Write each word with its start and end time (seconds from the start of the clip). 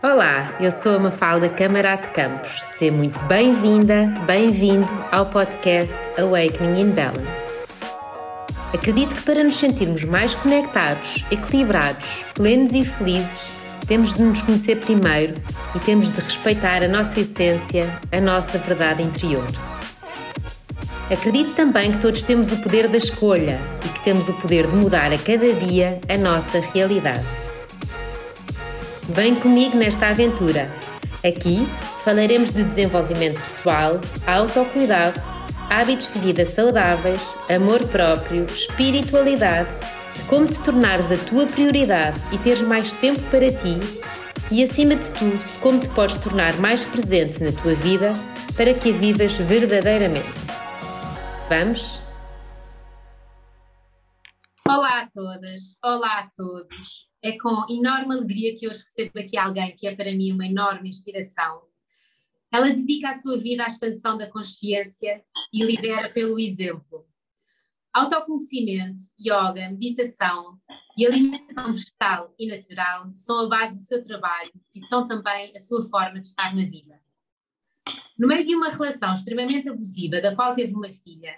Olá, 0.00 0.56
eu 0.60 0.70
sou 0.70 0.94
a 0.94 0.98
Mafalda 1.00 1.48
Camarate 1.48 2.10
Campos. 2.10 2.62
Seja 2.66 2.92
muito 2.92 3.18
bem-vinda, 3.24 4.06
bem-vindo 4.28 4.86
ao 5.10 5.26
podcast 5.26 5.98
Awakening 6.16 6.82
in 6.82 6.90
Balance. 6.92 7.58
Acredito 8.72 9.16
que 9.16 9.22
para 9.22 9.42
nos 9.42 9.56
sentirmos 9.56 10.04
mais 10.04 10.36
conectados, 10.36 11.24
equilibrados, 11.32 12.24
plenos 12.32 12.72
e 12.74 12.84
felizes, 12.84 13.52
temos 13.88 14.14
de 14.14 14.22
nos 14.22 14.40
conhecer 14.40 14.76
primeiro 14.76 15.34
e 15.74 15.80
temos 15.80 16.12
de 16.12 16.20
respeitar 16.20 16.80
a 16.84 16.86
nossa 16.86 17.18
essência, 17.18 17.98
a 18.12 18.20
nossa 18.20 18.56
verdade 18.56 19.02
interior. 19.02 19.46
Acredito 21.10 21.54
também 21.54 21.90
que 21.90 21.98
todos 21.98 22.22
temos 22.22 22.52
o 22.52 22.58
poder 22.58 22.86
da 22.86 22.98
escolha 22.98 23.58
e 23.84 23.88
que 23.88 24.04
temos 24.04 24.28
o 24.28 24.34
poder 24.34 24.68
de 24.68 24.76
mudar 24.76 25.12
a 25.12 25.18
cada 25.18 25.52
dia 25.54 26.00
a 26.08 26.16
nossa 26.16 26.60
realidade. 26.72 27.47
Vem 29.08 29.34
comigo 29.40 29.74
nesta 29.74 30.08
aventura. 30.08 30.70
Aqui 31.26 31.66
falaremos 32.04 32.50
de 32.50 32.62
desenvolvimento 32.62 33.38
pessoal, 33.38 33.98
autocuidado, 34.26 35.18
hábitos 35.70 36.12
de 36.12 36.18
vida 36.18 36.44
saudáveis, 36.44 37.34
amor 37.50 37.82
próprio, 37.88 38.44
espiritualidade, 38.44 39.70
de 40.14 40.22
como 40.24 40.46
te 40.46 40.60
tornares 40.60 41.10
a 41.10 41.16
tua 41.24 41.46
prioridade 41.46 42.20
e 42.32 42.36
teres 42.36 42.60
mais 42.60 42.92
tempo 42.92 43.18
para 43.30 43.50
ti 43.50 43.80
e, 44.52 44.62
acima 44.62 44.94
de 44.94 45.10
tudo, 45.12 45.42
como 45.60 45.80
te 45.80 45.88
podes 45.88 46.16
tornar 46.16 46.54
mais 46.60 46.84
presente 46.84 47.42
na 47.42 47.50
tua 47.62 47.74
vida 47.76 48.12
para 48.58 48.74
que 48.74 48.90
a 48.90 48.92
vivas 48.92 49.38
verdadeiramente. 49.38 50.28
Vamos? 51.48 52.02
Olá 54.68 55.00
a 55.00 55.08
todas, 55.10 55.78
olá 55.82 56.18
a 56.18 56.30
todos. 56.36 57.07
É 57.22 57.36
com 57.36 57.66
enorme 57.68 58.14
alegria 58.14 58.54
que 58.54 58.68
hoje 58.68 58.84
recebo 58.84 59.18
aqui 59.18 59.36
alguém 59.36 59.74
que 59.74 59.88
é 59.88 59.94
para 59.94 60.12
mim 60.12 60.32
uma 60.32 60.46
enorme 60.46 60.88
inspiração. 60.88 61.62
Ela 62.50 62.70
dedica 62.70 63.10
a 63.10 63.18
sua 63.18 63.36
vida 63.36 63.64
à 63.64 63.66
expansão 63.66 64.16
da 64.16 64.30
consciência 64.30 65.22
e 65.52 65.64
lidera 65.64 66.08
pelo 66.10 66.38
exemplo. 66.38 67.06
Autoconhecimento, 67.92 69.02
yoga, 69.18 69.68
meditação 69.70 70.58
e 70.96 71.04
alimentação 71.04 71.72
vegetal 71.72 72.34
e 72.38 72.46
natural 72.46 73.10
são 73.14 73.40
a 73.40 73.48
base 73.48 73.72
do 73.72 73.86
seu 73.86 74.04
trabalho 74.04 74.52
e 74.74 74.80
são 74.86 75.06
também 75.06 75.52
a 75.56 75.58
sua 75.58 75.88
forma 75.88 76.20
de 76.20 76.28
estar 76.28 76.54
na 76.54 76.62
vida. 76.62 77.00
No 78.16 78.28
meio 78.28 78.46
de 78.46 78.54
uma 78.54 78.68
relação 78.68 79.12
extremamente 79.14 79.68
abusiva, 79.68 80.20
da 80.20 80.36
qual 80.36 80.54
teve 80.54 80.74
uma 80.74 80.92
filha, 80.92 81.36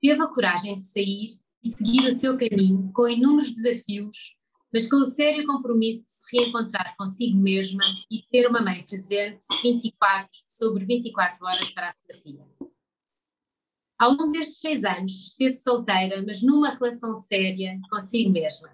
teve 0.00 0.22
a 0.22 0.26
coragem 0.28 0.78
de 0.78 0.84
sair 0.84 1.26
e 1.64 1.70
seguir 1.70 2.06
o 2.06 2.12
seu 2.12 2.38
caminho 2.38 2.92
com 2.92 3.08
inúmeros 3.08 3.52
desafios 3.52 4.37
mas 4.72 4.88
com 4.88 4.96
o 4.96 5.04
sério 5.04 5.46
compromisso 5.46 6.04
de 6.04 6.10
se 6.10 6.36
reencontrar 6.36 6.94
consigo 6.96 7.38
mesma 7.38 7.82
e 8.10 8.22
ter 8.30 8.46
uma 8.46 8.60
mãe 8.60 8.84
presente 8.84 9.40
24 9.62 10.28
sobre 10.44 10.84
24 10.84 11.44
horas 11.44 11.70
para 11.70 11.88
a 11.88 11.92
sua 11.92 12.22
filha. 12.22 12.46
Ao 13.98 14.12
longo 14.12 14.30
destes 14.30 14.60
seis 14.60 14.84
anos, 14.84 15.12
esteve 15.12 15.54
solteira, 15.54 16.22
mas 16.24 16.42
numa 16.42 16.70
relação 16.70 17.14
séria 17.14 17.78
consigo 17.90 18.30
mesma. 18.30 18.70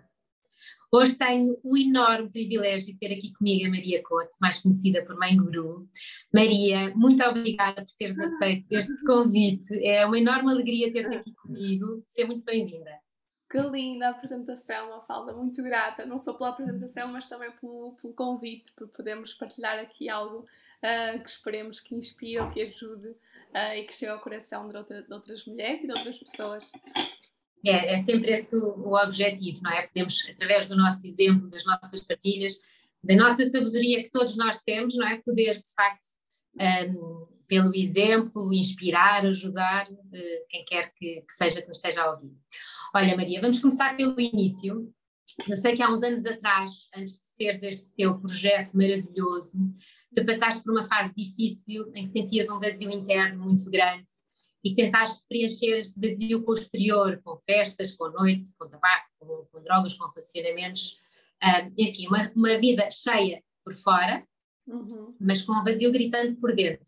Hoje 0.93 1.19
tenho 1.19 1.59
o 1.65 1.77
enorme 1.77 2.31
privilégio 2.31 2.93
de 2.93 2.99
ter 2.99 3.13
aqui 3.13 3.33
comigo 3.33 3.67
a 3.67 3.71
Maria 3.71 4.03
Couto, 4.03 4.37
mais 4.41 4.61
conhecida 4.61 5.05
por 5.05 5.17
Mãe 5.17 5.37
Guru. 5.37 5.89
Maria, 6.33 6.95
muito 6.95 7.25
obrigada 7.25 7.83
por 7.83 7.97
teres 7.99 8.19
aceito 8.19 8.67
este 8.71 9.05
convite. 9.05 9.75
É 9.85 10.07
uma 10.07 10.19
enorme 10.19 10.53
alegria 10.53 10.93
ter-te 10.93 11.17
aqui 11.17 11.33
comigo. 11.35 12.05
Seja 12.07 12.29
muito 12.29 12.45
bem-vinda. 12.45 13.04
Que 13.55 13.61
linda 13.61 14.09
apresentação, 14.09 14.89
uma 14.89 15.01
falda 15.03 15.33
muito 15.33 15.63
grata, 15.63 16.05
não 16.05 16.19
só 16.19 16.33
pela 16.33 16.49
apresentação, 16.49 17.07
mas 17.07 17.29
também 17.29 17.53
pelo, 17.53 17.93
pelo 18.03 18.13
convite, 18.13 18.73
por 18.73 18.89
podermos 18.89 19.33
partilhar 19.33 19.79
aqui 19.79 20.09
algo 20.09 20.39
uh, 20.39 21.23
que 21.23 21.29
esperemos 21.29 21.79
que 21.79 21.95
inspire 21.95 22.41
ou 22.41 22.51
que 22.51 22.63
ajude 22.63 23.07
uh, 23.07 23.77
e 23.77 23.85
que 23.85 23.95
chegue 23.95 24.11
ao 24.11 24.19
coração 24.19 24.69
de, 24.69 24.77
outra, 24.77 25.03
de, 25.03 25.13
outras 25.15 25.45
mulheres 25.47 25.85
e 25.85 25.87
de 25.87 25.93
outras 25.93 26.19
pessoas. 26.19 26.73
É, 27.65 27.95
é 27.95 27.97
sempre 27.99 28.33
esse 28.33 28.57
o, 28.57 28.75
o 28.77 29.01
objetivo, 29.01 29.61
não 29.63 29.71
é? 29.71 29.87
Podemos, 29.87 30.29
através 30.29 30.67
do 30.67 30.75
nosso 30.75 31.07
exemplo, 31.07 31.49
das 31.49 31.65
nossas 31.65 32.05
partilhas, 32.05 32.55
da 33.05 33.15
nossa 33.15 33.49
sabedoria 33.49 34.03
que 34.03 34.11
todos 34.11 34.37
nós 34.37 34.65
temos, 34.65 34.97
não 34.97 35.07
é? 35.07 35.23
Poder, 35.23 35.63
de 35.63 35.75
facto, 35.77 36.09
um, 36.91 37.29
pelo 37.47 37.75
exemplo, 37.75 38.53
inspirar, 38.53 39.25
ajudar 39.27 39.91
uh, 39.91 40.47
quem 40.49 40.65
quer 40.65 40.93
que, 40.95 41.21
que, 41.23 41.33
seja 41.33 41.61
que 41.61 41.69
nos 41.69 41.79
esteja 41.79 42.03
a 42.03 42.13
ouvir. 42.13 42.33
Olha, 42.95 43.17
Maria, 43.17 43.41
vamos 43.41 43.61
começar 43.61 43.97
pelo 43.97 44.21
início. 44.21 44.93
Eu 45.49 45.57
sei 45.57 45.77
que 45.77 45.83
há 45.83 45.91
uns 45.91 46.03
anos 46.03 46.25
atrás, 46.25 46.89
antes 46.95 47.15
de 47.15 47.37
teres 47.37 47.63
este 47.63 47.95
teu 47.95 48.19
projeto 48.21 48.73
maravilhoso, 48.75 49.59
tu 50.15 50.25
passaste 50.25 50.63
por 50.63 50.73
uma 50.73 50.87
fase 50.87 51.13
difícil 51.17 51.91
em 51.95 52.05
que 52.05 52.09
sentias 52.09 52.49
um 52.49 52.61
vazio 52.61 52.91
interno 52.91 53.43
muito 53.45 53.69
grande 53.71 54.07
e 54.63 54.71
que 54.71 54.77
tentaste 54.77 55.27
preencher 55.29 55.77
este 55.77 56.01
vazio 56.01 56.43
com 56.43 56.53
o 56.53 56.55
exterior, 56.55 57.21
com 57.23 57.37
festas, 57.45 57.95
com 57.95 58.09
noite, 58.11 58.51
com 58.57 58.69
tabaco, 58.69 59.09
com, 59.19 59.47
com 59.53 59.63
drogas, 59.63 59.95
com 59.95 60.09
relacionamentos, 60.09 60.97
um, 61.43 61.75
enfim, 61.77 62.07
uma, 62.07 62.33
uma 62.35 62.59
vida 62.59 62.89
cheia 62.91 63.43
por 63.63 63.75
fora, 63.75 64.27
uhum. 64.67 65.15
mas 65.21 65.43
com 65.43 65.53
um 65.53 65.65
vazio 65.65 65.93
gritante 65.93 66.41
por 66.41 66.55
dentro. 66.55 66.85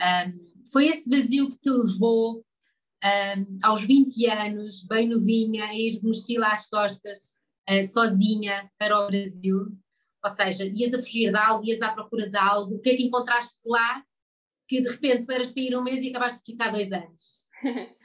Um, 0.00 0.66
foi 0.70 0.88
esse 0.88 1.08
vazio 1.08 1.48
que 1.48 1.58
te 1.58 1.70
levou 1.70 2.44
um, 3.04 3.58
aos 3.62 3.82
20 3.82 4.26
anos, 4.26 4.84
bem 4.84 5.08
novinha, 5.08 5.66
a 5.66 5.74
ir 5.74 5.98
de 5.98 6.06
mochila 6.06 6.48
às 6.48 6.68
costas, 6.68 7.40
uh, 7.70 7.84
sozinha 7.84 8.70
para 8.78 8.98
o 8.98 9.06
Brasil? 9.06 9.66
Ou 10.24 10.30
seja, 10.30 10.64
ias 10.64 10.92
a 10.92 10.98
fugir 10.98 11.30
de 11.30 11.38
algo, 11.38 11.64
ias 11.64 11.82
à 11.82 11.92
procura 11.92 12.28
de 12.28 12.36
algo, 12.36 12.74
o 12.74 12.80
que 12.80 12.90
é 12.90 12.96
que 12.96 13.04
encontraste 13.04 13.58
lá 13.64 14.02
que 14.68 14.82
de 14.82 14.90
repente 14.90 15.26
tu 15.26 15.32
eras 15.32 15.52
para 15.52 15.62
ir 15.62 15.76
um 15.76 15.82
mês 15.82 16.02
e 16.02 16.10
acabaste 16.10 16.40
de 16.40 16.52
ficar 16.52 16.70
dois 16.70 16.92
anos? 16.92 17.46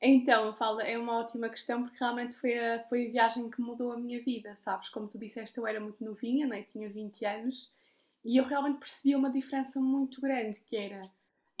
Então, 0.00 0.52
Falda, 0.52 0.82
é 0.82 0.98
uma 0.98 1.20
ótima 1.20 1.48
questão 1.48 1.82
porque 1.82 1.96
realmente 1.98 2.36
foi 2.36 2.58
a, 2.58 2.84
foi 2.84 3.06
a 3.06 3.10
viagem 3.10 3.48
que 3.48 3.62
mudou 3.62 3.92
a 3.92 3.96
minha 3.96 4.20
vida, 4.20 4.54
sabes? 4.54 4.90
Como 4.90 5.08
tu 5.08 5.18
disseste, 5.18 5.56
eu 5.56 5.66
era 5.66 5.80
muito 5.80 6.04
novinha, 6.04 6.46
né? 6.46 6.62
tinha 6.64 6.88
20 6.88 7.24
anos, 7.24 7.72
e 8.22 8.36
eu 8.36 8.44
realmente 8.44 8.78
percebi 8.78 9.16
uma 9.16 9.30
diferença 9.30 9.80
muito 9.80 10.20
grande, 10.20 10.60
que 10.60 10.76
era 10.76 11.00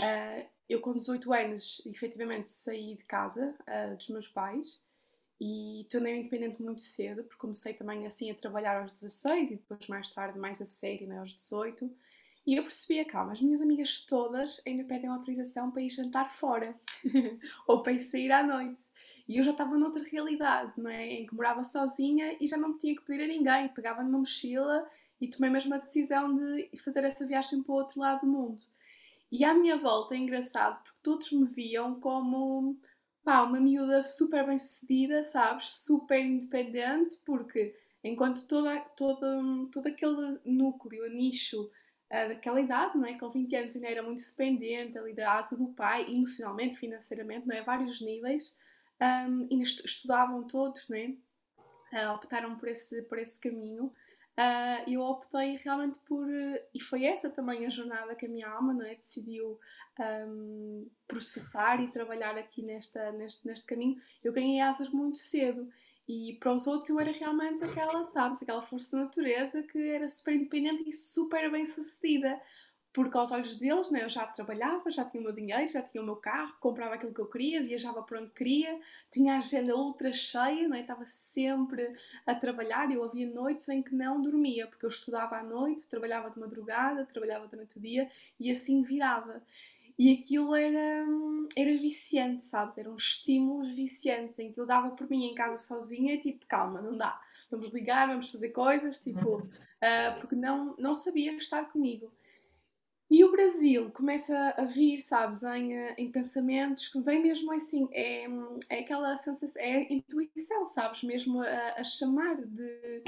Uh, 0.00 0.46
eu 0.68 0.80
com 0.80 0.92
18 0.92 1.32
anos, 1.32 1.82
efetivamente, 1.86 2.50
saí 2.50 2.96
de 2.96 3.04
casa 3.04 3.54
uh, 3.60 3.96
dos 3.96 4.08
meus 4.08 4.28
pais 4.28 4.84
e 5.40 5.86
tornei-me 5.90 6.20
independente 6.20 6.62
muito 6.62 6.82
cedo, 6.82 7.22
porque 7.22 7.38
comecei 7.38 7.74
também 7.74 8.06
assim 8.06 8.30
a 8.30 8.34
trabalhar 8.34 8.80
aos 8.80 8.92
16 8.92 9.50
e 9.50 9.56
depois 9.56 9.86
mais 9.86 10.08
tarde 10.10 10.38
mais 10.38 10.60
a 10.60 10.66
sério, 10.66 11.06
né, 11.06 11.18
aos 11.18 11.34
18. 11.34 11.90
E 12.46 12.56
eu 12.56 12.62
percebi, 12.62 13.04
calma, 13.04 13.32
as 13.32 13.40
minhas 13.40 13.60
amigas 13.60 14.00
todas 14.00 14.62
ainda 14.66 14.84
pedem 14.84 15.10
autorização 15.10 15.70
para 15.70 15.82
ir 15.82 15.88
jantar 15.88 16.30
fora 16.30 16.74
ou 17.66 17.82
para 17.82 17.92
ir 17.92 18.00
sair 18.00 18.30
à 18.30 18.42
noite. 18.42 18.84
E 19.28 19.38
eu 19.38 19.44
já 19.44 19.50
estava 19.50 19.76
noutra 19.76 20.02
realidade, 20.04 20.72
não 20.76 20.88
é? 20.88 21.06
Em 21.06 21.26
que 21.26 21.34
morava 21.34 21.64
sozinha 21.64 22.36
e 22.40 22.46
já 22.46 22.56
não 22.56 22.78
tinha 22.78 22.94
que 22.94 23.02
pedir 23.02 23.24
a 23.24 23.26
ninguém. 23.26 23.68
Pegava 23.68 24.04
numa 24.04 24.18
mochila 24.18 24.88
e 25.20 25.26
tomei 25.28 25.50
mesmo 25.50 25.74
a 25.74 25.78
decisão 25.78 26.34
de 26.36 26.70
fazer 26.76 27.02
essa 27.02 27.26
viagem 27.26 27.62
para 27.64 27.72
o 27.72 27.76
outro 27.76 28.00
lado 28.00 28.20
do 28.20 28.28
mundo. 28.28 28.62
E 29.38 29.44
à 29.44 29.52
minha 29.52 29.76
volta 29.76 30.14
é 30.14 30.16
engraçado 30.16 30.82
porque 30.82 30.98
todos 31.02 31.30
me 31.30 31.44
viam 31.44 32.00
como 32.00 32.80
pá, 33.22 33.42
uma 33.42 33.60
miúda 33.60 34.02
super 34.02 34.46
bem 34.46 34.56
sucedida, 34.56 35.22
sabes? 35.22 35.76
Super 35.84 36.24
independente, 36.24 37.18
porque 37.18 37.76
enquanto 38.02 38.48
toda, 38.48 38.80
todo, 38.96 39.66
todo 39.66 39.88
aquele 39.88 40.38
núcleo, 40.42 41.06
nicho 41.10 41.64
uh, 41.64 42.28
daquela 42.30 42.62
idade, 42.62 42.96
não 42.96 43.04
é? 43.04 43.18
Com 43.18 43.28
20 43.28 43.56
anos 43.56 43.76
ainda 43.76 43.88
era 43.88 44.02
muito 44.02 44.26
dependente 44.26 44.96
ali 44.96 45.12
da 45.12 45.34
asa 45.34 45.54
do 45.54 45.68
pai, 45.68 46.10
emocionalmente, 46.10 46.78
financeiramente, 46.78 47.46
não 47.46 47.56
é? 47.56 47.62
Vários 47.62 48.00
níveis, 48.00 48.56
um, 48.98 49.48
ainda 49.50 49.64
estudavam 49.64 50.44
todos, 50.44 50.88
não 50.88 50.96
é? 50.96 51.12
Uh, 51.92 52.14
optaram 52.14 52.56
por 52.56 52.70
esse, 52.70 53.02
por 53.02 53.18
esse 53.18 53.38
caminho 53.38 53.92
uh, 54.38 54.90
eu 54.90 55.00
optei 55.00 55.56
realmente 55.62 55.98
por. 56.00 56.26
E 56.74 56.80
foi 56.80 57.04
essa 57.04 57.30
também 57.30 57.66
a 57.66 57.70
jornada 57.70 58.14
que 58.14 58.26
a 58.26 58.28
minha 58.28 58.48
alma 58.48 58.72
não 58.72 58.84
é, 58.84 58.94
decidiu 58.94 59.58
um, 60.28 60.88
processar 61.06 61.82
e 61.82 61.88
trabalhar 61.88 62.36
aqui 62.36 62.62
nesta, 62.62 63.12
neste, 63.12 63.46
neste 63.46 63.66
caminho. 63.66 64.00
Eu 64.22 64.32
ganhei 64.32 64.60
asas 64.60 64.90
muito 64.90 65.18
cedo. 65.18 65.68
E 66.08 66.34
para 66.38 66.52
os 66.52 66.68
outros 66.68 66.90
eu 66.90 67.00
era 67.00 67.10
realmente 67.10 67.64
aquela, 67.64 68.04
sabes, 68.04 68.40
aquela 68.40 68.62
força 68.62 68.96
da 68.96 69.04
natureza 69.04 69.64
que 69.64 69.78
era 69.88 70.08
super 70.08 70.34
independente 70.34 70.88
e 70.88 70.92
super 70.92 71.50
bem 71.50 71.64
sucedida 71.64 72.40
porque 72.96 73.18
aos 73.18 73.30
olhos 73.30 73.56
deles 73.56 73.90
né, 73.90 74.02
eu 74.02 74.08
já 74.08 74.26
trabalhava, 74.26 74.90
já 74.90 75.04
tinha 75.04 75.20
o 75.20 75.24
meu 75.24 75.32
dinheiro, 75.34 75.68
já 75.68 75.82
tinha 75.82 76.02
o 76.02 76.06
meu 76.06 76.16
carro, 76.16 76.54
comprava 76.58 76.94
aquilo 76.94 77.12
que 77.12 77.20
eu 77.20 77.26
queria, 77.26 77.62
viajava 77.62 78.02
para 78.02 78.22
onde 78.22 78.32
queria, 78.32 78.80
tinha 79.12 79.34
a 79.34 79.36
agenda 79.36 79.76
ultra 79.76 80.10
cheia, 80.14 80.66
né, 80.66 80.80
estava 80.80 81.04
sempre 81.04 81.92
a 82.26 82.34
trabalhar. 82.34 82.90
Eu 82.90 83.04
havia 83.04 83.28
noites 83.28 83.68
em 83.68 83.82
que 83.82 83.94
não 83.94 84.22
dormia, 84.22 84.66
porque 84.66 84.86
eu 84.86 84.88
estudava 84.88 85.36
à 85.36 85.42
noite, 85.42 85.86
trabalhava 85.86 86.30
de 86.30 86.40
madrugada, 86.40 87.04
trabalhava 87.04 87.46
durante 87.46 87.76
o 87.76 87.80
dia 87.82 88.10
e 88.40 88.50
assim 88.50 88.80
virava. 88.80 89.42
E 89.98 90.14
aquilo 90.14 90.56
era, 90.56 91.04
era 91.54 91.72
viciante, 91.76 92.44
sabes? 92.44 92.78
Eram 92.78 92.94
estímulos 92.94 93.68
viciantes 93.76 94.38
em 94.38 94.50
que 94.50 94.58
eu 94.58 94.64
dava 94.64 94.88
por 94.92 95.06
mim 95.10 95.26
em 95.26 95.34
casa 95.34 95.62
sozinha 95.62 96.14
e 96.14 96.18
tipo, 96.18 96.46
calma, 96.46 96.80
não 96.80 96.96
dá 96.96 97.20
vamos 97.50 97.72
ligar, 97.72 98.08
vamos 98.08 98.30
fazer 98.30 98.48
coisas, 98.50 98.98
tipo, 98.98 99.36
uh, 99.36 100.20
porque 100.20 100.34
não, 100.34 100.74
não 100.78 100.94
sabia 100.94 101.36
estar 101.36 101.70
comigo. 101.70 102.10
E 103.08 103.24
o 103.24 103.30
Brasil 103.30 103.90
começa 103.92 104.54
a 104.56 104.64
vir, 104.64 105.00
sabes, 105.00 105.42
em, 105.44 105.72
em 105.96 106.10
pensamentos 106.10 106.88
que 106.88 107.00
vem 107.00 107.22
mesmo 107.22 107.52
assim, 107.52 107.88
é, 107.92 108.26
é 108.68 108.80
aquela 108.80 109.16
sensação, 109.16 109.62
é 109.62 109.92
intuição, 109.92 110.66
sabes, 110.66 111.04
mesmo 111.04 111.40
a, 111.40 111.74
a 111.76 111.84
chamar 111.84 112.36
de, 112.44 113.04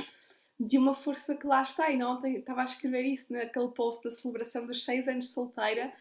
de 0.59 0.79
uma 0.79 0.95
força 0.95 1.35
que 1.35 1.47
lá 1.47 1.63
está. 1.63 1.91
E 1.91 1.97
não 1.97 2.13
ontem 2.13 2.37
estava 2.37 2.63
a 2.63 2.65
escrever 2.65 3.03
isso 3.03 3.33
naquele 3.33 3.69
post 3.69 4.05
da 4.05 4.11
celebração 4.11 4.67
dos 4.67 4.85
seis 4.85 5.09
anos 5.09 5.31
solteira. 5.31 5.93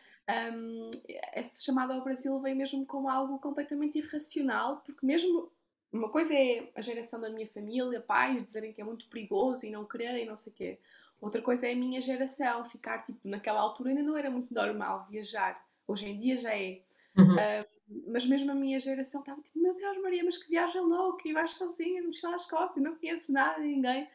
Um, 0.54 0.90
essa 1.34 1.64
chamada 1.64 1.96
ao 1.96 2.04
Brasil 2.04 2.40
vem 2.40 2.54
mesmo 2.54 2.86
como 2.86 3.10
algo 3.10 3.40
completamente 3.40 3.98
irracional, 3.98 4.84
porque 4.86 5.04
mesmo 5.04 5.50
uma 5.92 6.10
coisa 6.10 6.34
é 6.34 6.70
a 6.76 6.82
geração 6.82 7.20
da 7.20 7.30
minha 7.30 7.48
família, 7.48 8.02
pais, 8.02 8.44
dizerem 8.44 8.74
que 8.74 8.82
é 8.82 8.84
muito 8.84 9.08
perigoso 9.08 9.66
e 9.66 9.72
não 9.72 9.86
quererem, 9.86 10.26
não 10.26 10.36
sei 10.36 10.52
o 10.52 10.56
quê. 10.56 10.80
Outra 11.20 11.42
coisa 11.42 11.68
é 11.68 11.74
a 11.74 11.76
minha 11.76 12.00
geração, 12.00 12.64
ficar, 12.64 13.04
tipo, 13.04 13.20
naquela 13.28 13.60
altura 13.60 13.90
ainda 13.90 14.04
não 14.04 14.16
era 14.16 14.30
muito 14.30 14.54
normal 14.54 15.06
viajar. 15.10 15.66
Hoje 15.88 16.08
em 16.08 16.20
dia 16.20 16.38
já 16.38 16.56
é. 16.56 16.82
Uhum. 17.18 17.34
Uh, 17.34 17.78
mas 18.08 18.26
mesmo 18.26 18.52
a 18.52 18.56
minha 18.56 18.80
geração 18.80 19.22
estava 19.22 19.42
tipo, 19.42 19.58
meu 19.58 19.74
Deus, 19.74 19.98
Maria, 20.02 20.24
mas 20.24 20.38
que 20.38 20.50
viagem 20.50 20.82
louca, 20.82 21.28
e 21.28 21.34
vais 21.34 21.52
sozinha, 21.52 22.04
mexer 22.04 22.28
às 22.28 22.46
costas, 22.46 22.78
e 22.78 22.82
não 22.82 22.96
conheces 22.96 23.30
nada, 23.30 23.60
ninguém. 23.60 24.08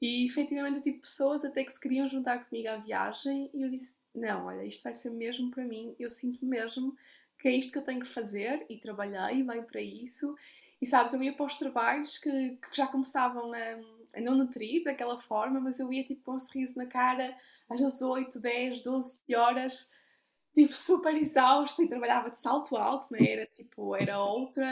E 0.00 0.24
efetivamente 0.24 0.76
eu 0.76 0.82
tive 0.82 0.98
pessoas 0.98 1.44
até 1.44 1.62
que 1.62 1.72
se 1.72 1.78
queriam 1.78 2.06
juntar 2.06 2.48
comigo 2.48 2.68
à 2.68 2.76
viagem, 2.76 3.50
e 3.52 3.62
eu 3.62 3.68
disse: 3.68 3.94
não, 4.14 4.46
olha, 4.46 4.64
isto 4.64 4.82
vai 4.82 4.94
ser 4.94 5.10
mesmo 5.10 5.50
para 5.50 5.64
mim, 5.64 5.94
eu 5.98 6.10
sinto 6.10 6.44
mesmo 6.44 6.96
que 7.38 7.48
é 7.48 7.52
isto 7.52 7.72
que 7.72 7.78
eu 7.78 7.84
tenho 7.84 8.00
que 8.00 8.08
fazer, 8.08 8.64
e 8.68 8.76
trabalhei, 8.76 9.42
bem 9.42 9.62
para 9.62 9.80
isso. 9.80 10.34
E 10.80 10.86
sabes, 10.86 11.12
eu 11.12 11.22
ia 11.22 11.32
para 11.32 11.46
os 11.46 11.56
trabalhos 11.56 12.18
que, 12.18 12.56
que 12.56 12.76
já 12.76 12.86
começavam 12.86 13.52
a 13.52 14.00
a 14.12 14.20
não 14.20 14.34
nutrir 14.34 14.84
daquela 14.84 15.18
forma, 15.18 15.60
mas 15.60 15.78
eu 15.78 15.92
ia 15.92 16.04
tipo 16.04 16.22
com 16.22 16.32
um 16.32 16.38
sorriso 16.38 16.76
na 16.76 16.86
cara 16.86 17.36
às 17.68 18.02
8, 18.02 18.40
10, 18.40 18.82
12 18.82 19.20
horas, 19.34 19.90
tipo 20.52 20.74
super 20.74 21.14
exausta 21.14 21.82
e 21.82 21.88
trabalhava 21.88 22.30
de 22.30 22.38
salto 22.38 22.76
alto, 22.76 23.06
né? 23.12 23.18
era 23.20 23.46
tipo, 23.46 23.94
era 23.94 24.18
outra, 24.18 24.66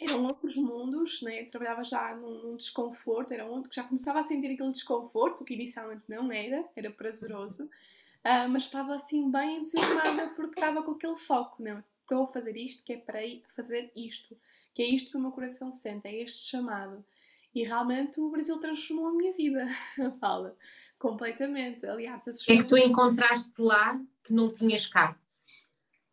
eram 0.00 0.24
outros 0.24 0.56
mundos, 0.56 1.20
né? 1.22 1.44
trabalhava 1.44 1.84
já 1.84 2.14
num, 2.16 2.42
num 2.42 2.56
desconforto, 2.56 3.32
era 3.32 3.46
onde 3.46 3.68
que 3.68 3.76
já 3.76 3.84
começava 3.84 4.20
a 4.20 4.22
sentir 4.22 4.52
aquele 4.52 4.70
desconforto, 4.70 5.44
que 5.44 5.54
inicialmente 5.54 6.04
não 6.08 6.32
era, 6.32 6.64
era 6.74 6.90
prazeroso, 6.90 7.64
uh, 7.64 8.48
mas 8.48 8.64
estava 8.64 8.94
assim 8.94 9.30
bem 9.30 9.58
entusiasmada 9.58 10.30
porque 10.34 10.58
estava 10.58 10.82
com 10.82 10.92
aquele 10.92 11.16
foco, 11.16 11.62
não, 11.62 11.76
né? 11.76 11.84
estou 12.00 12.24
a 12.24 12.26
fazer 12.26 12.56
isto, 12.56 12.84
que 12.84 12.94
é 12.94 12.96
para 12.96 13.20
fazer 13.54 13.92
isto, 13.94 14.36
que 14.74 14.82
é 14.82 14.86
isto 14.86 15.10
que 15.10 15.16
o 15.16 15.20
meu 15.20 15.32
coração 15.32 15.70
sente, 15.70 16.08
é 16.08 16.22
este 16.22 16.48
chamado. 16.48 17.04
E 17.54 17.64
realmente 17.64 18.20
o 18.20 18.30
Brasil 18.30 18.58
transformou 18.58 19.08
a 19.08 19.12
minha 19.12 19.32
vida, 19.32 19.66
fala, 20.20 20.56
completamente. 20.98 21.86
Aliás, 21.86 22.26
esses 22.26 22.48
é 22.48 22.56
que 22.56 22.68
tu 22.68 22.78
encontraste 22.78 23.60
lá 23.60 24.00
que 24.24 24.32
não 24.32 24.52
tinhas 24.52 24.86
cá? 24.86 25.18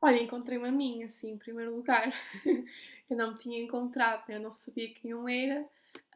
Olha, 0.02 0.22
encontrei-me 0.22 0.68
a 0.68 0.72
mim, 0.72 1.04
assim, 1.04 1.32
em 1.32 1.38
primeiro 1.38 1.76
lugar. 1.76 2.12
eu 3.10 3.18
não 3.18 3.32
me 3.32 3.38
tinha 3.38 3.62
encontrado, 3.62 4.28
né? 4.28 4.36
eu 4.36 4.40
não 4.42 4.52
sabia 4.52 4.94
quem 4.94 5.12
eu 5.12 5.28
era. 5.28 5.62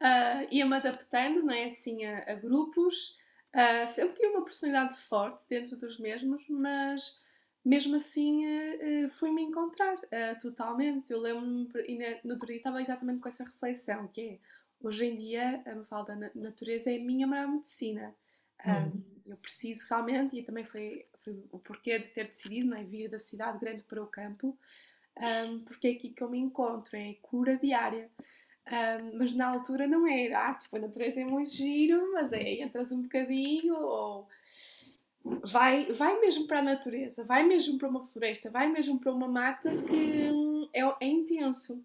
Uh, 0.00 0.48
Ia-me 0.50 0.76
adaptando, 0.76 1.42
não 1.42 1.52
é? 1.52 1.64
Assim, 1.64 2.04
a, 2.04 2.32
a 2.32 2.34
grupos. 2.34 3.18
Uh, 3.54 3.86
sempre 3.86 4.16
tinha 4.16 4.30
uma 4.30 4.44
personalidade 4.44 4.98
forte 5.02 5.44
dentro 5.48 5.76
dos 5.76 5.98
mesmos, 5.98 6.42
mas 6.48 7.22
mesmo 7.64 7.96
assim 7.96 8.44
uh, 8.46 9.06
uh, 9.06 9.10
fui-me 9.10 9.42
encontrar 9.42 9.96
uh, 9.96 10.38
totalmente. 10.40 11.12
Eu 11.12 11.20
lembro-me, 11.20 11.68
no 12.22 12.32
outro 12.32 12.46
dia 12.46 12.56
estava 12.56 12.82
exatamente 12.82 13.20
com 13.20 13.28
essa 13.28 13.44
reflexão, 13.44 14.06
que 14.08 14.20
é 14.20 14.38
Hoje 14.84 15.06
em 15.06 15.16
dia, 15.16 15.62
a 15.64 15.74
Mafalda 15.76 16.14
da 16.14 16.30
natureza 16.34 16.90
é 16.90 16.96
a 16.96 17.00
minha 17.00 17.26
maior 17.26 17.48
medicina. 17.48 18.14
Um, 18.66 19.30
eu 19.30 19.36
preciso 19.38 19.86
realmente, 19.88 20.36
e 20.36 20.42
também 20.42 20.62
foi, 20.62 21.06
foi, 21.20 21.42
o 21.50 21.58
porquê 21.58 21.98
de 21.98 22.10
ter 22.10 22.26
decidido 22.26 22.68
não 22.68 22.76
é, 22.76 22.84
vir 22.84 23.08
da 23.08 23.18
cidade 23.18 23.58
grande 23.58 23.82
para 23.82 24.02
o 24.02 24.06
campo, 24.06 24.54
um, 25.16 25.60
porque 25.60 25.88
é 25.88 25.90
aqui 25.92 26.10
que 26.10 26.22
eu 26.22 26.28
me 26.28 26.38
encontro, 26.38 26.98
é 26.98 27.14
cura 27.22 27.56
diária. 27.56 28.10
Um, 28.66 29.16
mas 29.16 29.32
na 29.32 29.48
altura 29.48 29.86
não 29.86 30.06
era, 30.06 30.50
ah, 30.50 30.54
tipo, 30.54 30.76
a 30.76 30.80
natureza 30.80 31.18
é 31.18 31.24
muito 31.24 31.48
giro, 31.48 32.12
mas 32.12 32.34
é, 32.34 32.60
entras 32.60 32.92
um 32.92 33.00
bocadinho, 33.00 33.74
ou 33.76 34.28
vai, 35.24 35.86
vai 35.92 36.20
mesmo 36.20 36.46
para 36.46 36.58
a 36.58 36.62
natureza, 36.62 37.24
vai 37.24 37.42
mesmo 37.44 37.78
para 37.78 37.88
uma 37.88 38.04
floresta, 38.04 38.50
vai 38.50 38.70
mesmo 38.70 38.98
para 38.98 39.12
uma 39.12 39.28
mata 39.28 39.70
que 39.82 40.30
hum, 40.30 40.68
é, 40.72 40.80
é 41.00 41.06
intenso. 41.06 41.82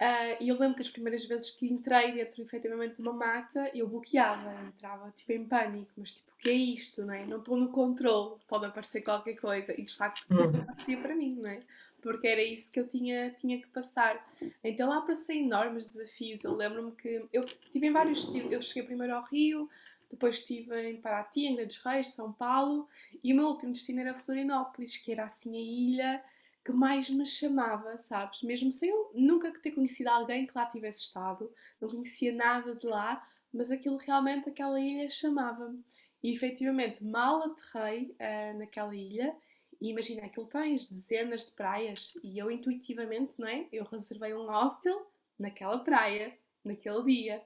Uh, 0.00 0.32
e 0.40 0.48
eu 0.48 0.58
lembro 0.58 0.76
que 0.76 0.82
as 0.82 0.88
primeiras 0.88 1.26
vezes 1.26 1.50
que 1.50 1.66
entrei 1.66 2.12
dentro 2.12 2.42
efetivamente 2.42 2.94
de 2.94 3.02
uma 3.02 3.12
mata, 3.12 3.70
eu 3.74 3.86
bloqueava, 3.86 4.50
entrava 4.66 5.12
tipo 5.14 5.30
em 5.32 5.44
pânico, 5.44 5.92
mas 5.98 6.12
tipo, 6.12 6.30
o 6.32 6.38
que 6.38 6.48
é 6.48 6.54
isto, 6.54 7.04
não 7.04 7.12
é? 7.12 7.26
Não 7.26 7.36
estou 7.36 7.54
no 7.54 7.68
controle, 7.68 8.36
pode 8.48 8.64
aparecer 8.64 9.02
qualquer 9.02 9.34
coisa. 9.34 9.78
E 9.78 9.84
de 9.84 9.94
facto 9.94 10.26
tudo 10.26 10.56
uhum. 10.56 10.62
aparecia 10.62 10.96
para 10.96 11.14
mim, 11.14 11.36
não 11.38 11.50
é? 11.50 11.60
Porque 12.00 12.26
era 12.26 12.42
isso 12.42 12.72
que 12.72 12.80
eu 12.80 12.88
tinha, 12.88 13.30
tinha 13.32 13.60
que 13.60 13.68
passar. 13.68 14.26
Então 14.64 14.88
lá 14.88 15.02
passei 15.02 15.40
enormes 15.40 15.86
desafios. 15.86 16.44
Eu 16.44 16.56
lembro-me 16.56 16.92
que 16.92 17.22
eu 17.30 17.44
tive 17.70 17.88
em 17.88 17.92
vários 17.92 18.20
estilos. 18.20 18.50
Eu 18.50 18.62
cheguei 18.62 18.84
primeiro 18.84 19.14
ao 19.14 19.22
Rio, 19.22 19.68
depois 20.10 20.36
estive 20.36 20.90
em 20.90 21.00
Paraty, 21.00 21.46
em 21.46 21.56
Grandes 21.56 21.78
Reis, 21.78 22.10
São 22.10 22.32
Paulo, 22.32 22.88
e 23.22 23.32
o 23.32 23.36
meu 23.36 23.46
último 23.46 23.72
destino 23.72 24.00
era 24.00 24.14
Florianópolis, 24.14 24.96
que 24.96 25.12
era 25.12 25.24
assim 25.24 25.56
a 25.56 25.60
ilha 25.60 26.24
que 26.64 26.72
mais 26.72 27.08
me 27.08 27.24
chamava, 27.24 27.98
sabes? 27.98 28.42
Mesmo 28.42 28.70
sem 28.70 28.90
eu 28.90 29.10
nunca 29.14 29.50
ter 29.52 29.70
conhecido 29.70 30.08
alguém 30.08 30.46
que 30.46 30.52
lá 30.54 30.66
tivesse 30.66 31.04
estado, 31.04 31.50
não 31.80 31.88
conhecia 31.88 32.32
nada 32.32 32.74
de 32.74 32.86
lá, 32.86 33.26
mas 33.52 33.70
aquilo 33.70 33.96
realmente, 33.96 34.48
aquela 34.48 34.78
ilha 34.78 35.08
chamava-me. 35.08 35.82
E 36.22 36.32
efetivamente, 36.32 37.02
mal 37.02 37.42
aterrei 37.44 38.14
uh, 38.20 38.58
naquela 38.58 38.94
ilha, 38.94 39.34
e 39.80 39.88
imagina, 39.88 40.26
aquilo 40.26 40.46
tens 40.46 40.84
dezenas 40.84 41.46
de 41.46 41.52
praias, 41.52 42.12
e 42.22 42.38
eu 42.38 42.50
intuitivamente, 42.50 43.40
não 43.40 43.48
é? 43.48 43.66
Eu 43.72 43.84
reservei 43.84 44.34
um 44.34 44.46
hostel 44.46 45.10
naquela 45.38 45.78
praia, 45.78 46.36
naquele 46.62 47.02
dia. 47.04 47.42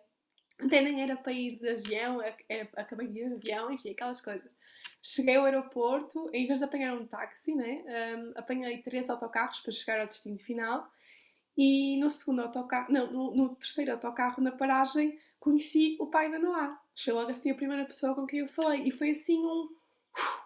Até 0.61 0.81
nem 0.81 1.03
era 1.03 1.17
para 1.17 1.33
ir 1.33 1.59
de 1.59 1.69
avião, 1.69 2.21
era, 2.49 2.69
acabei 2.77 3.09
de 3.09 3.21
ir 3.21 3.29
de 3.29 3.35
avião, 3.35 3.73
enfim, 3.73 3.91
aquelas 3.91 4.21
coisas. 4.21 4.55
Cheguei 5.03 5.37
ao 5.37 5.45
aeroporto, 5.45 6.31
em 6.33 6.47
vez 6.47 6.61
de 6.61 6.65
apanhar 6.65 6.95
um 6.95 7.07
táxi, 7.07 7.55
né, 7.55 8.17
um, 8.17 8.33
apanhei 8.39 8.81
três 8.81 9.11
autocarros 9.11 9.61
para 9.61 9.73
chegar 9.73 10.01
ao 10.01 10.07
destino 10.07 10.39
final. 10.39 10.89
E 11.57 11.99
no 11.99 12.11
segundo 12.11 12.43
autocarro, 12.43 12.93
não, 12.93 13.13
no, 13.13 13.31
no 13.31 13.55
terceiro 13.57 13.93
autocarro, 13.93 14.43
na 14.43 14.51
paragem, 14.53 15.19
conheci 15.39 15.97
o 16.01 16.07
pai 16.07 16.31
da 16.31 16.39
Noah. 16.39 16.81
Foi 16.97 17.13
logo 17.13 17.31
assim 17.31 17.51
a 17.51 17.55
primeira 17.55 17.85
pessoa 17.85 18.15
com 18.15 18.27
quem 18.27 18.41
eu 18.41 18.49
falei. 18.49 18.83
E 18.85 18.91
foi 18.91 19.11
assim 19.11 19.39
um. 19.39 19.69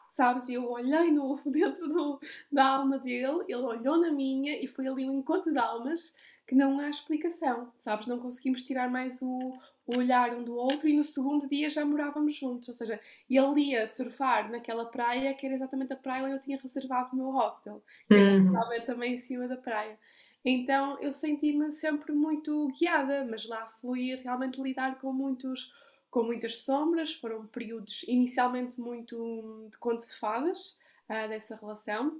Sabes? 0.08 0.48
Eu 0.48 0.70
olhei 0.70 1.10
no, 1.10 1.40
dentro 1.46 1.88
do, 1.88 2.20
da 2.50 2.66
alma 2.76 2.98
dele, 2.98 3.44
ele 3.46 3.62
olhou 3.62 3.98
na 3.98 4.10
minha 4.10 4.62
e 4.62 4.66
foi 4.66 4.86
ali 4.86 5.08
um 5.08 5.20
encontro 5.20 5.52
de 5.52 5.58
almas 5.58 6.14
que 6.48 6.54
não 6.54 6.80
há 6.80 6.88
explicação, 6.88 7.70
sabes? 7.78 8.06
Não 8.06 8.18
conseguimos 8.18 8.62
tirar 8.62 8.90
mais 8.90 9.20
o, 9.20 9.52
o 9.86 9.98
olhar 9.98 10.34
um 10.34 10.42
do 10.42 10.56
outro 10.56 10.88
e 10.88 10.96
no 10.96 11.02
segundo 11.02 11.46
dia 11.46 11.68
já 11.68 11.84
morávamos 11.84 12.34
juntos, 12.34 12.68
ou 12.68 12.74
seja, 12.74 12.98
ele 13.28 13.72
ia 13.72 13.86
surfar 13.86 14.50
naquela 14.50 14.86
praia 14.86 15.34
que 15.34 15.44
era 15.44 15.54
exatamente 15.54 15.92
a 15.92 15.96
praia 15.96 16.24
onde 16.24 16.32
eu 16.32 16.40
tinha 16.40 16.58
reservado 16.58 17.10
o 17.12 17.16
meu 17.16 17.30
hostel, 17.30 17.84
que 18.08 18.14
uhum. 18.14 18.46
estava 18.46 18.80
também 18.80 19.14
em 19.14 19.18
cima 19.18 19.46
da 19.46 19.58
praia. 19.58 19.98
Então 20.42 20.98
eu 21.02 21.12
senti-me 21.12 21.70
sempre 21.70 22.12
muito 22.12 22.68
guiada, 22.68 23.26
mas 23.26 23.46
lá 23.46 23.66
fui 23.82 24.14
realmente 24.16 24.58
lidar 24.62 24.96
com 24.98 25.12
muitos 25.12 25.70
com 26.10 26.22
muitas 26.22 26.64
sombras, 26.64 27.12
foram 27.12 27.46
períodos 27.46 28.04
inicialmente 28.04 28.80
muito 28.80 29.68
de 29.70 29.76
conto 29.76 30.02
de 30.06 30.16
fadas 30.16 30.78
uh, 31.10 31.28
dessa 31.28 31.56
relação, 31.56 32.16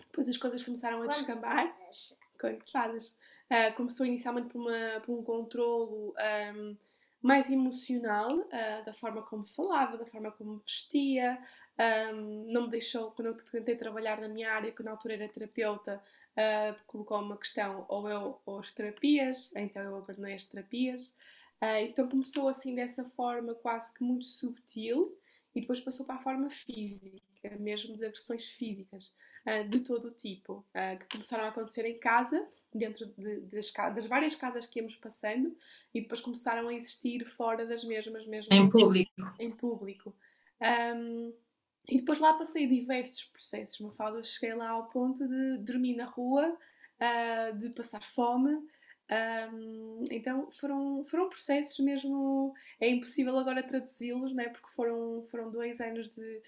depois 0.00 0.28
as 0.28 0.36
coisas 0.36 0.62
começaram 0.62 1.02
a 1.02 1.06
descambar. 1.08 1.76
Conto 2.40 2.64
de 2.64 2.70
fadas. 2.70 3.16
Uh, 3.52 3.70
começou 3.74 4.06
inicialmente 4.06 4.48
por, 4.48 4.62
uma, 4.62 5.00
por 5.00 5.18
um 5.18 5.22
controlo 5.22 6.14
um, 6.56 6.74
mais 7.20 7.50
emocional, 7.50 8.38
uh, 8.38 8.84
da 8.86 8.94
forma 8.94 9.20
como 9.20 9.44
falava, 9.44 9.98
da 9.98 10.06
forma 10.06 10.32
como 10.32 10.56
vestia. 10.56 11.38
Um, 12.14 12.50
não 12.50 12.62
me 12.62 12.68
deixou, 12.70 13.10
quando 13.10 13.28
eu 13.28 13.36
tentei 13.36 13.76
trabalhar 13.76 14.18
na 14.18 14.28
minha 14.28 14.50
área, 14.50 14.72
que 14.72 14.82
na 14.82 14.92
altura 14.92 15.14
era 15.14 15.28
terapeuta, 15.28 16.02
uh, 16.32 16.82
colocou 16.86 17.20
uma 17.20 17.36
questão 17.36 17.84
ou 17.90 18.08
eu 18.08 18.40
ou 18.46 18.58
as 18.58 18.72
terapias, 18.72 19.52
então 19.54 19.82
eu 19.82 19.96
abandonei 19.96 20.34
as 20.34 20.46
terapias. 20.46 21.14
Então 21.82 22.08
começou 22.08 22.48
assim 22.48 22.74
dessa 22.74 23.04
forma 23.04 23.54
quase 23.54 23.94
que 23.94 24.02
muito 24.02 24.24
subtil 24.24 25.16
e 25.54 25.60
depois 25.60 25.78
passou 25.78 26.04
para 26.04 26.16
a 26.16 26.18
forma 26.18 26.50
física, 26.50 27.20
mesmo 27.60 27.96
de 27.96 28.04
agressões 28.04 28.48
físicas 28.48 29.14
uh, 29.46 29.68
de 29.68 29.80
todo 29.80 30.08
o 30.08 30.10
tipo, 30.10 30.64
uh, 30.74 30.98
que 30.98 31.08
começaram 31.08 31.44
a 31.44 31.48
acontecer 31.48 31.84
em 31.86 31.98
casa, 31.98 32.46
dentro 32.72 33.06
de, 33.16 33.40
das, 33.40 33.72
das, 33.94 34.06
várias 34.06 34.34
casas 34.34 34.66
que 34.66 34.78
íamos 34.78 34.96
passando, 34.96 35.56
e 35.94 36.00
depois 36.00 36.20
começaram 36.20 36.68
a 36.68 36.74
existir 36.74 37.26
fora 37.26 37.66
das 37.66 37.84
mesmas, 37.84 38.26
mesmo 38.26 38.52
em 38.54 38.68
público. 38.68 39.12
Em 39.38 39.50
público. 39.50 40.14
Um, 40.60 41.32
e 41.88 41.96
depois 41.96 42.20
lá 42.20 42.34
passei 42.34 42.66
diversos 42.66 43.24
processos. 43.24 43.80
Uma 43.80 43.92
falda 43.92 44.22
cheguei 44.22 44.54
lá 44.54 44.70
ao 44.70 44.86
ponto 44.86 45.26
de 45.26 45.58
dormir 45.58 45.96
na 45.96 46.04
rua, 46.04 46.48
uh, 46.48 47.58
de 47.58 47.70
passar 47.70 48.02
fome, 48.02 48.62
Um, 49.12 50.04
então 50.10 50.50
foram, 50.50 51.04
foram 51.04 51.28
processos 51.28 51.78
mesmo. 51.84 52.54
É 52.80 52.88
impossível 52.88 53.36
agora 53.38 53.62
traduzi-los, 53.62 54.32
né? 54.32 54.48
porque 54.48 54.70
foram, 54.70 55.24
foram 55.30 55.50
dois 55.50 55.80
anos 55.80 56.08
de, 56.08 56.42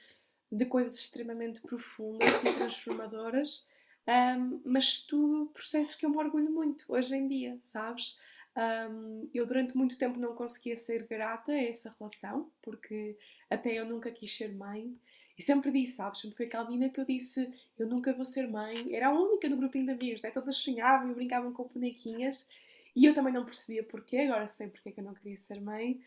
de 0.54 0.66
coisas 0.66 0.96
extremamente 0.96 1.61
profundas 1.61 2.42
e 2.44 2.52
transformadoras, 2.54 3.66
um, 4.06 4.61
mas 4.64 5.00
tudo 5.00 5.50
processos 5.52 5.96
que 5.96 6.06
eu 6.06 6.11
me 6.11 6.16
orgulho 6.16 6.50
muito 6.50 6.84
hoje 6.88 7.16
em 7.16 7.26
dia, 7.26 7.58
sabes? 7.61 8.16
Um, 8.56 9.28
eu 9.34 9.44
durante 9.46 9.76
muito 9.76 9.99
tempo 9.99 10.20
não 10.20 10.34
conseguia 10.34 10.76
ser 10.76 11.06
grata 11.08 11.50
a 11.50 11.61
essa 11.61 11.92
relação, 11.99 12.52
porque 12.62 13.18
até 13.50 13.73
eu 13.75 13.84
nunca 13.84 14.12
quis 14.12 14.32
ser 14.32 14.54
mãe. 14.54 14.96
E 15.37 15.42
sempre 15.42 15.73
disse, 15.73 15.96
sabes? 15.96 16.20
Sempre 16.20 16.37
foi 16.37 16.64
menina 16.64 16.88
que 16.88 17.00
eu 17.00 17.04
disse: 17.04 17.50
Eu 17.76 17.88
nunca 17.88 18.12
vou 18.12 18.25
ser 18.25 18.46
mãe. 18.46 18.94
Era 18.94 19.08
a 19.08 19.12
única 19.12 19.49
no 19.49 19.56
grupinho 19.56 19.87
de 19.87 19.90
amigos, 19.90 20.23
né? 20.23 20.30
todas 20.30 20.56
sonhavam 20.56 21.11
e 21.11 21.14
brincavam 21.14 21.52
com 21.52 21.64
bonequinhas. 21.64 22.46
E 22.94 23.06
eu 23.06 23.12
também 23.12 23.32
não 23.32 23.44
percebia 23.44 23.82
porquê, 23.82 24.18
agora 24.18 24.46
sei 24.46 24.68
porque 24.68 24.90
é 24.90 24.92
que 24.92 25.00
eu 25.00 25.04
não 25.04 25.14
queria 25.14 25.37
ser 25.37 25.61
mãe. 25.61 26.00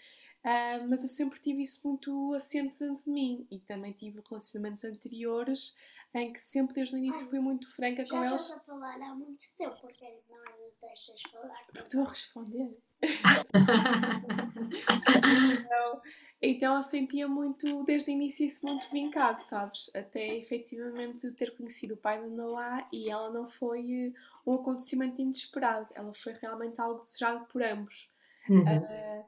Uh, 0.47 0.87
mas 0.87 1.03
eu 1.03 1.09
sempre 1.09 1.37
tive 1.41 1.61
isso 1.61 1.85
muito 1.85 2.33
assente 2.33 2.79
dentro 2.79 3.03
de 3.03 3.09
mim. 3.09 3.45
E 3.51 3.59
também 3.59 3.91
tive 3.91 4.23
relacionamentos 4.29 4.85
anteriores 4.85 5.75
em 6.13 6.31
que 6.31 6.39
sempre 6.39 6.75
desde 6.75 6.95
o 6.95 6.97
início 6.97 7.27
fui 7.27 7.39
muito 7.39 7.69
franca 7.75 8.07
com 8.07 8.23
eles. 8.23 8.29
Já 8.29 8.37
estás 8.37 8.61
a 8.61 8.63
falar 8.63 8.95
há 9.01 9.13
muito 9.13 9.45
tempo, 9.57 9.75
porque 9.81 10.05
não 10.29 10.37
me 10.37 10.71
deixas 10.81 11.21
falar. 11.23 11.65
Porque 11.65 11.79
estou 11.79 12.05
a 12.05 12.09
responder. 12.09 12.77
então, 15.59 16.01
então 16.41 16.77
eu 16.77 16.83
sentia 16.83 17.27
muito, 17.27 17.83
desde 17.83 18.09
o 18.09 18.13
início, 18.13 18.45
isso 18.45 18.65
muito 18.65 18.89
vincado, 18.89 19.39
sabes? 19.39 19.91
Até 19.93 20.37
efetivamente 20.37 21.29
ter 21.33 21.57
conhecido 21.57 21.95
o 21.95 21.97
pai 21.97 22.21
da 22.21 22.27
Noah 22.27 22.87
e 22.91 23.11
ela 23.11 23.29
não 23.29 23.45
foi 23.45 23.91
eh, 23.91 24.13
um 24.45 24.53
acontecimento 24.55 25.21
inesperado, 25.21 25.89
ela 25.93 26.13
foi 26.13 26.31
realmente 26.33 26.79
algo 26.79 27.01
desejado 27.01 27.45
por 27.45 27.61
ambos. 27.61 28.09
Uhum. 28.49 28.63
Uh, 28.63 29.25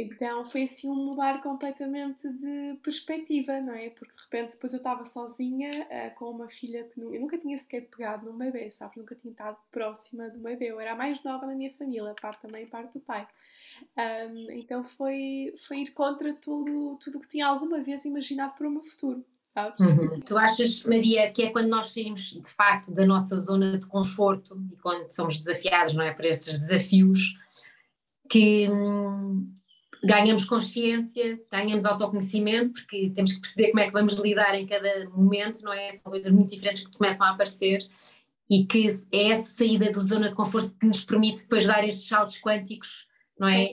então 0.00 0.44
foi 0.44 0.62
assim 0.62 0.88
um 0.88 0.94
mudar 0.94 1.42
completamente 1.42 2.28
de 2.28 2.78
perspectiva, 2.82 3.60
não 3.60 3.74
é? 3.74 3.90
Porque 3.90 4.14
de 4.14 4.22
repente 4.22 4.54
depois 4.54 4.72
eu 4.72 4.78
estava 4.78 5.04
sozinha 5.04 5.86
uh, 5.86 6.14
com 6.16 6.30
uma 6.30 6.48
filha 6.48 6.84
que 6.84 7.00
eu 7.00 7.20
nunca 7.20 7.36
tinha 7.36 7.58
sequer 7.58 7.88
pegado 7.88 8.26
num 8.26 8.38
bebê, 8.38 8.70
sabes? 8.70 8.96
Nunca 8.96 9.14
tinha 9.14 9.32
estado 9.32 9.56
próxima 9.72 10.28
do 10.30 10.38
bebê. 10.38 10.66
Eu 10.66 10.78
era 10.78 10.92
a 10.92 10.96
mais 10.96 11.22
nova 11.24 11.46
na 11.46 11.54
minha 11.54 11.72
família, 11.72 12.14
parte 12.20 12.44
da 12.44 12.48
mãe 12.48 12.62
e 12.62 12.66
parte 12.66 12.98
do 12.98 13.00
pai. 13.00 13.26
Um, 13.96 14.50
então 14.52 14.84
foi, 14.84 15.52
foi 15.56 15.78
ir 15.78 15.90
contra 15.90 16.32
tudo 16.34 16.96
tudo 17.02 17.18
que 17.18 17.28
tinha 17.28 17.46
alguma 17.46 17.80
vez 17.80 18.04
imaginado 18.04 18.54
para 18.54 18.68
o 18.68 18.70
meu 18.70 18.82
futuro. 18.82 19.24
Uhum. 19.80 20.20
Tu 20.20 20.38
achas, 20.38 20.84
Maria, 20.84 21.30
que 21.32 21.42
é 21.42 21.50
quando 21.50 21.68
nós 21.68 21.92
saímos 21.92 22.30
de 22.30 22.48
facto 22.48 22.92
da 22.92 23.04
nossa 23.04 23.40
zona 23.40 23.78
de 23.78 23.86
conforto 23.86 24.56
e 24.72 24.76
quando 24.76 25.08
somos 25.08 25.38
desafiados, 25.38 25.94
não 25.94 26.04
é, 26.04 26.12
para 26.12 26.28
esses 26.28 26.58
desafios, 26.60 27.34
que 28.28 28.68
hum, 28.70 29.52
ganhamos 30.02 30.44
consciência, 30.44 31.40
ganhamos 31.50 31.84
autoconhecimento, 31.84 32.74
porque 32.74 33.10
temos 33.10 33.32
que 33.32 33.40
perceber 33.40 33.70
como 33.70 33.80
é 33.80 33.86
que 33.86 33.92
vamos 33.92 34.14
lidar 34.14 34.54
em 34.54 34.66
cada 34.66 35.08
momento, 35.10 35.62
não 35.62 35.72
é? 35.72 35.90
São 35.92 36.10
coisas 36.10 36.32
muito 36.32 36.50
diferentes 36.50 36.86
que 36.86 36.96
começam 36.96 37.26
a 37.26 37.30
aparecer 37.30 37.86
e 38.48 38.64
que 38.64 38.88
é 39.12 39.30
essa 39.30 39.50
saída 39.50 39.92
da 39.92 40.00
zona 40.00 40.28
de 40.30 40.34
conforto 40.34 40.76
que 40.78 40.86
nos 40.86 41.04
permite 41.04 41.42
depois 41.42 41.66
dar 41.66 41.84
estes 41.84 42.08
saltos 42.08 42.40
quânticos, 42.40 43.08
não 43.38 43.48
é? 43.48 43.70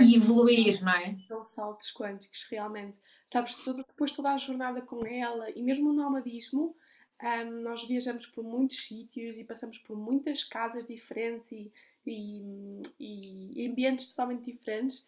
E 0.00 0.16
evoluir, 0.16 0.82
não 0.82 0.92
é? 0.92 1.16
São 1.26 1.42
saltos 1.42 1.92
quânticos, 1.92 2.46
realmente. 2.50 2.96
Sabes, 3.26 3.56
todo, 3.56 3.84
depois 3.86 4.10
toda 4.10 4.32
a 4.32 4.36
jornada 4.36 4.82
com 4.82 5.06
ela 5.06 5.50
e 5.50 5.62
mesmo 5.62 5.90
o 5.90 5.92
nomadismo, 5.92 6.74
um, 7.22 7.62
nós 7.62 7.86
viajamos 7.86 8.26
por 8.26 8.44
muitos 8.44 8.78
sítios 8.84 9.36
e 9.36 9.44
passamos 9.44 9.78
por 9.78 9.96
muitas 9.96 10.44
casas 10.44 10.86
diferentes 10.86 11.50
e, 11.52 11.72
e, 12.06 13.62
e 13.62 13.68
ambientes 13.68 14.10
totalmente 14.10 14.44
diferentes 14.44 15.06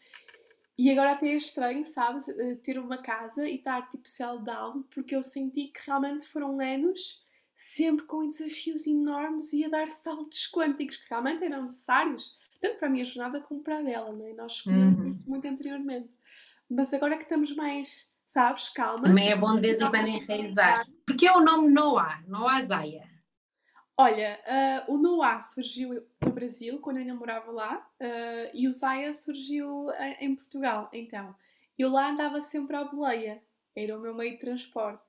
e 0.80 0.90
agora 0.90 1.12
até 1.12 1.28
é 1.28 1.36
estranho, 1.36 1.84
sabes, 1.84 2.26
eh, 2.26 2.54
ter 2.54 2.78
uma 2.78 2.96
casa 2.96 3.46
e 3.46 3.56
estar 3.56 3.86
tipo 3.90 4.08
céu 4.08 4.38
down, 4.38 4.82
porque 4.84 5.14
eu 5.14 5.22
senti 5.22 5.66
que 5.66 5.80
realmente 5.86 6.26
foram 6.26 6.58
anos 6.58 7.22
sempre 7.54 8.06
com 8.06 8.26
desafios 8.26 8.86
enormes 8.86 9.52
e 9.52 9.62
a 9.62 9.68
dar 9.68 9.90
saltos 9.90 10.50
quânticos 10.50 10.96
que 10.96 11.10
realmente 11.10 11.44
eram 11.44 11.64
necessários, 11.64 12.34
tanto 12.62 12.78
para 12.78 12.88
a 12.88 12.90
minha 12.90 13.04
jornada 13.04 13.42
como 13.42 13.62
para 13.62 13.80
a 13.80 13.82
dela, 13.82 14.10
não 14.10 14.26
é? 14.26 14.32
Nós 14.32 14.52
escolhemos 14.52 15.16
uhum. 15.16 15.22
muito 15.26 15.46
anteriormente. 15.46 16.08
Mas 16.70 16.94
agora 16.94 17.18
que 17.18 17.24
estamos 17.24 17.54
mais, 17.54 18.10
sabes, 18.26 18.70
calma. 18.70 19.02
Também 19.02 19.32
é 19.32 19.36
bom 19.36 19.54
de 19.56 19.60
vez 19.60 19.78
em 19.82 19.90
quando 19.90 20.08
enraizar. 20.08 20.86
Porque 21.04 21.26
é 21.26 21.36
o 21.36 21.44
nome 21.44 21.68
Noah, 21.68 22.22
Noah 22.26 22.62
Zaya. 22.62 23.09
Olha, 24.02 24.40
uh, 24.88 24.94
o 24.94 24.96
Noah 24.96 25.42
surgiu 25.42 26.02
no 26.22 26.32
Brasil, 26.32 26.78
quando 26.78 26.96
eu 26.96 27.02
ainda 27.02 27.14
morava 27.14 27.52
lá, 27.52 27.86
uh, 28.00 28.50
e 28.54 28.66
o 28.66 28.72
Zaya 28.72 29.12
surgiu 29.12 29.90
em, 29.90 30.24
em 30.24 30.34
Portugal. 30.34 30.88
Então, 30.90 31.36
eu 31.78 31.90
lá 31.90 32.08
andava 32.08 32.40
sempre 32.40 32.76
à 32.76 32.84
boleia, 32.84 33.42
era 33.76 33.94
o 33.94 34.00
meu 34.00 34.14
meio 34.14 34.30
de 34.30 34.38
transporte. 34.38 35.02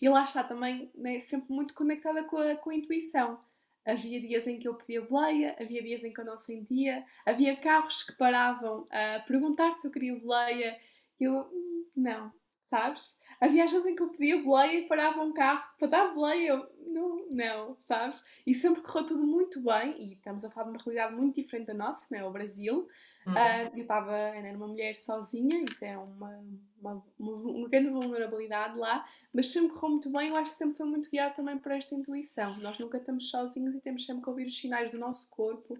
E 0.00 0.08
lá 0.08 0.24
está 0.24 0.42
também, 0.42 0.90
né, 0.94 1.20
sempre 1.20 1.52
muito 1.52 1.74
conectada 1.74 2.24
com 2.24 2.38
a, 2.38 2.56
com 2.56 2.70
a 2.70 2.74
intuição. 2.74 3.38
Havia 3.84 4.18
dias 4.18 4.46
em 4.46 4.58
que 4.58 4.66
eu 4.66 4.74
pedia 4.74 5.02
boleia, 5.02 5.54
havia 5.60 5.82
dias 5.82 6.02
em 6.02 6.10
que 6.10 6.22
eu 6.22 6.24
não 6.24 6.38
sentia, 6.38 7.04
havia 7.26 7.54
carros 7.54 8.02
que 8.04 8.16
paravam 8.16 8.88
a 8.90 9.20
perguntar 9.20 9.72
se 9.72 9.86
eu 9.86 9.90
queria 9.90 10.18
boleia. 10.18 10.80
Eu, 11.20 11.46
hum, 11.52 11.84
não, 11.94 12.32
sabes? 12.70 13.18
Havia 13.40 13.66
vezes 13.66 13.86
em 13.86 13.96
que 13.96 14.02
eu 14.02 14.10
pedia 14.10 14.42
boleia 14.42 14.78
e 14.78 14.86
parava 14.86 15.22
um 15.22 15.32
carro 15.32 15.62
para 15.78 15.88
dar 15.88 16.14
boleia. 16.14 16.50
Eu, 16.50 16.70
não, 16.86 17.26
não, 17.30 17.76
sabes? 17.80 18.22
E 18.46 18.54
sempre 18.54 18.82
correu 18.82 19.04
tudo 19.04 19.26
muito 19.26 19.62
bem, 19.62 19.94
e 19.98 20.12
estamos 20.12 20.44
a 20.44 20.50
falar 20.50 20.70
de 20.70 20.76
uma 20.76 20.82
realidade 20.84 21.14
muito 21.14 21.36
diferente 21.36 21.66
da 21.66 21.74
nossa, 21.74 22.06
que 22.06 22.14
é 22.14 22.24
o 22.24 22.30
Brasil. 22.30 22.88
Uhum. 23.26 23.32
Uh, 23.32 23.76
eu 23.76 23.82
estava, 23.82 24.16
era 24.16 24.56
uma 24.56 24.66
mulher 24.68 24.94
sozinha, 24.96 25.64
isso 25.68 25.84
é 25.84 25.96
uma, 25.96 26.44
uma, 26.80 27.04
uma, 27.18 27.68
grande 27.68 27.90
vulnerabilidade 27.90 28.78
lá, 28.78 29.06
mas 29.32 29.46
sempre 29.52 29.70
correu 29.70 29.90
muito 29.90 30.10
bem. 30.10 30.28
Eu 30.28 30.36
acho 30.36 30.50
que 30.52 30.58
sempre 30.58 30.76
foi 30.76 30.86
muito 30.86 31.10
guiado 31.10 31.34
também 31.34 31.56
por 31.58 31.72
esta 31.72 31.94
intuição. 31.94 32.58
Nós 32.58 32.78
nunca 32.78 32.98
estamos 32.98 33.30
sozinhos 33.30 33.74
e 33.74 33.80
temos 33.80 34.04
sempre 34.04 34.22
que 34.22 34.28
ouvir 34.28 34.46
os 34.46 34.58
sinais 34.58 34.90
do 34.90 34.98
nosso 34.98 35.30
corpo. 35.30 35.78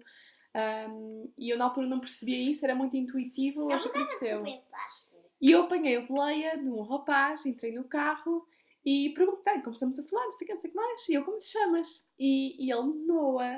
Um, 0.53 1.31
e 1.37 1.49
eu 1.49 1.57
na 1.57 1.65
altura 1.65 1.87
não 1.87 1.99
percebia 1.99 2.37
isso, 2.37 2.65
era 2.65 2.75
muito 2.75 2.97
intuitivo, 2.97 3.71
hoje 3.71 3.87
apareceu. 3.87 4.43
E 5.41 5.51
eu 5.51 5.63
apanhei 5.63 5.97
a 5.97 6.01
boleia 6.01 6.57
de 6.57 6.69
um 6.69 6.81
rapaz, 6.83 7.45
entrei 7.45 7.73
no 7.73 7.83
carro 7.83 8.47
e 8.85 9.11
perguntei, 9.15 9.61
começamos 9.61 9.97
a 9.97 10.03
falar, 10.03 10.25
não 10.25 10.31
sei 10.31 10.45
o 10.45 10.47
que, 10.47 10.53
não 10.53 10.61
sei 10.61 10.69
o 10.69 10.73
que 10.73 10.77
mais. 10.77 11.09
E 11.09 11.13
eu, 11.13 11.25
como 11.25 11.37
te 11.37 11.45
chamas? 11.45 12.07
E, 12.19 12.65
e 12.65 12.71
ele, 12.71 13.05
Noah. 13.05 13.55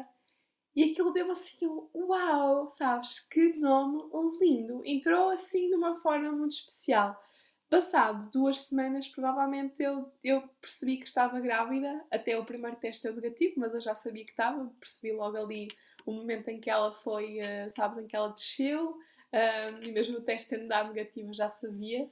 E 0.76 0.84
aquilo 0.84 1.14
deu 1.14 1.30
assim 1.30 1.68
um 1.68 2.08
uau, 2.08 2.68
sabes? 2.70 3.20
Que 3.20 3.54
nome 3.60 4.00
lindo. 4.42 4.82
Entrou 4.86 5.30
assim 5.30 5.68
de 5.70 5.76
uma 5.76 5.94
forma 5.94 6.32
muito 6.32 6.54
especial. 6.54 7.22
Passado 7.70 8.32
duas 8.32 8.60
semanas, 8.62 9.08
provavelmente 9.08 9.84
eu, 9.84 10.12
eu 10.24 10.42
percebi 10.62 10.98
que 10.98 11.06
estava 11.06 11.40
grávida. 11.40 12.04
Até 12.12 12.38
o 12.38 12.46
primeiro 12.46 12.78
teste 12.78 13.04
deu 13.04 13.16
negativo, 13.16 13.56
mas 13.58 13.74
eu 13.74 13.82
já 13.82 13.96
sabia 13.96 14.26
que 14.26 14.32
estava. 14.32 14.66
Percebi 14.80 15.14
logo 15.14 15.38
ali 15.38 15.68
o 16.06 16.12
momento 16.12 16.48
em 16.50 16.60
que 16.60 16.70
ela 16.70 16.92
foi, 16.92 17.40
uh, 17.40 17.72
sabes, 17.72 18.04
em 18.04 18.08
que 18.08 18.16
ela 18.16 18.30
desceu. 18.30 18.98
Uh, 19.34 19.88
e 19.88 19.92
mesmo 19.92 20.20
o 20.20 20.22
teste 20.22 20.52
tendo 20.52 20.68
dado 20.68 20.94
negativo, 20.94 21.34
já 21.34 21.50
sabia. 21.50 22.08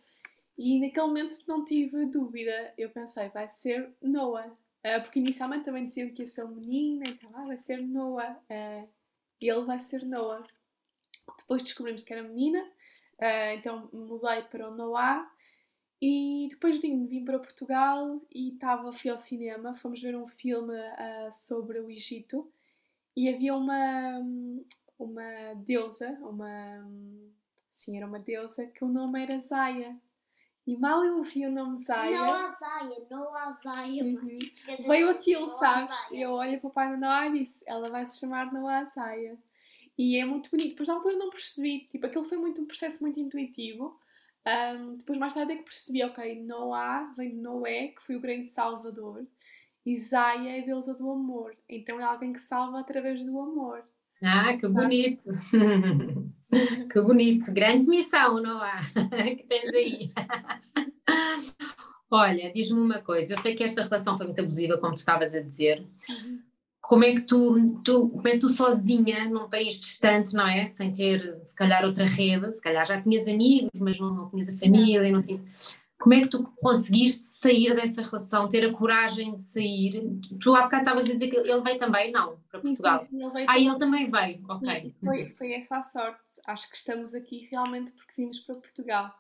E 0.58 0.80
naquele 0.80 1.06
momento 1.06 1.36
não 1.48 1.64
tive 1.64 2.06
dúvida, 2.06 2.74
eu 2.78 2.90
pensei, 2.90 3.30
vai 3.30 3.48
ser 3.48 3.94
Noah. 4.02 4.52
Uh, 4.86 5.02
porque 5.02 5.20
inicialmente 5.20 5.66
também 5.66 5.84
diziam 5.84 6.10
que 6.10 6.24
ia 6.24 6.26
ser 6.26 6.44
um 6.44 6.56
menino, 6.56 7.04
então 7.08 7.30
ah, 7.36 7.46
vai 7.46 7.58
ser 7.58 7.78
Noah. 7.82 8.40
Uh, 8.50 8.90
ele 9.40 9.62
vai 9.62 9.80
ser 9.80 10.04
Noah. 10.04 10.44
Depois 11.38 11.62
descobrimos 11.62 12.04
que 12.04 12.12
era 12.12 12.24
menina, 12.24 12.64
uh, 12.64 13.54
então 13.56 13.88
mudei 13.94 14.42
para 14.44 14.70
o 14.70 14.76
Noah. 14.76 15.32
E 16.02 16.48
depois 16.50 16.80
vim, 16.80 17.06
vim 17.06 17.24
para 17.24 17.38
Portugal 17.38 18.20
e 18.34 18.54
estava, 18.54 18.92
fui 18.92 19.12
ao 19.12 19.20
cinema, 19.20 19.76
fomos 19.76 20.02
ver 20.02 20.16
um 20.16 20.26
filme 20.26 20.74
sobre 21.32 21.80
o 21.80 21.92
Egito 21.92 22.52
e 23.16 23.30
havia 23.30 23.54
uma, 23.54 24.20
uma 25.04 25.54
deusa, 25.56 26.18
uma, 26.22 26.88
sim, 27.70 27.98
era 27.98 28.06
uma 28.06 28.20
deusa, 28.20 28.68
que 28.68 28.84
o 28.84 28.88
nome 28.88 29.22
era 29.22 29.40
Zaya. 29.40 29.96
E 30.66 30.78
mal 30.78 31.04
eu 31.04 31.18
ouvi 31.18 31.46
o 31.46 31.52
nome 31.52 31.76
Zaya. 31.78 32.20
Não 32.20 32.34
há 32.34 32.48
Zaya, 32.50 33.08
não 33.10 33.36
há 33.36 33.52
Zaya. 33.54 34.04
Uhum. 34.04 34.40
Veio 34.88 35.10
aquilo, 35.10 35.50
sabes? 35.50 35.98
Eu 36.12 36.32
olho 36.34 36.60
para 36.60 36.68
o 36.68 36.72
pai 36.72 36.96
Noah 36.96 37.28
e 37.28 37.40
disse: 37.40 37.64
ela 37.66 37.90
vai 37.90 38.06
se 38.06 38.20
chamar 38.20 38.54
Noah 38.54 38.86
Zaya. 38.86 39.38
E 39.98 40.18
é 40.18 40.26
muito 40.26 40.52
bonito. 40.52 40.70
Depois 40.70 40.88
na 40.88 40.96
altura 40.96 41.18
não 41.18 41.30
percebi. 41.30 41.88
Tipo, 41.90 42.06
aquilo 42.06 42.24
foi 42.24 42.38
muito 42.38 42.62
um 42.62 42.66
processo 42.66 43.02
muito 43.02 43.20
intuitivo. 43.20 44.00
Um, 44.46 44.96
depois 44.98 45.18
mais 45.18 45.34
tarde 45.34 45.54
é 45.54 45.56
que 45.58 45.64
percebi: 45.64 46.04
ok, 46.04 46.44
Noah 46.44 47.12
vem 47.18 47.32
de 47.32 47.38
Noé, 47.38 47.88
que 47.88 48.04
foi 48.04 48.16
o 48.16 48.22
grande 48.22 48.48
salvador. 48.48 49.26
E 49.84 49.98
Zaya 49.98 50.60
é 50.60 50.62
deusa 50.62 50.94
do 50.94 51.10
amor. 51.10 51.58
Então 51.68 52.00
é 52.00 52.04
alguém 52.04 52.32
que 52.32 52.40
salva 52.40 52.80
através 52.80 53.24
do 53.24 53.40
amor. 53.40 53.84
Ah, 54.24 54.56
que 54.56 54.68
bonito! 54.68 55.24
que 56.92 57.02
bonito! 57.02 57.54
Grande 57.54 57.86
missão, 57.86 58.42
não 58.42 58.62
há? 58.62 58.78
que 59.36 59.44
tens 59.44 59.74
aí. 59.74 60.12
Olha, 62.10 62.52
diz-me 62.54 62.80
uma 62.80 63.00
coisa, 63.00 63.34
eu 63.34 63.38
sei 63.40 63.56
que 63.56 63.64
esta 63.64 63.84
relação 63.84 64.18
foi 64.18 64.26
muito 64.28 64.42
abusiva, 64.42 64.78
como 64.78 64.94
tu 64.94 64.98
estavas 64.98 65.34
a 65.34 65.40
dizer. 65.40 65.86
como 66.82 67.06
é 67.06 67.14
que 67.14 67.22
tu, 67.22 67.80
tu, 67.86 68.10
como 68.10 68.28
é 68.28 68.32
que 68.32 68.40
tu 68.40 68.50
sozinha, 68.50 69.30
num 69.30 69.50
país 69.50 69.80
distante, 69.80 70.34
não 70.34 70.46
é? 70.46 70.66
Sem 70.66 70.92
ter, 70.92 71.34
se 71.38 71.56
calhar, 71.56 71.86
outra 71.86 72.06
rede, 72.06 72.52
se 72.52 72.62
calhar 72.62 72.86
já 72.86 73.00
tinhas 73.00 73.28
amigos, 73.30 73.80
mas 73.80 73.98
não, 73.98 74.14
não 74.14 74.30
tinhas 74.30 74.50
a 74.50 74.58
família, 74.58 75.10
não 75.12 75.22
tinha... 75.22 75.42
Como 76.02 76.16
é 76.16 76.22
que 76.22 76.30
tu 76.30 76.44
conseguiste 76.60 77.28
sair 77.28 77.76
dessa 77.76 78.02
relação, 78.02 78.50
ter 78.50 78.68
a 78.68 78.74
coragem 78.74 79.36
de 79.36 79.44
sair? 79.44 80.02
Tu, 80.20 80.40
tu 80.40 80.56
há 80.56 80.64
bocado 80.64 80.82
estavas 80.82 81.08
a 81.08 81.14
dizer 81.14 81.28
que 81.28 81.38
ele 81.38 81.62
veio 81.62 81.78
também, 81.78 82.12
não, 82.12 82.40
para 82.50 82.60
sim, 82.60 82.70
Portugal. 82.70 83.00
Sim, 83.00 83.06
sim, 83.06 83.24
ele 83.24 83.32
veio 83.32 83.46
ah, 83.48 83.54
também. 83.54 83.68
ele 83.68 83.80
também 83.80 84.12
veio, 84.12 84.46
ok. 84.50 84.96
Foi, 85.06 85.30
foi 85.30 85.54
essa 85.54 85.78
a 85.78 85.82
sorte. 85.84 86.20
Acho 86.48 86.68
que 86.72 86.76
estamos 86.76 87.14
aqui 87.14 87.48
realmente 87.52 87.92
porque 87.92 88.14
vimos 88.18 88.40
para 88.40 88.56
Portugal. 88.56 89.16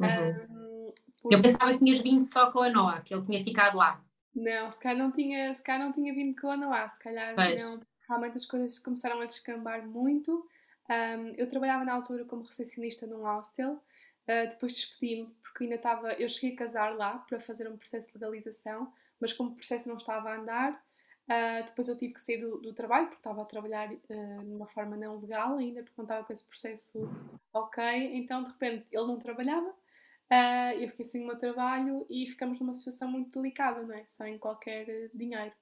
Uhum. 0.00 0.88
Um, 1.24 1.30
Eu 1.30 1.40
pensava 1.40 1.72
que 1.72 1.78
tinhas 1.78 2.00
vindo 2.00 2.24
só 2.24 2.50
com 2.50 2.62
a 2.62 2.68
Noah, 2.68 3.00
que 3.00 3.14
ele 3.14 3.22
tinha 3.22 3.42
ficado 3.44 3.76
lá. 3.76 4.02
Não, 4.34 4.68
se 4.68 4.80
calhar 4.80 4.98
não 4.98 5.12
tinha, 5.12 5.54
se 5.54 5.62
calhar 5.62 5.80
não 5.80 5.92
tinha 5.92 6.12
vindo 6.12 6.34
com 6.40 6.50
a 6.50 6.56
Noah, 6.56 6.88
se 6.88 6.98
calhar 6.98 7.36
não. 7.36 7.80
Realmente 8.08 8.36
as 8.36 8.44
coisas 8.44 8.80
começaram 8.80 9.20
a 9.20 9.24
descambar 9.24 9.86
muito. 9.86 10.44
Um, 10.90 11.32
eu 11.38 11.48
trabalhava 11.48 11.84
na 11.84 11.94
altura 11.94 12.24
como 12.24 12.42
recepcionista 12.42 13.06
num 13.06 13.22
hostel, 13.22 13.74
uh, 13.74 14.48
depois 14.48 14.74
despedi-me 14.74 15.32
porque 15.54 15.64
ainda 15.64 15.76
estava. 15.76 16.12
Eu 16.14 16.28
cheguei 16.28 16.52
a 16.54 16.58
casar 16.58 16.96
lá 16.96 17.18
para 17.18 17.38
fazer 17.38 17.68
um 17.68 17.76
processo 17.76 18.08
de 18.08 18.14
legalização, 18.14 18.92
mas 19.20 19.32
como 19.32 19.50
o 19.50 19.54
processo 19.54 19.88
não 19.88 19.96
estava 19.96 20.30
a 20.30 20.36
andar, 20.36 20.72
uh, 20.72 21.64
depois 21.64 21.88
eu 21.88 21.96
tive 21.96 22.14
que 22.14 22.20
sair 22.20 22.38
do, 22.38 22.58
do 22.58 22.74
trabalho 22.74 23.06
porque 23.06 23.20
estava 23.20 23.40
a 23.40 23.44
trabalhar 23.44 23.90
uh, 23.92 24.44
de 24.44 24.52
uma 24.52 24.66
forma 24.66 24.96
não 24.96 25.20
legal 25.20 25.56
ainda, 25.56 25.84
porque 25.84 25.94
não 25.96 26.04
estava 26.04 26.24
com 26.24 26.32
esse 26.32 26.44
processo 26.44 27.08
ok. 27.52 27.84
Então 28.16 28.42
de 28.42 28.50
repente 28.50 28.86
ele 28.90 29.06
não 29.06 29.16
trabalhava. 29.16 29.68
Uh, 29.68 30.80
eu 30.80 30.88
fiquei 30.88 31.04
sem 31.04 31.22
o 31.22 31.26
meu 31.26 31.38
trabalho 31.38 32.04
e 32.10 32.26
ficamos 32.26 32.58
numa 32.58 32.74
situação 32.74 33.08
muito 33.08 33.40
delicada, 33.40 33.80
não 33.82 33.94
é? 33.94 34.04
Sem 34.04 34.36
qualquer 34.38 35.08
dinheiro. 35.14 35.52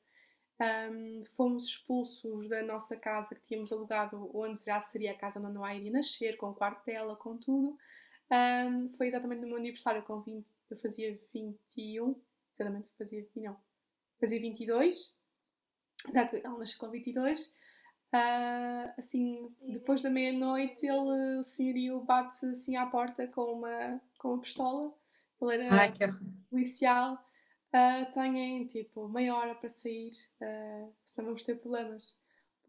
Um, 0.91 1.23
fomos 1.37 1.67
expulsos 1.67 2.49
da 2.49 2.63
nossa 2.63 2.97
casa 2.97 3.35
que 3.35 3.43
tínhamos 3.43 3.73
alugado, 3.73 4.31
onde 4.33 4.65
já 4.65 4.79
seria 4.81 5.11
a 5.11 5.15
casa 5.15 5.41
onde 5.41 5.49
a 5.49 5.51
Noah 5.51 5.75
iria 5.75 5.91
nascer, 5.91 6.37
com 6.37 6.51
o 6.51 6.55
quarto 6.55 6.87
dela, 6.87 7.17
com 7.17 7.37
tudo. 7.37 7.77
Um, 8.33 8.89
foi 8.95 9.09
exatamente 9.09 9.43
no 9.43 9.49
meu 9.49 9.59
aniversário, 9.59 10.03
com 10.03 10.23
20, 10.23 10.47
eu 10.71 10.77
fazia 10.79 11.21
21, 11.35 12.17
exatamente, 12.55 12.89
fazia, 12.97 13.29
não, 13.37 13.57
fazia 14.19 14.41
22, 14.41 15.15
exato, 16.09 16.37
ela 16.37 16.59
nasceu 16.59 16.79
com 16.79 16.91
22. 16.91 17.55
Uh, 18.15 18.93
assim, 18.99 19.55
depois 19.61 20.01
da 20.01 20.09
meia-noite, 20.09 20.87
ele, 20.87 21.39
o 21.39 21.43
senhorio 21.43 22.01
bate 22.01 22.47
assim 22.47 22.77
à 22.77 22.87
porta 22.87 23.27
com 23.27 23.55
uma, 23.55 24.01
com 24.19 24.29
uma 24.29 24.41
pistola. 24.41 24.93
Ele 25.43 25.65
era 25.65 25.75
Ai, 25.75 25.93
que 25.93 26.05
policial. 26.51 27.15
Uh, 27.75 28.13
têm 28.13 28.67
tipo 28.67 29.09
meia 29.09 29.35
hora 29.35 29.55
para 29.55 29.69
sair, 29.69 30.11
uh, 30.43 30.93
senão 31.05 31.27
vamos 31.27 31.43
ter 31.43 31.59
problemas. 31.59 32.22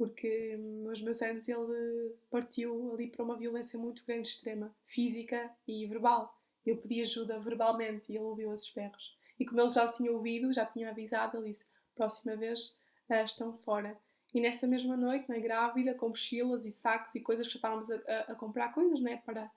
Porque 0.03 0.57
hum, 0.59 0.83
nos 0.85 1.01
meus 1.01 1.21
anos 1.21 1.47
ele 1.47 2.13
partiu 2.29 2.93
ali 2.93 3.07
para 3.07 3.23
uma 3.23 3.37
violência 3.37 3.79
muito 3.79 4.05
grande, 4.05 4.27
extrema, 4.27 4.75
física 4.83 5.49
e 5.65 5.85
verbal. 5.85 6.37
Eu 6.65 6.75
pedi 6.75 7.01
ajuda 7.01 7.39
verbalmente 7.39 8.11
e 8.11 8.17
ele 8.17 8.25
ouviu 8.25 8.49
os 8.49 8.69
berros. 8.69 9.17
E 9.39 9.45
como 9.45 9.61
ele 9.61 9.69
já 9.69 9.89
tinha 9.89 10.11
ouvido, 10.11 10.51
já 10.51 10.65
tinha 10.65 10.89
avisado, 10.89 11.37
ele 11.37 11.47
disse: 11.47 11.67
próxima 11.95 12.35
vez 12.35 12.75
uh, 13.09 13.23
estão 13.23 13.53
fora. 13.53 13.97
E 14.33 14.41
nessa 14.41 14.67
mesma 14.67 14.97
noite, 14.97 15.29
né, 15.29 15.39
grávida, 15.39 15.93
com 15.93 16.09
mochilas 16.09 16.65
e 16.65 16.71
sacos 16.71 17.15
e 17.15 17.21
coisas 17.21 17.47
que 17.47 17.55
estávamos 17.55 17.89
a, 17.89 17.95
a, 17.95 18.19
a 18.31 18.35
comprar 18.35 18.73
coisas, 18.73 18.99
né, 18.99 19.21
para, 19.25 19.49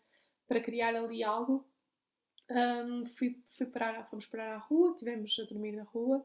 para 0.47 0.61
criar 0.61 0.95
ali 0.95 1.25
algo, 1.25 1.67
um, 2.49 3.05
fui, 3.05 3.43
fui 3.47 3.67
parar, 3.67 4.05
fomos 4.05 4.27
parar 4.27 4.55
à 4.55 4.59
rua, 4.59 4.95
tivemos 4.95 5.37
a 5.41 5.45
dormir 5.45 5.73
na 5.73 5.83
rua 5.83 6.19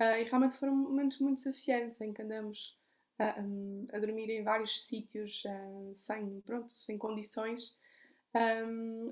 uh, 0.00 0.18
e 0.18 0.24
realmente 0.24 0.56
foram 0.56 0.74
momentos 0.74 1.20
muito 1.20 1.44
desafiantes 1.44 2.00
em 2.00 2.12
que 2.12 2.22
andamos 2.22 2.77
um, 3.38 3.86
a 3.92 3.98
dormir 3.98 4.30
em 4.30 4.42
vários 4.42 4.80
sítios 4.82 5.42
uh, 5.44 5.92
sem, 5.94 6.40
pronto, 6.42 6.70
sem 6.70 6.96
condições. 6.96 7.76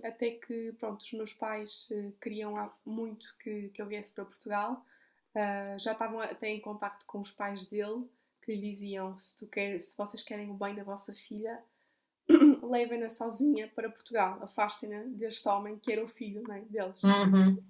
Até 0.05 0.33
que 0.33 0.73
pronto, 0.79 1.01
os 1.01 1.13
meus 1.15 1.33
pais 1.33 1.89
queriam 2.21 2.71
muito 2.85 3.35
que, 3.41 3.71
que 3.71 3.83
eu 3.83 3.87
viesse 3.87 4.13
para 4.13 4.25
Portugal, 4.25 4.85
já 5.79 5.93
estavam 5.93 6.21
até 6.21 6.49
em 6.49 6.61
contacto 6.61 7.05
com 7.07 7.19
os 7.19 7.33
pais 7.33 7.65
dele, 7.65 8.05
que 8.47 8.55
lhe 8.55 8.61
diziam: 8.61 9.19
se, 9.19 9.39
tu 9.39 9.49
quer, 9.49 9.81
se 9.81 9.97
vocês 9.97 10.23
querem 10.23 10.49
o 10.49 10.55
bem 10.55 10.77
da 10.77 10.85
vossa 10.85 11.13
filha, 11.13 11.61
levem-na 12.63 13.11
sozinha 13.11 13.69
para 13.75 13.91
Portugal, 13.91 14.39
afastem-na 14.43 15.03
deste 15.05 15.47
homem 15.49 15.79
que 15.79 15.93
era 15.93 16.05
o 16.05 16.09
filho 16.09 16.43
né, 16.47 16.65
deles. 16.71 17.03
Uhum. 17.03 17.63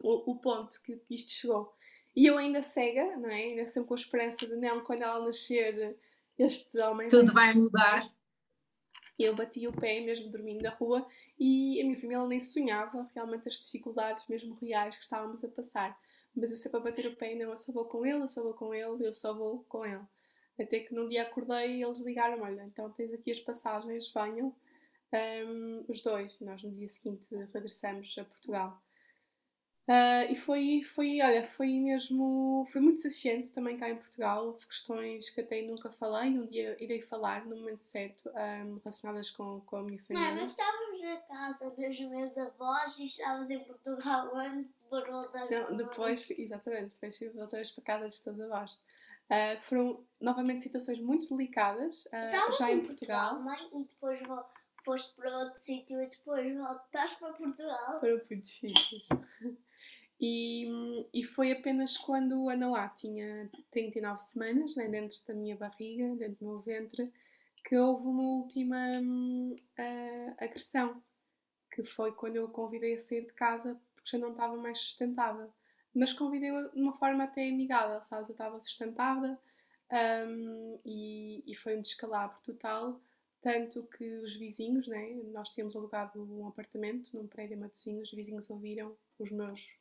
O, 0.00 0.32
o, 0.32 0.36
ponto 0.36 0.80
que 0.82 1.00
isto 1.10 1.30
chegou. 1.30 1.74
E 2.18 2.26
eu 2.26 2.36
ainda 2.36 2.60
cega, 2.60 3.16
não 3.16 3.30
é? 3.30 3.36
ainda 3.36 3.68
sempre 3.68 3.86
com 3.86 3.94
a 3.94 3.96
esperança 3.96 4.44
de 4.44 4.56
não, 4.56 4.82
quando 4.82 5.02
ela 5.02 5.24
nascer, 5.24 5.96
este 6.36 6.76
homem. 6.80 7.06
Tudo 7.06 7.32
vai 7.32 7.54
mudar. 7.54 8.12
Eu 9.16 9.36
bati 9.36 9.68
o 9.68 9.72
pé, 9.72 10.00
mesmo 10.00 10.28
dormindo 10.28 10.60
na 10.60 10.70
rua, 10.70 11.06
e 11.38 11.80
a 11.80 11.84
minha 11.84 11.96
família 11.96 12.26
nem 12.26 12.40
sonhava 12.40 13.08
realmente 13.14 13.46
as 13.46 13.54
dificuldades, 13.54 14.26
mesmo 14.26 14.52
reais, 14.56 14.96
que 14.96 15.04
estávamos 15.04 15.44
a 15.44 15.48
passar. 15.48 15.96
Mas 16.34 16.50
eu 16.50 16.56
sempre 16.56 16.78
a 16.78 16.82
bater 16.82 17.06
o 17.06 17.14
pé, 17.14 17.36
não, 17.36 17.50
eu 17.50 17.56
só 17.56 17.72
vou 17.72 17.84
com 17.84 18.04
ele, 18.04 18.22
eu 18.24 18.28
só 18.28 18.42
vou 18.42 18.54
com 18.54 18.74
ele, 18.74 19.06
eu 19.06 19.14
só 19.14 19.32
vou 19.32 19.64
com 19.68 19.86
ele. 19.86 20.02
Até 20.58 20.80
que 20.80 20.92
num 20.92 21.08
dia 21.08 21.22
acordei 21.22 21.76
e 21.76 21.84
eles 21.84 22.00
ligaram: 22.00 22.42
Olha, 22.42 22.64
então 22.64 22.90
tens 22.90 23.12
aqui 23.12 23.30
as 23.30 23.38
passagens, 23.38 24.12
venham 24.12 24.52
um, 25.46 25.84
os 25.86 26.00
dois. 26.00 26.36
Nós 26.40 26.64
no 26.64 26.74
dia 26.74 26.88
seguinte 26.88 27.28
regressamos 27.54 28.12
a 28.18 28.24
Portugal. 28.24 28.82
Uh, 29.88 30.30
e 30.30 30.36
foi, 30.36 30.82
foi, 30.82 31.22
olha, 31.22 31.46
foi 31.46 31.80
mesmo, 31.80 32.66
foi 32.70 32.78
muito 32.78 32.96
desafiante 32.96 33.54
também 33.54 33.74
cá 33.78 33.88
em 33.88 33.96
Portugal. 33.96 34.48
Houve 34.48 34.66
questões 34.66 35.30
que 35.30 35.40
até 35.40 35.62
nunca 35.62 35.90
falei, 35.90 36.38
um 36.38 36.44
dia 36.44 36.76
irei 36.78 37.00
falar 37.00 37.46
no 37.46 37.56
momento 37.56 37.80
certo, 37.80 38.28
um, 38.28 38.76
relacionadas 38.76 39.30
com, 39.30 39.62
com 39.62 39.76
a 39.76 39.82
minha 39.82 39.98
família. 39.98 40.34
Mãe, 40.34 40.42
mas 40.42 40.50
estávamos 40.50 41.00
na 41.00 41.16
casa 41.22 41.70
dos 41.70 42.00
meus 42.00 42.36
avós 42.36 42.98
e 42.98 43.06
estávamos 43.06 43.50
em 43.50 43.64
Portugal 43.64 44.30
antes 44.36 44.70
parou 44.90 45.32
da 45.32 45.46
Não, 45.46 45.76
depois, 45.78 46.30
exatamente, 46.32 46.94
depois 47.00 47.18
vez 47.50 47.70
para 47.70 47.84
casa 47.84 48.04
dos 48.08 48.20
teus 48.20 48.40
avós. 48.40 48.72
Uh, 48.74 49.62
foram 49.62 50.04
novamente 50.20 50.62
situações 50.62 51.00
muito 51.00 51.28
delicadas 51.28 52.04
uh, 52.06 52.52
já 52.58 52.70
em 52.72 52.84
Portugal. 52.84 53.36
Portugal 53.36 53.42
mãe, 53.42 53.68
e 53.72 53.84
depois 53.84 54.20
foste 54.84 55.14
para 55.14 55.38
outro 55.38 55.58
sítio 55.58 56.02
e 56.02 56.06
depois 56.08 56.54
voltaste 56.54 57.18
para 57.18 57.32
Portugal. 57.32 58.00
Para 58.00 58.14
sítios. 58.42 59.08
E, 60.20 60.66
e 61.14 61.22
foi 61.22 61.52
apenas 61.52 61.96
quando 61.96 62.48
a 62.48 62.56
Noah 62.56 62.88
tinha 62.88 63.48
39 63.70 64.18
semanas, 64.18 64.74
né, 64.74 64.88
dentro 64.88 65.18
da 65.26 65.32
minha 65.32 65.56
barriga, 65.56 66.16
dentro 66.16 66.38
do 66.40 66.46
meu 66.46 66.60
ventre, 66.60 67.12
que 67.64 67.76
houve 67.76 68.06
uma 68.06 68.22
última 68.22 68.76
uh, 69.00 70.34
agressão, 70.38 71.00
que 71.70 71.84
foi 71.84 72.12
quando 72.12 72.36
eu 72.36 72.46
a 72.46 72.50
convidei 72.50 72.94
a 72.94 72.98
sair 72.98 73.26
de 73.26 73.32
casa 73.32 73.80
porque 73.94 74.10
já 74.10 74.18
não 74.18 74.32
estava 74.32 74.56
mais 74.56 74.78
sustentável. 74.78 75.52
Mas 75.94 76.12
convidei-a 76.12 76.68
de 76.68 76.80
uma 76.80 76.92
forma 76.94 77.24
até 77.24 77.48
amigável, 77.48 78.02
sabes? 78.02 78.28
Eu 78.28 78.32
estava 78.32 78.60
sustentada 78.60 79.38
um, 80.26 80.78
e, 80.84 81.42
e 81.46 81.54
foi 81.54 81.76
um 81.76 81.80
descalabro 81.80 82.38
total, 82.42 83.00
tanto 83.40 83.84
que 83.84 84.04
os 84.18 84.36
vizinhos, 84.36 84.86
né, 84.86 85.14
nós 85.32 85.50
tínhamos 85.50 85.76
alugado 85.76 86.22
um 86.22 86.46
apartamento 86.46 87.16
num 87.16 87.26
prédio 87.26 87.54
em 87.54 87.60
Matosinhos, 87.60 88.08
os 88.08 88.14
vizinhos 88.14 88.50
ouviram 88.50 88.96
os 89.18 89.30
meus 89.30 89.78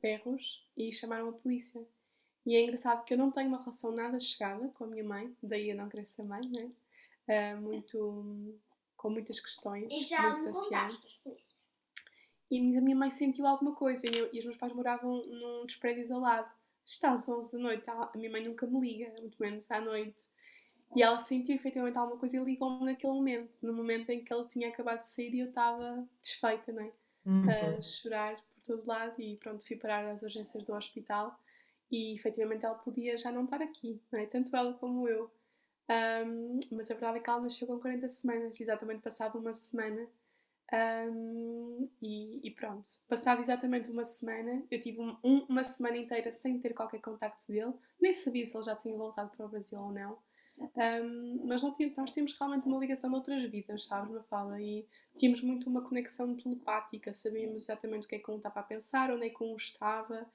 berros 0.00 0.66
e 0.76 0.92
chamaram 0.92 1.28
a 1.28 1.32
polícia. 1.32 1.84
E 2.46 2.56
é 2.56 2.62
engraçado 2.62 3.04
que 3.04 3.12
eu 3.14 3.18
não 3.18 3.30
tenho 3.30 3.48
uma 3.48 3.58
relação 3.58 3.92
nada 3.92 4.18
chegada 4.18 4.68
com 4.68 4.84
a 4.84 4.86
minha 4.86 5.04
mãe, 5.04 5.34
daí 5.42 5.70
eu 5.70 5.76
não 5.76 5.88
querer 5.88 6.06
ser 6.06 6.22
mãe, 6.22 6.40
né? 6.48 6.70
Uh, 7.28 7.60
muito, 7.60 8.54
com 8.96 9.10
muitas 9.10 9.38
questões, 9.38 9.86
e 9.90 10.02
já 10.02 10.22
muito 10.22 10.46
me 10.46 10.52
desafiantes. 10.52 11.20
E 12.50 12.76
a 12.76 12.80
minha 12.80 12.96
mãe 12.96 13.10
sentiu 13.10 13.46
alguma 13.46 13.74
coisa 13.74 14.06
e, 14.06 14.18
eu, 14.18 14.28
e 14.32 14.38
os 14.40 14.44
meus 14.44 14.56
pais 14.56 14.72
moravam 14.72 15.24
num 15.26 15.64
prédio 15.78 16.02
isolado. 16.02 16.50
Está 16.84 17.12
às 17.12 17.28
11 17.28 17.52
da 17.52 17.58
noite, 17.58 17.88
a 17.88 18.10
minha 18.16 18.30
mãe 18.30 18.42
nunca 18.42 18.66
me 18.66 18.80
liga, 18.80 19.14
muito 19.20 19.36
menos 19.40 19.70
à 19.70 19.80
noite. 19.80 20.16
E 20.96 21.02
ela 21.02 21.20
sentiu 21.20 21.54
efetivamente 21.54 21.96
alguma 21.96 22.18
coisa 22.18 22.36
e 22.36 22.44
ligou-me 22.44 22.84
naquele 22.84 23.12
momento, 23.12 23.58
no 23.62 23.72
momento 23.72 24.10
em 24.10 24.24
que 24.24 24.34
ele 24.34 24.48
tinha 24.48 24.68
acabado 24.68 25.00
de 25.00 25.08
sair 25.08 25.32
e 25.32 25.40
eu 25.40 25.48
estava 25.48 26.04
desfeita, 26.20 26.72
não 26.72 26.82
é? 26.82 26.92
Uhum. 27.24 27.78
A 27.78 27.82
chorar 27.82 28.36
por 28.60 28.76
todo 28.76 28.86
lado 28.86 29.20
e 29.20 29.36
pronto, 29.36 29.66
fui 29.66 29.76
parar 29.76 30.06
às 30.06 30.22
urgências 30.22 30.64
do 30.64 30.74
hospital 30.74 31.38
e 31.90 32.14
efetivamente 32.14 32.64
ela 32.64 32.74
podia 32.74 33.16
já 33.16 33.32
não 33.32 33.44
estar 33.44 33.60
aqui, 33.60 34.00
não 34.12 34.20
é? 34.20 34.26
Tanto 34.26 34.54
ela 34.54 34.72
como 34.74 35.08
eu. 35.08 35.30
Um, 35.88 36.60
mas 36.72 36.90
a 36.90 36.94
verdade 36.94 37.18
é 37.18 37.20
que 37.20 37.28
ela 37.28 37.40
nasceu 37.40 37.66
com 37.66 37.80
40 37.80 38.08
semanas, 38.08 38.60
exatamente 38.60 39.02
passada 39.02 39.36
uma 39.36 39.52
semana. 39.52 40.06
Um, 40.72 41.88
e, 42.00 42.40
e, 42.44 42.50
pronto, 42.52 42.88
passado 43.08 43.40
exatamente 43.40 43.90
uma 43.90 44.04
semana, 44.04 44.62
eu 44.70 44.78
tive 44.78 45.00
um, 45.00 45.16
uma 45.48 45.64
semana 45.64 45.96
inteira 45.96 46.30
sem 46.30 46.60
ter 46.60 46.72
qualquer 46.74 47.00
contacto 47.00 47.48
dele, 47.48 47.72
nem 48.00 48.14
sabia 48.14 48.46
se 48.46 48.56
ele 48.56 48.62
já 48.62 48.76
tinha 48.76 48.96
voltado 48.96 49.30
para 49.36 49.46
o 49.46 49.48
Brasil 49.48 49.80
ou 49.80 49.90
não. 49.90 50.16
Um, 50.60 51.46
mas 51.46 51.62
nós 51.62 51.74
tínhamos, 51.74 51.96
nós 51.96 52.12
tínhamos 52.12 52.38
realmente 52.38 52.66
uma 52.66 52.78
ligação 52.78 53.08
de 53.08 53.16
outras 53.16 53.42
vidas, 53.44 53.84
sabes, 53.84 54.22
fala, 54.28 54.60
e 54.60 54.86
tínhamos 55.16 55.40
muito 55.40 55.70
uma 55.70 55.82
conexão 55.82 56.36
telepática, 56.36 57.14
sabíamos 57.14 57.62
exatamente 57.62 58.04
o 58.04 58.08
que 58.08 58.16
é 58.16 58.18
que 58.18 58.30
um 58.30 58.36
estava 58.36 58.60
a 58.60 58.62
pensar, 58.62 59.10
onde 59.10 59.26
é 59.26 59.30
que 59.30 59.42
um 59.42 59.56
estava, 59.56 60.30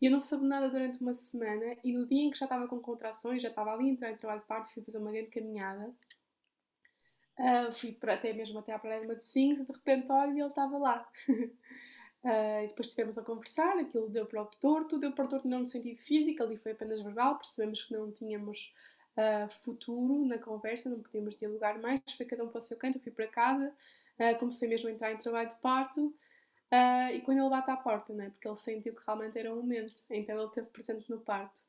E 0.00 0.06
eu 0.06 0.10
não 0.10 0.20
soube 0.20 0.46
nada 0.46 0.68
durante 0.68 1.00
uma 1.00 1.14
semana. 1.14 1.76
E 1.84 1.92
no 1.92 2.06
dia 2.06 2.22
em 2.22 2.30
que 2.30 2.38
já 2.38 2.46
estava 2.46 2.66
com 2.68 2.78
contrações, 2.80 3.42
já 3.42 3.48
estava 3.48 3.72
ali 3.72 3.88
a 3.88 3.92
entrar 3.92 4.10
em 4.10 4.16
trabalho 4.16 4.40
de 4.40 4.46
parto, 4.46 4.72
fui 4.72 4.82
fazer 4.82 4.98
uma 4.98 5.12
grande 5.12 5.28
caminhada. 5.28 5.94
Uh, 7.38 7.72
fui 7.72 7.92
para, 7.92 8.14
até 8.14 8.32
mesmo 8.34 8.58
até 8.58 8.72
à 8.72 8.78
praia 8.78 9.00
de 9.00 9.06
Matosinhos 9.06 9.60
e 9.60 9.64
de 9.64 9.72
repente 9.72 10.12
olho 10.12 10.36
e 10.36 10.40
ele 10.40 10.48
estava 10.48 10.76
lá. 10.78 11.08
Uh, 11.28 11.48
depois 12.68 12.88
estivemos 12.88 13.16
a 13.16 13.24
conversar, 13.24 13.78
aquilo 13.78 14.10
deu 14.10 14.26
para 14.26 14.42
o 14.42 14.46
torto, 14.46 14.98
deu 14.98 15.12
para 15.12 15.24
o 15.24 15.28
torto 15.28 15.48
não 15.48 15.60
no 15.60 15.66
sentido 15.66 15.96
físico, 15.98 16.42
ali 16.42 16.56
foi 16.58 16.72
apenas 16.72 17.00
verbal, 17.02 17.36
percebemos 17.36 17.82
que 17.84 17.94
não 17.94 18.12
tínhamos 18.12 18.74
uh, 19.16 19.50
futuro 19.50 20.24
na 20.26 20.38
conversa, 20.38 20.90
não 20.90 21.00
podíamos 21.00 21.36
dialogar 21.36 21.78
mais, 21.78 22.00
foi 22.16 22.26
cada 22.26 22.44
um 22.44 22.48
para 22.48 22.58
o 22.58 22.60
seu 22.60 22.76
canto, 22.76 22.98
eu 22.98 23.02
fui 23.02 23.12
para 23.12 23.26
casa, 23.26 23.74
uh, 24.18 24.38
comecei 24.38 24.68
mesmo 24.68 24.88
a 24.88 24.92
entrar 24.92 25.12
em 25.12 25.18
trabalho 25.18 25.48
de 25.48 25.56
parto, 25.56 26.14
e 27.12 27.20
quando 27.22 27.40
ele 27.40 27.50
bate 27.50 27.68
à 27.68 27.76
porta, 27.76 28.14
né, 28.14 28.30
porque 28.30 28.46
ele 28.46 28.56
sentiu 28.56 28.94
que 28.94 29.02
realmente 29.04 29.36
era 29.36 29.52
o 29.52 29.56
momento, 29.56 29.92
então 30.08 30.36
ele 30.36 30.46
esteve 30.46 30.68
presente 30.68 31.10
no 31.10 31.20
parto. 31.20 31.62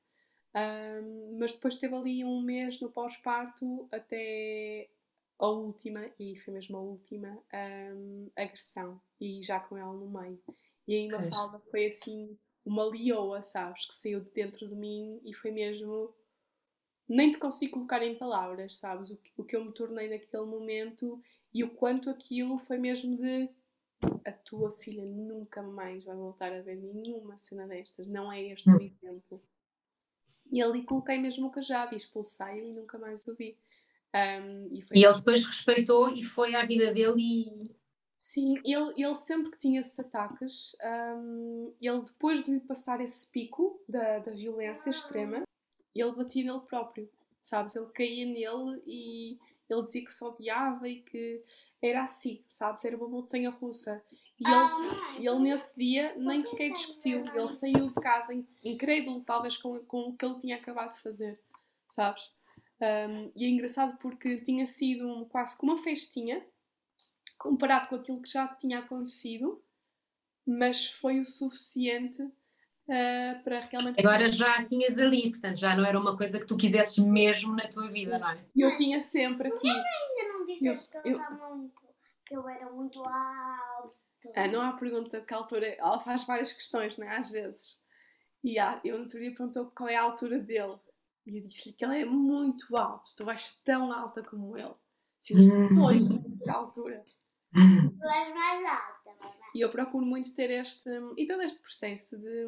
mas 1.40 1.54
depois 1.54 1.74
esteve 1.74 1.96
ali 1.96 2.24
um 2.24 2.40
mês 2.40 2.80
no 2.80 2.92
pós-parto 2.92 3.88
até 3.92 4.88
a 5.40 5.48
última, 5.48 6.08
e 6.20 6.38
foi 6.38 6.54
mesmo 6.54 6.78
a 6.78 6.82
última, 6.82 7.36
um, 7.96 8.30
agressão, 8.36 9.02
e 9.20 9.42
já 9.42 9.60
com 9.60 9.76
ela 9.76 9.92
no 9.92 10.08
meio. 10.08 10.40
E 10.88 10.94
aí 10.94 11.08
uma 11.08 11.24
falda 11.24 11.60
foi 11.72 11.88
assim, 11.88 12.38
uma 12.64 12.86
leoa, 12.86 13.42
sabes, 13.42 13.88
que 13.88 13.96
saiu 13.96 14.20
de 14.20 14.30
dentro 14.30 14.68
de 14.68 14.76
mim 14.76 15.20
e 15.24 15.34
foi 15.34 15.50
mesmo. 15.52 16.14
Nem 17.12 17.30
te 17.30 17.38
consigo 17.38 17.74
colocar 17.74 18.02
em 18.02 18.18
palavras, 18.18 18.78
sabes, 18.78 19.10
o 19.10 19.18
que, 19.18 19.32
o 19.36 19.44
que 19.44 19.56
eu 19.56 19.66
me 19.66 19.74
tornei 19.74 20.08
naquele 20.08 20.46
momento 20.46 21.22
e 21.54 21.62
o 21.62 21.70
quanto 21.70 22.10
aquilo 22.10 22.58
foi 22.58 22.78
mesmo 22.78 23.18
de 23.18 23.50
a 24.26 24.32
tua 24.32 24.72
filha 24.72 25.06
nunca 25.06 25.62
mais 25.62 26.06
vai 26.06 26.16
voltar 26.16 26.54
a 26.54 26.62
ver 26.62 26.78
nenhuma 26.78 27.38
cena 27.38 27.68
destas, 27.68 28.08
não 28.08 28.32
é 28.32 28.42
este 28.42 28.70
o 28.70 28.78
hum. 28.78 28.80
exemplo. 28.82 29.44
E 30.50 30.62
ali 30.62 30.84
coloquei 30.84 31.18
mesmo 31.20 31.48
o 31.48 31.52
cajado 31.52 31.94
e 31.94 31.98
expulsei-o 31.98 32.70
e 32.70 32.74
nunca 32.74 32.98
mais 32.98 33.28
o 33.28 33.36
vi. 33.36 33.58
Um, 34.16 34.68
e, 34.72 34.82
e 34.94 35.06
ele 35.06 35.16
depois 35.16 35.46
respeitou 35.46 36.10
e 36.10 36.24
foi 36.24 36.56
à 36.56 36.66
vida 36.66 36.94
dele 36.94 37.22
e. 37.22 37.76
Sim, 38.18 38.54
ele, 38.64 38.94
ele 38.96 39.16
sempre 39.16 39.52
que 39.52 39.58
tinha 39.58 39.82
esses 39.82 40.00
ataques, 40.00 40.76
um, 41.18 41.74
ele 41.82 42.02
depois 42.04 42.44
de 42.44 42.52
lhe 42.52 42.60
passar 42.60 43.02
esse 43.02 43.30
pico 43.32 43.84
da, 43.90 44.20
da 44.20 44.32
violência 44.32 44.92
extrema, 44.92 45.44
ele 46.00 46.12
batia 46.12 46.44
nele 46.44 46.62
próprio, 46.62 47.10
sabes? 47.42 47.76
Ele 47.76 47.88
caía 47.88 48.26
nele 48.26 48.82
e 48.86 49.38
ele 49.70 49.82
dizia 49.84 50.04
que 50.04 50.12
se 50.12 50.24
odiava 50.24 50.88
e 50.88 51.02
que 51.02 51.44
era 51.82 52.04
assim, 52.04 52.44
sabes? 52.48 52.84
Era 52.86 52.98
uma 52.98 53.08
montanha 53.08 53.50
russa. 53.50 54.04
E 54.40 54.44
ele, 54.44 55.28
ele 55.28 55.40
nesse 55.40 55.78
dia 55.78 56.16
nem 56.18 56.44
sequer 56.44 56.72
discutiu, 56.72 57.24
ele 57.26 57.50
saiu 57.50 57.90
de 57.90 57.94
casa 57.96 58.34
incrédulo, 58.64 59.22
talvez 59.22 59.56
com, 59.58 59.80
com 59.86 60.10
o 60.10 60.18
que 60.18 60.26
ele 60.26 60.40
tinha 60.40 60.56
acabado 60.56 60.92
de 60.92 61.02
fazer, 61.02 61.40
sabes? 61.90 62.32
Um, 62.82 63.32
e 63.36 63.46
é 63.46 63.50
engraçado 63.50 63.98
porque 64.00 64.38
tinha 64.38 64.66
sido 64.66 65.08
um, 65.08 65.26
quase 65.26 65.56
como 65.56 65.74
uma 65.74 65.84
festinha, 65.84 66.44
comparado 67.38 67.88
com 67.88 67.96
aquilo 67.96 68.22
que 68.22 68.30
já 68.30 68.48
tinha 68.48 68.80
acontecido, 68.80 69.64
mas 70.46 70.88
foi 70.88 71.20
o 71.20 71.26
suficiente 71.26 72.28
uh, 72.92 73.44
para 73.44 73.60
realmente. 73.62 74.00
Agora 74.00 74.30
já 74.30 74.64
tinhas 74.66 75.00
ali, 75.00 75.32
portanto 75.32 75.58
já 75.58 75.76
não 75.76 75.86
era 75.86 75.98
uma 75.98 76.18
coisa 76.18 76.40
que 76.40 76.46
tu 76.46 76.58
quisesses 76.58 76.98
mesmo 76.98 77.56
na 77.56 77.68
tua 77.68 77.90
vida, 77.90 78.20
não 78.20 78.30
é? 78.30 78.38
Eu 78.56 78.76
tinha 78.76 79.00
sempre 79.00 79.48
aqui. 79.48 79.68
Mas 79.68 79.78
ainda 79.78 80.34
não 80.34 80.46
disseste 80.46 80.98
eu, 80.98 81.02
que, 81.02 81.10
eu, 81.10 81.20
eu... 81.20 81.56
Muito, 81.56 81.82
que 82.26 82.36
eu 82.36 82.50
era 82.50 82.70
muito 82.70 83.00
alto. 83.04 83.96
Ah, 84.36 84.48
não 84.48 84.62
há 84.62 84.74
pergunta 84.74 85.20
de 85.20 85.26
que 85.26 85.34
altura. 85.34 85.68
Ela 85.80 86.00
faz 86.00 86.24
várias 86.26 86.54
questões, 86.54 86.98
não 86.98 87.08
é? 87.08 87.18
Às 87.18 87.32
vezes. 87.32 87.82
E 88.44 88.60
ah, 88.60 88.80
eu 88.84 88.98
no 88.98 89.04
outro 89.04 89.20
dia 89.20 89.34
perguntou 89.34 89.72
qual 89.72 89.90
é 89.90 89.96
a 89.96 90.04
altura 90.04 90.40
dele. 90.40 90.78
E 91.26 91.38
eu 91.38 91.48
disse-lhe 91.48 91.76
que 91.76 91.86
ele 91.86 92.02
é 92.02 92.06
muito 92.06 92.76
alto, 92.76 93.10
tu 93.16 93.24
vais 93.24 93.56
tão 93.64 93.94
alta 93.94 94.24
como 94.24 94.58
ele. 94.58 94.74
Se 95.20 95.34
eu 95.34 95.40
estou 95.40 95.92
de 95.94 96.50
altura. 96.50 97.04
Tu 97.54 98.08
és 98.08 98.34
mais 98.34 98.66
alta, 98.66 99.01
E 99.54 99.62
eu 99.62 99.70
procuro 99.70 100.06
muito 100.06 100.34
ter 100.34 100.50
este. 100.50 100.90
e 101.18 101.26
todo 101.26 101.42
este 101.42 101.60
processo 101.60 102.18
de, 102.18 102.48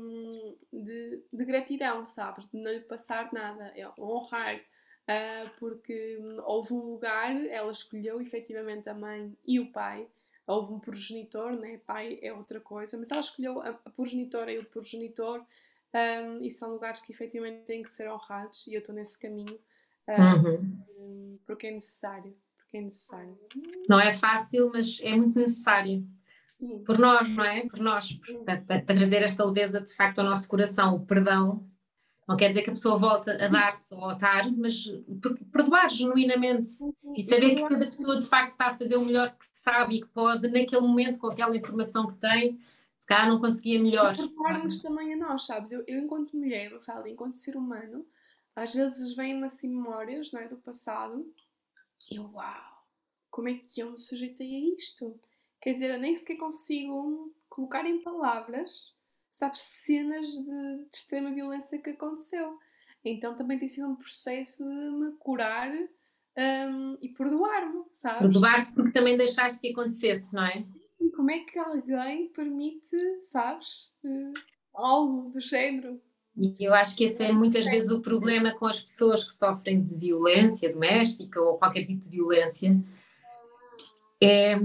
de, 0.71 1.23
de 1.31 1.45
gratidão, 1.45 2.07
sabes? 2.07 2.45
De 2.45 2.57
não 2.57 2.71
lhe 2.71 2.79
passar 2.81 3.31
nada, 3.33 3.71
é 3.75 3.87
honrar. 3.99 4.55
Uh, 4.55 5.49
porque 5.59 6.17
houve 6.45 6.73
um 6.73 6.91
lugar, 6.91 7.35
ela 7.47 7.71
escolheu 7.71 8.21
efetivamente 8.21 8.89
a 8.89 8.93
mãe 8.93 9.35
e 9.45 9.59
o 9.59 9.69
pai. 9.71 10.07
Houve 10.47 10.73
um 10.73 10.79
progenitor, 10.79 11.53
né? 11.53 11.79
pai 11.85 12.19
é 12.21 12.33
outra 12.33 12.59
coisa, 12.59 12.97
mas 12.97 13.11
ela 13.11 13.21
escolheu 13.21 13.61
a, 13.61 13.69
a 13.69 13.89
progenitora 13.89 14.51
e 14.51 14.59
o 14.59 14.65
progenitor 14.65 15.45
um, 15.93 16.43
e 16.43 16.49
são 16.49 16.71
lugares 16.71 16.99
que 16.99 17.11
efetivamente 17.11 17.65
têm 17.65 17.83
que 17.83 17.89
ser 17.89 18.09
honrados 18.09 18.65
e 18.65 18.73
eu 18.73 18.79
estou 18.79 18.95
nesse 18.95 19.19
caminho 19.19 19.59
um, 20.07 20.47
uhum. 20.47 21.39
porque 21.45 21.67
é 21.67 21.71
necessário 21.71 22.35
porque 22.57 22.77
é 22.77 22.81
necessário 22.81 23.37
não 23.87 23.99
é 23.99 24.11
fácil 24.11 24.71
mas 24.73 24.99
é 25.03 25.15
muito 25.15 25.37
necessário 25.37 26.05
Sim. 26.43 26.83
por 26.83 26.99
nós 26.99 27.29
não 27.29 27.43
é 27.43 27.65
por 27.67 27.79
nós 27.79 28.19
para, 28.45 28.61
para, 28.61 28.81
trazer 28.81 29.23
esta 29.23 29.45
leveza 29.45 29.79
de 29.79 29.95
facto 29.95 30.19
ao 30.19 30.25
nosso 30.25 30.47
coração 30.49 30.95
o 30.95 31.05
perdão 31.05 31.65
não 32.27 32.37
quer 32.37 32.49
dizer 32.49 32.61
que 32.61 32.69
a 32.69 32.73
pessoa 32.73 32.97
volte 32.97 33.29
a 33.29 33.47
dar-se 33.47 33.93
ou 33.93 34.09
a 34.09 34.13
estar, 34.13 34.49
mas 34.51 34.85
perdoar 35.51 35.89
genuinamente 35.89 36.69
e 37.17 37.23
saber 37.23 37.55
que 37.55 37.67
cada 37.67 37.85
pessoa 37.85 38.17
de 38.17 38.25
facto 38.25 38.53
está 38.53 38.67
a 38.67 38.77
fazer 38.77 38.95
o 38.95 39.03
melhor 39.03 39.35
que 39.37 39.45
sabe 39.53 39.97
e 39.97 40.01
que 40.01 40.07
pode 40.07 40.47
naquele 40.47 40.81
momento 40.81 41.17
com 41.17 41.27
aquela 41.27 41.55
informação 41.55 42.07
que 42.07 42.17
tem 42.19 42.59
se 43.03 43.07
calhar 43.07 43.27
não 43.27 43.37
conseguia 43.37 43.81
melhor. 43.81 44.15
Preparar-nos 44.15 44.79
também 44.79 45.13
a 45.13 45.17
nós, 45.17 45.45
sabes? 45.45 45.73
Eu, 45.73 45.83
eu 45.85 45.99
enquanto 45.99 46.37
mulher, 46.37 46.71
eu 46.71 46.79
falo, 46.79 47.05
enquanto 47.05 47.33
ser 47.33 47.57
humano, 47.57 48.07
às 48.55 48.73
vezes 48.73 49.13
vêm-me 49.13 49.43
assim 49.43 49.67
memórias 49.67 50.31
não 50.31 50.39
é, 50.39 50.47
do 50.47 50.55
passado 50.55 51.29
e 52.09 52.15
eu, 52.15 52.31
uau, 52.31 52.85
como 53.29 53.49
é 53.49 53.55
que 53.55 53.81
eu 53.81 53.91
me 53.91 53.99
sujeitei 53.99 54.55
a 54.55 54.75
isto? 54.77 55.19
Quer 55.63 55.73
dizer, 55.73 55.91
eu 55.91 55.99
nem 55.99 56.13
sequer 56.13 56.35
consigo 56.35 57.33
colocar 57.47 57.85
em 57.85 58.01
palavras, 58.01 58.93
sabes, 59.31 59.61
cenas 59.61 60.27
de, 60.29 60.43
de 60.43 60.89
extrema 60.93 61.31
violência 61.31 61.81
que 61.81 61.91
aconteceu. 61.91 62.59
Então 63.05 63.33
também 63.33 63.57
tem 63.57 63.69
sido 63.69 63.87
um 63.87 63.95
processo 63.95 64.61
de 64.61 64.91
me 64.91 65.13
curar 65.13 65.71
um, 65.71 66.97
e 67.01 67.07
perdoar-me, 67.07 67.85
sabes? 67.93 68.19
Perdoar 68.19 68.73
porque 68.73 68.91
também 68.91 69.15
deixaste 69.15 69.61
que 69.61 69.69
acontecesse, 69.69 70.35
não 70.35 70.43
é? 70.45 70.65
como 71.15 71.31
é 71.31 71.39
que 71.39 71.57
alguém 71.57 72.27
permite, 72.29 72.97
sabes, 73.21 73.93
uh, 74.03 74.33
algo 74.73 75.29
do 75.29 75.39
género? 75.39 76.01
E 76.35 76.55
eu 76.59 76.73
acho 76.73 76.97
que 76.97 77.05
esse 77.05 77.23
é 77.23 77.31
muitas 77.31 77.65
vezes 77.65 77.89
o 77.91 78.01
problema 78.01 78.53
com 78.53 78.65
as 78.65 78.81
pessoas 78.81 79.23
que 79.23 79.33
sofrem 79.33 79.81
de 79.81 79.95
violência 79.95 80.73
doméstica 80.73 81.39
ou 81.39 81.57
qualquer 81.57 81.85
tipo 81.85 82.03
de 82.03 82.09
violência. 82.09 82.75
É, 84.21 84.55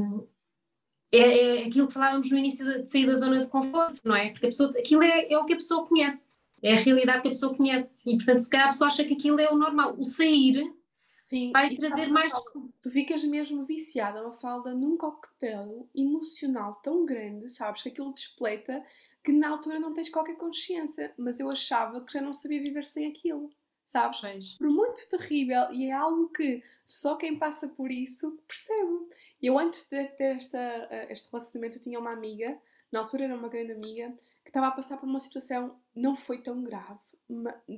é, 1.12 1.18
é 1.18 1.66
aquilo 1.66 1.88
que 1.88 1.94
falávamos 1.94 2.30
no 2.30 2.38
início 2.38 2.64
de 2.64 2.90
sair 2.90 3.06
da 3.06 3.16
zona 3.16 3.40
de 3.40 3.46
conforto, 3.46 4.00
não 4.04 4.14
é? 4.14 4.30
Porque 4.30 4.46
a 4.46 4.48
pessoa, 4.50 4.70
aquilo 4.70 5.02
é, 5.02 5.32
é 5.32 5.38
o 5.38 5.44
que 5.44 5.54
a 5.54 5.56
pessoa 5.56 5.86
conhece, 5.86 6.36
é 6.62 6.74
a 6.74 6.80
realidade 6.80 7.22
que 7.22 7.28
a 7.28 7.30
pessoa 7.30 7.54
conhece. 7.54 8.08
E 8.08 8.16
portanto, 8.16 8.40
se 8.40 8.50
calhar 8.50 8.66
a 8.66 8.70
pessoa 8.70 8.88
acha 8.88 9.04
que 9.04 9.14
aquilo 9.14 9.40
é 9.40 9.50
o 9.50 9.56
normal. 9.56 9.94
O 9.96 10.04
sair 10.04 10.72
Sim, 11.06 11.50
vai 11.52 11.74
trazer 11.74 12.06
mais. 12.06 12.32
Tu 12.80 12.90
ficas 12.90 13.22
mesmo 13.24 13.64
viciada, 13.64 14.22
uma 14.22 14.32
falda, 14.32 14.72
num 14.72 14.96
coquetel 14.96 15.88
emocional 15.94 16.76
tão 16.76 17.04
grande, 17.04 17.48
sabes? 17.48 17.82
Que 17.82 17.88
aquilo 17.88 18.12
despleta 18.12 18.84
que 19.22 19.32
na 19.32 19.50
altura 19.50 19.78
não 19.78 19.92
tens 19.92 20.08
qualquer 20.08 20.36
consciência. 20.36 21.12
Mas 21.16 21.38
eu 21.38 21.50
achava 21.50 22.00
que 22.00 22.12
já 22.12 22.20
não 22.20 22.32
sabia 22.32 22.62
viver 22.62 22.84
sem 22.84 23.06
aquilo, 23.06 23.50
sabes? 23.86 24.20
Pois. 24.20 24.54
Por 24.54 24.70
muito 24.70 25.08
terrível 25.10 25.72
e 25.72 25.86
é 25.86 25.92
algo 25.92 26.28
que 26.28 26.62
só 26.86 27.16
quem 27.16 27.38
passa 27.38 27.68
por 27.68 27.90
isso 27.90 28.38
percebe. 28.46 29.08
Eu, 29.42 29.58
antes 29.58 29.88
de 29.88 30.04
ter 30.08 30.36
esta, 30.36 30.58
eh, 30.58 31.12
este 31.12 31.30
relacionamento, 31.30 31.76
eu 31.76 31.82
tinha 31.82 31.98
uma 31.98 32.12
amiga, 32.12 32.58
na 32.90 33.00
altura 33.00 33.24
era 33.24 33.34
uma 33.34 33.48
grande 33.48 33.72
amiga, 33.72 34.12
que 34.42 34.50
estava 34.50 34.68
a 34.68 34.72
passar 34.72 34.96
por 34.96 35.08
uma 35.08 35.20
situação, 35.20 35.78
não 35.94 36.16
foi 36.16 36.42
tão 36.42 36.62
grave, 36.62 36.98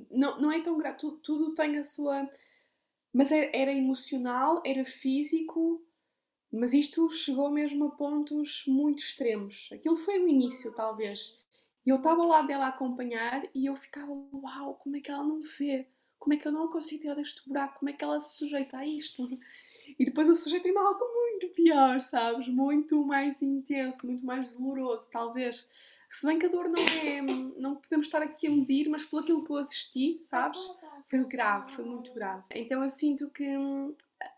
não, 0.09 0.39
não 0.39 0.51
é 0.51 0.61
tão 0.61 0.77
grave, 0.77 0.97
tudo, 0.97 1.17
tudo 1.17 1.53
tem 1.53 1.77
a 1.77 1.83
sua 1.83 2.27
mas 3.13 3.31
era, 3.31 3.49
era 3.53 3.73
emocional, 3.73 4.61
era 4.65 4.85
físico, 4.85 5.83
mas 6.51 6.73
isto 6.73 7.09
chegou 7.09 7.49
mesmo 7.49 7.85
a 7.85 7.91
pontos 7.91 8.63
muito 8.67 8.99
extremos. 8.99 9.69
Aquilo 9.71 9.95
foi 9.95 10.19
o 10.19 10.27
início, 10.27 10.73
talvez. 10.73 11.37
E 11.85 11.89
eu 11.89 11.97
estava 11.97 12.23
lá 12.23 12.41
dela 12.41 12.65
a 12.65 12.69
acompanhar 12.69 13.43
e 13.53 13.65
eu 13.65 13.75
ficava, 13.75 14.11
uau, 14.33 14.75
como 14.75 14.95
é 14.95 15.01
que 15.01 15.11
ela 15.11 15.23
não 15.23 15.41
vê? 15.41 15.87
Como 16.17 16.33
é 16.33 16.37
que 16.37 16.47
eu 16.47 16.51
não 16.51 16.69
consigo 16.69 17.01
tirar 17.01 17.15
deste 17.15 17.47
buraco? 17.47 17.79
Como 17.79 17.89
é 17.89 17.93
que 17.93 18.03
ela 18.03 18.19
se 18.19 18.37
sujeita 18.37 18.77
a 18.77 18.85
isto? 18.85 19.27
E 19.97 20.05
depois 20.05 20.27
eu 20.27 20.35
sujeitei-me 20.35 20.77
a 20.77 20.81
algo 20.81 20.99
muito 21.41 21.55
pior, 21.55 22.01
sabes? 22.01 22.47
Muito 22.47 23.03
mais 23.03 23.41
intenso, 23.41 24.05
muito 24.05 24.25
mais 24.25 24.53
doloroso, 24.53 25.09
talvez. 25.09 25.67
Se 26.09 26.25
bem 26.25 26.37
que 26.37 26.45
a 26.45 26.49
dor 26.49 26.69
não 26.69 26.83
é. 26.83 27.21
Não 27.59 27.75
podemos 27.75 28.07
estar 28.07 28.21
aqui 28.21 28.47
a 28.47 28.51
medir, 28.51 28.89
mas 28.89 29.05
pelo 29.05 29.21
aquilo 29.21 29.43
que 29.43 29.51
eu 29.51 29.57
assisti, 29.57 30.19
sabes? 30.21 30.59
Foi 31.05 31.23
grave, 31.25 31.71
foi 31.71 31.85
muito 31.85 32.13
grave. 32.13 32.43
Então 32.51 32.83
eu 32.83 32.89
sinto 32.89 33.29
que 33.29 33.45
hum, 33.57 33.95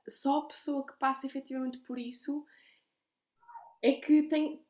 só 0.07 0.39
a 0.39 0.47
pessoa 0.47 0.85
que 0.85 0.93
passa 0.93 1.27
efetivamente 1.27 1.79
por 1.79 1.99
isso 1.99 2.45
é 3.81 3.93
que 3.93 4.23
tem, 4.23 4.63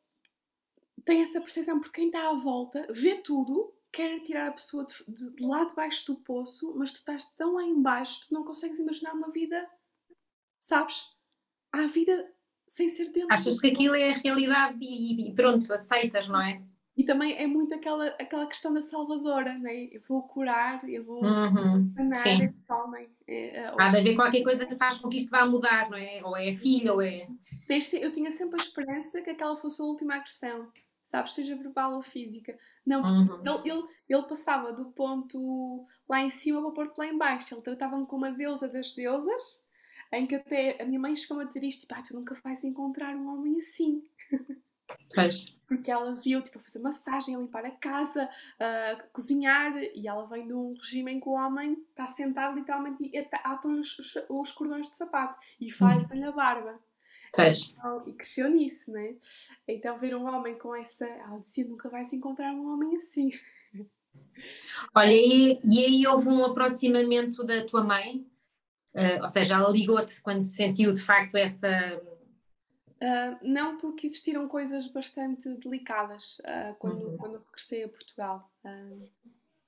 tem 1.06 1.22
essa 1.22 1.40
percepção, 1.40 1.80
porque 1.80 2.02
quem 2.02 2.08
está 2.08 2.30
à 2.30 2.34
volta 2.34 2.88
vê 2.90 3.16
tudo, 3.16 3.74
quer 3.92 4.20
tirar 4.22 4.48
a 4.48 4.54
pessoa 4.54 4.86
de, 4.86 5.04
de, 5.08 5.46
lá 5.46 5.66
de 5.66 5.76
baixo 5.76 6.08
do 6.08 6.16
poço, 6.16 6.74
mas 6.76 6.92
tu 6.92 6.98
estás 6.98 7.26
tão 7.36 7.54
lá 7.54 7.64
embaixo, 7.64 8.28
tu 8.28 8.34
não 8.34 8.44
consegues 8.44 8.80
imaginar 8.80 9.14
uma 9.14 9.30
vida, 9.30 9.70
sabes? 10.60 11.14
Há 11.74 11.88
vida 11.88 12.32
sem 12.68 12.88
ser 12.88 13.10
dentro. 13.10 13.34
Achas 13.34 13.60
que 13.60 13.68
aquilo 13.68 13.96
é 13.96 14.12
a 14.12 14.14
realidade 14.14 14.78
e, 14.82 15.30
e 15.30 15.34
pronto, 15.34 15.72
aceitas, 15.74 16.28
não 16.28 16.42
é? 16.42 16.62
E 16.96 17.04
também 17.04 17.36
é 17.36 17.48
muito 17.48 17.74
aquela, 17.74 18.06
aquela 18.20 18.46
questão 18.46 18.72
da 18.72 18.82
salvadora, 18.82 19.58
né? 19.58 19.86
Eu 19.92 20.00
vou 20.08 20.22
curar, 20.22 20.88
eu 20.88 21.04
vou 21.04 21.24
uhum, 21.24 21.92
sanar 21.96 22.18
sim. 22.20 22.44
este 22.44 22.72
homem. 22.72 23.10
É, 23.28 23.68
Há 23.80 23.88
de 23.88 23.98
haver 23.98 24.16
qualquer 24.16 24.44
coisa 24.44 24.66
que 24.66 24.76
faz 24.76 24.98
com 24.98 25.10
que 25.10 25.18
isto 25.18 25.32
vá 25.32 25.44
mudar, 25.44 25.90
não 25.90 25.98
é? 25.98 26.22
Ou 26.24 26.38
é 26.38 26.52
a 26.52 26.56
filha, 26.56 26.94
ou 26.94 27.02
é. 27.02 27.28
Eu 28.00 28.12
tinha 28.12 28.30
sempre 28.30 28.60
a 28.60 28.64
esperança 28.64 29.22
que 29.24 29.32
aquela 29.32 29.56
fosse 29.56 29.82
a 29.82 29.86
última 29.86 30.16
agressão, 30.16 30.72
sabes? 31.04 31.34
Seja 31.34 31.56
verbal 31.56 31.96
ou 31.96 32.04
física. 32.04 32.56
Não, 32.86 33.02
porque 33.02 33.50
Uhum. 33.50 33.64
ele, 33.66 33.72
ele, 33.72 33.84
ele 34.08 34.24
passava 34.28 34.72
do 34.72 34.86
ponto 34.92 35.88
lá 36.08 36.22
em 36.22 36.30
cima 36.30 36.62
para 36.62 36.70
o 36.70 36.74
ponto 36.74 36.98
lá 37.00 37.08
em 37.08 37.18
baixo. 37.18 37.56
Ele 37.56 37.62
tratava-me 37.64 38.06
como 38.06 38.26
a 38.26 38.30
deusa 38.30 38.72
das 38.72 38.94
deusas, 38.94 39.63
em 40.18 40.26
que 40.28 40.36
até 40.36 40.82
a 40.82 40.86
minha 40.86 41.00
mãe 41.00 41.16
chegou 41.16 41.40
a 41.40 41.44
dizer 41.44 41.64
isto: 41.64 41.82
tipo, 41.82 41.96
ah, 41.96 42.02
tu 42.02 42.14
nunca 42.14 42.36
vais 42.44 42.64
encontrar 42.64 43.16
um 43.16 43.28
homem 43.34 43.58
assim. 43.58 44.04
Pois. 45.16 45.56
porque 45.68 45.90
ela 45.90 46.14
viu 46.14 46.42
tipo 46.42 46.58
a 46.58 46.62
fazer 46.62 46.80
massagem, 46.80 47.36
a 47.36 47.40
limpar 47.40 47.66
a 47.66 47.72
casa, 47.72 48.30
a 48.60 48.96
cozinhar 49.12 49.76
e 49.78 50.08
ela 50.08 50.28
vem 50.28 50.46
de 50.46 50.54
um 50.54 50.74
regime 50.74 51.14
em 51.14 51.20
que 51.20 51.28
o 51.30 51.32
homem 51.32 51.78
está 51.90 52.08
sentado 52.08 52.56
literalmente 52.56 53.10
e 53.12 53.18
ata- 53.18 53.38
atam-lhe 53.44 53.80
os, 53.80 53.98
os- 53.98 54.18
os 54.30 54.52
cordões 54.52 54.90
de 54.90 54.96
sapato 54.96 55.38
e 55.60 55.72
faz-lhe 55.72 56.24
a 56.24 56.32
barba. 56.32 56.80
Pois. 57.34 57.74
Então, 57.78 58.08
E 58.08 58.14
cresceu 58.14 58.50
nisso, 58.50 58.92
né? 58.92 59.16
Então 59.68 59.98
ver 59.98 60.16
um 60.16 60.28
homem 60.28 60.58
com 60.60 60.76
essa. 60.76 61.08
Ela 61.08 61.40
dizia: 61.40 61.66
nunca 61.66 61.90
vais 61.90 62.12
encontrar 62.14 62.52
um 62.54 62.72
homem 62.72 62.96
assim. 62.98 63.32
Olha, 64.94 65.12
e, 65.12 65.60
e 65.64 65.86
aí 65.86 66.08
houve 66.08 66.28
um 66.30 66.44
aproximamento 66.46 67.44
da 67.44 67.66
tua 67.66 67.84
mãe? 67.84 68.26
Ah, 68.96 69.24
ou 69.24 69.30
seja, 69.30 69.56
ela 69.56 69.70
ligou-te 69.70 70.22
quando 70.22 70.46
sentiu 70.46 70.94
de 70.94 71.02
facto 71.02 71.36
essa. 71.36 71.68
Ah, 73.02 73.38
não 73.42 73.78
porque 73.78 74.06
existiram 74.08 74.48
coisas 74.48 74.88
bastante 74.88 75.50
delicadas 75.56 76.40
ah, 76.46 76.76
quando, 76.80 77.02
Uhum. 77.08 77.18
quando 77.18 77.38
regressei 77.46 77.84
a 77.84 77.90
Portugal. 77.90 78.50
Ah, 78.64 78.90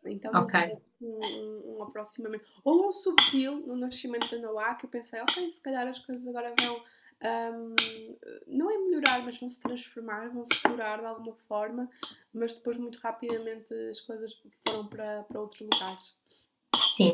então 0.05 0.43
Ok. 0.43 0.59
houve 0.59 0.85
um, 1.01 1.19
um, 1.25 1.77
um 1.77 1.83
aproximamento. 1.83 2.45
Ou 2.63 2.87
um 2.87 2.91
subtil 2.91 3.57
no 3.65 3.75
nascimento 3.75 4.29
da 4.29 4.37
Noah 4.37 4.75
que 4.75 4.85
eu 4.85 4.89
pensei, 4.89 5.19
ok, 5.21 5.51
se 5.51 5.61
calhar 5.61 5.87
as 5.87 5.99
coisas 5.99 6.27
agora 6.27 6.53
vão 6.61 6.81
ahm, 7.21 7.75
não 8.47 8.69
é 8.69 8.77
melhorar, 8.77 9.23
mas 9.25 9.37
vão 9.39 9.49
se 9.49 9.59
transformar, 9.59 10.29
vão 10.29 10.45
se 10.45 10.61
curar 10.61 10.99
de 10.99 11.05
alguma 11.05 11.35
forma, 11.47 11.89
mas 12.33 12.53
depois 12.53 12.77
muito 12.77 12.99
rapidamente 12.99 13.73
as 13.89 13.99
coisas 14.01 14.39
foram 14.67 14.85
para, 14.87 15.23
para 15.23 15.41
outros 15.41 15.61
lugares. 15.61 16.15
Sim. 16.95 17.13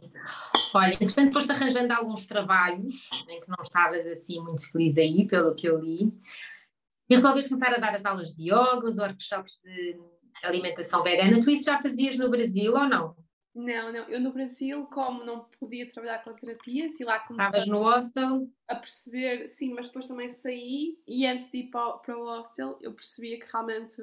Olha, 0.74 0.94
entretanto, 0.94 1.34
foste 1.34 1.52
arranjando 1.52 1.94
alguns 1.94 2.26
trabalhos 2.28 3.10
em 3.28 3.40
que 3.40 3.50
não 3.50 3.62
estavas 3.62 4.06
assim 4.08 4.40
muito 4.40 4.72
feliz 4.72 4.98
aí, 4.98 5.28
pelo 5.28 5.56
que 5.56 5.68
eu 5.68 5.80
li, 5.80 6.14
e 7.10 7.16
resolveste 7.16 7.50
começar 7.50 7.74
a 7.74 7.78
dar 7.78 7.94
as 7.94 8.06
aulas 8.06 8.34
de 8.34 8.44
yoga, 8.44 8.88
os 8.88 8.98
workshops 8.98 9.58
de 9.64 10.00
alimentação 10.44 11.04
vegana. 11.04 11.42
Tu 11.42 11.50
isso 11.52 11.64
já 11.64 11.82
fazias 11.82 12.18
no 12.18 12.30
Brasil 12.30 12.74
ou 12.74 12.88
não? 12.88 13.16
Não, 13.54 13.92
não, 13.92 14.08
eu 14.08 14.22
no 14.22 14.32
Brasil, 14.32 14.86
como 14.86 15.26
não 15.26 15.44
podia 15.60 15.92
trabalhar 15.92 16.24
com 16.24 16.34
terapias, 16.34 16.98
e 17.02 17.04
lá 17.04 17.20
comecei 17.20 17.60
Estavas 17.60 17.68
no 17.68 17.84
hostel? 17.84 18.48
a 18.66 18.76
perceber, 18.76 19.46
sim, 19.48 19.74
mas 19.74 19.88
depois 19.88 20.06
também 20.06 20.30
saí 20.30 20.98
e 21.06 21.28
antes 21.28 21.52
de 21.52 21.58
ir 21.58 21.70
para 21.70 22.18
o 22.18 22.24
hostel 22.24 22.78
eu 22.82 22.94
percebia 22.94 23.38
que 23.38 23.52
realmente 23.52 24.02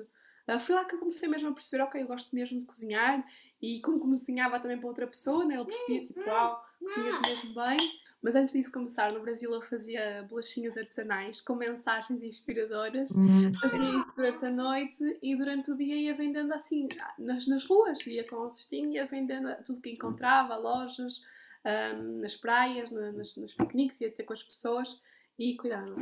ah, 0.49 0.59
foi 0.59 0.75
lá 0.75 0.85
que 0.85 0.95
eu 0.95 0.99
comecei 0.99 1.29
mesmo 1.29 1.49
a 1.49 1.53
perceber, 1.53 1.83
ok, 1.85 2.03
eu 2.03 2.07
gosto 2.07 2.35
mesmo 2.35 2.59
de 2.59 2.65
cozinhar 2.65 3.25
e 3.63 3.81
como 3.81 4.01
cozinhava 4.01 4.59
também 4.59 4.79
para 4.79 4.89
outra 4.89 5.07
pessoa, 5.07 5.45
né, 5.45 5.57
eu 5.57 5.65
percebia 5.65 6.07
tipo, 6.07 6.21
uau, 6.29 6.65
cozinhas 6.81 7.21
mesmo 7.21 7.55
bem. 7.55 7.77
Mas 8.21 8.35
antes 8.35 8.53
disso 8.53 8.73
começar, 8.73 9.13
no 9.13 9.21
Brasil 9.21 9.55
eu 9.55 9.63
fazia 9.63 10.27
bolachinhas 10.29 10.77
artesanais 10.77 11.41
com 11.41 11.55
mensagens 11.55 12.21
inspiradoras. 12.21 13.15
Hum, 13.17 13.53
Fazia 13.61 13.81
isso 13.81 14.13
durante 14.17 14.45
a 14.45 14.51
noite 14.51 15.19
e 15.23 15.37
durante 15.37 15.71
o 15.71 15.77
dia 15.77 15.95
ia 15.95 16.15
vendendo 16.15 16.53
assim 16.53 16.89
nas, 17.17 17.47
nas 17.47 17.65
ruas, 17.65 18.05
ia 18.09 18.27
com 18.27 18.45
um 18.45 18.51
cestinho, 18.51 18.91
ia 18.93 19.07
vendendo 19.07 19.55
tudo 19.65 19.81
que 19.81 19.91
encontrava, 19.91 20.57
lojas, 20.57 21.23
ahm, 21.65 22.21
nas 22.21 22.35
praias, 22.35 22.91
na- 22.91 23.13
nas, 23.13 23.37
nos 23.37 23.55
piqueniques, 23.55 24.01
ia 24.01 24.11
ter 24.11 24.25
com 24.25 24.33
as 24.33 24.43
pessoas 24.43 25.01
e 25.39 25.57
cuidava. 25.57 25.95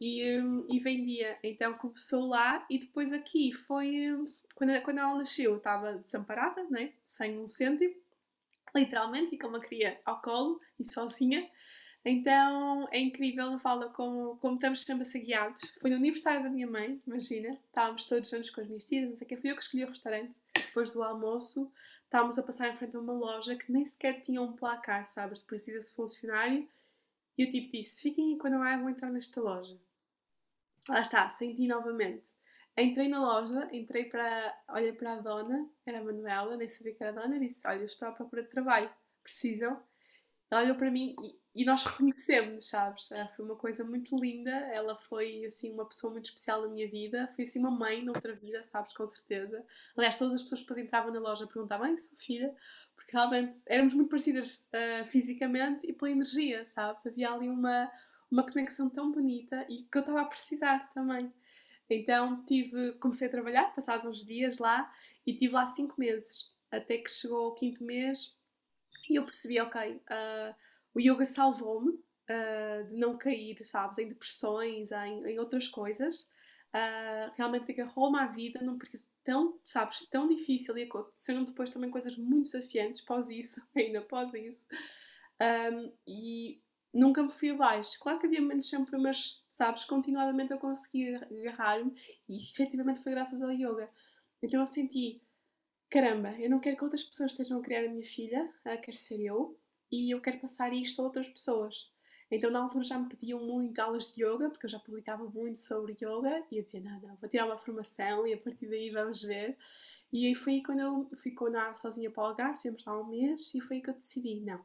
E, 0.00 0.38
hum, 0.38 0.66
e 0.68 0.78
vendia. 0.78 1.38
Então 1.42 1.74
começou 1.74 2.26
lá 2.28 2.64
e 2.68 2.78
depois 2.78 3.12
aqui 3.12 3.52
foi. 3.52 4.12
hum, 4.12 4.24
Quando, 4.54 4.82
quando 4.82 4.98
ela 4.98 5.16
nasceu, 5.16 5.52
eu 5.52 5.56
estava 5.56 5.94
desamparada, 5.94 6.64
né? 6.70 6.92
sem 7.02 7.38
um 7.38 7.48
cêntimo, 7.48 7.94
literalmente, 8.74 9.34
e 9.34 9.38
com 9.38 9.48
uma 9.48 9.60
cria 9.60 9.98
ao 10.04 10.20
colo 10.20 10.60
e 10.78 10.84
sozinha. 10.84 11.48
Então 12.04 12.86
é 12.92 13.00
incrível, 13.00 13.58
fala 13.58 13.88
como, 13.88 14.36
como 14.36 14.56
estamos 14.56 14.82
sempre 14.82 15.02
a 15.04 15.06
ser 15.06 15.20
guiados. 15.20 15.72
Foi 15.80 15.88
no 15.88 15.96
aniversário 15.96 16.42
da 16.42 16.50
minha 16.50 16.66
mãe, 16.66 17.00
imagina, 17.06 17.58
estávamos 17.66 18.04
todos 18.04 18.28
juntos 18.28 18.50
com 18.50 18.60
as 18.60 18.66
minhas 18.66 18.86
tias, 18.86 19.08
não 19.08 19.16
sei 19.16 19.24
o 19.24 19.28
que, 19.28 19.36
fui 19.38 19.50
eu 19.50 19.56
que 19.56 19.62
escolhi 19.62 19.84
o 19.84 19.88
restaurante. 19.88 20.36
Depois 20.54 20.90
do 20.90 21.02
almoço, 21.02 21.72
estávamos 22.04 22.38
a 22.38 22.42
passar 22.42 22.68
em 22.68 22.76
frente 22.76 22.94
a 22.94 23.00
uma 23.00 23.14
loja 23.14 23.56
que 23.56 23.72
nem 23.72 23.86
sequer 23.86 24.20
tinha 24.20 24.42
um 24.42 24.52
placar, 24.52 25.06
sabes? 25.06 25.40
Precisa-se 25.42 25.96
funcionário. 25.96 26.68
E 27.36 27.42
eu 27.42 27.50
tipo 27.50 27.72
disse: 27.72 28.02
fiquem 28.02 28.38
quando 28.38 28.54
eu 28.54 28.80
vou 28.80 28.90
entrar 28.90 29.10
nesta 29.10 29.40
loja. 29.40 29.78
Lá 30.88 31.00
está, 31.00 31.28
senti 31.30 31.66
novamente. 31.66 32.32
Entrei 32.76 33.08
na 33.08 33.20
loja, 33.20 33.68
entrei 33.72 34.06
para. 34.06 34.56
Olhei 34.68 34.92
para 34.92 35.14
a 35.14 35.20
dona, 35.20 35.68
era 35.86 36.00
a 36.00 36.04
Manuela, 36.04 36.56
nem 36.56 36.68
sabia 36.68 36.94
que 36.94 37.02
era 37.02 37.18
a 37.18 37.22
dona, 37.22 37.38
disse: 37.38 37.66
Olha, 37.66 37.84
estou 37.84 38.08
à 38.08 38.12
procura 38.12 38.42
de 38.42 38.48
trabalho, 38.48 38.90
precisam? 39.22 39.80
Ela 40.50 40.62
olhou 40.62 40.76
para 40.76 40.90
mim 40.90 41.16
e, 41.22 41.62
e 41.62 41.64
nós 41.64 41.84
reconhecemos, 41.84 42.68
sabes? 42.68 43.08
Foi 43.34 43.44
uma 43.44 43.56
coisa 43.56 43.84
muito 43.84 44.16
linda. 44.16 44.50
Ela 44.50 44.96
foi, 44.96 45.44
assim, 45.44 45.72
uma 45.72 45.86
pessoa 45.86 46.12
muito 46.12 46.26
especial 46.26 46.62
na 46.62 46.68
minha 46.68 46.88
vida. 46.88 47.28
Foi, 47.34 47.44
assim, 47.44 47.58
uma 47.60 47.70
mãe 47.70 48.04
noutra 48.04 48.34
vida, 48.34 48.62
sabes? 48.64 48.92
Com 48.92 49.06
certeza. 49.06 49.64
Aliás, 49.96 50.18
todas 50.18 50.34
as 50.34 50.42
pessoas 50.42 50.60
que 50.60 50.66
depois 50.66 50.84
entravam 50.84 51.12
na 51.12 51.20
loja 51.20 51.46
perguntavam: 51.46 51.86
Ai, 51.86 51.94
filha? 52.18 52.54
Realmente 53.14 53.62
éramos 53.66 53.94
muito 53.94 54.10
parecidas 54.10 54.68
ah, 54.72 55.04
fisicamente 55.06 55.88
e 55.88 55.92
pela 55.92 56.10
energia, 56.10 56.66
sabes? 56.66 57.06
Havia 57.06 57.30
ali 57.30 57.48
uma, 57.48 57.90
uma 58.30 58.44
conexão 58.44 58.90
tão 58.90 59.12
bonita 59.12 59.64
e 59.68 59.84
que 59.84 59.96
eu 59.96 60.00
estava 60.00 60.22
a 60.22 60.24
precisar 60.24 60.90
também. 60.90 61.32
Então 61.88 62.44
tive, 62.44 62.92
comecei 62.94 63.28
a 63.28 63.30
trabalhar, 63.30 63.74
passados 63.74 64.06
uns 64.10 64.26
dias 64.26 64.58
lá, 64.58 64.92
e 65.24 65.32
tive 65.34 65.54
lá 65.54 65.66
cinco 65.66 65.94
meses, 65.98 66.52
até 66.70 66.98
que 66.98 67.10
chegou 67.10 67.48
o 67.48 67.54
quinto 67.54 67.84
mês 67.84 68.36
e 69.08 69.16
eu 69.16 69.24
percebi, 69.24 69.60
ok, 69.60 70.02
ah, 70.08 70.54
o 70.92 71.00
yoga 71.00 71.24
salvou-me 71.24 71.98
ah, 72.28 72.82
de 72.88 72.96
não 72.96 73.16
cair, 73.16 73.56
sabes, 73.64 73.98
em 73.98 74.08
depressões, 74.08 74.90
em, 74.90 75.24
em 75.26 75.38
outras 75.38 75.68
coisas. 75.68 76.28
Ah, 76.72 77.32
realmente 77.36 77.70
agarrou-me 77.70 78.18
à 78.18 78.26
vida 78.26 78.60
num 78.60 78.76
período 78.76 79.06
tão, 79.24 79.58
sabes, 79.64 80.06
tão 80.08 80.28
difícil 80.28 80.76
e 80.76 80.82
aconteceram 80.82 81.42
depois 81.44 81.70
também 81.70 81.90
coisas 81.90 82.16
muito 82.16 82.44
desafiantes 82.44 83.00
pós 83.00 83.28
isso, 83.30 83.60
ainda 83.74 84.02
pós 84.02 84.34
isso. 84.34 84.66
Um, 85.40 85.92
e 86.06 86.62
nunca 86.92 87.22
me 87.22 87.32
fui 87.32 87.50
abaixo. 87.50 87.98
Claro 87.98 88.20
que 88.20 88.26
havia 88.26 88.40
momentos 88.40 88.68
sempre, 88.68 88.96
mas 88.98 89.44
sabes, 89.48 89.84
continuadamente 89.84 90.52
eu 90.52 90.58
consegui 90.58 91.14
agarrar-me 91.16 91.92
e 92.28 92.36
efetivamente 92.36 93.02
foi 93.02 93.12
graças 93.12 93.42
ao 93.42 93.50
yoga. 93.50 93.90
Então 94.42 94.60
eu 94.60 94.66
senti, 94.66 95.22
caramba, 95.90 96.38
eu 96.38 96.50
não 96.50 96.60
quero 96.60 96.76
que 96.76 96.84
outras 96.84 97.02
pessoas 97.02 97.32
estejam 97.32 97.58
a 97.58 97.62
criar 97.62 97.84
a 97.84 97.88
minha 97.88 98.04
filha, 98.04 98.52
quero 98.82 98.96
ser 98.96 99.20
eu 99.20 99.58
e 99.90 100.14
eu 100.14 100.20
quero 100.20 100.38
passar 100.38 100.72
isto 100.72 101.00
a 101.00 101.04
outras 101.04 101.28
pessoas. 101.28 101.90
Então 102.30 102.50
na 102.50 102.60
altura 102.60 102.82
já 102.84 102.98
me 102.98 103.08
pediam 103.08 103.40
muito 103.40 103.78
aulas 103.78 104.12
de 104.12 104.24
yoga, 104.24 104.50
porque 104.50 104.66
eu 104.66 104.70
já 104.70 104.78
publicava 104.78 105.24
muito 105.24 105.60
sobre 105.60 105.92
yoga 105.92 106.42
e 106.50 106.58
eu 106.58 106.64
dizia, 106.64 106.80
não, 106.80 107.00
não, 107.00 107.16
vou 107.16 107.28
tirar 107.28 107.46
uma 107.46 107.58
formação 107.58 108.26
e 108.26 108.32
a 108.32 108.38
partir 108.38 108.66
daí 108.66 108.90
vamos 108.90 109.22
ver. 109.22 109.56
E 110.12 110.26
aí 110.26 110.34
foi 110.34 110.62
quando 110.62 110.80
eu 110.80 111.10
fui 111.16 111.32
com 111.32 111.46
sozinha 111.76 112.10
para 112.10 112.22
o 112.22 112.26
Algarve, 112.26 112.58
tivemos 112.58 112.84
lá 112.84 113.00
um 113.00 113.06
mês 113.06 113.54
e 113.54 113.60
foi 113.60 113.76
aí 113.76 113.82
que 113.82 113.90
eu 113.90 113.94
decidi, 113.94 114.40
não, 114.40 114.64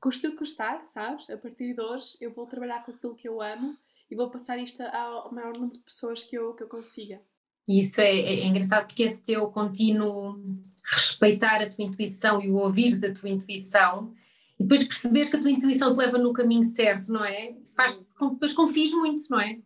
custa 0.00 0.30
custar, 0.30 0.86
sabes? 0.86 1.28
A 1.30 1.36
partir 1.36 1.74
de 1.74 1.80
hoje 1.80 2.16
eu 2.20 2.32
vou 2.32 2.46
trabalhar 2.46 2.84
com 2.84 2.92
aquilo 2.92 3.14
que 3.14 3.28
eu 3.28 3.40
amo 3.40 3.76
e 4.10 4.14
vou 4.14 4.30
passar 4.30 4.58
isto 4.58 4.82
ao 4.82 5.32
maior 5.32 5.52
número 5.54 5.72
de 5.72 5.80
pessoas 5.80 6.22
que 6.22 6.36
eu, 6.36 6.54
que 6.54 6.62
eu 6.62 6.68
consiga. 6.68 7.20
Isso 7.66 8.00
é, 8.00 8.10
é 8.10 8.44
engraçado 8.44 8.86
porque 8.86 9.02
esse 9.02 9.20
teu 9.22 9.50
contínuo 9.50 10.40
respeitar 10.84 11.60
a 11.60 11.68
tua 11.68 11.84
intuição 11.84 12.40
e 12.40 12.48
o 12.48 12.54
ouvires 12.54 13.02
a 13.02 13.12
tua 13.12 13.28
intuição 13.28 14.14
e 14.58 14.62
depois 14.62 14.84
perceberes 14.86 15.30
que 15.30 15.36
a 15.36 15.40
tua 15.40 15.50
intuição 15.50 15.92
te 15.92 15.98
leva 15.98 16.18
no 16.18 16.32
caminho 16.32 16.64
certo, 16.64 17.12
não 17.12 17.24
é? 17.24 17.54
Faz 17.74 17.98
depois 17.98 18.52
confies 18.52 18.92
muito, 18.92 19.22
não 19.30 19.40
é? 19.40 19.58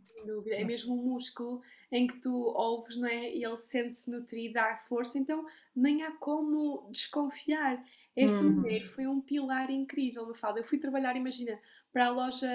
É 0.48 0.64
mesmo 0.64 0.94
um 0.94 1.04
músculo 1.12 1.60
em 1.92 2.06
que 2.06 2.20
tu 2.20 2.32
ouves, 2.32 2.96
não 2.96 3.08
é? 3.08 3.34
E 3.34 3.44
ele 3.44 3.56
sente-se 3.56 4.10
nutrido, 4.10 4.54
dá 4.54 4.76
força, 4.76 5.18
então 5.18 5.44
nem 5.74 6.02
há 6.02 6.12
como 6.12 6.88
desconfiar. 6.90 7.82
Essa 8.16 8.44
Uhum. 8.44 8.52
mulher 8.52 8.84
foi 8.84 9.06
um 9.06 9.20
pilar 9.20 9.70
incrível, 9.70 10.26
me 10.26 10.36
fala. 10.36 10.58
Eu 10.58 10.64
fui 10.64 10.78
trabalhar, 10.78 11.16
imagina, 11.16 11.58
para 11.92 12.06
a 12.06 12.10
loja, 12.10 12.48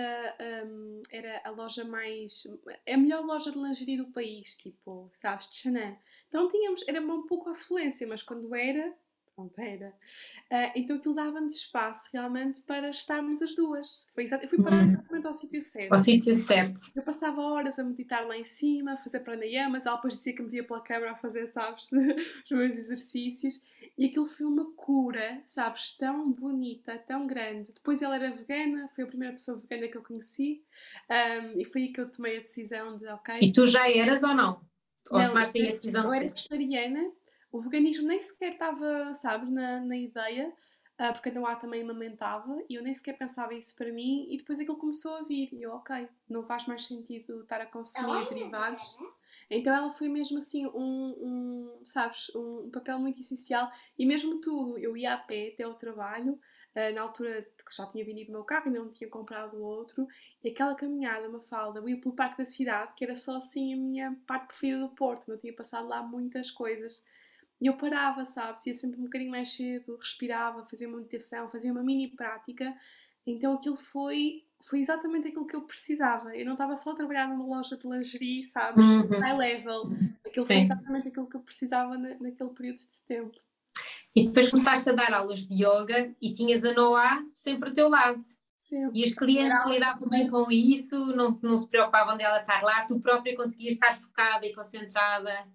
hum, 0.68 1.02
era 1.12 1.42
a 1.44 1.50
loja 1.50 1.84
mais. 1.86 2.44
é 2.86 2.94
a 2.94 2.98
melhor 2.98 3.26
loja 3.26 3.52
de 3.52 3.58
lingerie 3.58 3.98
do 3.98 4.12
país, 4.12 4.58
tipo, 4.58 5.10
sabes, 5.12 5.48
de 5.50 5.56
Chanel. 5.58 5.98
Então 6.28 6.48
tínhamos, 6.48 6.84
era 6.88 7.02
um 7.02 7.26
pouco 7.26 7.50
afluência, 7.50 8.06
mas 8.08 8.22
quando 8.22 8.54
era, 8.56 8.94
pronto, 9.36 9.60
era. 9.60 9.90
Uh, 10.52 10.72
então 10.76 10.96
aquilo 10.96 11.14
dava-nos 11.14 11.56
espaço 11.56 12.10
realmente 12.14 12.62
para 12.62 12.90
estarmos 12.90 13.42
as 13.42 13.54
duas. 13.54 14.08
Foi 14.14 14.24
exato, 14.24 14.46
eu 14.46 14.50
fui 14.50 14.62
parar 14.64 14.82
uhum. 14.82 14.88
exatamente 14.88 15.28
ao 15.28 15.34
sítio 15.34 15.62
certo. 15.62 15.92
Ao 15.92 15.98
sítio 15.98 16.36
certo. 16.36 16.82
Eu 16.96 17.04
passava 17.04 17.42
horas 17.42 17.78
a 17.78 17.84
meditar 17.84 18.26
lá 18.26 18.38
em 18.38 18.46
cima, 18.46 18.94
a 18.94 18.98
fazer 18.98 19.20
pranayamas, 19.20 19.86
ela 19.86 19.98
depois 19.98 20.16
dizia 20.16 20.34
que 20.34 20.42
me 20.42 20.50
via 20.50 20.64
pela 20.64 20.82
câmera 20.82 21.12
a 21.12 21.16
fazer, 21.16 21.48
sabes, 21.48 21.92
os 21.92 22.52
meus 22.52 22.78
exercícios. 22.78 23.62
E 23.98 24.06
aquilo 24.06 24.28
foi 24.28 24.46
uma 24.46 24.72
cura, 24.74 25.42
sabes, 25.46 25.96
tão 25.96 26.32
bonita, 26.32 26.98
tão 26.98 27.28
grande. 27.28 27.72
Depois 27.74 28.02
ela 28.02 28.16
era 28.16 28.32
vegana, 28.32 28.90
foi 28.90 29.04
a 29.04 29.08
primeira 29.08 29.34
pessoa 29.34 29.58
vegana 29.58 29.88
que 29.88 29.98
eu 29.98 30.04
conheci. 30.04 30.64
Um, 31.10 31.60
e 31.60 31.66
foi 31.66 31.84
aí 31.84 31.94
que 31.94 32.02
eu 32.02 32.10
tomei 32.10 32.38
a 32.38 32.42
decisão 32.42 32.98
de, 32.98 33.08
ok... 33.08 33.40
E 33.42 33.54
tu 33.54 33.68
já 33.68 33.90
eras 33.90 34.24
ou 34.24 34.34
não? 34.34 34.62
Ou 35.10 35.20
não, 35.20 35.28
tomaste 35.30 35.62
a 35.62 35.72
decisão 35.72 36.08
de 36.08 36.10
ser? 36.10 36.18
Eu 36.18 36.22
era 36.24 36.34
vegetariana 36.34 37.12
o 37.56 37.62
veganismo 37.62 38.06
nem 38.06 38.20
sequer 38.20 38.54
estava, 38.54 39.14
sabes, 39.14 39.50
na, 39.50 39.80
na 39.80 39.96
ideia, 39.96 40.54
uh, 41.00 41.14
porque 41.14 41.30
a 41.30 41.32
Noah 41.32 41.56
também 41.56 41.84
amamentava 41.84 42.62
e 42.70 42.76
eu 42.76 42.84
nem 42.84 42.94
sequer 42.94 43.18
pensava 43.18 43.54
isso 43.54 43.74
para 43.78 43.94
mim 43.94 44.28
e 44.30 44.36
depois 44.36 44.60
aquilo 44.60 44.76
começou 44.76 45.16
a 45.16 45.24
vir 45.24 45.54
e 45.54 45.64
eu, 45.64 45.72
ok, 45.72 46.06
não 46.30 46.44
faz 46.44 46.66
mais 46.66 46.86
sentido 46.86 47.42
estar 47.42 47.62
a 47.62 47.66
consumir 47.66 48.28
derivados. 48.28 48.98
Então 49.50 49.74
ela 49.74 49.90
foi 49.90 50.10
mesmo 50.10 50.38
assim 50.38 50.66
um, 50.68 51.16
um, 51.18 51.82
sabes, 51.86 52.30
um 52.36 52.70
papel 52.72 53.00
muito 53.00 53.22
essencial 53.22 53.72
e 53.98 54.06
mesmo 54.06 54.42
tudo, 54.42 54.78
eu 54.78 54.98
ia 54.98 55.14
a 55.14 55.18
pé 55.18 55.52
até 55.54 55.64
ao 55.64 55.76
trabalho, 55.76 56.38
Uh, 56.78 56.94
na 56.94 57.04
altura 57.04 57.42
que 57.66 57.74
já 57.74 57.86
tinha 57.86 58.04
vendido 58.04 58.32
o 58.32 58.34
meu 58.34 58.44
carro, 58.44 58.66
ainda 58.66 58.80
não 58.80 58.92
tinha 58.92 59.10
comprado 59.10 59.64
outro, 59.64 60.06
e 60.44 60.50
aquela 60.50 60.76
caminhada, 60.76 61.30
uma 61.30 61.40
falda, 61.40 61.80
eu 61.80 61.88
ia 61.88 61.98
pelo 62.02 62.14
parque 62.14 62.38
da 62.38 62.46
cidade, 62.46 62.92
que 62.98 63.06
era 63.06 63.16
só 63.16 63.38
assim 63.38 63.74
a 63.74 63.78
minha 63.78 64.20
parte 64.28 64.48
preferida 64.48 64.80
do 64.82 64.90
Porto, 64.90 65.30
não 65.30 65.38
tinha 65.38 65.54
passado 65.54 65.88
lá 65.88 66.04
muitas 66.04 66.52
coisas. 66.52 67.02
E 67.62 67.68
eu 67.68 67.78
parava, 67.78 68.26
sabes? 68.26 68.66
Ia 68.66 68.76
sempre 68.76 69.00
um 69.00 69.06
bocadinho 69.06 69.32
mais 69.32 69.50
cedo, 69.50 69.96
respirava, 69.98 70.64
fazia 70.66 70.88
uma 70.88 70.98
meditação, 70.98 71.50
fazia 71.50 71.72
uma 71.72 71.84
mini 71.84 72.10
prática. 72.10 72.76
Então 73.26 73.54
aquilo 73.54 73.76
foi, 73.76 74.44
foi 74.62 74.80
exatamente 74.82 75.30
aquilo 75.30 75.48
que 75.48 75.56
eu 75.56 75.62
precisava. 75.62 76.36
Eu 76.36 76.46
não 76.46 76.54
estava 76.54 76.76
só 76.76 76.92
a 76.92 76.96
trabalhar 76.96 77.28
numa 77.28 77.46
loja 77.46 77.78
de 77.78 77.88
lingerie, 77.88 78.44
sabes? 78.44 78.86
Uhum. 78.86 79.20
High 79.20 79.38
level. 79.38 79.84
Aquilo 80.26 80.46
Sim. 80.46 80.54
foi 80.54 80.62
exatamente 80.64 81.08
aquilo 81.08 81.28
que 81.28 81.38
eu 81.38 81.42
precisava 81.42 81.98
na, 81.98 82.10
naquele 82.20 82.50
período 82.52 82.78
de 82.78 83.04
tempo. 83.08 83.40
E 84.16 84.28
depois 84.28 84.50
começaste 84.50 84.90
a 84.90 84.94
dar 84.94 85.14
aulas 85.14 85.46
de 85.46 85.54
yoga 85.54 86.14
e 86.22 86.32
tinhas 86.32 86.64
a 86.64 86.74
Noah 86.74 87.26
sempre 87.32 87.70
ao 87.70 87.76
teu 87.76 87.90
lado. 87.90 88.24
Sim. 88.56 88.90
E 88.94 89.04
os 89.04 89.14
clientes 89.14 89.64
lidavam 89.68 90.08
bem 90.08 90.28
com 90.28 90.50
isso, 90.50 90.98
não 91.08 91.30
se, 91.30 91.44
não 91.44 91.58
se 91.58 91.70
preocupavam 91.70 92.18
dela 92.18 92.40
estar 92.40 92.64
lá, 92.64 92.86
tu 92.86 93.00
própria 93.00 93.36
conseguias 93.36 93.76
estar 93.76 93.96
focada 93.96 94.46
e 94.46 94.54
concentrada. 94.54 95.46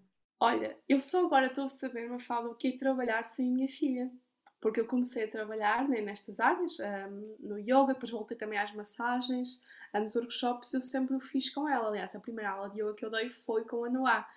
Olha, 0.43 0.75
eu 0.89 0.99
só 0.99 1.27
agora 1.27 1.47
estou 1.47 1.65
a 1.65 1.69
saber, 1.69 2.09
uma 2.09 2.19
fala, 2.19 2.49
o 2.49 2.55
que 2.55 2.69
é 2.69 2.73
trabalhar 2.77 3.25
sem 3.25 3.47
minha 3.51 3.69
filha. 3.69 4.11
Porque 4.59 4.81
eu 4.81 4.87
comecei 4.87 5.25
a 5.25 5.31
trabalhar 5.31 5.89
né, 5.89 6.01
nestas 6.01 6.39
áreas, 6.39 6.79
um, 6.81 7.37
no 7.41 7.59
yoga, 7.59 7.95
depois 7.95 8.11
voltei 8.11 8.37
também 8.37 8.59
às 8.59 8.73
massagens, 8.75 9.63
nos 9.95 10.15
workshops, 10.15 10.75
eu 10.75 10.83
sempre 10.83 11.17
o 11.17 11.21
fiz 11.21 11.49
com 11.49 11.67
ela. 11.69 11.89
Aliás, 11.89 12.15
a 12.15 12.21
primeira 12.21 12.51
aula 12.51 12.69
de 12.69 12.81
yoga 12.81 12.95
que 12.95 13.05
eu 13.05 13.11
dei 13.11 13.31
foi 13.31 13.65
com 13.65 13.85
a 13.85 13.91
Noah. 13.91 14.29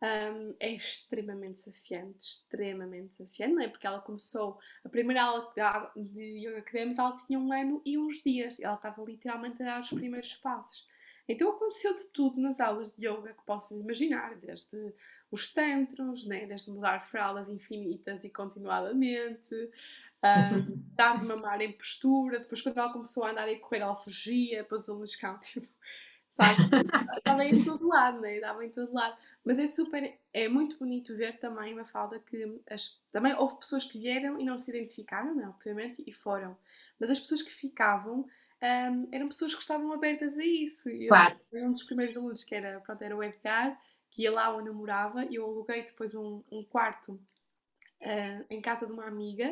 Um, 0.00 0.54
é 0.58 0.70
extremamente 0.72 1.64
desafiante, 1.64 2.24
extremamente 2.24 3.18
desafiante, 3.18 3.54
não 3.54 3.62
é? 3.62 3.68
Porque 3.68 3.86
ela 3.86 4.00
começou, 4.00 4.58
a 4.84 4.88
primeira 4.88 5.22
aula 5.22 5.52
de 5.96 6.22
yoga 6.44 6.62
que 6.62 6.72
demos, 6.72 6.98
ela 6.98 7.14
tinha 7.14 7.38
um 7.38 7.52
ano 7.52 7.80
e 7.84 7.96
uns 7.96 8.20
dias, 8.20 8.58
ela 8.60 8.74
estava 8.74 9.02
literalmente 9.04 9.62
a 9.62 9.66
dar 9.66 9.80
os 9.80 9.90
primeiros 9.90 10.34
passos. 10.34 10.88
Então 11.28 11.50
aconteceu 11.50 11.94
de 11.94 12.06
tudo 12.06 12.40
nas 12.40 12.60
aulas 12.60 12.92
de 12.92 13.06
yoga 13.06 13.32
que 13.32 13.44
possas 13.44 13.78
imaginar, 13.78 14.36
desde 14.36 14.92
os 15.30 15.52
tantros, 15.52 16.26
né? 16.26 16.46
desde 16.46 16.70
mudar 16.70 17.06
fraldas 17.06 17.48
infinitas 17.48 18.24
e 18.24 18.30
continuadamente, 18.30 19.54
um, 19.54 20.82
dar 20.94 21.18
de 21.18 21.24
mamar 21.24 21.60
em 21.60 21.72
postura, 21.72 22.40
depois 22.40 22.60
quando 22.60 22.78
ela 22.78 22.92
começou 22.92 23.24
a 23.24 23.30
andar 23.30 23.48
e 23.48 23.58
correr 23.58 23.80
ela 23.80 23.96
fugia, 23.96 24.66
os 24.70 24.88
alunos 24.88 25.16
cá, 25.16 25.34
tipo, 25.38 25.66
sabe? 26.32 26.62
Estava 27.16 27.44
em 27.44 27.64
todo 27.64 27.86
lado, 27.86 28.20
né? 28.20 28.40
Dava 28.40 28.64
em 28.64 28.70
todo 28.70 28.92
lado. 28.92 29.16
Mas 29.44 29.58
é 29.58 29.66
super, 29.66 30.18
é 30.32 30.48
muito 30.48 30.78
bonito 30.78 31.16
ver 31.16 31.38
também 31.38 31.72
uma 31.72 31.84
falda 31.84 32.18
que 32.18 32.60
as, 32.68 33.00
também 33.10 33.34
houve 33.34 33.58
pessoas 33.58 33.84
que 33.84 33.98
vieram 33.98 34.40
e 34.40 34.44
não 34.44 34.58
se 34.58 34.70
identificaram, 34.70 35.34
né? 35.34 35.46
obviamente, 35.48 36.02
e 36.06 36.12
foram. 36.12 36.56
Mas 36.98 37.10
as 37.10 37.20
pessoas 37.20 37.42
que 37.42 37.50
ficavam 37.50 38.26
um, 38.62 39.08
eram 39.10 39.28
pessoas 39.28 39.54
que 39.54 39.60
estavam 39.60 39.92
abertas 39.92 40.38
a 40.38 40.44
isso. 40.44 40.88
Claro. 41.08 41.38
Eu, 41.52 41.66
um 41.66 41.72
dos 41.72 41.82
primeiros 41.82 42.16
alunos 42.16 42.44
que 42.44 42.54
era, 42.54 42.80
pronto, 42.80 43.02
era 43.02 43.16
o 43.16 43.22
Edgar, 43.22 43.78
que 44.10 44.22
ia 44.22 44.32
lá 44.32 44.54
onde 44.54 44.68
eu 44.68 44.74
morava, 44.74 45.24
e 45.24 45.34
eu 45.34 45.44
aluguei 45.44 45.82
depois 45.82 46.14
um, 46.14 46.42
um 46.50 46.62
quarto 46.64 47.14
uh, 47.14 48.46
em 48.48 48.60
casa 48.60 48.86
de 48.86 48.92
uma 48.92 49.06
amiga. 49.06 49.50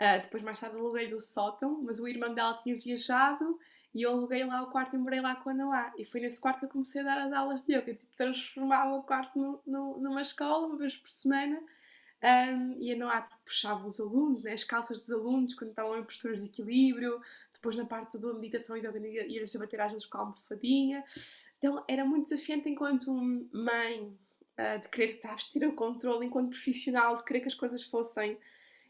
Uh, 0.00 0.20
depois, 0.22 0.42
mais 0.42 0.58
tarde, 0.58 0.76
aluguei 0.76 1.06
do 1.06 1.20
sótão, 1.20 1.82
mas 1.82 2.00
o 2.00 2.08
irmão 2.08 2.34
dela 2.34 2.58
tinha 2.62 2.76
viajado 2.76 3.58
e 3.92 4.02
eu 4.02 4.12
aluguei 4.12 4.44
lá 4.44 4.62
o 4.62 4.70
quarto 4.70 4.94
e 4.94 4.98
morei 4.98 5.20
lá 5.20 5.34
com 5.34 5.50
a 5.50 5.54
Noá. 5.54 5.92
E 5.98 6.04
foi 6.04 6.20
nesse 6.20 6.40
quarto 6.40 6.60
que 6.60 6.66
eu 6.66 6.70
comecei 6.70 7.00
a 7.00 7.04
dar 7.04 7.26
as 7.26 7.32
aulas 7.32 7.62
de 7.62 7.72
yoga. 7.74 7.90
Eu, 7.90 7.96
tipo, 7.96 8.16
transformava 8.16 8.94
o 8.94 9.02
quarto 9.02 9.38
no, 9.38 9.60
no, 9.66 9.98
numa 9.98 10.22
escola, 10.22 10.66
uma 10.66 10.76
vez 10.76 10.96
por 10.96 11.10
semana. 11.10 11.60
Um, 12.22 12.76
e 12.78 12.92
a 12.92 12.96
Noá 12.96 13.22
tipo, 13.22 13.36
puxava 13.44 13.86
os 13.86 13.98
alunos, 13.98 14.42
né, 14.42 14.52
as 14.52 14.62
calças 14.62 14.98
dos 14.98 15.10
alunos, 15.10 15.54
quando 15.54 15.70
estavam 15.70 15.98
em 15.98 16.04
posturas 16.04 16.40
de 16.40 16.46
equilíbrio. 16.46 17.20
Depois, 17.60 17.76
na 17.76 17.84
parte 17.84 18.16
da 18.18 18.32
meditação 18.32 18.74
e 18.74 18.80
da 18.80 18.90
ia-lhes 18.98 19.54
bater 19.56 19.82
às 19.82 19.92
vezes 19.92 20.06
com 20.06 20.16
a 20.16 20.20
almofadinha. 20.22 21.04
Então, 21.58 21.84
era 21.86 22.06
muito 22.06 22.30
desafiante 22.30 22.70
enquanto 22.70 23.12
mãe 23.52 24.16
uh, 24.58 24.80
de 24.80 24.88
querer, 24.88 25.20
sabes, 25.20 25.44
ter 25.44 25.66
o 25.66 25.74
controle, 25.74 26.24
enquanto 26.24 26.48
profissional, 26.50 27.18
de 27.18 27.24
querer 27.24 27.40
que 27.40 27.48
as 27.48 27.54
coisas 27.54 27.84
fossem. 27.84 28.38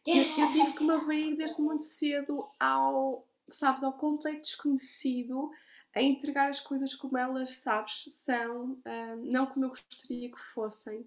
Eu, 0.07 0.23
eu 0.23 0.53
tive 0.53 0.73
que 0.73 0.85
me 0.85 0.93
abrir 0.93 1.37
desde 1.37 1.61
muito 1.61 1.83
cedo 1.83 2.49
ao, 2.61 3.27
sabes, 3.49 3.83
ao 3.83 3.93
completo 3.93 4.43
desconhecido, 4.43 5.51
a 5.93 6.01
entregar 6.01 6.49
as 6.49 6.61
coisas 6.61 6.95
como 6.95 7.19
elas, 7.19 7.57
sabes, 7.57 8.05
são, 8.09 8.71
uh, 8.73 9.17
não 9.25 9.47
como 9.47 9.65
eu 9.65 9.71
gostaria 9.71 10.31
que 10.31 10.39
fossem. 10.39 11.05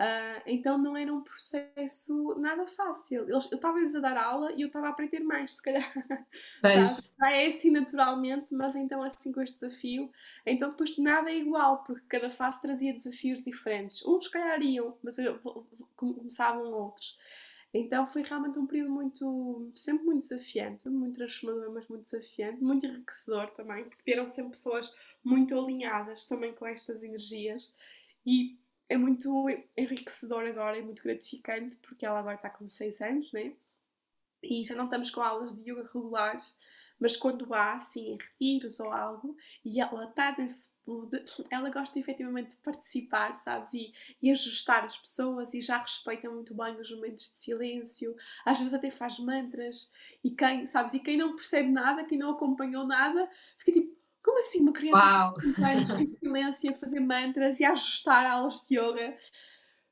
Uh, 0.00 0.40
então 0.46 0.78
não 0.78 0.96
era 0.96 1.12
um 1.12 1.20
processo 1.20 2.34
nada 2.40 2.66
fácil. 2.66 3.28
Eu 3.28 3.36
estava-lhes 3.38 3.94
a 3.94 4.00
dar 4.00 4.16
aula 4.16 4.50
e 4.52 4.62
eu 4.62 4.68
estava 4.68 4.86
a 4.86 4.90
aprender 4.90 5.20
mais, 5.20 5.56
se 5.56 5.62
calhar. 5.62 5.92
Já 7.20 7.30
é 7.30 7.48
assim 7.48 7.70
naturalmente, 7.70 8.54
mas 8.54 8.74
então 8.74 9.02
assim 9.02 9.30
com 9.30 9.42
este 9.42 9.60
desafio. 9.60 10.10
Então 10.46 10.70
depois 10.70 10.96
nada 10.96 11.30
é 11.30 11.36
igual, 11.36 11.84
porque 11.84 12.06
cada 12.08 12.30
fase 12.30 12.62
trazia 12.62 12.94
desafios 12.94 13.42
diferentes. 13.42 14.02
Uns 14.06 14.24
se 14.24 14.30
calhar 14.30 14.62
iam, 14.62 14.96
mas 15.02 15.16
começavam 15.94 16.72
outros. 16.72 17.18
Então 17.74 18.06
foi 18.06 18.22
realmente 18.22 18.58
um 18.58 18.66
período 18.66 18.90
muito, 18.90 19.70
sempre 19.74 20.06
muito 20.06 20.20
desafiante, 20.20 20.88
muito 20.88 21.16
transformador, 21.16 21.74
mas 21.74 21.86
muito 21.88 22.02
desafiante, 22.02 22.64
muito 22.64 22.86
enriquecedor 22.86 23.50
também, 23.50 23.84
porque 23.84 24.02
vieram 24.04 24.26
sempre 24.26 24.52
pessoas 24.52 24.94
muito 25.22 25.56
alinhadas 25.58 26.24
também 26.24 26.54
com 26.54 26.66
estas 26.66 27.02
energias. 27.02 27.70
E 28.24 28.58
é 28.90 28.98
muito 28.98 29.46
enriquecedor 29.76 30.44
agora 30.46 30.76
e 30.76 30.82
muito 30.82 31.02
gratificante 31.02 31.76
porque 31.76 32.04
ela 32.04 32.18
agora 32.18 32.34
está 32.34 32.50
com 32.50 32.66
6 32.66 33.00
anos, 33.00 33.32
né? 33.32 33.54
E 34.42 34.64
já 34.64 34.74
não 34.74 34.86
estamos 34.86 35.10
com 35.10 35.20
aulas 35.20 35.54
de 35.54 35.70
yoga 35.70 35.82
regulares, 35.82 36.56
mas 36.98 37.16
quando 37.16 37.52
há, 37.54 37.74
assim, 37.74 38.18
retiros 38.20 38.80
ou 38.80 38.92
algo, 38.92 39.36
e 39.64 39.80
ela 39.80 40.04
está 40.04 40.34
nesse 40.36 40.76
mood, 40.86 41.22
ela 41.50 41.70
gosta 41.70 41.98
efetivamente 41.98 42.50
de 42.50 42.56
participar, 42.56 43.36
sabes? 43.36 43.72
E, 43.74 43.92
e 44.20 44.30
ajustar 44.30 44.84
as 44.84 44.98
pessoas 44.98 45.54
e 45.54 45.60
já 45.60 45.78
respeita 45.78 46.28
muito 46.28 46.54
bem 46.54 46.74
os 46.80 46.90
momentos 46.90 47.30
de 47.30 47.36
silêncio, 47.36 48.16
às 48.44 48.58
vezes 48.58 48.74
até 48.74 48.90
faz 48.90 49.18
mantras, 49.18 49.90
e 50.24 50.30
quem, 50.30 50.66
sabes? 50.66 50.94
E 50.94 51.00
quem 51.00 51.16
não 51.16 51.36
percebe 51.36 51.70
nada, 51.70 52.04
quem 52.04 52.18
não 52.18 52.32
acompanhou 52.32 52.86
nada, 52.86 53.28
fica 53.58 53.72
tipo, 53.72 53.99
como 54.22 54.38
assim 54.38 54.60
uma 54.60 54.72
criança 54.72 55.34
em 56.00 56.08
silêncio 56.08 56.70
a 56.70 56.74
fazer 56.74 57.00
mantras 57.00 57.60
e 57.60 57.64
a 57.64 57.72
ajustar 57.72 58.26
aulas 58.26 58.60
de 58.60 58.78
yoga? 58.78 59.16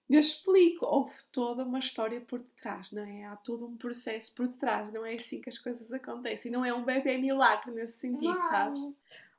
Eu 0.09 0.21
explico, 0.21 0.87
houve 0.87 1.13
toda 1.31 1.65
uma 1.65 1.79
história 1.79 2.21
por 2.21 2.41
detrás, 2.41 2.93
não 2.93 3.03
é? 3.03 3.27
Há 3.27 3.37
todo 3.37 3.67
um 3.67 3.77
processo 3.77 4.35
por 4.35 4.49
detrás, 4.49 4.91
não 4.91 5.05
é 5.05 5.15
assim 5.15 5.41
que 5.41 5.51
as 5.51 5.59
coisas 5.59 5.93
acontecem, 5.93 6.51
não 6.51 6.65
é 6.65 6.73
um 6.73 6.83
bebê 6.83 7.19
milagre 7.19 7.71
nesse 7.73 7.99
sentido, 7.99 8.33
não. 8.33 8.41
sabes? 8.41 8.81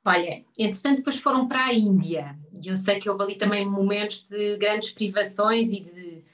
Olha, 0.04 0.44
entretanto 0.56 0.98
depois 0.98 1.18
foram 1.18 1.46
para 1.46 1.66
a 1.66 1.74
Índia 1.74 2.38
e 2.54 2.68
eu 2.68 2.76
sei 2.76 3.00
que 3.00 3.10
houve 3.10 3.22
ali 3.24 3.36
também 3.36 3.66
momentos 3.66 4.24
de 4.24 4.56
grandes 4.56 4.90
privações 4.90 5.68
e 5.72 5.80
de, 5.80 6.24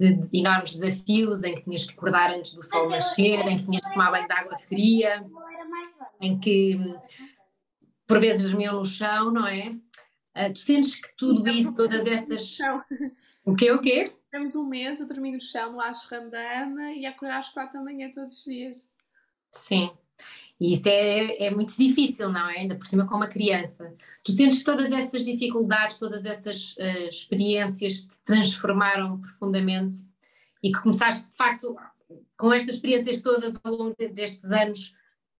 de, 0.00 0.14
de 0.14 0.38
enormes 0.38 0.72
desafios 0.72 1.44
em 1.44 1.54
que 1.54 1.62
tinhas 1.62 1.84
que 1.84 1.92
acordar 1.92 2.30
antes 2.30 2.54
do 2.54 2.62
sol 2.62 2.88
nascer, 2.88 3.46
em 3.46 3.58
que 3.58 3.64
tinhas 3.66 3.82
que 3.82 3.92
tomar 3.92 4.10
banho 4.10 4.26
de 4.26 4.32
água 4.32 4.58
fria, 4.58 5.24
em 6.20 6.40
que 6.40 6.78
por 8.12 8.20
vezes 8.20 8.50
dormiam 8.50 8.78
no 8.78 8.84
chão, 8.84 9.30
não 9.30 9.46
é? 9.46 9.70
Uh, 10.36 10.52
tu 10.52 10.58
sentes 10.58 10.94
que 10.96 11.08
tudo 11.16 11.48
isso, 11.48 11.74
todas 11.74 12.06
essas. 12.06 12.58
O 13.44 13.56
quê? 13.56 13.72
O 13.72 13.80
quê? 13.80 14.12
Temos 14.30 14.54
um 14.54 14.66
mês 14.66 15.00
a 15.00 15.04
dormir 15.04 15.32
no 15.32 15.40
chão 15.40 15.72
no 15.72 15.80
ashram 15.80 16.30
da 16.30 16.62
Ana 16.62 16.92
e 16.92 17.04
a 17.04 17.10
acordar 17.10 17.38
às 17.38 17.48
quatro 17.48 17.78
da 17.78 17.84
manhã 17.84 18.10
todos 18.10 18.38
os 18.38 18.44
dias. 18.44 18.88
Sim. 19.50 19.90
E 20.60 20.74
isso 20.74 20.88
é, 20.88 21.46
é 21.46 21.50
muito 21.50 21.76
difícil, 21.76 22.30
não 22.30 22.48
é? 22.48 22.58
Ainda 22.58 22.76
por 22.76 22.86
cima 22.86 23.06
com 23.06 23.16
uma 23.16 23.26
criança. 23.26 23.92
Tu 24.22 24.30
sentes 24.30 24.58
que 24.58 24.64
todas 24.64 24.92
essas 24.92 25.24
dificuldades, 25.24 25.98
todas 25.98 26.24
essas 26.24 26.76
uh, 26.76 27.08
experiências 27.08 28.02
se 28.02 28.24
transformaram 28.24 29.20
profundamente 29.20 29.96
e 30.62 30.70
que 30.70 30.80
começaste, 30.80 31.28
de 31.28 31.36
facto, 31.36 31.76
com 32.36 32.52
estas 32.52 32.76
experiências 32.76 33.20
todas 33.20 33.58
ao 33.64 33.74
longo 33.74 33.96
destes 34.12 34.52
anos, 34.52 34.94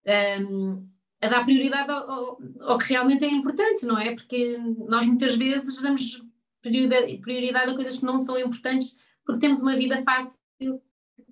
um, 0.05 0.11
ehm, 0.11 0.92
a 1.23 1.27
dar 1.27 1.45
prioridade 1.45 1.89
ao, 1.89 2.11
ao, 2.11 2.41
ao, 2.61 2.77
que 2.77 2.89
realmente 2.89 3.23
é 3.23 3.29
importante, 3.29 3.85
não 3.85 3.97
é? 3.97 4.13
Porque 4.13 4.57
nós 4.87 5.05
muitas 5.05 5.35
vezes 5.35 5.81
damos 5.81 6.23
prioridade, 6.61 7.17
prioridade 7.19 7.71
a 7.71 7.75
coisas 7.75 7.97
que 7.97 8.05
não 8.05 8.19
são 8.19 8.37
importantes 8.37 8.97
porque 9.25 9.39
temos 9.39 9.61
uma 9.61 9.75
vida 9.75 10.03
fácil 10.03 10.37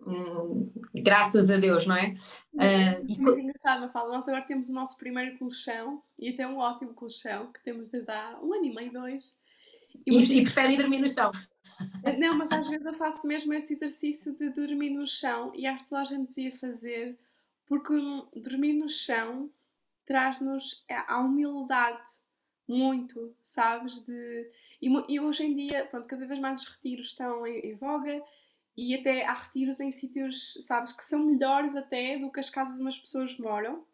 Hum, 0.06 0.72
graças 0.96 1.52
a 1.52 1.58
Deus, 1.58 1.86
não 1.86 1.96
é? 1.96 2.14
Uh, 2.54 3.06
e 3.08 3.20
muito 3.20 3.40
engraçado, 3.40 3.82
Mafalda. 3.82 4.14
Nós 4.14 4.28
agora 4.28 4.44
temos 4.44 4.70
o 4.70 4.74
nosso 4.74 4.98
primeiro 4.98 5.38
colchão 5.38 6.02
e 6.18 6.30
até 6.30 6.48
um 6.48 6.58
ótimo 6.58 6.94
colchão 6.94 7.52
que 7.52 7.64
temos 7.64 7.90
desde 7.90 8.12
há 8.12 8.40
um 8.42 8.54
ano 8.54 8.66
e 8.66 8.74
meio, 8.74 8.92
dois. 8.92 9.38
E, 10.06 10.18
e, 10.18 10.40
e 10.40 10.44
preferem 10.44 10.78
dormir 10.78 11.00
no 11.00 11.10
chão? 11.10 11.32
Não, 12.20 12.36
mas 12.36 12.52
às 12.52 12.68
vezes 12.68 12.86
eu 12.86 12.94
faço 12.94 13.28
mesmo 13.28 13.54
esse 13.54 13.74
exercício 13.74 14.36
de 14.36 14.50
dormir 14.50 14.90
no 14.92 15.06
chão 15.06 15.52
e 15.56 15.68
acho 15.68 15.84
que 15.84 15.90
toda 15.90 16.02
a 16.02 16.06
gente 16.06 16.30
devia 16.30 16.52
fazer 16.52 17.18
porque 17.68 17.94
dormir 18.36 18.74
no 18.74 18.90
chão 18.90 19.50
traz-nos 20.12 20.84
a 21.08 21.20
humildade 21.20 22.10
muito, 22.68 23.34
sabes? 23.42 24.00
De... 24.06 24.52
E, 24.82 24.90
e, 25.08 25.20
hoje 25.22 25.44
em 25.44 25.56
dia, 25.56 25.86
pronto, 25.86 26.06
cada 26.06 26.28
vez 26.28 26.38
mais 26.38 26.62
os 26.62 26.68
retiros 26.68 27.08
estão 27.08 27.48
em, 27.48 27.60
em 27.60 27.76
voga 27.76 28.22
e 28.76 28.94
até 28.94 29.26
há 29.26 29.34
retiros 29.34 29.80
em 29.80 29.90
sítios, 29.90 30.58
sabes, 30.62 30.92
que 30.92 31.04
são 31.04 31.24
melhores 31.24 31.78
até 31.78 32.20
do 32.20 32.30
que 32.30 32.42
as 32.42 32.50
casas 32.50 32.80
onde 32.82 32.90
as 32.90 33.00
pessoas 33.00 33.38
moram, 33.38 33.86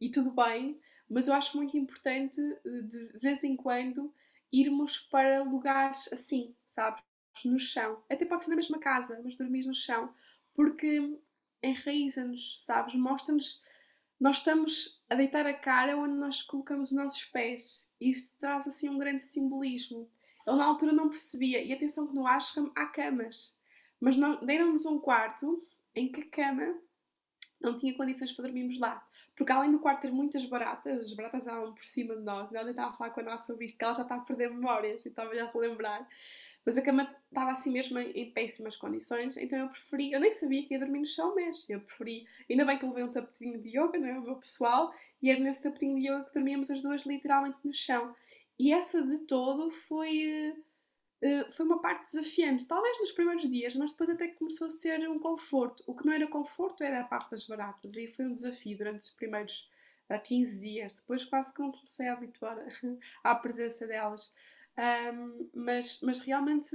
e 0.00 0.08
tudo 0.08 0.30
bem, 0.30 0.78
mas 1.10 1.26
eu 1.26 1.34
acho 1.34 1.56
muito 1.56 1.76
importante 1.76 2.40
eh, 2.40 2.80
de 2.82 3.18
vez 3.18 3.42
em 3.42 3.56
quando 3.56 4.12
irmos 4.52 4.98
para 4.98 5.42
lugares 5.42 6.12
assim, 6.12 6.54
sabes, 6.68 7.02
no 7.44 7.58
chão. 7.58 8.00
Até 8.08 8.24
pode 8.24 8.44
ser 8.44 8.50
na 8.50 8.56
mesma 8.56 8.78
casa, 8.78 9.20
mas 9.24 9.34
dormir 9.34 9.66
no 9.66 9.74
chão, 9.74 10.12
porque 10.52 11.18
enraiza-nos, 11.62 12.58
sabes, 12.60 12.94
mostra-nos. 12.94 13.63
Nós 14.20 14.38
estamos 14.38 15.02
a 15.10 15.14
deitar 15.14 15.46
a 15.46 15.54
cara 15.54 15.96
onde 15.96 16.14
nós 16.14 16.42
colocamos 16.42 16.88
os 16.88 16.96
nossos 16.96 17.24
pés. 17.24 17.88
E 18.00 18.10
isto 18.10 18.38
traz 18.38 18.66
assim 18.66 18.88
um 18.88 18.98
grande 18.98 19.22
simbolismo. 19.22 20.08
Eu 20.46 20.56
na 20.56 20.64
altura 20.64 20.92
não 20.92 21.08
percebia. 21.08 21.62
E 21.62 21.72
atenção 21.72 22.06
que 22.06 22.14
no 22.14 22.26
ashram 22.26 22.70
há 22.74 22.86
camas. 22.86 23.58
Mas 24.00 24.16
deram-nos 24.42 24.86
um 24.86 24.98
quarto 24.98 25.62
em 25.94 26.10
que 26.10 26.20
a 26.20 26.30
cama 26.30 26.78
não 27.60 27.74
tinha 27.74 27.94
condições 27.94 28.32
para 28.32 28.44
dormirmos 28.44 28.78
lá. 28.78 29.06
Porque 29.36 29.50
além 29.50 29.70
do 29.70 29.80
quarto 29.80 30.02
ter 30.02 30.12
muitas 30.12 30.44
baratas, 30.44 31.00
as 31.00 31.12
baratas 31.12 31.40
estavam 31.40 31.72
por 31.72 31.84
cima 31.84 32.14
de 32.14 32.22
nós, 32.22 32.52
e 32.52 32.56
ela 32.56 32.70
estava 32.70 32.90
a 32.90 32.92
falar 32.92 33.10
com 33.10 33.20
a 33.20 33.24
nossa 33.24 33.46
sobre 33.46 33.64
isto, 33.64 33.78
que 33.78 33.84
ela 33.84 33.94
já 33.94 34.02
está 34.02 34.14
a 34.14 34.20
perder 34.20 34.50
memórias 34.50 35.04
e 35.04 35.08
estava-lhe 35.08 35.40
a 35.40 35.50
relembrar. 35.50 36.08
Mas 36.64 36.78
a 36.78 36.82
cama 36.82 37.14
estava 37.28 37.50
assim 37.50 37.70
mesmo 37.70 37.98
em 37.98 38.30
péssimas 38.32 38.76
condições, 38.76 39.36
então 39.36 39.58
eu 39.58 39.68
preferi, 39.68 40.12
eu 40.12 40.20
nem 40.20 40.32
sabia 40.32 40.66
que 40.66 40.74
ia 40.74 40.80
dormir 40.80 41.00
no 41.00 41.06
chão 41.06 41.34
mesmo, 41.34 41.64
eu 41.68 41.80
preferi, 41.80 42.26
ainda 42.48 42.64
bem 42.64 42.78
que 42.78 42.86
levei 42.86 43.04
um 43.04 43.10
tapetinho 43.10 43.60
de 43.60 43.68
yoga, 43.68 43.98
não 43.98 44.08
é? 44.08 44.18
o 44.18 44.22
meu 44.22 44.36
pessoal, 44.36 44.94
e 45.20 45.30
era 45.30 45.40
nesse 45.40 45.62
tapetinho 45.62 45.96
de 45.96 46.08
yoga 46.08 46.24
que 46.24 46.34
dormíamos 46.34 46.70
as 46.70 46.80
duas 46.80 47.02
literalmente 47.04 47.58
no 47.64 47.74
chão. 47.74 48.14
E 48.58 48.72
essa 48.72 49.02
de 49.02 49.18
todo 49.18 49.70
foi 49.70 50.22
eh, 50.22 50.56
eh, 51.24 51.50
foi 51.50 51.64
uma 51.64 51.80
parte 51.80 52.12
desafiante, 52.12 52.68
talvez 52.68 52.98
nos 52.98 53.10
primeiros 53.10 53.48
dias, 53.48 53.74
mas 53.76 53.92
depois 53.92 54.10
até 54.10 54.28
começou 54.28 54.66
a 54.66 54.70
ser 54.70 55.08
um 55.08 55.18
conforto. 55.18 55.82
O 55.86 55.94
que 55.94 56.04
não 56.04 56.12
era 56.12 56.26
conforto 56.26 56.84
era 56.84 57.00
a 57.00 57.04
parte 57.04 57.30
das 57.30 57.44
baratas, 57.44 57.96
e 57.96 58.08
foi 58.08 58.26
um 58.26 58.34
desafio 58.34 58.76
durante 58.76 59.04
os 59.04 59.10
primeiros 59.10 59.70
uh, 60.10 60.14
eh, 60.14 60.18
15 60.18 60.60
dias. 60.60 60.92
Depois 60.92 61.24
quase 61.24 61.54
que 61.54 61.60
não 61.60 61.72
comecei 61.72 62.08
a 62.08 62.12
habituar 62.12 62.58
à 63.24 63.34
presença 63.34 63.86
delas. 63.86 64.34
Um, 64.76 65.50
mas, 65.54 66.00
mas 66.02 66.20
realmente 66.20 66.74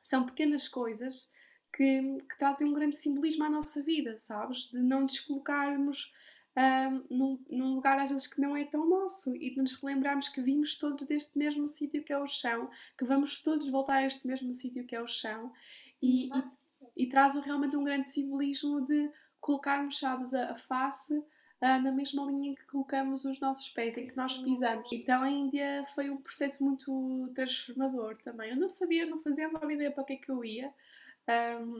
são 0.00 0.26
pequenas 0.26 0.68
coisas 0.68 1.30
que, 1.72 2.18
que, 2.28 2.38
trazem 2.38 2.68
um 2.68 2.72
grande 2.72 2.96
simbolismo 2.96 3.44
à 3.44 3.50
nossa 3.50 3.82
vida, 3.82 4.18
sabes? 4.18 4.70
De 4.70 4.78
não 4.78 5.06
descolocarmos 5.06 6.12
um, 6.56 7.16
num, 7.16 7.44
num, 7.48 7.74
lugar 7.74 7.98
às 7.98 8.10
vezes 8.10 8.26
que 8.26 8.40
não 8.40 8.56
é 8.56 8.64
tão 8.64 8.88
nosso 8.88 9.34
e 9.36 9.50
de 9.50 9.56
nos 9.58 9.74
relembrarmos 9.74 10.28
que 10.28 10.42
vimos 10.42 10.76
todos 10.76 11.06
deste 11.06 11.38
mesmo 11.38 11.66
sítio 11.68 12.02
que 12.02 12.12
é 12.12 12.18
o 12.18 12.26
chão, 12.26 12.68
que 12.98 13.04
vamos 13.04 13.40
todos 13.40 13.68
voltar 13.68 13.98
a 13.98 14.06
este 14.06 14.26
mesmo 14.26 14.52
sítio 14.52 14.84
que 14.84 14.96
é 14.96 15.00
o 15.00 15.06
chão 15.06 15.52
e, 16.02 16.26
e, 16.26 17.04
e, 17.04 17.08
traz 17.08 17.34
realmente 17.36 17.76
um 17.76 17.84
grande 17.84 18.08
simbolismo 18.08 18.84
de 18.84 19.10
colocarmos, 19.40 19.98
sabes, 19.98 20.34
a, 20.34 20.50
a 20.50 20.54
face 20.56 21.22
na 21.60 21.92
mesma 21.92 22.24
linha 22.24 22.52
em 22.52 22.54
que 22.54 22.64
colocamos 22.66 23.24
os 23.24 23.38
nossos 23.38 23.68
pés, 23.68 23.96
em 23.98 24.06
que 24.06 24.16
nós 24.16 24.38
pisamos. 24.38 24.90
Então 24.92 25.22
a 25.22 25.30
Índia 25.30 25.84
foi 25.94 26.08
um 26.08 26.16
processo 26.16 26.64
muito 26.64 27.30
transformador 27.34 28.16
também. 28.24 28.50
Eu 28.50 28.56
não 28.56 28.68
sabia, 28.68 29.04
não 29.04 29.18
fazia 29.18 29.46
a 29.46 29.52
menor 29.52 29.70
ideia 29.70 29.90
para 29.90 30.04
que 30.04 30.14
é 30.14 30.16
que 30.16 30.30
eu 30.30 30.42
ia, 30.42 30.72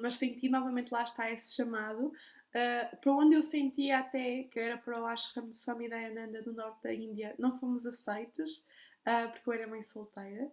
mas 0.02 0.16
senti 0.16 0.48
novamente 0.50 0.92
lá 0.92 1.02
está 1.02 1.30
esse 1.30 1.56
chamado 1.56 2.12
Uh, 2.50 2.96
para 2.96 3.12
onde 3.12 3.36
eu 3.36 3.42
sentia 3.42 4.00
até 4.00 4.42
que 4.42 4.58
era 4.58 4.76
para 4.76 5.00
o 5.00 5.06
ashram 5.06 5.48
de 5.48 5.54
Swami 5.54 5.88
Dayananda 5.88 6.42
do 6.42 6.52
norte 6.52 6.82
da 6.82 6.92
Índia, 6.92 7.32
não 7.38 7.52
fomos 7.56 7.86
aceitos, 7.86 8.66
uh, 9.06 9.30
porque 9.30 9.48
eu 9.48 9.52
era 9.52 9.66
mãe 9.66 9.82
solteira. 9.82 10.50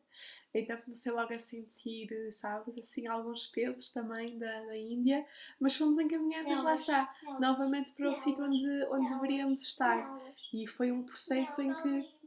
Então 0.53 0.77
comecei 0.77 1.11
logo 1.11 1.33
a 1.33 1.39
sentir, 1.39 2.09
sabes, 2.31 2.77
assim, 2.77 3.07
alguns 3.07 3.47
pesos 3.47 3.89
também 3.89 4.37
da, 4.37 4.65
da 4.65 4.77
Índia, 4.77 5.25
mas 5.59 5.75
fomos 5.75 5.97
encaminhados, 5.97 6.63
lá 6.63 6.75
está, 6.75 7.15
novamente 7.39 7.93
para 7.93 8.09
o 8.09 8.13
sítio 8.13 8.45
onde, 8.45 8.83
onde 8.91 9.13
deveríamos 9.13 9.61
estar. 9.61 10.19
E 10.53 10.67
foi 10.67 10.91
um 10.91 11.03
processo 11.03 11.61
em 11.61 11.73
que. 11.73 12.17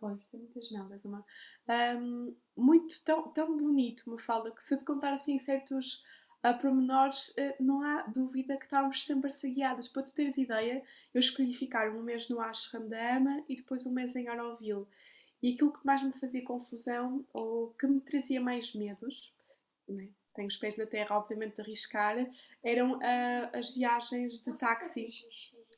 Pois, 0.00 0.22
tem 0.26 0.40
muitas 0.40 0.70
melgas, 0.70 1.04
uma. 1.04 1.24
Um, 1.96 2.34
muito, 2.56 2.92
tão, 3.04 3.28
tão 3.28 3.56
bonito, 3.56 4.10
me 4.10 4.20
fala, 4.20 4.50
que 4.50 4.62
se 4.62 4.74
eu 4.74 4.78
te 4.78 4.84
contar 4.84 5.12
assim 5.12 5.38
certos 5.38 6.02
a 6.44 6.52
pormenores, 6.52 7.32
eh, 7.38 7.56
não 7.58 7.82
há 7.82 8.02
dúvida 8.02 8.58
que 8.58 8.64
estávamos 8.64 9.02
sempre 9.02 9.28
a 9.28 9.32
ser 9.32 9.50
guiadas. 9.50 9.88
Para 9.88 10.02
tu 10.02 10.14
teres 10.14 10.36
ideia, 10.36 10.84
eu 11.14 11.18
escolhi 11.18 11.54
ficar 11.54 11.90
um 11.90 12.02
mês 12.02 12.28
no 12.28 12.38
ashram 12.38 12.86
da 12.86 13.16
Ama 13.16 13.42
e 13.48 13.56
depois 13.56 13.86
um 13.86 13.94
mês 13.94 14.14
em 14.14 14.28
Auroville. 14.28 14.86
E 15.44 15.52
aquilo 15.52 15.74
que 15.74 15.84
mais 15.84 16.02
me 16.02 16.10
fazia 16.10 16.42
confusão, 16.42 17.22
ou 17.30 17.68
que 17.78 17.86
me 17.86 18.00
trazia 18.00 18.40
mais 18.40 18.72
medos, 18.74 19.30
né? 19.86 20.08
tenho 20.32 20.48
os 20.48 20.56
pés 20.56 20.74
na 20.78 20.86
terra, 20.86 21.18
obviamente, 21.18 21.56
de 21.56 21.60
arriscar, 21.60 22.16
eram 22.62 22.94
uh, 22.94 23.50
as 23.52 23.74
viagens 23.74 24.40
de 24.40 24.56
táxi. 24.56 25.06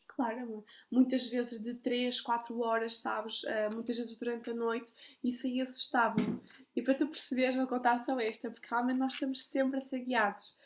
Claro, 0.06 0.64
muitas 0.88 1.26
vezes 1.26 1.60
de 1.60 1.74
3, 1.74 2.20
4 2.20 2.60
horas, 2.60 2.98
sabes? 2.98 3.42
Uh, 3.42 3.74
muitas 3.74 3.96
vezes 3.96 4.16
durante 4.16 4.50
a 4.50 4.54
noite, 4.54 4.92
isso 5.22 5.48
aí 5.48 5.60
assustava-me. 5.60 6.40
E 6.76 6.80
para 6.80 6.94
tu 6.94 7.08
perceberes, 7.08 7.56
vou 7.56 7.66
contar 7.66 7.98
só 7.98 8.20
esta, 8.20 8.48
porque 8.48 8.68
realmente 8.70 8.98
nós 8.98 9.14
estamos 9.14 9.42
sempre 9.42 9.78
a 9.78 9.80
ser 9.80 9.98
guiados. 9.98 10.56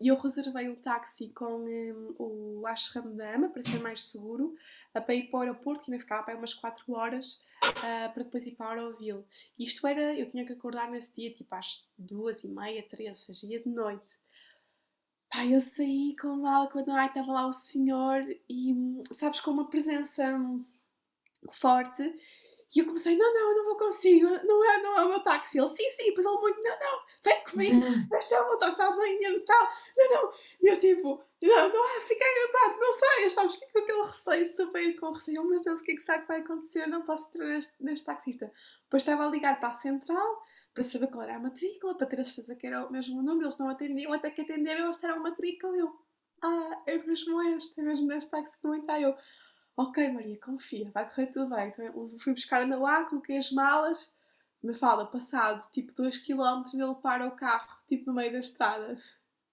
E 0.00 0.10
um, 0.10 0.14
eu 0.14 0.20
reservei 0.20 0.68
um 0.68 0.74
táxi 0.74 1.28
com 1.30 1.64
um, 1.64 2.14
o 2.18 2.66
Ashram 2.66 3.14
da 3.16 3.34
Ama 3.34 3.48
para 3.48 3.62
ser 3.62 3.80
mais 3.80 4.04
seguro, 4.04 4.54
uh, 4.94 5.02
para 5.02 5.14
ir 5.14 5.30
para 5.30 5.38
o 5.38 5.40
aeroporto, 5.42 5.84
que 5.84 5.90
ainda 5.90 6.02
ficava 6.02 6.22
para 6.22 6.36
umas 6.36 6.54
4 6.54 6.92
horas, 6.92 7.42
uh, 7.64 8.12
para 8.12 8.22
depois 8.22 8.46
ir 8.46 8.52
para 8.52 8.80
Auroville. 8.80 9.24
Isto 9.58 9.86
era, 9.86 10.14
eu 10.18 10.26
tinha 10.26 10.44
que 10.44 10.52
acordar 10.52 10.90
nesse 10.90 11.14
dia 11.14 11.32
tipo 11.32 11.54
às 11.54 11.88
2 11.98 12.44
e 12.44 12.48
meia, 12.48 12.82
3, 12.88 13.08
ou 13.08 13.14
seja, 13.14 13.46
ia 13.46 13.62
de 13.62 13.68
noite. 13.68 14.16
Pá, 15.30 15.46
eu 15.46 15.60
saí 15.60 16.14
com 16.20 16.36
mal 16.36 16.68
quando 16.68 16.90
estava 16.90 17.32
lá 17.32 17.46
o 17.46 17.52
senhor 17.52 18.22
e, 18.48 18.74
hum, 18.74 19.02
sabes, 19.10 19.40
com 19.40 19.50
uma 19.50 19.70
presença 19.70 20.22
hum, 20.36 20.64
forte 21.50 22.02
e 22.74 22.80
eu 22.80 22.86
comecei, 22.86 23.16
não, 23.16 23.34
não, 23.34 23.50
eu 23.50 23.56
não 23.56 23.64
vou 23.66 23.76
consigo, 23.76 24.26
não 24.44 24.64
é, 24.64 24.82
não 24.82 24.98
é 24.98 25.04
o 25.04 25.08
meu 25.10 25.20
táxi. 25.20 25.58
Ele, 25.58 25.68
sim, 25.68 25.88
sim, 25.90 26.06
depois 26.06 26.24
ele 26.24 26.36
muito, 26.36 26.62
não, 26.62 26.78
não, 26.78 27.00
vem 27.22 27.44
comigo, 27.44 27.86
uhum. 27.86 28.18
este 28.18 28.34
é 28.34 28.40
o 28.40 28.48
meu 28.48 28.58
táxi, 28.58 28.76
sabes, 28.76 28.98
a 28.98 29.08
Indian 29.08 29.34
tal, 29.44 29.68
não, 29.96 30.10
não. 30.10 30.32
E 30.62 30.68
eu 30.68 30.78
tipo, 30.78 31.22
não, 31.42 31.68
não, 31.68 32.00
fiquei 32.00 32.26
a 32.26 32.52
parte, 32.52 32.80
não 32.80 32.92
sei, 32.92 33.30
sabes, 33.30 33.56
que 33.56 33.72
com 33.72 33.78
aquele 33.80 34.02
receio, 34.02 34.46
super 34.46 35.00
com 35.00 35.12
receio, 35.12 35.42
oh 35.42 35.44
meu 35.44 35.62
Deus, 35.62 35.80
o 35.80 35.84
que 35.84 35.92
é 35.92 35.94
que 35.96 36.02
será 36.02 36.20
que 36.20 36.28
vai 36.28 36.40
acontecer? 36.40 36.86
Não 36.86 37.02
posso 37.02 37.28
entrar 37.28 37.46
neste, 37.48 37.74
neste 37.78 38.06
taxista. 38.06 38.50
Depois 38.84 39.02
estava 39.02 39.26
a 39.26 39.30
ligar 39.30 39.58
para 39.60 39.68
a 39.68 39.72
central, 39.72 40.42
para 40.72 40.82
saber 40.82 41.08
qual 41.08 41.22
era 41.22 41.36
a 41.36 41.40
matrícula, 41.40 41.94
para 41.94 42.06
ter 42.06 42.20
a 42.20 42.24
certeza 42.24 42.56
que 42.56 42.66
era 42.66 42.86
o 42.86 42.90
mesmo 42.90 43.22
nome, 43.22 43.44
eles 43.44 43.58
não 43.58 43.68
atendiam, 43.68 44.12
até 44.12 44.30
que 44.30 44.40
atenderam, 44.40 44.86
eles 44.86 45.02
era 45.04 45.14
a 45.14 45.18
matrícula, 45.18 45.76
eu, 45.76 45.92
ah, 46.42 46.82
é 46.86 46.96
mesmo 46.98 47.42
este, 47.56 47.80
é 47.80 47.82
mesmo 47.82 48.06
neste 48.06 48.30
táxi 48.30 48.56
que 48.56 48.66
vou 48.66 48.74
entrar, 48.74 49.00
eu, 49.00 49.14
ok 49.76 50.10
Maria, 50.10 50.38
confia, 50.40 50.90
vai 50.92 51.08
correr 51.08 51.26
tudo 51.26 51.54
bem. 51.54 51.68
Então 51.68 52.18
fui 52.18 52.32
buscar 52.32 52.62
a 52.62 52.76
lá, 52.76 53.04
coloquei 53.04 53.36
as 53.36 53.50
malas, 53.50 54.14
me 54.62 54.74
fala, 54.74 55.06
passado 55.06 55.62
tipo 55.70 55.92
2km 55.92 56.74
ele 56.74 56.94
para 57.02 57.26
o 57.26 57.32
carro, 57.32 57.78
tipo 57.86 58.06
no 58.06 58.14
meio 58.14 58.32
da 58.32 58.38
estrada. 58.38 58.98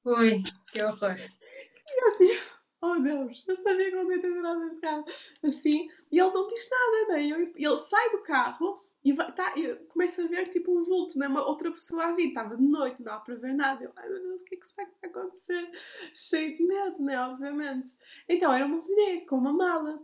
Ui, 0.06 0.44
que 0.72 0.82
horror. 0.82 1.16
E 1.16 2.06
eu 2.06 2.18
tipo, 2.18 2.60
oh 2.82 3.00
Deus, 3.00 3.44
eu 3.48 3.56
sabia 3.56 3.90
que 3.90 3.96
não 3.96 4.12
ia 4.12 4.22
ter 4.22 4.30
nada 4.30 4.68
de 4.68 4.76
carro. 4.78 5.06
Assim, 5.44 5.90
e 6.12 6.20
ele 6.20 6.32
não 6.32 6.48
diz 6.48 6.70
nada, 6.70 7.14
né? 7.14 7.26
Eu, 7.26 7.54
ele 7.56 7.80
sai 7.80 8.10
do 8.12 8.22
carro 8.22 8.80
e 9.04 9.14
vai, 9.14 9.32
tá, 9.32 9.54
eu 9.58 9.78
começo 9.88 10.22
a 10.22 10.28
ver 10.28 10.50
tipo 10.50 10.78
um 10.78 10.84
vulto, 10.84 11.18
né? 11.18 11.28
uma 11.28 11.46
outra 11.46 11.72
pessoa 11.72 12.06
a 12.06 12.12
vir, 12.14 12.30
estava 12.30 12.58
de 12.58 12.64
noite, 12.64 12.98
não 13.00 13.06
dá 13.06 13.18
para 13.18 13.36
ver 13.36 13.56
nada. 13.56 13.84
Eu, 13.84 13.92
ai 13.96 14.10
meu 14.10 14.22
Deus, 14.22 14.42
o 14.42 14.46
que 14.46 14.56
é 14.56 14.58
que 14.58 14.68
será 14.68 14.88
que 14.88 14.96
vai 15.02 15.10
acontecer? 15.10 15.72
Cheio 16.14 16.56
de 16.56 16.64
medo, 16.64 17.02
né? 17.02 17.20
Obviamente. 17.28 17.90
Então 18.28 18.52
era 18.52 18.66
uma 18.66 18.78
mulher 18.78 19.26
com 19.26 19.38
uma 19.38 19.54
mala. 19.54 20.00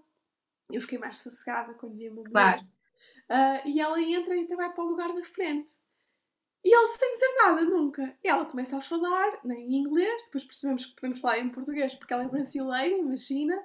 Eu 0.72 0.82
fiquei 0.82 0.98
mais 0.98 1.20
sossegada 1.20 1.74
quando 1.74 1.96
vi 1.96 2.10
mulher. 2.10 2.32
Claro. 2.32 2.62
Uh, 3.30 3.68
e 3.68 3.80
ela 3.80 4.02
entra 4.02 4.36
e 4.36 4.44
até 4.44 4.56
vai 4.56 4.72
para 4.72 4.84
o 4.84 4.88
lugar 4.88 5.14
da 5.14 5.24
frente. 5.24 5.74
E 6.64 6.76
ele 6.76 6.88
sem 6.88 7.14
dizer 7.14 7.36
nada 7.44 7.62
nunca. 7.64 8.18
E 8.24 8.28
ela 8.28 8.46
começa 8.46 8.78
a 8.78 8.82
falar 8.82 9.40
né, 9.44 9.56
em 9.56 9.76
inglês, 9.76 10.24
depois 10.26 10.44
percebemos 10.44 10.88
que 10.88 10.96
podemos 10.96 11.20
falar 11.20 11.38
em 11.40 11.50
português 11.50 11.94
porque 11.94 12.12
ela 12.12 12.24
é 12.24 12.28
brasileira, 12.28 12.98
imagina. 12.98 13.56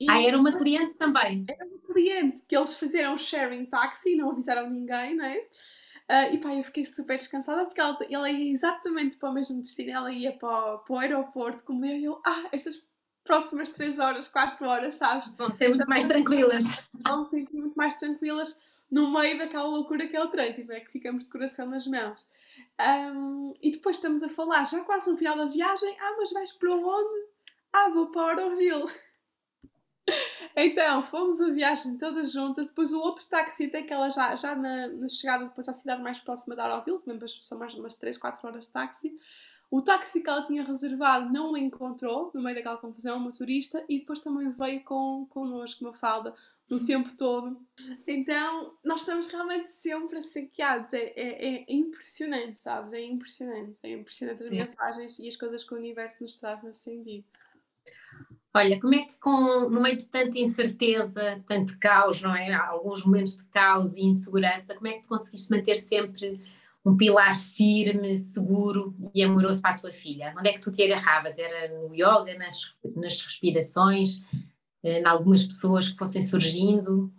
E 0.00 0.08
ah, 0.08 0.22
era 0.22 0.38
uma 0.38 0.56
cliente 0.56 0.94
também. 0.94 1.44
Era 1.48 1.66
uma 1.66 1.78
cliente 1.80 2.42
que 2.46 2.56
eles 2.56 2.78
fizeram 2.78 3.18
sharing 3.18 3.66
taxi, 3.66 4.14
não 4.14 4.30
avisaram 4.30 4.70
ninguém, 4.70 5.16
não 5.16 5.24
é? 5.24 5.38
Uh, 5.38 6.34
e 6.34 6.38
pá, 6.38 6.54
eu 6.54 6.62
fiquei 6.62 6.84
super 6.84 7.18
descansada 7.18 7.66
porque 7.66 7.80
ela, 7.80 7.98
ela 8.08 8.30
ia 8.30 8.52
exatamente 8.52 9.16
para 9.16 9.30
o 9.30 9.34
mesmo 9.34 9.60
destino, 9.60 9.90
ela 9.90 10.12
ia 10.12 10.32
para 10.32 10.76
o, 10.76 10.78
para 10.78 10.94
o 10.94 10.98
aeroporto 10.98 11.64
como 11.64 11.84
eu, 11.84 11.96
e 11.96 12.04
eu, 12.04 12.22
ah, 12.24 12.48
estas 12.52 12.87
próximas 13.28 13.68
3 13.68 13.98
horas, 13.98 14.26
4 14.26 14.66
horas, 14.66 14.94
sabes? 14.94 15.28
Vão 15.36 15.50
ser 15.52 15.68
muito 15.68 15.86
mais 15.86 16.06
tranquilas. 16.08 16.82
Vão 16.94 17.28
ser 17.28 17.46
muito 17.52 17.76
mais 17.76 17.94
tranquilas 17.94 18.58
no 18.90 19.12
meio 19.12 19.36
daquela 19.36 19.68
loucura 19.68 20.06
que 20.06 20.16
é 20.16 20.22
o 20.22 20.28
trânsito, 20.28 20.72
é 20.72 20.80
que 20.80 20.90
ficamos 20.90 21.24
de 21.24 21.30
coração 21.30 21.66
nas 21.66 21.86
mãos. 21.86 22.26
Um, 22.80 23.52
e 23.60 23.70
depois 23.70 23.96
estamos 23.96 24.22
a 24.22 24.30
falar, 24.30 24.66
já 24.66 24.82
quase 24.82 25.10
no 25.10 25.18
final 25.18 25.36
da 25.36 25.44
viagem, 25.44 25.94
ah, 26.00 26.14
mas 26.16 26.32
vais 26.32 26.52
para 26.54 26.74
onde? 26.74 27.26
Ah, 27.70 27.90
vou 27.90 28.06
para 28.06 28.42
Auroville. 28.42 28.84
Então, 30.56 31.02
fomos 31.02 31.38
a 31.38 31.50
viagem 31.50 31.98
todas 31.98 32.32
juntas. 32.32 32.66
Depois 32.66 32.92
o 32.92 32.98
outro 32.98 33.26
táxi, 33.26 33.66
até 33.66 33.82
que 33.82 33.92
ela 33.92 34.08
já, 34.08 34.34
já 34.34 34.56
na, 34.56 34.88
na 34.88 35.06
chegada 35.06 35.44
depois 35.44 35.68
à 35.68 35.72
cidade 35.74 36.02
mais 36.02 36.18
próxima 36.18 36.54
de 36.54 36.62
Auroville, 36.62 36.98
também 37.00 37.28
são 37.28 37.58
mais 37.58 37.74
umas 37.74 37.94
3, 37.94 38.16
4 38.16 38.48
horas 38.48 38.64
de 38.64 38.72
táxi. 38.72 39.18
O 39.70 39.82
táxi 39.82 40.22
que 40.22 40.30
ela 40.30 40.46
tinha 40.46 40.64
reservado 40.64 41.30
não 41.30 41.52
o 41.52 41.56
encontrou 41.56 42.30
no 42.34 42.42
meio 42.42 42.56
daquela 42.56 42.78
confusão, 42.78 43.18
o 43.18 43.20
motorista, 43.20 43.84
e 43.86 43.98
depois 43.98 44.18
também 44.18 44.50
veio 44.50 44.82
com, 44.82 45.26
connosco, 45.28 45.84
uma 45.84 45.92
falda, 45.92 46.34
no 46.70 46.82
tempo 46.82 47.14
todo. 47.14 47.60
Então, 48.06 48.72
nós 48.82 49.00
estamos 49.00 49.28
realmente 49.28 49.68
sempre 49.68 50.22
saqueados. 50.22 50.92
É, 50.94 51.12
é, 51.14 51.54
é, 51.56 51.64
impressionante, 51.68 52.58
sabes? 52.58 52.94
É 52.94 53.02
impressionante. 53.02 53.78
É 53.82 53.92
impressionante 53.92 54.42
as 54.42 54.50
mensagens 54.50 55.18
e 55.18 55.28
as 55.28 55.36
coisas 55.36 55.62
que 55.62 55.74
o 55.74 55.76
universo 55.76 56.22
nos 56.22 56.34
traz 56.34 56.62
nesse 56.62 56.84
sentido. 56.84 57.24
Olha, 58.54 58.80
como 58.80 58.94
é 58.94 59.04
que 59.04 59.18
com, 59.18 59.68
no 59.68 59.82
meio 59.82 59.98
de 59.98 60.08
tanta 60.08 60.38
incerteza, 60.38 61.44
tanto 61.46 61.78
caos, 61.78 62.22
não 62.22 62.34
é? 62.34 62.54
Alguns 62.54 63.04
momentos 63.04 63.36
de 63.36 63.44
caos 63.44 63.94
e 63.96 64.00
insegurança, 64.00 64.74
como 64.74 64.88
é 64.88 64.94
que 64.94 65.02
tu 65.02 65.08
conseguiste 65.08 65.50
manter 65.50 65.76
sempre 65.76 66.40
um 66.88 66.96
pilar 66.96 67.38
firme, 67.38 68.16
seguro 68.16 68.94
e 69.14 69.22
amoroso 69.22 69.60
para 69.60 69.72
a 69.72 69.78
tua 69.78 69.92
filha? 69.92 70.34
Onde 70.38 70.48
é 70.48 70.52
que 70.54 70.60
tu 70.60 70.72
te 70.72 70.82
agarravas? 70.82 71.38
Era 71.38 71.78
no 71.78 71.94
yoga, 71.94 72.36
nas, 72.38 72.74
nas 72.96 73.20
respirações, 73.20 74.22
eh, 74.82 75.00
em 75.00 75.06
algumas 75.06 75.44
pessoas 75.44 75.88
que 75.88 75.98
fossem 75.98 76.22
surgindo? 76.22 77.12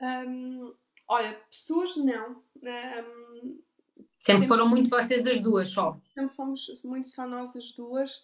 Um, 0.00 0.74
olha, 1.06 1.32
pessoas 1.48 1.96
não. 1.96 2.42
Um, 2.62 3.60
sempre 4.18 4.48
foram 4.48 4.68
muito 4.68 4.90
vocês 4.90 5.24
as 5.26 5.40
duas 5.40 5.68
só? 5.68 5.96
Sempre 6.12 6.34
fomos 6.34 6.66
muito 6.84 7.08
só 7.08 7.26
nós 7.26 7.54
as 7.54 7.72
duas. 7.72 8.16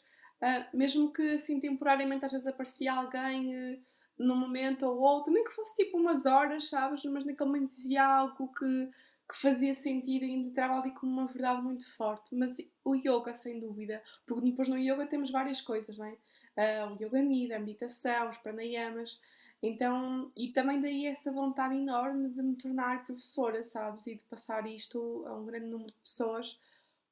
Uh, 0.42 0.76
mesmo 0.76 1.12
que 1.12 1.34
assim 1.34 1.58
temporariamente 1.60 2.24
às 2.24 2.32
vezes 2.32 2.46
aparecia 2.46 2.92
alguém 2.92 3.54
uh, 3.54 3.78
num 4.18 4.36
momento 4.36 4.86
ou 4.86 4.98
outro, 4.98 5.32
nem 5.32 5.44
que 5.44 5.52
fosse 5.52 5.74
tipo 5.76 5.96
umas 5.96 6.26
horas, 6.26 6.68
sabes? 6.68 7.04
Mas 7.04 7.24
naquele 7.24 7.48
momento 7.50 7.70
dizia 7.70 8.04
algo 8.04 8.52
que, 8.52 8.90
que 9.28 9.36
fazia 9.36 9.74
sentido 9.74 10.24
e 10.24 10.32
entrava 10.32 10.80
ali 10.80 10.90
como 10.92 11.12
uma 11.12 11.26
verdade 11.26 11.60
muito 11.60 11.90
forte. 11.94 12.34
Mas 12.34 12.56
o 12.82 12.94
yoga, 12.94 13.34
sem 13.34 13.60
dúvida, 13.60 14.02
porque 14.26 14.50
depois 14.50 14.68
no 14.68 14.78
yoga 14.78 15.06
temos 15.06 15.30
várias 15.30 15.60
coisas, 15.60 15.98
não 15.98 16.06
é? 16.06 16.16
Uh, 16.56 16.94
o 16.94 17.02
yoga 17.02 17.20
nida, 17.20 17.56
a 17.56 17.58
meditação, 17.58 18.30
os 18.30 18.38
pranayamas. 18.38 19.20
Então, 19.62 20.32
e 20.36 20.48
também 20.48 20.80
daí 20.80 21.06
essa 21.06 21.32
vontade 21.32 21.74
enorme 21.74 22.30
de 22.30 22.42
me 22.42 22.56
tornar 22.56 23.04
professora, 23.04 23.62
sabes? 23.62 24.06
E 24.06 24.14
de 24.14 24.22
passar 24.22 24.66
isto 24.66 25.24
a 25.26 25.34
um 25.34 25.44
grande 25.44 25.66
número 25.66 25.90
de 25.90 25.98
pessoas, 25.98 26.58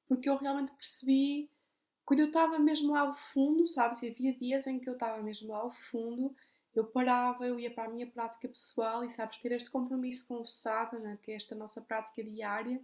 porque 0.09 0.29
eu 0.29 0.37
realmente 0.37 0.73
percebi 0.73 1.51
quando 2.05 2.21
eu 2.21 2.27
estava 2.27 2.59
mesmo 2.59 2.93
lá 2.93 3.01
ao 3.01 3.15
fundo, 3.15 3.67
sabes? 3.67 4.01
E 4.03 4.09
havia 4.09 4.33
dias 4.33 4.67
em 4.67 4.79
que 4.79 4.89
eu 4.89 4.95
estava 4.95 5.21
mesmo 5.23 5.49
lá 5.49 5.59
ao 5.59 5.73
fundo, 5.73 6.35
eu 6.79 6.85
parava, 6.85 7.47
eu 7.47 7.59
ia 7.59 7.71
para 7.71 7.85
a 7.85 7.89
minha 7.89 8.07
prática 8.07 8.49
pessoal 8.49 9.05
e, 9.05 9.09
sabes, 9.09 9.39
ter 9.39 9.53
este 9.53 9.71
compromisso 9.71 10.29
com 10.29 10.41
o 10.41 10.47
sadhana, 10.47 11.19
que 11.23 11.33
é 11.33 11.37
esta 11.37 11.55
nossa 11.55 11.81
prática 11.81 12.23
diária, 12.23 12.81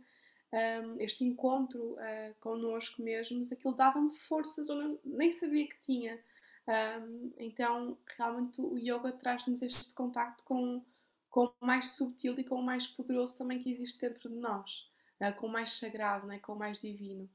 um, 0.53 1.01
este 1.01 1.24
encontro 1.24 1.95
uh, 1.95 2.34
connosco 2.40 3.03
mesmos, 3.03 3.51
aquilo 3.53 3.74
dava-me 3.74 4.12
forças, 4.14 4.68
eu 4.68 5.01
nem 5.05 5.30
sabia 5.30 5.66
que 5.66 5.80
tinha. 5.80 6.20
Um, 6.68 7.32
então, 7.38 7.97
realmente, 8.16 8.61
o 8.61 8.76
yoga 8.76 9.12
traz-nos 9.12 9.62
este 9.62 9.95
contacto 9.95 10.45
com, 10.45 10.84
com 11.30 11.47
o 11.47 11.66
mais 11.66 11.90
subtil 11.90 12.38
e 12.38 12.45
com 12.45 12.57
o 12.57 12.62
mais 12.62 12.86
poderoso 12.86 13.38
também 13.38 13.59
que 13.59 13.70
existe 13.70 14.01
dentro 14.01 14.28
de 14.28 14.36
nós, 14.36 14.90
uh, 15.20 15.34
com 15.38 15.47
o 15.47 15.51
mais 15.51 15.72
sagrado, 15.72 16.26
né? 16.26 16.38
com 16.38 16.53
o 16.53 16.59
mais 16.59 16.78
divino. 16.78 17.28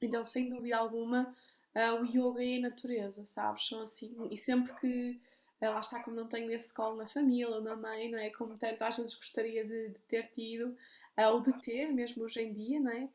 Então, 0.00 0.24
sem 0.24 0.48
dúvida 0.48 0.76
alguma, 0.76 1.34
uh, 1.74 2.00
o 2.00 2.06
yoga 2.06 2.42
e 2.42 2.58
a 2.58 2.68
natureza, 2.68 3.26
sabes? 3.26 3.66
São 3.66 3.82
assim. 3.82 4.16
E 4.30 4.36
sempre 4.36 4.72
que. 4.74 5.20
Lá 5.60 5.80
está, 5.80 6.02
como 6.02 6.16
não 6.16 6.28
tenho 6.28 6.50
esse 6.52 6.72
colo 6.72 6.96
na 6.96 7.08
família 7.08 7.48
ou 7.48 7.60
na 7.60 7.74
mãe, 7.74 8.10
não 8.10 8.18
é? 8.18 8.30
Como 8.30 8.56
tanto 8.56 8.82
às 8.82 8.96
vezes 8.96 9.14
gostaria 9.14 9.64
de, 9.64 9.88
de 9.88 9.98
ter 10.02 10.30
tido, 10.34 10.76
uh, 11.18 11.32
ou 11.32 11.40
de 11.40 11.52
ter, 11.60 11.92
mesmo 11.92 12.24
hoje 12.24 12.40
em 12.40 12.52
dia, 12.52 12.80
não 12.80 12.90
é? 12.90 13.08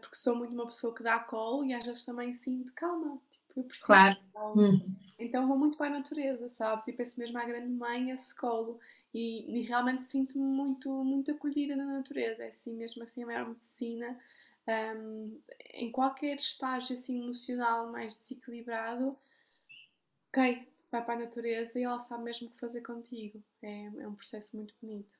porque 0.00 0.16
sou 0.16 0.34
muito 0.34 0.52
uma 0.52 0.66
pessoa 0.66 0.92
que 0.92 1.00
dá 1.00 1.16
colo 1.20 1.64
e 1.64 1.72
às 1.72 1.86
vezes 1.86 2.04
também 2.04 2.34
sinto, 2.34 2.74
calma, 2.74 3.20
tipo, 3.30 3.60
eu 3.60 3.62
preciso. 3.62 3.86
Claro. 3.86 4.18
Hum. 4.56 4.96
Então 5.16 5.46
vou 5.46 5.56
muito 5.56 5.78
para 5.78 5.86
a 5.86 5.98
natureza, 5.98 6.48
sabes? 6.48 6.88
E 6.88 6.92
penso 6.92 7.20
mesmo 7.20 7.38
à 7.38 7.44
grande 7.44 7.68
mãe, 7.68 8.10
esse 8.10 8.36
colo. 8.36 8.80
E, 9.14 9.60
e 9.60 9.62
realmente 9.62 10.02
sinto-me 10.02 10.42
muito, 10.42 10.90
muito 11.04 11.30
acolhida 11.30 11.76
na 11.76 11.84
natureza. 11.84 12.42
É 12.42 12.48
assim 12.48 12.74
mesmo 12.74 13.00
assim 13.04 13.22
a 13.22 13.26
maior 13.26 13.48
medicina 13.48 14.18
um, 14.96 15.40
em 15.74 15.90
qualquer 15.90 16.36
estágio 16.36 16.94
assim 16.94 17.22
emocional 17.22 17.90
mais 17.90 18.16
desequilibrado, 18.16 19.16
ok, 20.28 20.68
vai 20.90 21.04
para 21.04 21.14
a 21.14 21.18
natureza 21.18 21.78
e 21.78 21.84
ela 21.84 21.98
sabe 21.98 22.24
mesmo 22.24 22.48
o 22.48 22.50
que 22.50 22.58
fazer 22.58 22.80
contigo. 22.82 23.42
É, 23.62 23.86
é 23.86 24.08
um 24.08 24.14
processo 24.14 24.56
muito 24.56 24.74
bonito. 24.80 25.16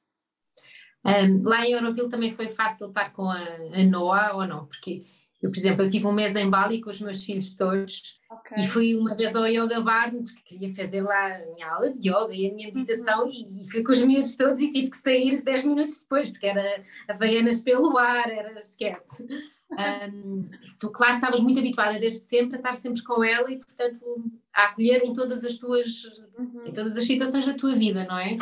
Um, 1.04 1.42
lá 1.48 1.66
em 1.66 1.72
Euroville 1.72 2.10
também 2.10 2.30
foi 2.30 2.48
fácil 2.48 2.88
estar 2.88 3.10
com 3.12 3.30
a, 3.30 3.38
a 3.38 3.82
Noah 3.84 4.34
ou 4.34 4.46
não? 4.46 4.66
Porque 4.66 5.04
eu, 5.42 5.50
por 5.50 5.56
exemplo, 5.56 5.82
eu 5.82 5.88
tive 5.88 6.06
um 6.06 6.12
mês 6.12 6.36
em 6.36 6.50
Bali 6.50 6.82
com 6.82 6.90
os 6.90 7.00
meus 7.00 7.24
filhos 7.24 7.56
todos 7.56 8.20
okay. 8.30 8.62
e 8.62 8.68
fui 8.68 8.94
uma 8.94 9.16
vez 9.16 9.34
ao 9.34 9.46
Yoga 9.46 9.80
Bar 9.80 10.10
porque 10.10 10.42
queria 10.44 10.74
fazer 10.74 11.00
lá 11.00 11.34
a 11.34 11.46
minha 11.46 11.66
aula 11.66 11.94
de 11.94 12.10
yoga 12.10 12.34
e 12.34 12.46
a 12.46 12.52
minha 12.52 12.68
meditação 12.68 13.24
uhum. 13.24 13.30
e, 13.30 13.62
e, 13.62 13.70
fui 13.70 13.82
com 13.82 13.92
os 13.92 14.04
miúdos 14.04 14.36
todos 14.36 14.60
e 14.60 14.70
tive 14.70 14.90
que 14.90 14.98
sair 14.98 15.42
10 15.42 15.64
minutos 15.64 16.00
depois 16.00 16.28
porque 16.28 16.46
era 16.46 16.84
Havaianas 17.08 17.62
pelo 17.62 17.96
ar, 17.96 18.30
era 18.30 18.60
esquece. 18.60 19.26
Um, 19.72 20.48
tu, 20.78 20.90
claro, 20.90 21.16
estavas 21.16 21.40
muito 21.40 21.60
habituada 21.60 21.98
desde 21.98 22.22
sempre 22.22 22.56
a 22.56 22.58
estar 22.58 22.74
sempre 22.74 23.02
com 23.02 23.22
ela 23.22 23.50
e, 23.50 23.58
portanto, 23.58 24.04
a 24.52 24.64
acolher 24.64 25.04
em 25.04 25.12
todas 25.12 25.44
as 25.44 25.56
tuas, 25.56 26.04
uhum. 26.36 26.66
em 26.66 26.72
todas 26.72 26.96
as 26.96 27.04
situações 27.04 27.46
da 27.46 27.54
tua 27.54 27.74
vida, 27.74 28.04
não 28.04 28.18
é? 28.18 28.36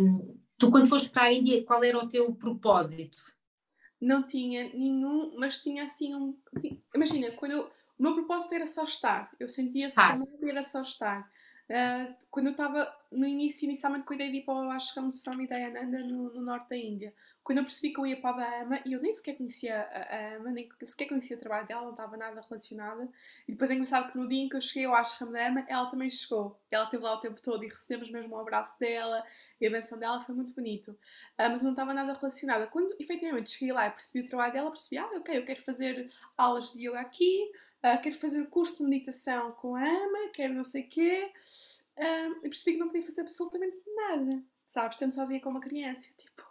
Um, 0.00 0.36
tu, 0.56 0.70
quando 0.70 0.88
foste 0.88 1.10
para 1.10 1.24
a 1.24 1.32
Índia, 1.32 1.62
qual 1.64 1.84
era 1.84 1.98
o 1.98 2.08
teu 2.08 2.32
propósito? 2.34 3.18
não 4.00 4.22
tinha 4.22 4.64
nenhum, 4.72 5.34
mas 5.36 5.60
tinha 5.60 5.84
assim 5.84 6.14
um. 6.14 6.36
Imagina, 6.94 7.30
quando 7.32 7.52
eu, 7.52 7.70
o 7.98 8.02
meu 8.02 8.14
propósito 8.14 8.54
era 8.54 8.66
só 8.66 8.84
estar, 8.84 9.30
eu 9.38 9.48
sentia-se 9.48 9.96
como 9.96 10.48
era 10.48 10.62
só 10.62 10.80
estar. 10.80 11.30
Uh, 11.70 12.12
quando 12.32 12.46
eu 12.46 12.50
estava 12.50 12.92
no 13.12 13.24
início, 13.24 13.64
inicialmente 13.64 14.12
ideia 14.12 14.28
de 14.28 14.38
ir 14.38 14.42
para 14.42 14.54
o 14.54 14.70
ashram 14.72 15.08
de 15.08 15.16
Swami 15.16 15.46
Dayananda 15.46 16.00
no, 16.00 16.32
no, 16.32 16.42
norte 16.42 16.68
da 16.68 16.76
Índia, 16.76 17.14
quando 17.44 17.58
eu 17.58 17.64
percebi 17.64 17.94
que 17.94 18.00
eu 18.00 18.06
ia 18.06 18.20
para 18.20 18.30
a 18.30 18.32
Bahama, 18.32 18.80
e 18.84 18.92
eu 18.92 19.00
nem 19.00 19.14
sequer 19.14 19.36
conhecia 19.36 19.82
a, 19.82 20.36
Ama, 20.36 20.50
nem 20.50 20.68
sequer 20.82 21.06
conhecia 21.06 21.36
o 21.36 21.38
trabalho 21.38 21.68
dela, 21.68 21.82
não 21.82 21.92
estava 21.92 22.16
nada 22.16 22.40
relacionada, 22.40 23.08
e 23.46 23.52
depois 23.52 23.70
é 23.70 23.74
engraçado 23.74 24.10
que 24.10 24.18
no 24.18 24.26
dia 24.26 24.42
em 24.42 24.48
que 24.48 24.56
eu 24.56 24.60
cheguei 24.60 24.84
ao 24.84 24.96
ashram 24.96 25.30
da 25.30 25.46
Ama, 25.46 25.64
ela 25.68 25.86
também 25.88 26.10
chegou, 26.10 26.58
ela 26.72 26.84
esteve 26.84 27.04
lá 27.04 27.14
o 27.14 27.20
tempo 27.20 27.40
todo 27.40 27.64
e 27.64 27.68
recebemos 27.68 28.10
mesmo 28.10 28.34
o 28.34 28.40
abraço 28.40 28.76
dela, 28.80 29.24
e 29.60 29.66
a 29.66 29.70
benção 29.70 29.96
dela 29.96 30.20
foi 30.20 30.34
muito 30.34 30.52
bonito, 30.52 30.88
uh, 30.88 31.50
mas 31.50 31.62
não 31.62 31.70
estava 31.70 31.94
nada 31.94 32.14
relacionada. 32.14 32.66
Quando 32.66 32.96
efetivamente 32.98 33.50
cheguei 33.50 33.72
lá 33.72 33.86
e 33.86 33.90
percebi 33.92 34.26
o 34.26 34.28
trabalho 34.28 34.52
dela, 34.52 34.70
percebi, 34.72 34.98
ah, 34.98 35.06
ok, 35.14 35.38
eu 35.38 35.44
quero 35.44 35.62
fazer 35.62 36.10
aulas 36.36 36.72
de 36.72 36.88
yoga 36.88 36.98
aqui, 36.98 37.48
uh, 37.84 38.00
quero 38.02 38.18
fazer 38.18 38.40
o 38.40 38.46
curso 38.46 38.84
de 38.84 38.90
meditação 38.90 39.52
com 39.52 39.76
a 39.76 39.82
Ama, 39.82 40.30
quero 40.32 40.54
não 40.54 40.64
sei 40.64 40.82
o 40.82 40.88
quê. 40.88 41.32
Uh, 41.96 42.38
e 42.38 42.48
percebi 42.48 42.72
que 42.72 42.78
não 42.78 42.88
podia 42.88 43.04
fazer 43.04 43.22
absolutamente 43.22 43.78
nada, 43.94 44.42
sabes? 44.64 44.96
Estando 44.96 45.14
sozinha 45.14 45.40
com 45.40 45.50
uma 45.50 45.60
criança, 45.60 46.10
tipo, 46.16 46.42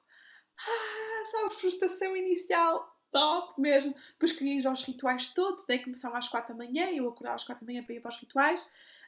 ah, 0.59 1.25
sabe, 1.25 1.55
frustração 1.55 2.15
inicial, 2.15 2.95
top 3.11 3.59
mesmo. 3.59 3.93
Depois 4.11 4.31
queria 4.31 4.59
ir 4.59 4.67
aos 4.67 4.83
rituais 4.83 5.29
todos, 5.29 5.65
daí 5.65 5.79
começavam 5.79 6.17
às 6.17 6.27
quatro 6.27 6.55
da 6.55 6.63
manhã, 6.63 6.91
eu 6.91 7.07
acordava 7.07 7.35
às 7.35 7.43
quatro 7.43 7.65
da 7.65 7.71
manhã 7.71 7.83
para 7.83 7.95
ir 7.95 7.99
para 7.99 8.09
os 8.09 8.17
rituais, 8.17 8.65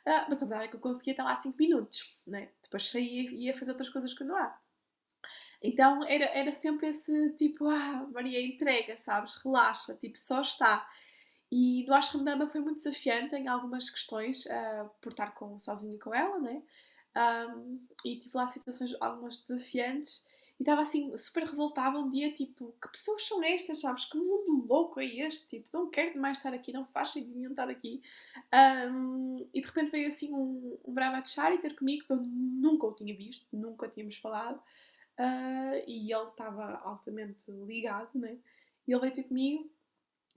uh, 0.07 0.25
mas 0.29 0.41
a 0.41 0.45
verdade 0.45 0.65
é 0.65 0.67
que 0.69 0.75
eu 0.75 0.79
conseguia 0.79 1.13
estar 1.13 1.23
lá 1.23 1.35
cinco 1.35 1.57
minutos, 1.59 2.21
né? 2.25 2.49
Depois 2.63 2.89
saía 2.89 3.29
e 3.29 3.45
ia 3.45 3.55
fazer 3.55 3.71
outras 3.71 3.89
coisas 3.89 4.13
que 4.13 4.23
não 4.23 4.35
há. 4.35 4.57
Então 5.61 6.03
era, 6.07 6.25
era 6.25 6.51
sempre 6.51 6.87
esse 6.87 7.33
tipo, 7.35 7.67
ah, 7.67 8.07
Maria, 8.11 8.41
entrega, 8.41 8.97
sabes? 8.97 9.35
Relaxa, 9.35 9.93
tipo, 9.95 10.17
só 10.17 10.41
está. 10.41 10.89
E 11.51 11.85
no 11.85 11.93
Ashram 11.93 12.23
Dama 12.23 12.47
foi 12.47 12.61
muito 12.61 12.75
desafiante 12.75 13.35
em 13.35 13.47
algumas 13.47 13.89
questões, 13.89 14.45
uh, 14.45 14.89
por 15.01 15.11
estar 15.11 15.31
com, 15.31 15.59
sozinha 15.59 15.99
com 15.99 16.13
ela, 16.13 16.39
né? 16.39 16.61
Um, 17.15 17.81
e 18.05 18.17
tive 18.17 18.37
lá 18.37 18.47
situações 18.47 18.95
algumas 19.01 19.41
desafiantes 19.41 20.25
e 20.61 20.63
estava 20.63 20.83
assim 20.83 21.17
super 21.17 21.43
revoltada 21.43 21.97
um 21.97 22.07
dia, 22.11 22.31
tipo, 22.31 22.71
que 22.79 22.87
pessoas 22.87 23.27
são 23.27 23.43
estas, 23.43 23.81
sabes? 23.81 24.05
Que 24.05 24.15
mundo 24.15 24.67
louco 24.67 24.99
é 24.99 25.05
este? 25.05 25.47
Tipo, 25.47 25.65
não 25.73 25.89
quero 25.89 26.21
mais 26.21 26.37
estar 26.37 26.53
aqui, 26.53 26.71
não 26.71 26.85
faz 26.85 27.09
sentido 27.09 27.49
estar 27.49 27.67
aqui. 27.67 27.99
Um, 28.93 29.43
e 29.51 29.59
de 29.59 29.65
repente 29.65 29.89
veio 29.89 30.07
assim 30.07 30.31
um, 30.31 30.77
um 30.85 30.93
Brahmachari 30.93 31.57
ter 31.57 31.75
comigo, 31.75 32.05
que 32.05 32.13
eu 32.13 32.17
nunca 32.17 32.85
o 32.85 32.93
tinha 32.93 33.15
visto, 33.15 33.47
nunca 33.51 33.89
tínhamos 33.89 34.17
falado. 34.17 34.61
Uh, 35.17 35.81
e 35.87 36.13
ele 36.13 36.29
estava 36.29 36.75
altamente 36.83 37.49
ligado, 37.49 38.11
né? 38.13 38.37
E 38.87 38.91
ele 38.91 39.01
veio 39.01 39.13
ter 39.13 39.23
comigo, 39.23 39.67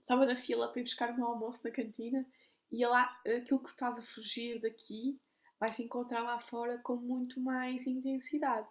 estava 0.05 0.25
na 0.25 0.35
fila 0.35 0.67
para 0.67 0.79
ir 0.79 0.83
buscar 0.83 1.11
o 1.11 1.15
meu 1.15 1.25
almoço 1.25 1.61
na 1.63 1.71
cantina. 1.71 2.25
E 2.71 2.83
ah, 2.83 3.21
aquilo 3.25 3.59
que 3.59 3.65
tu 3.65 3.71
estás 3.71 3.97
a 3.97 4.01
fugir 4.01 4.61
daqui 4.61 5.19
vai 5.59 5.71
se 5.71 5.83
encontrar 5.83 6.21
lá 6.21 6.39
fora 6.39 6.77
com 6.79 6.95
muito 6.95 7.39
mais 7.39 7.87
intensidade. 7.87 8.69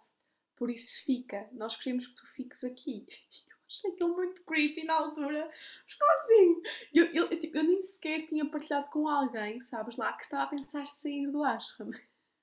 Por 0.55 0.69
isso 0.71 1.03
fica, 1.03 1.49
nós 1.51 1.75
queremos 1.75 2.07
que 2.07 2.15
tu 2.15 2.27
fiques 2.33 2.63
aqui. 2.63 3.05
Eu 3.47 3.67
achei 3.67 3.91
aquilo 3.91 4.15
muito 4.15 4.45
creepy 4.45 4.83
na 4.83 4.93
altura. 4.93 5.49
Mas 5.49 5.93
como 5.95 6.11
assim? 6.11 6.61
Eu, 6.93 7.05
eu, 7.07 7.39
tipo, 7.39 7.57
eu 7.57 7.63
nem 7.63 7.81
sequer 7.81 8.23
tinha 8.27 8.47
partilhado 8.47 8.87
com 8.91 9.07
alguém, 9.07 9.59
sabes 9.59 9.97
lá, 9.97 10.13
que 10.13 10.21
estava 10.21 10.43
a 10.43 10.47
pensar 10.47 10.85
sair 10.85 11.31
do 11.31 11.43
ashram. 11.43 11.89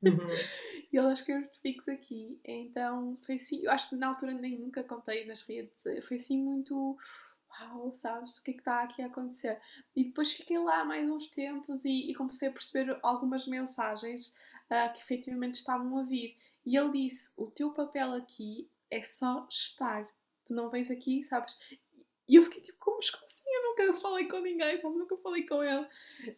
Uhum. 0.03 0.18
e 0.93 0.97
ele 0.97 1.07
acho 1.07 1.24
que 1.24 1.30
eu 1.30 1.49
fiques 1.62 1.88
aqui. 1.88 2.40
Então 2.45 3.16
foi 3.24 3.36
assim, 3.36 3.62
eu 3.62 3.70
acho 3.70 3.88
que 3.88 3.95
na 3.95 4.09
altura 4.09 4.34
nem 4.34 4.59
nunca 4.59 4.82
contei 4.82 5.24
nas 5.24 5.43
redes, 5.45 5.84
foi 6.03 6.16
assim 6.16 6.43
muito 6.43 6.99
uau, 7.70 7.92
sabes, 7.94 8.36
o 8.36 8.42
que 8.42 8.50
é 8.50 8.54
que 8.54 8.60
está 8.60 8.82
aqui 8.82 9.02
a 9.02 9.06
acontecer? 9.06 9.60
E 9.94 10.04
depois 10.04 10.32
fiquei 10.32 10.58
lá 10.58 10.84
mais 10.84 11.08
uns 11.10 11.28
tempos 11.28 11.84
e, 11.84 12.10
e 12.10 12.14
comecei 12.14 12.48
a 12.48 12.52
perceber 12.52 12.98
algumas 13.02 13.46
mensagens 13.46 14.34
uh, 14.70 14.92
que 14.92 15.00
efetivamente 15.00 15.54
estavam 15.54 15.98
a 15.98 16.02
vir. 16.02 16.36
E 16.64 16.76
ele 16.76 16.92
disse: 16.92 17.32
O 17.36 17.46
teu 17.46 17.70
papel 17.72 18.12
aqui 18.14 18.70
é 18.90 19.02
só 19.02 19.46
estar. 19.48 20.06
Tu 20.44 20.54
não 20.54 20.68
vens 20.68 20.90
aqui, 20.90 21.22
sabes? 21.22 21.58
E 22.28 22.36
eu 22.36 22.44
fiquei 22.44 22.60
tipo: 22.60 22.78
Como 22.78 22.98
assim? 22.98 23.44
Eu 23.46 23.62
nunca 23.70 24.00
falei 24.00 24.28
com 24.28 24.40
ninguém, 24.40 24.78
sabes? 24.78 24.96
Nunca 24.96 25.16
falei 25.16 25.46
com 25.46 25.62
ele. 25.62 25.86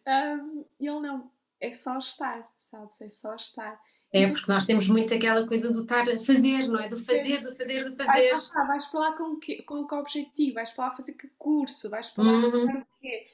Um, 0.07 0.65
e 0.79 0.87
ele: 0.87 0.99
Não, 0.99 1.31
é 1.59 1.73
só 1.73 1.97
estar, 1.97 2.51
sabes? 2.59 3.01
É 3.01 3.09
só 3.09 3.35
estar. 3.35 3.81
É, 4.15 4.29
porque 4.29 4.49
nós 4.49 4.65
temos 4.65 4.87
muito 4.87 5.13
aquela 5.13 5.45
coisa 5.45 5.71
do 5.73 5.81
estar 5.81 6.09
a 6.09 6.17
fazer, 6.17 6.67
não 6.69 6.79
é? 6.79 6.87
Do 6.87 6.97
fazer, 6.97 7.41
do 7.43 7.53
fazer, 7.53 7.89
do 7.89 7.95
fazer. 7.97 8.31
Vais 8.31 8.49
para 8.49 8.61
lá, 8.61 8.67
vais 8.67 8.85
para 8.85 8.99
lá 9.01 9.11
com, 9.17 9.35
que, 9.35 9.61
com 9.63 9.85
que 9.85 9.93
objetivo? 9.93 10.55
Vais 10.55 10.71
para 10.71 10.85
lá 10.85 10.91
fazer 10.91 11.13
que 11.13 11.27
curso? 11.37 11.89
Vais 11.89 12.09
para 12.09 12.23
lá 12.23 12.31
uhum. 12.31 12.79
o 12.79 12.85
quê? 13.01 13.27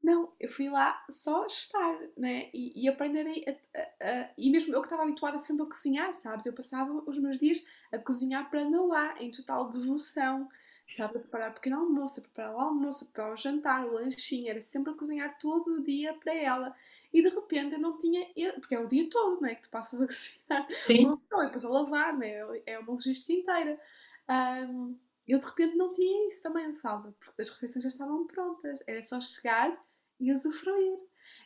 Não, 0.00 0.32
eu 0.38 0.48
fui 0.48 0.70
lá 0.70 1.04
só 1.10 1.46
estar, 1.46 1.98
né? 2.16 2.48
E, 2.54 2.84
e 2.84 2.88
aprender 2.88 3.26
a, 3.26 3.78
a, 3.78 4.08
a, 4.08 4.30
E 4.38 4.50
mesmo 4.50 4.72
eu 4.72 4.80
que 4.80 4.86
estava 4.86 5.02
habituada 5.02 5.36
sempre 5.36 5.64
a 5.64 5.66
cozinhar, 5.66 6.14
sabes? 6.14 6.46
Eu 6.46 6.52
passava 6.52 7.02
os 7.06 7.18
meus 7.18 7.36
dias 7.36 7.66
a 7.92 7.98
cozinhar 7.98 8.48
para 8.48 8.64
Noá, 8.64 9.16
em 9.18 9.32
total 9.32 9.68
devoção, 9.68 10.48
sabe? 10.90 11.16
A 11.16 11.20
preparar 11.20 11.54
pequeno 11.54 11.80
almoço, 11.80 12.20
a 12.20 12.22
preparar 12.22 12.54
o 12.54 12.60
almoço, 12.60 13.04
a 13.04 13.06
preparar 13.08 13.32
o 13.34 13.36
jantar, 13.36 13.84
o 13.84 13.94
lanchinho, 13.94 14.48
era 14.48 14.60
sempre 14.62 14.92
a 14.92 14.96
cozinhar 14.96 15.36
todo 15.38 15.74
o 15.74 15.82
dia 15.82 16.14
para 16.14 16.34
ela. 16.34 16.76
E 17.12 17.22
de 17.22 17.28
repente 17.28 17.74
eu 17.74 17.80
não 17.80 17.98
tinha. 17.98 18.26
Porque 18.60 18.74
é 18.74 18.80
o 18.80 18.86
dia 18.86 19.08
todo, 19.10 19.40
né? 19.40 19.54
Que 19.54 19.62
tu 19.62 19.70
passas 19.70 20.00
a 20.00 20.06
cozinhar. 20.06 20.72
Sim. 20.72 21.12
E 21.12 21.44
depois 21.44 21.64
a 21.64 21.68
lavar, 21.68 22.16
né? 22.16 22.40
É 22.66 22.78
uma 22.78 22.92
logística 22.92 23.32
inteira. 23.32 23.80
Um, 24.28 24.96
eu 25.26 25.38
de 25.38 25.46
repente 25.46 25.76
não 25.76 25.92
tinha 25.92 26.26
isso 26.26 26.42
também, 26.42 26.72
falta, 26.74 27.14
porque 27.18 27.40
as 27.40 27.50
refeições 27.50 27.84
já 27.84 27.88
estavam 27.88 28.26
prontas. 28.26 28.82
Era 28.86 29.02
só 29.02 29.20
chegar 29.20 29.76
e 30.18 30.32
usufruir. 30.32 30.98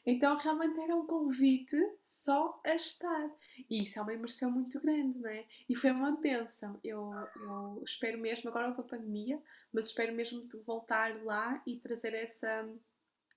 Então 0.07 0.37
realmente 0.37 0.79
era 0.81 0.95
um 0.95 1.07
convite 1.07 1.77
só 2.03 2.61
a 2.65 2.75
estar. 2.75 3.31
E 3.71 3.83
isso 3.83 3.99
é 3.99 4.03
uma 4.03 4.13
imersão 4.13 4.51
muito 4.51 4.81
grande, 4.81 5.19
não 5.19 5.31
é? 5.31 5.45
E 5.69 5.75
foi 5.75 5.91
uma 5.91 6.13
benção. 6.13 6.79
Eu, 6.85 7.11
eu 7.37 7.83
espero 7.85 8.19
mesmo, 8.19 8.51
agora 8.51 8.69
houve 8.69 8.81
a 8.81 8.85
pandemia, 8.85 9.41
mas 9.73 9.87
espero 9.87 10.15
mesmo 10.15 10.47
voltar 10.67 11.23
lá 11.25 11.63
e 11.67 11.79
trazer 11.79 12.13
essa, 12.15 12.69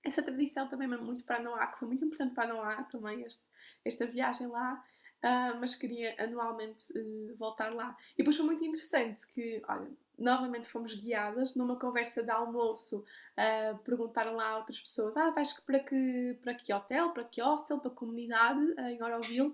essa 0.04 0.22
tradição 0.22 0.68
também 0.68 0.88
muito 0.88 1.24
para 1.24 1.40
Noá, 1.40 1.66
que 1.66 1.78
foi 1.78 1.88
muito 1.88 2.04
importante 2.04 2.34
para 2.34 2.52
Noá 2.52 2.82
também, 2.84 3.22
este, 3.24 3.44
esta 3.84 4.06
viagem 4.06 4.46
lá. 4.46 4.82
Uh, 5.18 5.58
mas 5.58 5.74
queria 5.74 6.14
anualmente 6.16 6.96
uh, 6.96 7.36
voltar 7.36 7.74
lá. 7.74 7.96
E 8.14 8.18
depois 8.18 8.36
foi 8.36 8.46
muito 8.46 8.64
interessante 8.64 9.26
que, 9.26 9.60
olha, 9.68 9.90
novamente 10.16 10.68
fomos 10.68 10.94
guiadas 10.94 11.56
numa 11.56 11.76
conversa 11.76 12.22
de 12.22 12.30
almoço. 12.30 13.04
Uh, 13.36 13.76
perguntaram 13.78 14.36
lá 14.36 14.50
a 14.50 14.58
outras 14.58 14.78
pessoas: 14.78 15.16
Ah, 15.16 15.30
vais 15.30 15.52
para 15.60 15.80
que, 15.80 16.38
para 16.40 16.54
que 16.54 16.72
hotel, 16.72 17.10
para 17.10 17.24
que 17.24 17.42
hostel, 17.42 17.80
para 17.80 17.90
que 17.90 17.96
comunidade 17.96 18.60
em 18.92 19.02
Oroville? 19.02 19.52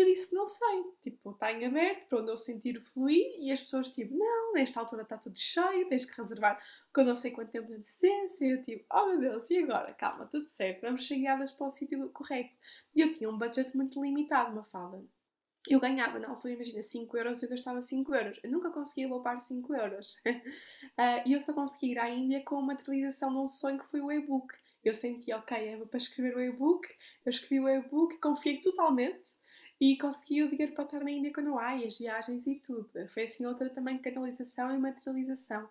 Eu 0.00 0.06
disse: 0.06 0.34
Não 0.34 0.46
sei, 0.46 0.84
tipo, 1.00 1.30
está 1.30 1.52
em 1.52 1.66
aberto 1.66 2.06
para 2.06 2.20
onde 2.20 2.30
eu 2.30 2.38
sentir 2.38 2.80
fluir. 2.80 3.26
E 3.38 3.52
as 3.52 3.60
pessoas, 3.60 3.90
tipo, 3.90 4.16
não, 4.16 4.52
nesta 4.52 4.80
altura 4.80 5.02
está 5.02 5.18
tudo 5.18 5.38
cheio, 5.38 5.88
tens 5.88 6.04
que 6.04 6.16
reservar 6.16 6.58
com 6.94 7.02
não 7.02 7.16
sei 7.16 7.30
quanto 7.30 7.50
tempo 7.50 7.68
de 7.68 7.74
antecedência. 7.74 8.46
Eu, 8.46 8.62
tipo, 8.64 8.84
oh 8.92 9.06
meu 9.06 9.20
Deus, 9.20 9.50
e 9.50 9.58
agora? 9.58 9.92
Calma, 9.94 10.26
tudo 10.26 10.46
certo, 10.46 10.82
vamos 10.82 11.06
ser 11.06 11.16
guiadas 11.16 11.52
para 11.52 11.66
o 11.66 11.70
sítio 11.70 12.08
correto. 12.10 12.54
E 12.94 13.00
eu 13.00 13.10
tinha 13.10 13.28
um 13.28 13.38
budget 13.38 13.76
muito 13.76 14.02
limitado, 14.02 14.52
uma 14.52 14.64
fala 14.64 15.02
eu 15.68 15.78
ganhava 15.78 16.18
na 16.18 16.28
altura, 16.28 16.54
imagina, 16.54 16.82
5 16.82 17.16
euros, 17.16 17.42
eu 17.42 17.48
gastava 17.48 17.82
5 17.82 18.14
euros. 18.14 18.40
Eu 18.42 18.50
nunca 18.50 18.70
conseguia 18.70 19.08
poupar 19.08 19.40
5 19.40 19.74
euros. 19.74 20.14
uh, 20.26 21.22
e 21.26 21.32
eu 21.32 21.40
só 21.40 21.52
consegui 21.52 21.92
ir 21.92 21.98
à 21.98 22.08
Índia 22.08 22.42
com 22.42 22.58
a 22.58 22.62
materialização 22.62 23.30
de 23.30 23.36
um 23.36 23.48
sonho 23.48 23.78
que 23.78 23.86
foi 23.86 24.00
o 24.00 24.10
e-book. 24.10 24.54
Eu 24.82 24.94
senti, 24.94 25.32
ok, 25.32 25.56
é 25.56 25.76
para 25.76 25.98
escrever 25.98 26.34
o 26.34 26.40
e-book, 26.40 26.88
eu 27.26 27.30
escrevi 27.30 27.60
o 27.60 27.68
e-book, 27.68 28.16
confiei 28.18 28.62
totalmente 28.62 29.28
e 29.80 29.96
consegui 29.96 30.42
o 30.42 30.50
dinheiro 30.50 30.74
para 30.74 30.84
estar 30.84 31.00
na 31.02 31.10
Índia 31.10 31.32
quando 31.32 31.58
há, 31.58 31.74
e 31.74 31.86
as 31.86 31.98
viagens 31.98 32.46
e 32.46 32.56
tudo. 32.56 32.90
Foi 33.08 33.22
assim 33.22 33.46
outra 33.46 33.70
também 33.70 33.96
de 33.96 34.02
canalização 34.02 34.74
e 34.74 34.78
materialização. 34.78 35.68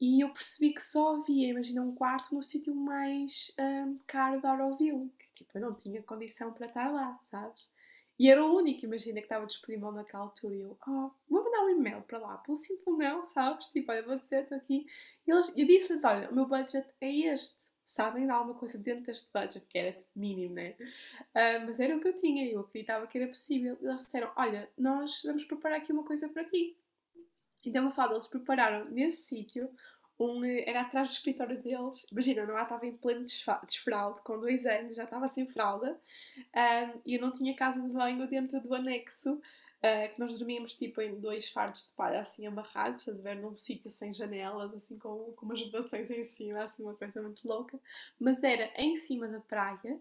E 0.00 0.24
eu 0.24 0.32
percebi 0.32 0.74
que 0.74 0.82
só 0.82 1.14
havia, 1.14 1.50
imagina, 1.50 1.80
um 1.80 1.94
quarto 1.94 2.34
no 2.34 2.42
sítio 2.42 2.74
mais 2.74 3.54
um, 3.60 3.98
caro 4.04 4.40
da 4.40 4.50
Auroville, 4.50 5.08
que 5.16 5.30
tipo, 5.36 5.56
eu 5.56 5.62
não 5.62 5.74
tinha 5.74 6.02
condição 6.02 6.52
para 6.52 6.66
estar 6.66 6.90
lá, 6.90 7.16
sabes? 7.22 7.72
E 8.18 8.28
era 8.28 8.44
o 8.44 8.56
único, 8.56 8.84
imagina, 8.84 9.20
que 9.20 9.26
estava 9.26 9.46
disponível 9.46 9.92
naquela 9.92 10.24
altura. 10.24 10.54
E 10.56 10.60
eu, 10.60 10.76
oh, 10.88 11.10
vou 11.28 11.44
mandar 11.44 11.64
um 11.64 11.70
e-mail 11.70 12.02
para 12.02 12.18
lá, 12.18 12.36
pelo 12.38 12.56
simples 12.56 12.98
não, 12.98 13.24
sabes? 13.24 13.68
Tipo, 13.68 13.92
olha, 13.92 14.02
vou 14.02 14.16
dizer, 14.16 14.42
estou 14.42 14.58
aqui. 14.58 14.86
E 15.26 15.30
eles, 15.30 15.52
eu 15.56 15.66
disse-lhes, 15.66 16.02
olha, 16.02 16.28
o 16.30 16.34
meu 16.34 16.46
budget 16.46 16.86
é 17.00 17.10
este. 17.32 17.71
Sabem, 17.92 18.26
dá 18.26 18.36
alguma 18.36 18.58
coisa 18.58 18.78
dentro 18.78 19.04
deste 19.04 19.30
budget, 19.30 19.68
que 19.68 19.76
era 19.76 19.92
tipo, 19.92 20.10
mínimo, 20.16 20.54
né? 20.54 20.74
Uh, 20.80 21.66
mas 21.66 21.78
era 21.78 21.94
o 21.94 22.00
que 22.00 22.08
eu 22.08 22.14
tinha, 22.14 22.50
eu 22.50 22.60
acreditava 22.60 23.06
que 23.06 23.18
era 23.18 23.28
possível. 23.28 23.76
E 23.82 23.84
eles 23.84 24.06
disseram, 24.06 24.32
olha, 24.34 24.66
nós 24.78 25.20
vamos 25.22 25.44
preparar 25.44 25.76
aqui 25.76 25.92
uma 25.92 26.02
coisa 26.02 26.26
para 26.30 26.42
ti. 26.42 26.74
Então, 27.62 27.86
a 27.86 27.90
fala, 27.90 28.14
eles 28.14 28.26
prepararam 28.26 28.86
nesse 28.86 29.24
sítio 29.24 29.68
um, 30.18 30.42
eh, 30.42 30.64
era 30.66 30.80
atrás 30.80 31.10
do 31.10 31.12
escritório 31.12 31.60
deles. 31.60 32.06
Imagina, 32.10 32.46
não 32.46 32.58
estava 32.58 32.86
em 32.86 32.96
pleno 32.96 33.26
desfralde, 33.66 34.22
com 34.22 34.40
dois 34.40 34.64
anos, 34.64 34.96
já 34.96 35.04
estava 35.04 35.28
sem 35.28 35.46
fralda, 35.46 36.00
um, 36.56 37.00
e 37.04 37.16
eu 37.16 37.20
não 37.20 37.30
tinha 37.30 37.54
casa 37.54 37.82
de 37.82 37.88
banho 37.88 38.26
dentro 38.26 38.58
do 38.58 38.74
anexo, 38.74 39.38
uh, 39.82 40.14
que 40.14 40.20
nós 40.20 40.38
dormíamos 40.38 40.74
tipo 40.74 41.00
em 41.00 41.18
dois 41.18 41.50
fardos 41.50 41.88
de 41.88 41.92
palha 41.94 42.20
assim 42.20 42.46
amarrados, 42.46 43.08
a 43.08 43.12
ver, 43.12 43.36
num 43.36 43.56
sítio 43.56 43.90
sem 43.90 44.12
janelas, 44.12 44.72
assim 44.74 44.98
com, 44.98 45.32
com 45.36 45.46
umas 45.46 45.60
vedações 45.60 46.10
em 46.10 46.24
cima, 46.24 46.62
assim 46.62 46.82
uma 46.82 46.94
coisa 46.94 47.20
muito 47.20 47.46
louca, 47.46 47.78
mas 48.18 48.42
era 48.42 48.70
em 48.76 48.96
cima 48.96 49.28
da 49.28 49.40
praia. 49.40 50.00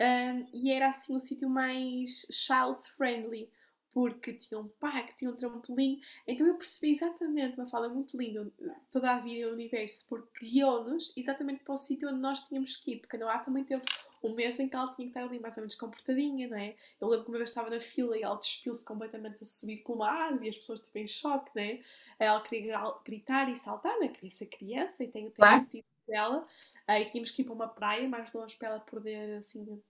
Um, 0.00 0.46
e 0.54 0.72
era 0.72 0.88
assim 0.88 1.14
o 1.14 1.20
sítio 1.20 1.48
mais 1.48 2.26
child 2.30 2.78
friendly, 2.96 3.50
porque 3.92 4.32
tinha 4.32 4.58
um 4.58 4.68
parque, 4.68 5.16
tinha 5.16 5.30
um 5.30 5.36
trampolim. 5.36 6.00
Então 6.26 6.46
eu 6.46 6.54
percebi 6.54 6.92
exatamente, 6.92 7.58
uma 7.58 7.66
fala 7.66 7.88
muito 7.88 8.16
linda, 8.16 8.50
toda 8.90 9.12
a 9.12 9.18
vida 9.18 9.40
e 9.40 9.46
o 9.46 9.52
universo, 9.52 10.06
porque 10.08 10.46
guiou-nos 10.46 11.12
exatamente 11.16 11.62
para 11.62 11.74
o 11.74 11.76
sítio 11.76 12.08
onde 12.08 12.18
nós 12.18 12.40
tínhamos 12.42 12.76
que 12.76 12.92
ir, 12.92 13.00
porque 13.00 13.16
a 13.16 13.18
Noá 13.18 13.38
também 13.40 13.62
teve 13.62 13.84
um 14.22 14.34
mês 14.34 14.58
em 14.60 14.68
que 14.68 14.76
ela 14.76 14.90
tinha 14.90 15.06
que 15.06 15.10
estar 15.10 15.22
ali 15.22 15.38
mais 15.38 15.56
ou 15.56 15.62
menos 15.62 15.74
comportadinha, 15.74 16.48
não 16.48 16.56
é? 16.56 16.74
Eu 17.00 17.08
lembro 17.08 17.24
que 17.24 17.30
uma 17.30 17.38
vez 17.38 17.50
estava 17.50 17.70
na 17.70 17.80
fila 17.80 18.16
e 18.16 18.22
ela 18.22 18.36
despiu-se 18.36 18.84
completamente 18.84 19.42
a 19.42 19.46
subir 19.46 19.78
com 19.78 19.94
uma 19.94 20.10
árvore 20.10 20.46
e 20.46 20.48
as 20.50 20.56
pessoas 20.56 20.80
tipo 20.80 20.98
em 20.98 21.06
choque, 21.06 21.50
não 21.54 21.62
é? 21.62 21.80
Ela 22.18 22.40
queria 22.42 22.80
gritar 23.04 23.50
e 23.50 23.56
saltar, 23.56 23.96
não 23.96 24.04
é? 24.04 24.08
Queria 24.08 24.30
ser 24.30 24.46
criança 24.46 25.04
e 25.04 25.08
tem, 25.08 25.30
tem 25.30 25.56
esse 25.56 25.70
tipo 25.70 25.88
dela. 26.06 26.46
Aí 26.86 27.04
tínhamos 27.06 27.30
que 27.30 27.42
ir 27.42 27.44
para 27.44 27.54
uma 27.54 27.68
praia 27.68 28.08
mais 28.08 28.32
longe 28.32 28.56
para 28.56 28.68
ela 28.68 28.80
poder 28.80 29.38
assim 29.38 29.80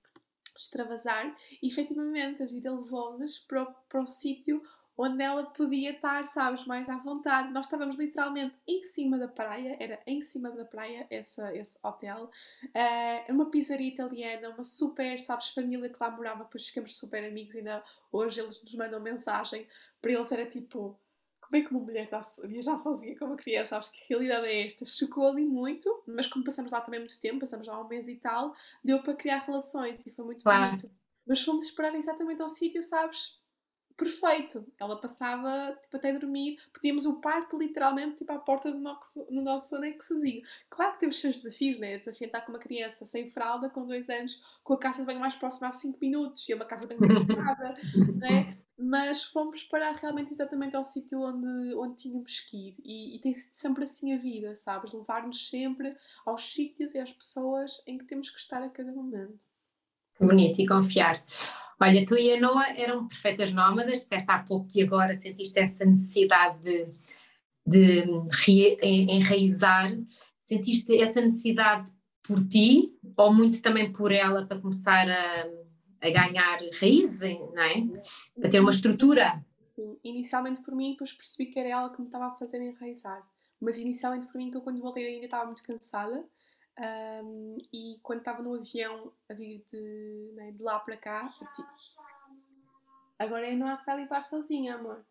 extravasar, 0.57 1.35
e 1.63 1.69
efetivamente 1.69 2.43
a 2.43 2.47
vida 2.47 2.71
levou-nos 2.75 3.39
para, 3.39 3.65
para 3.89 4.03
o 4.03 4.07
sítio 4.07 4.63
onde 5.03 5.23
ela 5.23 5.45
podia 5.45 5.93
estar, 5.93 6.27
sabes, 6.27 6.67
mais 6.67 6.87
à 6.91 6.99
vontade. 6.99 7.51
Nós 7.53 7.65
estávamos 7.65 7.97
literalmente 7.97 8.59
em 8.67 8.83
cima 8.83 9.17
da 9.17 9.27
praia, 9.27 9.75
era 9.81 9.99
em 10.07 10.21
cima 10.21 10.51
da 10.51 10.65
praia 10.65 11.07
essa, 11.09 11.57
esse 11.57 11.79
hotel, 11.83 12.31
uh, 12.65 13.33
uma 13.33 13.51
pizzaria 13.51 13.89
italiana, 13.89 14.51
uma 14.51 14.63
super, 14.63 15.19
sabes, 15.19 15.49
família 15.51 15.89
que 15.89 15.97
lá 15.99 16.11
morava, 16.11 16.45
depois 16.45 16.69
ficamos 16.69 16.99
super 16.99 17.25
amigos, 17.25 17.57
ainda 17.57 17.83
hoje 18.13 18.41
eles 18.43 18.63
nos 18.63 18.75
mandam 18.75 19.01
mensagem, 19.01 19.67
para 20.03 20.13
eles 20.13 20.31
era 20.31 20.45
tipo 20.45 20.99
como 21.41 21.61
é 21.61 21.67
que 21.67 21.73
uma 21.73 21.81
mulher 21.81 22.05
está 22.05 22.19
a 22.19 22.47
viajar 22.47 22.79
sozinha 22.79 23.19
com 23.19 23.25
uma 23.25 23.37
criança? 23.37 23.77
Acho 23.77 23.91
que 23.91 24.05
realidade 24.09 24.47
é 24.47 24.67
esta. 24.67 24.85
Chocou 24.85 25.27
ali 25.27 25.45
muito, 25.45 26.01
mas 26.07 26.29
como 26.29 26.45
passamos 26.45 26.71
lá 26.71 26.81
também 26.81 27.01
muito 27.01 27.19
tempo, 27.19 27.41
passamos 27.41 27.67
lá 27.67 27.81
um 27.81 27.89
mês 27.89 28.07
e 28.07 28.15
tal, 28.15 28.55
deu 28.85 29.03
para 29.03 29.15
criar 29.15 29.39
relações 29.39 30.07
e 30.07 30.11
foi 30.13 30.25
muito 30.25 30.45
claro. 30.45 30.77
bonito. 30.77 30.89
Mas 31.27 31.43
fomos 31.43 31.65
esperar 31.65 31.93
exatamente 31.97 32.41
ao 32.41 32.49
sítio, 32.49 32.81
sabes? 32.85 33.40
Perfeito. 34.01 34.67
Ela 34.81 34.99
passava 34.99 35.77
tipo, 35.83 35.95
até 35.95 36.11
dormir. 36.11 36.57
Tínhamos 36.81 37.05
o 37.05 37.21
parque 37.21 37.55
literalmente 37.55 38.17
tipo, 38.17 38.33
à 38.33 38.39
porta 38.39 38.73
do 38.73 38.79
nosso, 38.79 39.27
no 39.31 39.43
nosso 39.43 39.77
anexozinho. 39.77 40.43
Claro 40.71 40.95
que 40.95 41.01
teve 41.01 41.11
os 41.11 41.21
seus 41.21 41.35
desafios, 41.35 41.79
né? 41.79 41.99
Desafio 41.99 42.25
estar 42.25 42.41
com 42.41 42.51
uma 42.51 42.59
criança 42.59 43.05
sem 43.05 43.29
fralda, 43.29 43.69
com 43.69 43.87
dois 43.87 44.09
anos, 44.09 44.43
com 44.65 44.73
a 44.73 44.79
casa 44.79 45.01
de 45.01 45.07
banho 45.07 45.21
mais 45.21 45.35
próxima 45.35 45.69
a 45.69 45.73
5 45.73 45.99
minutos 46.01 46.49
e 46.49 46.53
é 46.53 46.57
uma 46.57 46.65
casa 46.65 46.87
de 46.87 46.95
banho 46.95 47.13
muito 47.13 47.37
né? 48.17 48.57
mas 48.79 49.25
fomos 49.25 49.63
parar 49.63 49.93
realmente 49.97 50.33
exatamente 50.33 50.75
ao 50.75 50.83
sítio 50.83 51.21
onde, 51.21 51.75
onde 51.75 51.97
tínhamos 51.97 52.41
que 52.41 52.57
ir 52.57 52.75
e, 52.83 53.17
e 53.17 53.21
tem 53.21 53.35
sido 53.35 53.53
sempre 53.53 53.85
assim 53.85 54.15
a 54.15 54.17
vida, 54.17 54.57
sabes? 54.57 54.95
Levar-nos 54.95 55.51
sempre 55.51 55.95
aos 56.25 56.55
sítios 56.55 56.95
e 56.95 56.99
às 56.99 57.13
pessoas 57.13 57.83
em 57.87 57.99
que 57.99 58.07
temos 58.07 58.31
que 58.31 58.39
estar 58.39 58.63
a 58.63 58.71
cada 58.71 58.91
momento. 58.91 59.45
Que 60.17 60.25
bonito 60.25 60.59
e 60.63 60.67
confiar. 60.67 61.23
Olha, 61.81 62.05
tu 62.05 62.17
e 62.17 62.35
a 62.35 62.41
Noa 62.41 62.67
eram 62.77 63.09
perfeitas 63.09 63.53
nómadas, 63.53 64.01
disseste 64.01 64.31
há 64.31 64.39
pouco 64.41 64.69
que 64.69 64.83
agora 64.83 65.15
sentiste 65.15 65.59
essa 65.59 65.85
necessidade 65.85 66.59
de, 66.63 66.89
de 67.67 68.79
enraizar. 68.83 69.97
Sentiste 70.41 71.01
essa 71.01 71.21
necessidade 71.21 71.91
por 72.23 72.47
ti 72.47 72.99
ou 73.17 73.33
muito 73.33 73.63
também 73.63 73.91
por 73.91 74.13
ela 74.13 74.47
para 74.47 74.61
começar 74.61 75.09
a 75.09 75.49
a 76.01 76.11
ganhar 76.11 76.59
raízes, 76.81 77.39
não 77.39 77.63
é? 77.63 77.87
A 78.43 78.49
ter 78.49 78.61
uma 78.61 78.71
estrutura. 78.71 79.45
Sim, 79.63 79.99
inicialmente 80.03 80.61
por 80.63 80.75
mim, 80.75 80.93
depois 80.93 81.13
percebi 81.13 81.51
que 81.51 81.59
era 81.59 81.69
ela 81.69 81.91
que 81.91 82.01
me 82.01 82.07
estava 82.07 82.27
a 82.27 82.31
fazer 82.33 82.61
enraizar. 82.61 83.23
Mas 83.61 83.79
inicialmente 83.79 84.27
por 84.27 84.37
mim, 84.37 84.51
que 84.51 84.57
eu 84.57 84.63
quando 84.63 84.81
voltei 84.81 85.07
ainda 85.07 85.27
estava 85.27 85.45
muito 85.45 85.63
cansada. 85.63 86.25
Um, 86.79 87.59
e 87.73 87.99
quando 88.03 88.21
estava 88.21 88.43
no 88.43 88.55
avião 88.55 89.13
a 89.29 89.35
vir 89.35 89.63
de, 89.71 90.33
né, 90.35 90.53
de 90.53 90.63
lá 90.63 90.79
para 90.81 90.97
cá, 90.97 91.29
agora 93.19 93.55
não 93.55 93.67
há 93.67 93.77
que 93.77 93.95
limpar 93.95 94.25
sozinha, 94.25 94.77
amor 94.77 95.05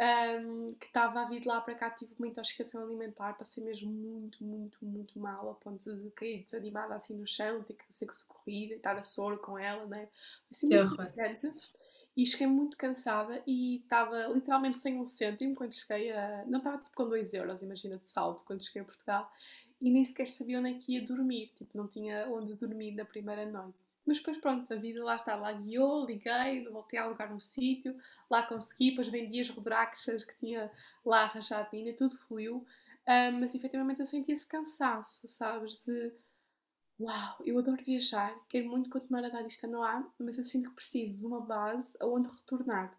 um, 0.00 0.74
que 0.74 0.86
estava 0.86 1.22
a 1.22 1.24
vir 1.28 1.40
de 1.40 1.48
lá 1.48 1.60
para 1.60 1.74
cá, 1.74 1.90
tive 1.90 2.14
uma 2.18 2.28
intoxicação 2.28 2.82
alimentar, 2.82 3.32
passei 3.34 3.62
mesmo 3.64 3.90
muito, 3.90 4.44
muito, 4.44 4.78
muito 4.84 5.18
mal, 5.18 5.48
ao 5.48 5.54
ponto 5.56 5.92
de 5.92 6.10
cair 6.12 6.44
desanimada 6.44 6.94
assim 6.94 7.16
no 7.16 7.26
chão, 7.26 7.62
ter 7.64 7.74
que 7.74 7.84
ser 7.92 8.10
socorrida, 8.12 8.74
estar 8.74 8.94
a 8.94 9.02
soro 9.02 9.38
com 9.38 9.58
ela, 9.58 9.86
né? 9.86 10.08
Assim, 10.50 10.68
muito 10.68 10.86
sufocante. 10.86 11.50
E 12.16 12.26
cheguei 12.26 12.46
muito 12.46 12.76
cansada 12.76 13.42
e 13.46 13.76
estava 13.76 14.26
literalmente 14.28 14.78
sem 14.78 15.00
um 15.00 15.06
cêntimo 15.06 15.54
quando 15.54 15.72
cheguei 15.72 16.10
a. 16.10 16.44
Não 16.46 16.58
estava 16.58 16.78
tipo 16.78 16.94
com 16.96 17.06
2 17.06 17.32
euros, 17.34 17.62
imagina, 17.62 17.96
de 17.96 18.10
salto 18.10 18.44
quando 18.44 18.64
cheguei 18.64 18.82
a 18.82 18.84
Portugal. 18.84 19.32
E 19.80 19.90
nem 19.90 20.04
sequer 20.04 20.28
sabia 20.28 20.58
onde 20.58 20.70
é 20.70 20.74
que 20.74 20.94
ia 20.94 21.04
dormir, 21.04 21.50
tipo, 21.50 21.76
não 21.76 21.86
tinha 21.86 22.28
onde 22.28 22.54
dormir 22.56 22.92
na 22.92 23.04
primeira 23.04 23.46
noite. 23.46 23.78
Mas 24.04 24.18
depois, 24.18 24.38
pronto, 24.38 24.72
a 24.72 24.76
vida 24.76 25.04
lá 25.04 25.16
está, 25.16 25.36
lá 25.36 25.52
guiou, 25.52 26.06
liguei, 26.06 26.66
voltei 26.68 26.98
a 26.98 27.04
alugar 27.04 27.32
um 27.32 27.38
sítio, 27.38 27.94
lá 28.30 28.42
consegui, 28.42 28.90
depois 28.90 29.08
vendi 29.08 29.38
as 29.38 29.50
rodraxas 29.50 30.24
que 30.24 30.34
tinha 30.38 30.70
lá 31.04 31.24
arranjado 31.24 31.68
ainda, 31.72 31.92
tudo 31.92 32.16
fluiu. 32.18 32.66
Um, 33.06 33.40
mas 33.40 33.54
efetivamente 33.54 34.00
eu 34.00 34.06
senti 34.06 34.32
esse 34.32 34.46
cansaço, 34.46 35.28
sabes? 35.28 35.82
De 35.84 36.12
uau, 36.98 37.36
eu 37.44 37.58
adoro 37.58 37.82
viajar, 37.84 38.34
quero 38.48 38.68
muito 38.68 38.90
continuar 38.90 39.24
a 39.24 39.28
dar 39.28 39.46
isto 39.46 39.64
a 39.66 39.68
Noah, 39.68 40.10
mas 40.18 40.38
eu 40.38 40.44
sinto 40.44 40.70
que 40.70 40.76
preciso 40.76 41.18
de 41.18 41.26
uma 41.26 41.40
base 41.40 41.96
aonde 42.00 42.28
retornar. 42.28 42.98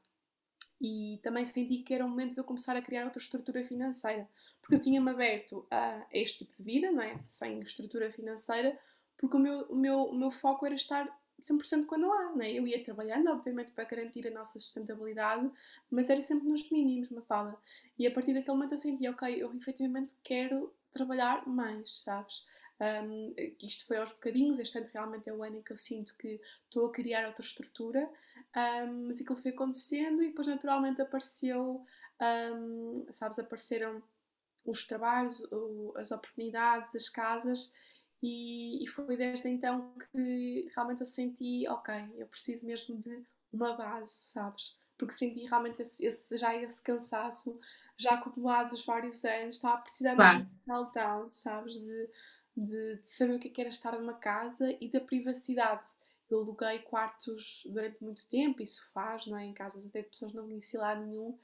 E 0.82 1.20
também 1.22 1.44
senti 1.44 1.80
que 1.80 1.94
era 1.94 2.06
o 2.06 2.10
momento 2.10 2.34
de 2.34 2.40
eu 2.40 2.44
começar 2.44 2.76
a 2.78 2.82
criar 2.82 3.04
outra 3.04 3.22
estrutura 3.22 3.64
financeira, 3.66 4.28
porque 4.62 4.76
eu 4.76 4.80
tinha-me 4.80 5.10
aberto 5.10 5.66
a 5.70 6.06
este 6.14 6.46
tipo 6.46 6.56
de 6.58 6.64
vida, 6.64 6.92
não 6.92 7.02
é? 7.02 7.18
Sem 7.24 7.60
estrutura 7.60 8.12
financeira, 8.12 8.78
porque 9.18 9.36
o 9.36 9.40
meu, 9.40 9.62
o 9.64 9.76
meu, 9.76 10.04
o 10.04 10.16
meu 10.16 10.32
foco 10.32 10.66
era 10.66 10.76
estar 10.76 11.06
100% 11.42 11.86
quando 11.86 12.12
há, 12.12 12.36
né? 12.36 12.52
Eu 12.52 12.68
ia 12.68 12.84
trabalhando, 12.84 13.30
obviamente, 13.30 13.72
para 13.72 13.84
garantir 13.84 14.28
a 14.28 14.32
nossa 14.32 14.60
sustentabilidade, 14.60 15.50
mas 15.90 16.10
era 16.10 16.22
sempre 16.22 16.48
nos 16.48 16.70
mínimos, 16.70 17.10
uma 17.12 17.22
fala. 17.22 17.60
E 17.98 18.08
a 18.08 18.12
partir 18.12 18.34
daquele 18.34 18.56
momento 18.56 18.74
eu 18.74 18.78
senti, 18.78 19.08
ok, 19.08 19.42
eu 19.42 19.54
efetivamente 19.56 20.14
quero 20.24 20.74
trabalhar 20.92 21.48
mais, 21.48 22.02
sabes? 22.02 22.44
Um, 22.80 23.34
isto 23.62 23.86
foi 23.86 23.98
aos 23.98 24.12
bocadinhos, 24.14 24.58
este 24.58 24.78
ano 24.78 24.88
realmente 24.94 25.30
é 25.30 25.34
o 25.34 25.44
ano 25.44 25.58
em 25.58 25.62
que 25.62 25.74
eu 25.74 25.78
sinto 25.78 26.16
que 26.16 26.40
estou 26.64 26.88
a 26.88 26.92
criar 26.92 27.28
outra 27.28 27.44
estrutura, 27.44 28.10
um, 28.56 29.08
mas 29.08 29.22
aquilo 29.22 29.41
foi 29.41 29.52
acontecendo 29.52 30.24
e 30.24 30.28
depois 30.30 30.47
naturalmente 30.47 31.02
apareceu, 31.02 31.86
um, 32.22 33.06
sabes, 33.12 33.39
apareceram 33.39 34.02
os 34.66 34.86
trabalhos, 34.86 35.41
as 35.95 36.12
oportunidades, 36.12 36.95
as 36.95 37.10
casas 37.10 37.72
e, 38.22 38.84
e, 38.84 38.88
foi 38.88 39.16
desde 39.16 39.47
então 39.47 39.93
que 40.12 40.70
realmente 40.76 41.00
eu 41.00 41.08
senti, 41.08 41.66
ok, 41.70 41.93
eu 42.18 42.28
preciso 42.28 42.66
mesmo 42.66 42.97
de 42.97 43.24
uma 43.52 43.76
base, 43.76 44.12
sabes? 44.12 44.78
Porque 44.97 45.14
senti 45.14 45.45
realmente 45.45 45.82
esse, 45.82 46.06
esse, 46.06 46.36
já 46.36 46.54
esse 46.56 46.82
cansaço, 46.84 47.60
já 47.97 48.16
acumulado 48.16 48.70
dos 48.70 48.86
vários 48.86 49.24
anos, 49.24 49.56
estava 49.56 49.76
a 49.76 49.82
precisar 49.82 50.16
claro. 50.16 50.41
de 50.41 50.50
meltdown, 50.68 51.30
sabes? 51.32 51.76
De, 51.76 52.10
de, 52.58 52.95
de, 52.97 53.08
saber 53.08 53.36
o 53.36 53.39
que 53.39 53.47
é 53.47 53.62
era 53.62 53.70
estar 53.70 53.97
numa 53.97 54.16
casa 54.16 54.70
e 54.82 54.89
da 54.89 55.00
privacidade. 55.00 55.88
Eu 56.30 56.40
aluguei 56.42 56.80
quartos 56.80 57.64
durante 57.66 58.04
muito 58.04 58.28
tempo 58.28 58.62
e 58.62 58.68
sofás, 58.68 59.26
não 59.28 59.38
é? 59.38 59.46
Em 59.46 59.54
casas 59.54 59.86
até 59.86 60.02
de 60.02 60.10
pessoas 60.10 60.34
não 60.34 60.44
conheci 60.44 60.78
lá 60.78 60.96
nenhum. 60.96 61.38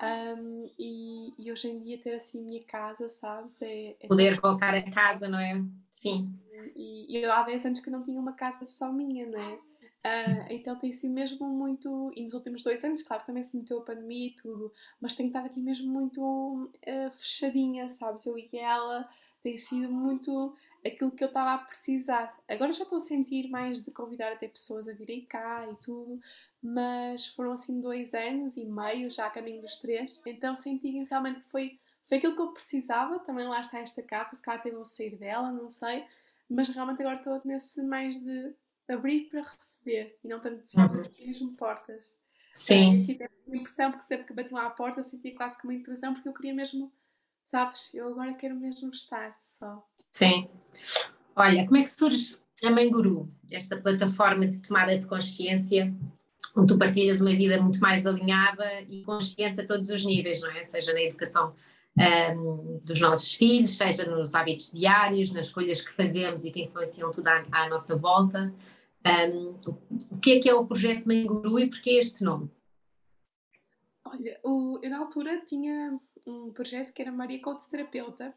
Um, 0.00 0.70
e, 0.78 1.34
e, 1.36 1.50
hoje 1.50 1.68
em 1.68 1.82
dia 1.82 1.98
ter 1.98 2.14
assim 2.14 2.40
a 2.40 2.44
minha 2.44 2.62
casa, 2.64 3.08
sabes? 3.08 3.60
É, 3.62 3.96
é 4.00 4.06
Poder 4.06 4.38
tão... 4.38 4.50
voltar 4.50 4.72
a 4.72 4.90
casa, 4.90 5.28
não 5.28 5.40
é? 5.40 5.60
Sim. 5.90 6.32
E, 6.76 7.18
e, 7.18 7.22
eu 7.22 7.32
há 7.32 7.42
10 7.42 7.66
anos 7.66 7.80
que 7.80 7.90
não 7.90 8.04
tinha 8.04 8.20
uma 8.20 8.32
casa 8.32 8.64
só 8.64 8.92
minha, 8.92 9.26
não 9.26 9.40
é? 9.40 9.58
Uh, 9.98 10.46
então 10.50 10.78
tem 10.78 10.92
sido 10.92 11.12
mesmo 11.12 11.48
muito. 11.48 12.12
E 12.14 12.22
nos 12.22 12.32
últimos 12.32 12.62
dois 12.62 12.84
anos, 12.84 13.02
claro, 13.02 13.24
também 13.26 13.42
se 13.42 13.56
meteu 13.56 13.78
a 13.78 13.84
pandemia 13.84 14.28
e 14.28 14.34
tudo, 14.36 14.72
mas 15.00 15.16
tenho 15.16 15.26
estado 15.26 15.46
aqui 15.46 15.60
mesmo 15.60 15.92
muito 15.92 16.22
uh, 16.22 17.10
fechadinha, 17.10 17.88
sabes? 17.90 18.24
Eu 18.24 18.38
e 18.38 18.48
ela 18.52 19.08
tem 19.42 19.56
sido 19.56 19.90
muito 19.92 20.54
aquilo 20.84 21.10
que 21.10 21.22
eu 21.22 21.28
estava 21.28 21.54
a 21.54 21.58
precisar. 21.58 22.36
Agora 22.48 22.72
já 22.72 22.84
estou 22.84 22.98
a 22.98 23.00
sentir 23.00 23.48
mais 23.48 23.82
de 23.82 23.90
convidar 23.90 24.32
até 24.32 24.48
pessoas 24.48 24.88
a 24.88 24.92
virem 24.92 25.24
cá 25.24 25.66
e 25.70 25.74
tudo, 25.76 26.20
mas 26.62 27.26
foram 27.28 27.52
assim 27.52 27.80
dois 27.80 28.14
anos 28.14 28.56
e 28.56 28.64
meio 28.64 29.10
já 29.10 29.26
a 29.26 29.30
caminho 29.30 29.60
dos 29.60 29.76
três, 29.76 30.20
então 30.26 30.56
senti 30.56 31.04
realmente 31.04 31.40
que 31.40 31.48
foi, 31.48 31.78
foi 32.04 32.18
aquilo 32.18 32.34
que 32.34 32.42
eu 32.42 32.52
precisava. 32.52 33.18
Também 33.20 33.46
lá 33.46 33.60
está 33.60 33.78
esta 33.78 34.02
casa, 34.02 34.36
se 34.36 34.42
calhar 34.42 34.60
até 34.60 34.70
vou 34.70 34.84
sair 34.84 35.16
dela, 35.16 35.50
não 35.50 35.70
sei, 35.70 36.04
mas 36.48 36.68
realmente 36.68 37.00
agora 37.00 37.16
estou 37.16 37.40
nesse 37.44 37.82
mais 37.82 38.18
de 38.18 38.54
abrir 38.88 39.28
para 39.28 39.42
receber 39.42 40.18
e 40.24 40.28
não 40.28 40.40
tanto, 40.40 40.64
sabes, 40.64 40.94
uhum. 40.94 41.02
abrir 41.02 41.26
mesmo 41.26 41.52
portas. 41.52 42.16
Sim. 42.54 43.04
tive 43.04 43.28
uma 43.46 43.56
impressão, 43.56 43.90
porque 43.90 44.04
sempre 44.04 44.26
que 44.26 44.32
batiam 44.32 44.58
à 44.58 44.68
porta 44.70 45.02
sentia 45.02 45.34
quase 45.34 45.58
que 45.58 45.64
uma 45.64 45.74
impressão, 45.74 46.12
porque 46.12 46.28
eu 46.28 46.32
queria 46.32 46.54
mesmo 46.54 46.90
Sabes, 47.48 47.94
eu 47.94 48.10
agora 48.10 48.34
quero 48.34 48.54
mesmo 48.54 48.90
estar 48.90 49.34
só. 49.40 49.82
Sim. 50.12 50.50
Olha, 51.34 51.64
como 51.64 51.78
é 51.78 51.80
que 51.80 51.88
surge 51.88 52.36
a 52.62 52.70
Mãe 52.70 52.90
Guru, 52.90 53.32
esta 53.50 53.74
plataforma 53.74 54.46
de 54.46 54.60
tomada 54.60 54.98
de 54.98 55.06
consciência, 55.06 55.90
onde 56.54 56.66
tu 56.66 56.78
partilhas 56.78 57.22
uma 57.22 57.34
vida 57.34 57.58
muito 57.58 57.80
mais 57.80 58.06
alinhada 58.06 58.82
e 58.82 59.02
consciente 59.02 59.62
a 59.62 59.66
todos 59.66 59.88
os 59.88 60.04
níveis, 60.04 60.42
não 60.42 60.50
é? 60.50 60.62
Seja 60.62 60.92
na 60.92 61.00
educação 61.00 61.54
um, 62.36 62.78
dos 62.86 63.00
nossos 63.00 63.32
filhos, 63.32 63.78
seja 63.78 64.04
nos 64.04 64.34
hábitos 64.34 64.70
diários, 64.70 65.32
nas 65.32 65.46
escolhas 65.46 65.80
que 65.80 65.90
fazemos 65.90 66.44
e 66.44 66.50
que 66.50 66.64
influenciam 66.64 67.10
tudo 67.10 67.28
à, 67.28 67.46
à 67.50 67.68
nossa 67.70 67.96
volta. 67.96 68.52
Um, 69.06 69.58
o 70.10 70.18
que 70.18 70.32
é 70.32 70.38
que 70.38 70.50
é 70.50 70.54
o 70.54 70.66
projeto 70.66 71.06
Mãe 71.06 71.24
Guru 71.24 71.58
e 71.58 71.70
porquê 71.70 71.92
este 71.92 72.22
nome? 72.22 72.50
Olha, 74.04 74.38
o, 74.42 74.78
eu 74.82 74.90
na 74.90 74.98
altura 74.98 75.40
tinha 75.46 75.98
um 76.30 76.52
projeto 76.52 76.92
que 76.92 77.02
era 77.02 77.10
Maria 77.12 77.40
Coach 77.40 77.68
Terapeuta. 77.68 78.34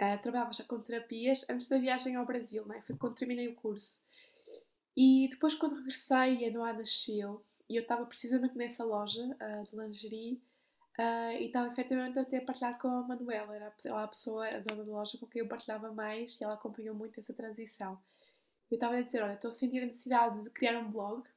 Uh, 0.00 0.22
trabalhava 0.22 0.52
já 0.52 0.62
com 0.62 0.78
terapias 0.80 1.44
antes 1.50 1.66
da 1.66 1.76
viagem 1.76 2.14
ao 2.14 2.24
Brasil, 2.24 2.64
né? 2.66 2.80
foi 2.82 2.96
quando 2.96 3.16
terminei 3.16 3.48
o 3.48 3.54
curso. 3.54 4.02
E 4.96 5.28
depois, 5.28 5.54
quando 5.54 5.76
regressei, 5.76 6.46
a 6.46 6.50
Noa 6.52 6.72
nasceu 6.72 7.42
e 7.68 7.76
eu 7.76 7.82
estava 7.82 8.06
precisamente 8.06 8.56
nessa 8.56 8.84
loja 8.84 9.22
uh, 9.22 9.64
de 9.64 9.76
lingerie 9.76 10.40
uh, 10.98 11.32
e 11.38 11.46
estava 11.46 11.68
efetivamente 11.68 12.18
até 12.18 12.38
a 12.38 12.42
partilhar 12.42 12.78
com 12.78 12.88
a 12.88 13.02
Manuela, 13.02 13.54
era 13.54 13.68
a 13.68 14.08
pessoa, 14.08 14.48
a 14.48 14.60
dona 14.60 14.84
da 14.84 14.92
loja 14.92 15.18
com 15.18 15.26
quem 15.26 15.42
eu 15.42 15.48
partilhava 15.48 15.92
mais 15.92 16.40
e 16.40 16.44
ela 16.44 16.54
acompanhou 16.54 16.94
muito 16.94 17.20
essa 17.20 17.34
transição. 17.34 17.98
Eu 18.70 18.76
estava 18.76 18.96
a 18.96 19.02
dizer: 19.02 19.22
Olha, 19.22 19.34
estou 19.34 19.48
a 19.48 19.52
sentir 19.52 19.82
a 19.82 19.86
necessidade 19.86 20.42
de 20.42 20.50
criar 20.50 20.78
um 20.78 20.90
blog 20.90 21.22
ah, 21.22 21.30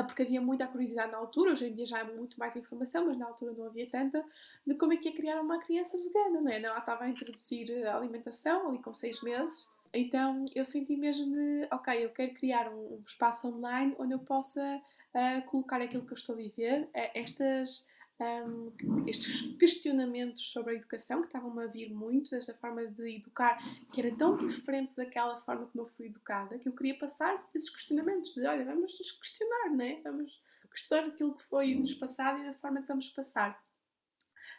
porque 0.00 0.22
havia 0.22 0.40
muita 0.40 0.66
curiosidade 0.66 1.10
na 1.10 1.18
altura, 1.18 1.52
hoje 1.52 1.66
em 1.66 1.74
dia 1.74 1.84
já 1.84 2.00
há 2.00 2.04
muito 2.04 2.38
mais 2.38 2.56
informação, 2.56 3.06
mas 3.06 3.18
na 3.18 3.26
altura 3.26 3.52
não 3.52 3.66
havia 3.66 3.88
tanta, 3.90 4.24
de 4.66 4.74
como 4.74 4.92
é 4.92 4.96
que 4.96 5.08
ia 5.08 5.14
criar 5.14 5.40
uma 5.40 5.58
criança 5.58 5.98
vegana, 5.98 6.40
não 6.40 6.50
é? 6.50 6.62
Ela 6.62 6.78
estava 6.78 7.04
a 7.04 7.08
introduzir 7.08 7.86
a 7.86 7.96
alimentação 7.96 8.68
ali 8.68 8.78
com 8.78 8.94
seis 8.94 9.20
meses, 9.22 9.68
então 9.92 10.44
eu 10.54 10.64
senti 10.64 10.96
mesmo 10.96 11.34
de, 11.34 11.68
ok, 11.70 12.04
eu 12.04 12.10
quero 12.10 12.32
criar 12.34 12.72
um 12.72 13.02
espaço 13.06 13.48
online 13.48 13.94
onde 13.98 14.14
eu 14.14 14.18
possa 14.18 14.80
uh, 15.14 15.42
colocar 15.46 15.82
aquilo 15.82 16.04
que 16.06 16.12
eu 16.12 16.16
estou 16.16 16.34
a 16.34 16.38
viver, 16.38 16.84
uh, 16.84 17.10
estas 17.14 17.86
um, 18.22 18.72
estes 19.06 19.56
questionamentos 19.56 20.50
sobre 20.50 20.72
a 20.72 20.76
educação 20.76 21.20
que 21.20 21.26
estavam 21.26 21.58
a 21.58 21.66
vir 21.66 21.92
muito, 21.92 22.34
esta 22.34 22.54
forma 22.54 22.86
de 22.86 23.16
educar 23.16 23.58
que 23.92 24.00
era 24.00 24.14
tão 24.16 24.36
diferente 24.36 24.94
daquela 24.96 25.36
forma 25.38 25.66
como 25.66 25.84
eu 25.84 25.88
fui 25.88 26.06
educada, 26.06 26.58
que 26.58 26.68
eu 26.68 26.72
queria 26.72 26.98
passar 26.98 27.44
esses 27.54 27.70
questionamentos 27.70 28.34
de 28.34 28.46
olha, 28.46 28.64
vamos 28.64 28.98
nos 28.98 29.12
questionar, 29.12 29.70
né? 29.70 30.00
vamos 30.02 30.40
questionar 30.70 31.08
aquilo 31.08 31.34
que 31.34 31.42
foi 31.44 31.74
nos 31.74 31.94
passado 31.94 32.40
e 32.40 32.44
da 32.44 32.54
forma 32.54 32.80
que 32.80 32.88
vamos 32.88 33.08
passar 33.10 33.62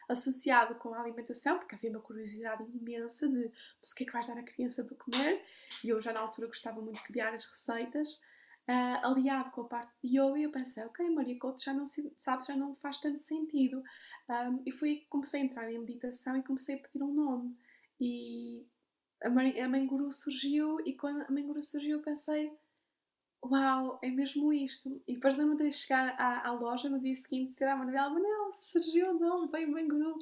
associado 0.07 0.75
com 0.75 0.93
a 0.93 1.01
alimentação, 1.01 1.57
porque 1.57 1.75
havia 1.75 1.89
uma 1.89 1.99
curiosidade 1.99 2.63
imensa 2.63 3.27
de 3.27 3.45
o 3.45 3.95
que 3.95 4.03
é 4.03 4.05
que 4.05 4.13
vais 4.13 4.27
dar 4.27 4.37
à 4.37 4.43
criança 4.43 4.83
para 4.83 4.95
comer, 4.95 5.43
e 5.83 5.89
eu 5.89 5.99
já 5.99 6.13
na 6.13 6.19
altura 6.19 6.47
gostava 6.47 6.81
muito 6.81 6.97
de 6.97 7.03
criar 7.03 7.33
as 7.33 7.45
receitas, 7.45 8.21
uh, 8.69 9.07
aliado 9.07 9.51
com 9.51 9.61
a 9.61 9.67
parte 9.67 9.91
de 10.03 10.17
yoga, 10.17 10.39
eu 10.39 10.51
pensei, 10.51 10.83
ok, 10.83 11.09
Maria 11.09 11.37
Couto 11.37 11.61
já 11.61 11.73
não, 11.73 11.85
sabe, 11.85 12.45
já 12.45 12.55
não 12.55 12.75
faz 12.75 12.99
tanto 12.99 13.19
sentido. 13.19 13.83
Um, 14.29 14.63
e 14.65 14.71
foi 14.71 14.97
que 14.97 15.07
comecei 15.07 15.41
a 15.41 15.45
entrar 15.45 15.71
em 15.71 15.79
meditação 15.79 16.37
e 16.37 16.43
comecei 16.43 16.75
a 16.75 16.79
pedir 16.79 17.03
um 17.03 17.13
nome. 17.13 17.57
E 17.99 18.65
a, 19.21 19.27
a 19.27 19.69
Mãe 19.69 19.85
Guru 19.85 20.11
surgiu, 20.11 20.79
e 20.85 20.93
quando 20.93 21.21
a 21.21 21.31
Mãe 21.31 21.45
Guru 21.45 21.61
surgiu, 21.61 21.97
eu 21.97 22.03
pensei, 22.03 22.51
uau, 23.43 23.99
é 24.01 24.09
mesmo 24.09 24.51
isto. 24.53 25.01
E 25.07 25.15
depois 25.15 25.37
lembro-me 25.37 25.69
de 25.69 25.71
chegar 25.71 26.15
à, 26.19 26.47
à, 26.47 26.51
loja 26.51 26.89
no 26.89 26.99
dia 26.99 27.15
seguinte 27.15 27.45
e 27.45 27.53
dizer 27.53 27.65
à 27.65 27.75
Manela, 27.75 28.09
Manela, 28.09 28.51
surgiu 28.53 29.11
o 29.11 29.19
nome, 29.19 29.51
veio 29.51 29.71
Mãe 29.71 29.87
Guru. 29.87 30.17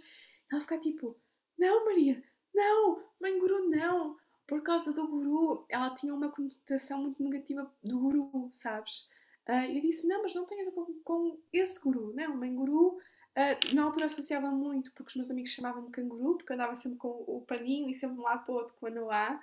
Ela 0.51 0.61
ficar 0.61 0.79
tipo, 0.79 1.17
não 1.57 1.85
Maria, 1.85 2.21
não, 2.53 3.03
Mãe 3.19 3.39
Guru 3.39 3.69
não 3.69 4.20
por 4.51 4.61
causa 4.61 4.93
do 4.93 5.07
guru, 5.07 5.65
ela 5.69 5.95
tinha 5.95 6.13
uma 6.13 6.29
conotação 6.29 7.01
muito 7.01 7.23
negativa 7.23 7.73
do 7.81 7.97
guru, 7.97 8.49
sabes? 8.51 9.07
Uh, 9.47 9.63
eu 9.73 9.81
disse, 9.81 10.05
não, 10.05 10.21
mas 10.21 10.35
não 10.35 10.45
tem 10.45 10.59
a 10.59 10.65
ver 10.65 10.71
com, 10.71 10.93
com 11.05 11.39
esse 11.53 11.81
guru, 11.81 12.11
não, 12.13 12.35
mãe 12.35 12.53
guru. 12.53 12.97
Uh, 12.97 13.73
na 13.73 13.83
altura 13.83 14.07
associava 14.07 14.51
muito, 14.51 14.91
porque 14.91 15.07
os 15.07 15.15
meus 15.15 15.31
amigos 15.31 15.51
chamavam-me 15.51 15.89
canguru, 15.89 16.35
porque 16.35 16.51
andava 16.51 16.75
sempre 16.75 16.97
com 16.97 17.23
o 17.25 17.45
paninho 17.47 17.89
e 17.89 17.93
sempre 17.93 18.15
de 18.15 18.21
um 18.21 18.25
lado 18.25 18.43
para 18.43 18.53
o 18.53 18.57
outro 18.57 18.75
quando 18.77 19.09
há. 19.09 19.39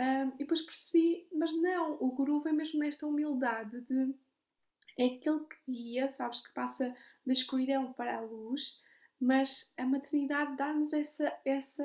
Uh, 0.00 0.32
e 0.36 0.38
depois 0.38 0.62
percebi, 0.62 1.28
mas 1.34 1.52
não, 1.60 1.98
o 2.00 2.10
guru 2.12 2.40
vem 2.40 2.54
mesmo 2.54 2.78
nesta 2.78 3.06
humildade 3.06 3.82
de 3.82 4.14
é 4.98 5.04
aquele 5.04 5.40
que 5.40 5.70
guia, 5.70 6.08
sabes, 6.08 6.40
que 6.40 6.54
passa 6.54 6.96
da 7.26 7.32
escuridão 7.34 7.92
para 7.92 8.16
a 8.16 8.20
luz, 8.22 8.80
mas 9.20 9.70
a 9.76 9.84
maternidade 9.84 10.56
dá-nos 10.56 10.94
essa, 10.94 11.30
essa, 11.44 11.84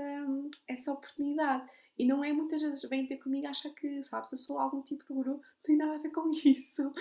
essa 0.65 0.93
oportunidade. 0.93 1.69
E 2.01 2.05
não 2.05 2.23
é 2.23 2.33
muitas 2.33 2.63
vezes 2.63 2.81
vêm 2.89 3.05
ter 3.05 3.17
comigo 3.17 3.45
achar 3.45 3.69
que, 3.69 4.01
sabes, 4.01 4.31
eu 4.31 4.37
sou 4.39 4.57
algum 4.57 4.81
tipo 4.81 5.05
de 5.05 5.13
guru, 5.13 5.33
não 5.33 5.41
tem 5.61 5.77
nada 5.77 5.93
a 5.93 5.97
ver 5.99 6.09
com 6.09 6.31
isso. 6.33 6.91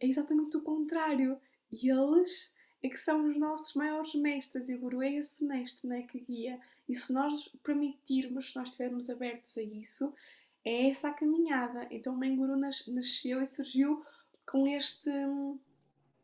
É 0.00 0.06
exatamente 0.08 0.56
o 0.56 0.62
contrário. 0.62 1.40
E 1.70 1.88
eles 1.88 2.52
é 2.82 2.88
que 2.88 2.98
são 2.98 3.30
os 3.30 3.38
nossos 3.38 3.76
maiores 3.76 4.16
mestres 4.16 4.68
e 4.68 4.74
o 4.74 4.80
guru 4.80 5.00
é 5.00 5.14
esse 5.14 5.46
mestre 5.46 5.86
né, 5.86 6.02
que 6.02 6.18
guia. 6.18 6.60
E 6.88 6.96
se 6.96 7.12
nós 7.12 7.46
permitirmos, 7.62 8.50
se 8.50 8.56
nós 8.56 8.70
estivermos 8.70 9.08
abertos 9.08 9.56
a 9.58 9.62
isso, 9.62 10.12
é 10.64 10.88
essa 10.88 11.10
a 11.10 11.14
caminhada. 11.14 11.86
Então 11.88 12.14
o 12.14 12.18
Mãe 12.18 12.34
Guru 12.34 12.56
nasceu 12.56 13.40
e 13.40 13.46
surgiu 13.46 14.02
com 14.44 14.66
este 14.66 15.08
hum, 15.08 15.56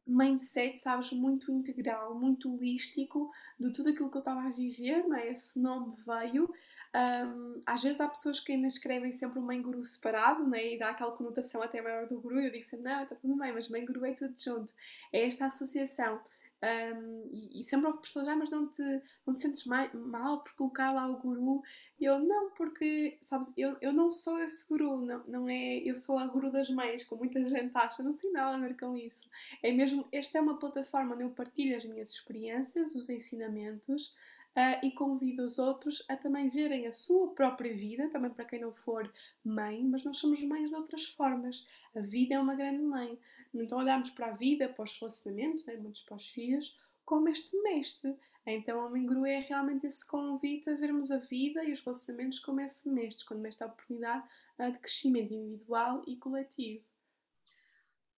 mindset, 0.04 0.76
sabes, 0.76 1.12
muito 1.12 1.52
integral, 1.52 2.18
muito 2.18 2.52
holístico 2.52 3.30
de 3.60 3.72
tudo 3.72 3.90
aquilo 3.90 4.10
que 4.10 4.16
eu 4.16 4.20
estava 4.20 4.40
a 4.40 4.50
viver, 4.50 5.06
não 5.06 5.16
é? 5.16 5.30
Esse 5.30 5.56
nome 5.60 5.94
veio 6.04 6.52
um, 6.94 7.62
às 7.66 7.82
vezes 7.82 8.00
há 8.00 8.08
pessoas 8.08 8.38
que 8.38 8.52
ainda 8.52 8.68
escrevem 8.68 9.10
sempre 9.10 9.40
o 9.40 9.42
mãe 9.42 9.60
guru 9.60 9.84
separado 9.84 10.46
né, 10.46 10.74
e 10.74 10.78
dá 10.78 10.90
aquela 10.90 11.10
conotação 11.10 11.60
até 11.60 11.82
maior 11.82 12.06
do 12.06 12.20
guru. 12.20 12.40
Eu 12.40 12.52
digo 12.52 12.64
sempre, 12.64 12.84
não, 12.84 13.02
está 13.02 13.16
tudo 13.16 13.36
bem, 13.36 13.52
mas 13.52 13.68
mãe 13.68 13.84
guru 13.84 14.04
é 14.04 14.12
tudo 14.12 14.34
junto. 14.38 14.72
É 15.12 15.26
esta 15.26 15.46
associação. 15.46 16.20
Um, 16.62 17.28
e, 17.30 17.60
e, 17.60 17.64
sempre 17.64 17.88
houve 17.88 18.00
pessoas, 18.00 18.26
ah, 18.26 18.36
mas 18.36 18.50
não 18.50 18.66
te, 18.66 18.82
não 19.26 19.34
te 19.34 19.42
sentes 19.42 19.66
mal 19.66 20.42
por 20.42 20.54
colocar 20.54 20.92
lá 20.92 21.06
o 21.06 21.18
guru? 21.18 21.62
E 22.00 22.04
eu, 22.04 22.18
não, 22.18 22.50
porque, 22.52 23.18
sabes, 23.20 23.52
eu, 23.56 23.76
eu 23.82 23.92
não 23.92 24.10
sou 24.10 24.40
esse 24.42 24.66
guru, 24.66 25.04
não, 25.04 25.22
não 25.26 25.48
é, 25.48 25.78
eu 25.78 25.94
sou 25.94 26.18
a 26.18 26.26
guru 26.26 26.50
das 26.50 26.70
mães, 26.70 27.04
como 27.04 27.22
muita 27.22 27.44
gente 27.44 27.70
acha, 27.74 28.02
não 28.02 28.14
tem 28.14 28.32
nada 28.32 28.56
a 28.56 28.60
ver 28.60 28.78
com 28.78 28.96
isso. 28.96 29.28
É 29.62 29.72
mesmo, 29.72 30.06
esta 30.10 30.38
é 30.38 30.40
uma 30.40 30.58
plataforma 30.58 31.14
onde 31.14 31.24
eu 31.24 31.30
partilho 31.30 31.76
as 31.76 31.84
minhas 31.84 32.10
experiências, 32.10 32.94
os 32.94 33.10
ensinamentos, 33.10 34.14
Uh, 34.56 34.86
e 34.86 34.92
convido 34.92 35.42
os 35.42 35.58
outros 35.58 36.04
a 36.08 36.16
também 36.16 36.48
verem 36.48 36.86
a 36.86 36.92
sua 36.92 37.34
própria 37.34 37.74
vida, 37.74 38.08
também 38.08 38.30
para 38.30 38.44
quem 38.44 38.60
não 38.60 38.72
for 38.72 39.12
mãe, 39.44 39.82
mas 39.82 40.04
nós 40.04 40.18
somos 40.18 40.40
mães 40.42 40.70
de 40.70 40.76
outras 40.76 41.06
formas. 41.06 41.66
A 41.92 42.00
vida 42.00 42.36
é 42.36 42.38
uma 42.38 42.54
grande 42.54 42.80
mãe. 42.80 43.18
Então 43.52 43.78
olhamos 43.78 44.10
para 44.10 44.28
a 44.28 44.32
vida, 44.32 44.68
para 44.68 44.84
os 44.84 44.96
relacionamentos, 44.96 45.66
né, 45.66 45.76
muitos 45.76 46.02
para 46.02 46.16
os 46.16 46.28
filhos, 46.28 46.78
como 47.04 47.28
este 47.28 47.56
mestre. 47.62 48.16
Então 48.46 48.88
Mãe 48.90 49.04
Guru 49.04 49.26
é 49.26 49.40
realmente 49.40 49.86
esse 49.86 50.06
convite 50.06 50.70
a 50.70 50.74
vermos 50.74 51.10
a 51.10 51.18
vida 51.18 51.64
e 51.64 51.72
os 51.72 51.80
relacionamentos 51.80 52.38
como 52.38 52.60
esse 52.60 52.88
mestre, 52.88 53.24
como 53.24 53.44
esta 53.46 53.66
oportunidade 53.66 54.24
uh, 54.58 54.70
de 54.70 54.78
crescimento 54.78 55.34
individual 55.34 56.04
e 56.06 56.16
coletivo. 56.16 56.84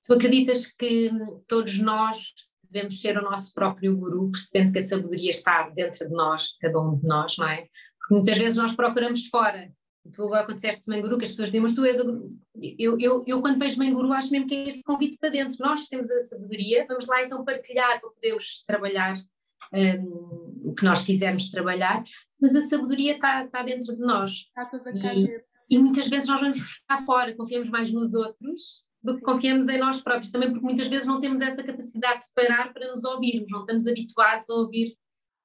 Tu 0.03 0.13
acreditas 0.13 0.67
que 0.67 1.09
todos 1.47 1.79
nós 1.79 2.33
devemos 2.71 2.99
ser 2.99 3.17
o 3.17 3.21
nosso 3.21 3.53
próprio 3.53 3.95
guru, 3.95 4.31
percebendo 4.31 4.73
que 4.73 4.79
a 4.79 4.83
sabedoria 4.83 5.29
está 5.29 5.69
dentro 5.69 6.07
de 6.07 6.13
nós, 6.13 6.57
cada 6.59 6.79
um 6.79 6.97
de 6.97 7.05
nós, 7.05 7.37
não 7.37 7.47
é? 7.47 7.67
Porque 7.99 8.13
muitas 8.15 8.37
vezes 8.37 8.57
nós 8.57 8.75
procuramos 8.75 9.27
fora. 9.27 9.71
Tu 10.13 10.21
agora 10.21 10.45
quando 10.45 10.55
disseste 10.55 10.87
mãe 10.87 11.01
guru, 11.01 11.17
que 11.17 11.25
as 11.25 11.31
pessoas 11.31 11.47
dizem, 11.47 11.61
mas 11.61 11.73
tu 11.73 11.83
és 11.83 11.99
a 11.99 12.03
guru. 12.03 12.37
Eu, 12.77 12.99
eu, 12.99 13.23
eu 13.25 13.41
quando 13.41 13.57
vejo 13.59 13.77
mãe 13.77 13.91
guru 13.91 14.13
acho 14.13 14.31
mesmo 14.31 14.47
que 14.47 14.55
é 14.55 14.67
este 14.67 14.83
convite 14.83 15.17
para 15.17 15.29
dentro. 15.29 15.55
Nós 15.59 15.87
temos 15.87 16.11
a 16.11 16.19
sabedoria, 16.19 16.85
vamos 16.87 17.07
lá 17.07 17.23
então 17.23 17.43
partilhar 17.43 17.99
para 17.99 18.09
podermos 18.09 18.63
trabalhar 18.67 19.15
um, 19.73 20.69
o 20.69 20.73
que 20.75 20.83
nós 20.83 21.03
quisermos 21.03 21.49
trabalhar, 21.49 22.03
mas 22.39 22.55
a 22.55 22.61
sabedoria 22.61 23.15
está, 23.15 23.45
está 23.45 23.63
dentro 23.63 23.95
de 23.95 24.01
nós. 24.01 24.31
Está 24.31 24.65
toda 24.65 24.91
e, 24.91 25.41
e 25.71 25.77
muitas 25.79 26.07
vezes 26.07 26.29
nós 26.29 26.39
vamos 26.39 26.59
buscar 26.59 27.03
fora, 27.05 27.35
confiamos 27.35 27.69
mais 27.69 27.91
nos 27.91 28.13
outros 28.13 28.84
do 29.05 29.15
que 29.17 29.21
confiamos 29.21 29.69
em 29.69 29.77
nós 29.77 30.01
próprios, 30.01 30.31
também 30.31 30.49
porque 30.49 30.65
muitas 30.65 30.87
vezes 30.87 31.07
não 31.07 31.21
temos 31.21 31.39
essa 31.39 31.63
capacidade 31.63 32.27
de 32.27 32.33
parar 32.33 32.73
para 32.73 32.89
nos 32.89 33.05
ouvirmos, 33.05 33.49
não 33.51 33.61
estamos 33.61 33.87
habituados 33.87 34.49
a 34.49 34.55
ouvir 34.55 34.97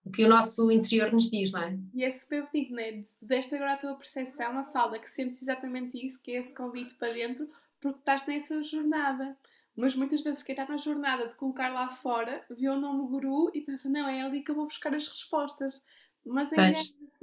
o 0.02 0.10
que 0.10 0.24
o 0.24 0.28
nosso 0.28 0.70
interior 0.72 1.12
nos 1.12 1.30
diz, 1.30 1.52
não 1.52 1.62
é? 1.62 1.78
E 1.92 2.02
é 2.02 2.10
super 2.10 2.48
bonito, 2.50 2.72
não 2.72 2.80
é? 2.80 3.02
Deste 3.20 3.54
agora 3.54 3.74
a 3.74 3.76
tua 3.76 3.94
percepção, 3.94 4.58
a 4.58 4.64
fala 4.64 4.98
que 4.98 5.10
sentes 5.10 5.42
exatamente 5.42 6.04
isso, 6.04 6.22
que 6.22 6.32
é 6.32 6.38
esse 6.38 6.54
convite 6.54 6.94
para 6.94 7.12
dentro, 7.12 7.50
porque 7.78 7.98
estás 7.98 8.26
nessa 8.26 8.62
jornada. 8.62 9.36
Mas 9.76 9.94
muitas 9.94 10.22
vezes 10.22 10.42
quem 10.42 10.54
está 10.54 10.66
na 10.66 10.78
jornada 10.78 11.28
de 11.28 11.34
colocar 11.34 11.68
lá 11.68 11.88
fora 11.90 12.42
vê 12.50 12.68
o 12.68 12.80
nome 12.80 13.06
guru 13.08 13.50
e 13.54 13.60
pensa, 13.60 13.88
não, 13.90 14.08
é 14.08 14.22
ali 14.22 14.42
que 14.42 14.50
eu 14.50 14.54
vou 14.54 14.66
buscar 14.66 14.94
as 14.94 15.06
respostas. 15.06 15.84
Mas 16.24 16.52
é, 16.52 16.72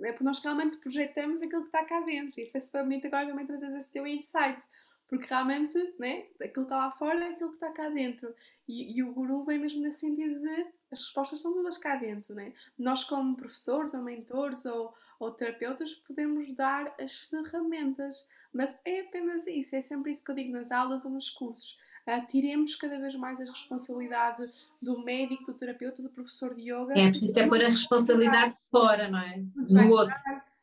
é 0.03 0.11
porque 0.11 0.23
nós 0.23 0.39
realmente 0.43 0.77
projetamos 0.77 1.41
aquilo 1.41 1.61
que 1.61 1.67
está 1.67 1.83
cá 1.83 1.99
dentro. 2.01 2.39
E 2.39 2.45
foi 2.45 2.61
super 2.61 2.83
bonito 2.83 3.05
agora 3.07 3.27
também 3.27 3.45
trazer 3.45 3.75
esse 3.75 3.91
teu 3.91 4.05
insight 4.05 4.63
porque 5.07 5.25
realmente 5.25 5.73
né, 5.97 6.25
aquilo 6.41 6.65
que 6.65 6.73
está 6.73 6.77
lá 6.77 6.91
fora 6.91 7.23
é 7.23 7.29
aquilo 7.29 7.49
que 7.49 7.55
está 7.55 7.71
cá 7.71 7.89
dentro. 7.89 8.33
E, 8.67 8.97
e, 8.97 9.03
o 9.03 9.13
guru 9.13 9.43
vem 9.43 9.57
mesmo 9.57 9.81
nesse 9.81 9.99
sentido 9.99 10.39
de 10.39 10.67
as 10.91 10.99
respostas 10.99 11.39
estão 11.39 11.53
todas 11.53 11.77
cá 11.77 11.95
dentro. 11.95 12.35
Né? 12.35 12.53
Nós, 12.77 13.03
como 13.03 13.35
professores 13.35 13.93
ou 13.93 14.03
mentores 14.03 14.65
ou, 14.65 14.93
ou 15.19 15.31
terapeutas, 15.31 15.93
podemos 15.93 16.53
dar 16.53 16.93
as 16.99 17.23
ferramentas, 17.25 18.27
mas 18.53 18.77
é 18.83 19.01
apenas 19.01 19.47
isso, 19.47 19.75
é 19.75 19.81
sempre 19.81 20.11
isso 20.11 20.23
que 20.23 20.31
eu 20.31 20.35
digo 20.35 20.51
nas 20.51 20.71
aulas 20.71 21.05
ou 21.05 21.11
nos 21.11 21.29
cursos. 21.29 21.77
Uh, 22.05 22.25
tiremos 22.25 22.73
cada 22.75 22.97
vez 22.97 23.15
mais 23.15 23.41
a 23.41 23.45
responsabilidade 23.45 24.49
do 24.81 25.03
médico, 25.03 25.43
do 25.43 25.53
terapeuta, 25.53 26.01
do 26.01 26.09
professor 26.09 26.55
de 26.55 26.71
yoga. 26.71 26.97
É, 26.97 27.11
porque 27.11 27.25
isso 27.25 27.37
é 27.37 27.47
pôr 27.47 27.61
a 27.61 27.67
responsabilidade 27.67 28.55
fora, 28.71 29.09
não 29.09 29.19
é? 29.19 29.43
No 29.55 29.89
outro 29.91 30.17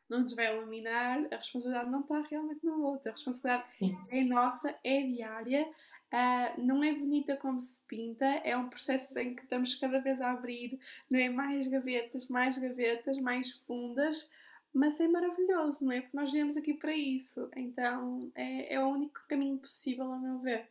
não 0.09 0.21
nos 0.21 0.35
vai 0.35 0.55
eliminar, 0.55 1.27
a 1.33 1.37
responsabilidade 1.37 1.91
não 1.91 2.01
está 2.01 2.21
realmente 2.23 2.65
no 2.65 2.83
outro, 2.83 3.09
a 3.09 3.13
responsabilidade 3.13 3.69
Sim. 3.79 3.97
é 4.11 4.25
nossa, 4.25 4.75
é 4.85 5.03
diária, 5.03 5.67
uh, 6.13 6.61
não 6.61 6.83
é 6.83 6.93
bonita 6.93 7.37
como 7.37 7.61
se 7.61 7.87
pinta, 7.87 8.25
é 8.25 8.57
um 8.57 8.69
processo 8.69 9.19
em 9.19 9.35
que 9.35 9.43
estamos 9.43 9.75
cada 9.75 10.01
vez 10.01 10.21
a 10.21 10.31
abrir 10.31 10.79
não 11.11 11.19
é? 11.19 11.29
mais 11.29 11.67
gavetas, 11.67 12.29
mais 12.29 12.59
gavetas, 12.59 13.19
mais 13.19 13.53
fundas, 13.53 14.31
mas 14.73 14.99
é 14.99 15.07
maravilhoso, 15.07 15.85
não 15.85 15.93
é? 15.93 16.01
Porque 16.01 16.17
nós 16.17 16.33
viemos 16.33 16.57
aqui 16.57 16.75
para 16.75 16.95
isso, 16.95 17.49
então 17.57 18.31
é, 18.35 18.75
é 18.75 18.85
o 18.85 18.89
único 18.89 19.21
caminho 19.29 19.59
possível, 19.59 20.11
a 20.13 20.19
meu 20.19 20.41
ver. 20.41 20.69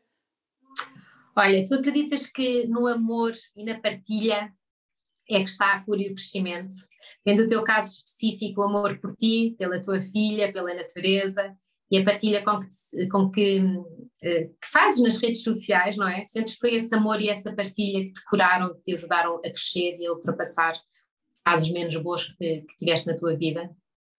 Olha, 1.35 1.63
tu 1.65 1.75
acreditas 1.75 2.25
que 2.25 2.67
no 2.67 2.85
amor 2.85 3.33
e 3.55 3.63
na 3.63 3.79
partilha 3.79 4.53
é 5.29 5.39
que 5.43 5.49
está 5.49 5.73
a 5.73 5.83
cura 5.83 6.01
e 6.01 6.11
o 6.11 6.15
crescimento. 6.15 6.75
Vendo 7.25 7.43
o 7.43 7.47
teu 7.47 7.63
caso 7.63 7.93
específico, 7.93 8.61
o 8.61 8.65
amor 8.65 8.99
por 8.99 9.15
ti, 9.15 9.55
pela 9.57 9.81
tua 9.81 10.01
filha, 10.01 10.51
pela 10.51 10.73
natureza 10.73 11.55
e 11.93 11.97
a 11.97 12.03
partilha 12.03 12.43
com 12.43 12.59
que, 12.59 13.07
com 13.07 13.29
que, 13.29 13.61
eh, 14.23 14.45
que 14.45 14.67
fazes 14.71 15.01
nas 15.01 15.17
redes 15.17 15.43
sociais, 15.43 15.95
não 15.95 16.07
é? 16.07 16.25
Sentes 16.25 16.55
que 16.55 16.59
foi 16.59 16.75
esse 16.75 16.93
amor 16.95 17.21
e 17.21 17.29
essa 17.29 17.53
partilha 17.53 18.03
que 18.03 18.13
te 18.13 18.25
curaram, 18.25 18.73
que 18.73 18.81
te 18.81 18.93
ajudaram 18.93 19.35
a 19.35 19.41
crescer 19.41 19.97
e 19.99 20.07
a 20.07 20.11
ultrapassar 20.11 20.73
fases 21.43 21.69
menos 21.71 21.95
boas 21.97 22.23
que, 22.23 22.61
que 22.61 22.75
tiveste 22.77 23.05
na 23.05 23.15
tua 23.15 23.35
vida? 23.35 23.75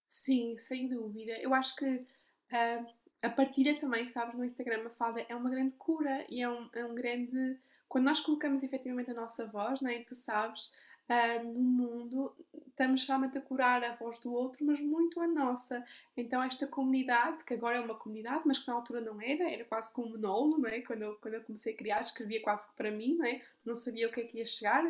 Sim, 0.07 0.57
sem 0.57 0.89
dúvida. 0.89 1.33
Eu 1.41 1.53
acho 1.53 1.75
que 1.75 1.85
uh, 1.87 2.87
a 3.23 3.31
partilha 3.31 3.79
também, 3.81 4.07
sabes, 4.07 4.37
no 4.37 4.45
Instagram, 4.45 4.87
a 4.87 4.91
fala 4.91 5.21
é 5.29 5.35
uma 5.35 5.51
grande 5.51 5.75
cura 5.75 6.25
e 6.29 6.43
é 6.43 6.49
um, 6.49 6.69
é 6.73 6.85
um 6.85 6.95
grande. 6.95 7.59
Quando 7.89 8.05
nós 8.05 8.21
colocamos 8.21 8.63
efetivamente 8.63 9.11
a 9.11 9.15
nossa 9.15 9.47
voz, 9.47 9.81
né, 9.81 10.05
tu 10.07 10.15
sabes, 10.15 10.71
uh, 11.09 11.45
no 11.45 11.61
mundo, 11.61 12.37
estamos 12.69 13.07
realmente 13.07 13.39
a 13.39 13.41
curar 13.41 13.83
a 13.85 13.95
voz 13.95 14.19
do 14.21 14.33
outro, 14.33 14.65
mas 14.65 14.81
muito 14.81 15.21
a 15.21 15.27
nossa. 15.27 15.85
Então, 16.17 16.43
esta 16.43 16.67
comunidade, 16.67 17.45
que 17.45 17.55
agora 17.55 17.79
é 17.79 17.81
uma 17.81 17.95
comunidade, 17.95 18.43
mas 18.47 18.59
que 18.59 18.69
na 18.69 18.75
altura 18.75 19.01
não 19.01 19.21
era, 19.21 19.51
era 19.51 19.65
quase 19.65 19.93
como 19.93 20.09
um 20.09 20.11
monólogo, 20.13 20.59
não 20.59 20.69
é? 20.69 20.81
Quando 20.81 21.03
eu, 21.03 21.17
quando 21.17 21.35
eu 21.35 21.43
comecei 21.43 21.75
a 21.75 21.77
criar, 21.77 22.03
escrevia 22.03 22.43
quase 22.43 22.69
que 22.71 22.77
para 22.77 22.91
mim, 22.91 23.17
não 23.17 23.27
é? 23.27 23.41
Não 23.65 23.75
sabia 23.75 24.09
o 24.09 24.11
que 24.11 24.21
é 24.21 24.25
que 24.25 24.39
ia 24.39 24.45
chegar, 24.45 24.85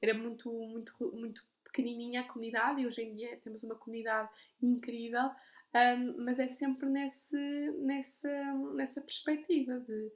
era 0.00 0.14
muito, 0.14 0.50
muito, 0.52 0.94
muito 1.14 1.44
pequenininha 1.64 2.22
a 2.22 2.24
comunidade 2.24 2.80
e 2.80 2.86
hoje 2.86 3.02
em 3.02 3.14
dia 3.14 3.36
temos 3.36 3.62
uma 3.62 3.74
comunidade 3.74 4.28
incrível, 4.60 5.30
um, 5.74 6.24
mas 6.24 6.38
é 6.38 6.48
sempre 6.48 6.88
nesse, 6.88 7.36
nessa, 7.78 8.54
nessa 8.74 9.00
perspectiva 9.00 9.78
de 9.78 10.10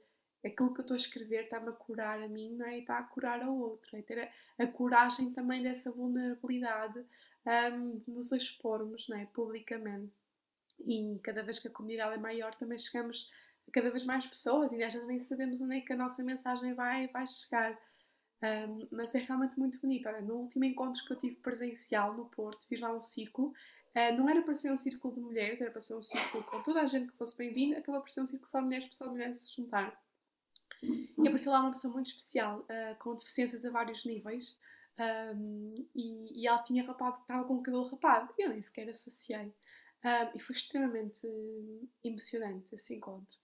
aquilo 0.45 0.73
que 0.73 0.79
eu 0.79 0.83
estou 0.83 0.95
a 0.95 0.97
escrever 0.97 1.43
está-me 1.43 1.69
a 1.69 1.73
curar 1.73 2.21
a 2.21 2.27
mim 2.27 2.55
não 2.55 2.65
é? 2.65 2.77
e 2.77 2.81
está 2.81 2.99
a 2.99 3.03
curar 3.03 3.41
ao 3.41 3.55
outro. 3.55 3.97
É 3.97 4.01
ter 4.01 4.19
a, 4.19 4.63
a 4.63 4.67
coragem 4.67 5.31
também 5.31 5.63
dessa 5.63 5.91
vulnerabilidade 5.91 7.03
um, 7.73 7.97
de 7.97 8.11
nos 8.11 8.31
expormos 8.31 9.07
não 9.09 9.17
é? 9.17 9.25
publicamente. 9.25 10.13
E 10.85 11.19
cada 11.23 11.41
vez 11.41 11.59
que 11.59 11.67
a 11.67 11.71
comunidade 11.71 12.15
é 12.15 12.17
maior, 12.17 12.53
também 12.53 12.77
chegamos 12.77 13.31
a 13.67 13.71
cada 13.71 13.89
vez 13.89 14.03
mais 14.03 14.27
pessoas 14.27 14.71
e 14.71 14.83
às 14.83 14.93
vezes 14.93 15.07
nem 15.07 15.19
sabemos 15.19 15.61
onde 15.61 15.77
é 15.77 15.81
que 15.81 15.93
a 15.93 15.95
nossa 15.95 16.23
mensagem 16.23 16.73
vai, 16.73 17.07
vai 17.07 17.25
chegar. 17.25 17.77
Um, 18.43 18.87
mas 18.91 19.15
é 19.15 19.19
realmente 19.19 19.57
muito 19.57 19.79
bonito. 19.79 20.07
Olha, 20.07 20.21
no 20.21 20.35
último 20.35 20.65
encontro 20.65 21.03
que 21.03 21.11
eu 21.11 21.17
tive 21.17 21.35
presencial 21.37 22.13
no 22.13 22.25
Porto, 22.25 22.67
fiz 22.67 22.79
lá 22.79 22.93
um 22.93 23.01
círculo. 23.01 23.53
Uh, 23.95 24.15
não 24.17 24.29
era 24.29 24.41
para 24.41 24.53
ser 24.53 24.71
um 24.71 24.77
círculo 24.77 25.15
de 25.15 25.21
mulheres, 25.21 25.61
era 25.61 25.71
para 25.71 25.79
ser 25.79 25.95
um 25.95 26.01
círculo 26.01 26.43
com 26.43 26.61
toda 26.61 26.81
a 26.81 26.85
gente 26.85 27.11
que 27.11 27.17
fosse 27.17 27.37
bem-vinda. 27.37 27.79
Acabou 27.79 28.01
por 28.01 28.09
ser 28.09 28.21
um 28.21 28.25
círculo 28.25 28.47
só 28.47 28.59
de 28.59 28.65
mulheres, 28.65 28.89
só 28.91 29.09
mulheres 29.09 29.39
se 29.39 29.55
juntaram. 29.55 29.91
E 31.17 31.21
apareceu 31.21 31.51
lá 31.51 31.61
uma 31.61 31.71
pessoa 31.71 31.93
muito 31.93 32.07
especial, 32.07 32.59
uh, 32.59 32.95
com 32.99 33.15
deficiências 33.15 33.65
a 33.65 33.71
vários 33.71 34.05
níveis. 34.05 34.59
Um, 34.97 35.85
e, 35.93 36.41
e, 36.41 36.47
ela 36.47 36.61
tinha 36.61 36.85
rapado, 36.85 37.19
estava 37.19 37.43
com 37.43 37.55
o 37.55 37.63
cabelo 37.63 37.87
rapado. 37.87 38.33
Eu 38.37 38.49
nem 38.49 38.61
sequer 38.61 38.89
associei. 38.89 39.53
Um, 40.03 40.35
e 40.35 40.39
foi 40.39 40.55
extremamente 40.55 41.27
emocionante 42.03 42.75
esse 42.75 42.93
encontro. 42.93 43.37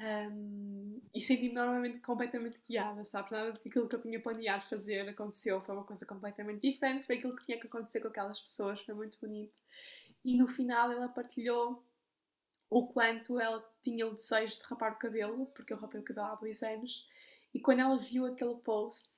Um, 0.00 1.00
e 1.14 1.20
senti-me 1.20 1.54
normalmente 1.54 1.98
completamente 2.00 2.60
guiada, 2.68 3.04
sabe? 3.04 3.30
Nada 3.30 3.52
daquilo 3.52 3.88
que 3.88 3.94
eu 3.94 4.02
tinha 4.02 4.20
planeado 4.20 4.64
fazer 4.64 5.08
aconteceu, 5.08 5.60
foi 5.62 5.74
uma 5.74 5.84
coisa 5.84 6.04
completamente 6.04 6.68
diferente, 6.68 7.06
foi 7.06 7.16
aquilo 7.16 7.36
que 7.36 7.44
tinha 7.46 7.58
que 7.58 7.66
acontecer 7.66 8.00
com 8.00 8.08
aquelas 8.08 8.40
pessoas, 8.40 8.80
foi 8.80 8.94
muito 8.94 9.18
bonito. 9.20 9.54
E 10.24 10.36
no 10.36 10.48
final 10.48 10.90
ela 10.90 11.08
partilhou 11.08 11.84
o 12.68 12.88
quanto 12.88 13.38
ela 13.38 13.64
tinha 13.84 14.06
o 14.06 14.14
desejo 14.14 14.58
de 14.58 14.64
rapar 14.64 14.92
o 14.92 14.98
cabelo, 14.98 15.46
porque 15.54 15.72
eu 15.72 15.76
rapei 15.76 16.00
o 16.00 16.04
cabelo 16.04 16.28
há 16.28 16.34
dois 16.34 16.62
anos, 16.62 17.06
e 17.52 17.60
quando 17.60 17.80
ela 17.80 17.96
viu 17.96 18.26
aquele 18.26 18.56
post, 18.56 19.08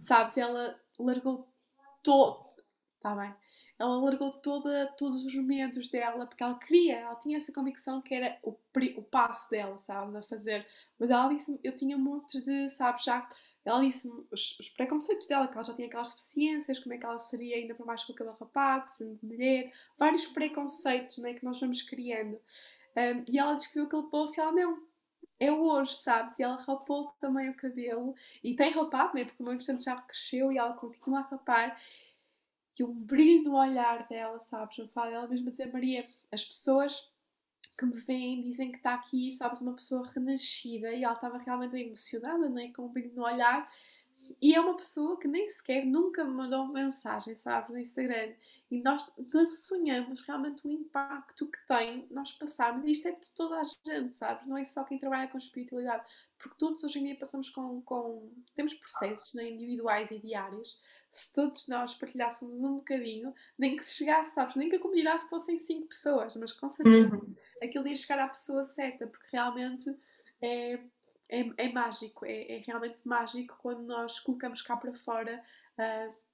sabes, 0.00 0.36
ela 0.36 0.80
largou 0.98 1.46
todo, 2.02 2.48
tá 3.00 3.14
bem, 3.14 3.32
ela 3.78 3.96
largou 3.98 4.30
toda, 4.30 4.86
todos 4.98 5.24
os 5.24 5.34
momentos 5.34 5.88
dela, 5.88 6.26
porque 6.26 6.42
ela 6.42 6.58
queria, 6.58 6.96
ela 6.96 7.16
tinha 7.16 7.36
essa 7.36 7.52
convicção 7.52 8.00
que 8.00 8.14
era 8.14 8.38
o, 8.42 8.56
o 8.96 9.02
passo 9.02 9.50
dela, 9.50 9.78
sabes, 9.78 10.14
a 10.14 10.22
fazer, 10.22 10.66
mas 10.98 11.10
ela 11.10 11.28
disse 11.28 11.60
eu 11.62 11.76
tinha 11.76 11.96
montes 11.96 12.44
de, 12.44 12.68
sabes, 12.70 13.04
já 13.04 13.28
ela 13.68 13.84
disse-me 13.84 14.26
os, 14.30 14.58
os, 14.58 14.70
preconceitos 14.70 15.26
dela, 15.26 15.46
que 15.46 15.54
ela 15.54 15.64
já 15.64 15.74
tinha 15.74 15.86
aquelas 15.86 16.10
deficiências, 16.10 16.78
como 16.78 16.94
é 16.94 16.98
que 16.98 17.04
ela 17.04 17.18
seria 17.18 17.56
ainda 17.56 17.74
para 17.74 17.84
mais 17.84 18.02
com 18.02 18.12
aquele 18.12 18.30
rapaz, 18.30 18.92
sendo 18.92 19.18
mulher, 19.22 19.70
vários 19.98 20.26
preconceitos 20.26 21.18
né, 21.18 21.34
que 21.34 21.44
nós 21.44 21.60
vamos 21.60 21.82
criando. 21.82 22.40
Um, 22.98 23.24
e 23.28 23.38
ela 23.38 23.54
descreveu 23.54 23.86
aquele 23.86 24.10
post 24.10 24.36
e 24.36 24.42
ela, 24.42 24.50
não, 24.50 24.82
é 25.38 25.52
hoje, 25.52 25.94
sabes? 25.94 26.38
E 26.38 26.42
ela 26.42 26.56
rapou 26.56 27.12
também 27.20 27.48
o 27.48 27.54
cabelo 27.54 28.14
e 28.42 28.56
tem 28.56 28.72
rapado, 28.72 29.14
né? 29.14 29.24
Porque 29.24 29.40
o 29.40 29.44
meu 29.44 29.54
entretanto 29.54 29.84
já 29.84 29.96
cresceu 30.00 30.50
e 30.50 30.58
ela 30.58 30.74
continua 30.74 31.20
a 31.20 31.22
rapar. 31.22 31.80
E 32.78 32.84
um 32.84 32.94
brilho 32.94 33.44
no 33.44 33.56
olhar 33.56 34.06
dela, 34.08 34.38
sabes? 34.40 34.78
Eu 34.78 34.88
falo 34.88 35.12
ela 35.12 35.28
mesma 35.28 35.50
dizer, 35.50 35.72
Maria, 35.72 36.04
as 36.32 36.44
pessoas 36.44 37.08
que 37.78 37.86
me 37.86 38.00
veem 38.00 38.42
dizem 38.42 38.72
que 38.72 38.78
está 38.78 38.94
aqui, 38.94 39.32
sabes, 39.32 39.60
uma 39.60 39.74
pessoa 39.74 40.08
renascida 40.12 40.92
e 40.92 41.04
ela 41.04 41.14
estava 41.14 41.38
realmente 41.38 41.76
emocionada, 41.76 42.48
né? 42.48 42.72
Com 42.74 42.86
um 42.86 42.88
brilho 42.88 43.14
no 43.14 43.24
olhar. 43.24 43.68
E 44.40 44.54
é 44.54 44.60
uma 44.60 44.76
pessoa 44.76 45.18
que 45.18 45.28
nem 45.28 45.48
sequer 45.48 45.84
nunca 45.84 46.24
me 46.24 46.32
mandou 46.32 46.62
uma 46.62 46.72
mensagem, 46.72 47.34
sabes, 47.34 47.70
no 47.70 47.78
Instagram. 47.78 48.32
E 48.70 48.82
nós 48.82 49.10
não 49.32 49.50
sonhamos 49.50 50.22
realmente 50.22 50.66
o 50.66 50.70
impacto 50.70 51.46
que 51.46 51.58
tem 51.66 52.06
nós 52.10 52.32
passarmos. 52.32 52.84
E 52.84 52.90
isto 52.90 53.08
é 53.08 53.12
de 53.12 53.32
toda 53.34 53.56
a 53.60 53.64
gente, 53.64 54.14
sabes? 54.14 54.46
Não 54.46 54.58
é 54.58 54.64
só 54.64 54.84
quem 54.84 54.98
trabalha 54.98 55.28
com 55.28 55.38
espiritualidade. 55.38 56.04
Porque 56.38 56.56
todos 56.58 56.84
hoje 56.84 56.98
em 56.98 57.04
dia 57.04 57.16
passamos 57.16 57.48
com. 57.48 57.80
com 57.82 58.30
temos 58.54 58.74
processos 58.74 59.32
né, 59.34 59.50
individuais 59.50 60.10
e 60.10 60.18
diários. 60.18 60.80
Se 61.12 61.32
todos 61.32 61.66
nós 61.66 61.94
partilhássemos 61.94 62.54
um 62.54 62.76
bocadinho, 62.76 63.34
nem 63.58 63.74
que 63.74 63.84
se 63.84 63.96
chegasse, 63.96 64.34
sabes? 64.34 64.56
Nem 64.56 64.68
que 64.68 64.76
a 64.76 64.80
comunidade 64.80 65.28
fossem 65.28 65.56
cinco 65.56 65.88
pessoas, 65.88 66.36
mas 66.36 66.52
com 66.52 66.68
certeza 66.68 67.16
uhum. 67.16 67.34
aquilo 67.62 67.88
ia 67.88 67.96
chegar 67.96 68.18
à 68.20 68.28
pessoa 68.28 68.62
certa, 68.62 69.06
porque 69.06 69.26
realmente 69.32 69.90
é, 70.40 70.78
é, 71.28 71.48
é 71.56 71.72
mágico. 71.72 72.24
É, 72.24 72.56
é, 72.56 72.62
realmente 72.66 73.06
mágico 73.06 73.56
quando 73.60 73.82
nós 73.82 74.20
colocamos 74.20 74.62
cá 74.62 74.76
para 74.76 74.92
fora. 74.92 75.42
Uh, 75.78 76.28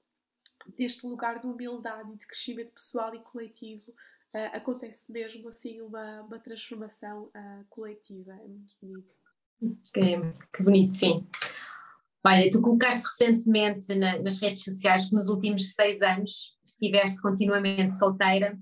deste 0.76 1.06
lugar 1.06 1.40
de 1.40 1.46
humildade 1.46 2.10
e 2.12 2.16
de 2.16 2.26
crescimento 2.26 2.72
pessoal 2.72 3.14
e 3.14 3.18
coletivo, 3.20 3.90
uh, 3.90 4.56
acontece 4.56 5.12
mesmo 5.12 5.48
assim 5.48 5.80
uma, 5.80 6.22
uma 6.22 6.38
transformação 6.38 7.24
uh, 7.24 7.64
coletiva. 7.68 8.32
É 8.32 8.48
muito 8.48 8.74
bonito. 8.80 9.16
Que, 9.92 10.02
que, 10.52 10.62
bonito, 10.62 10.94
sim. 10.94 11.26
Olha, 12.26 12.50
tu 12.50 12.60
colocaste 12.60 13.02
recentemente 13.02 13.94
na, 13.94 14.18
nas 14.18 14.40
redes 14.40 14.64
sociais 14.64 15.06
que 15.06 15.14
nos 15.14 15.28
últimos 15.28 15.72
seis 15.72 16.02
anos 16.02 16.56
estiveste 16.64 17.20
continuamente 17.20 17.94
solteira 17.94 18.58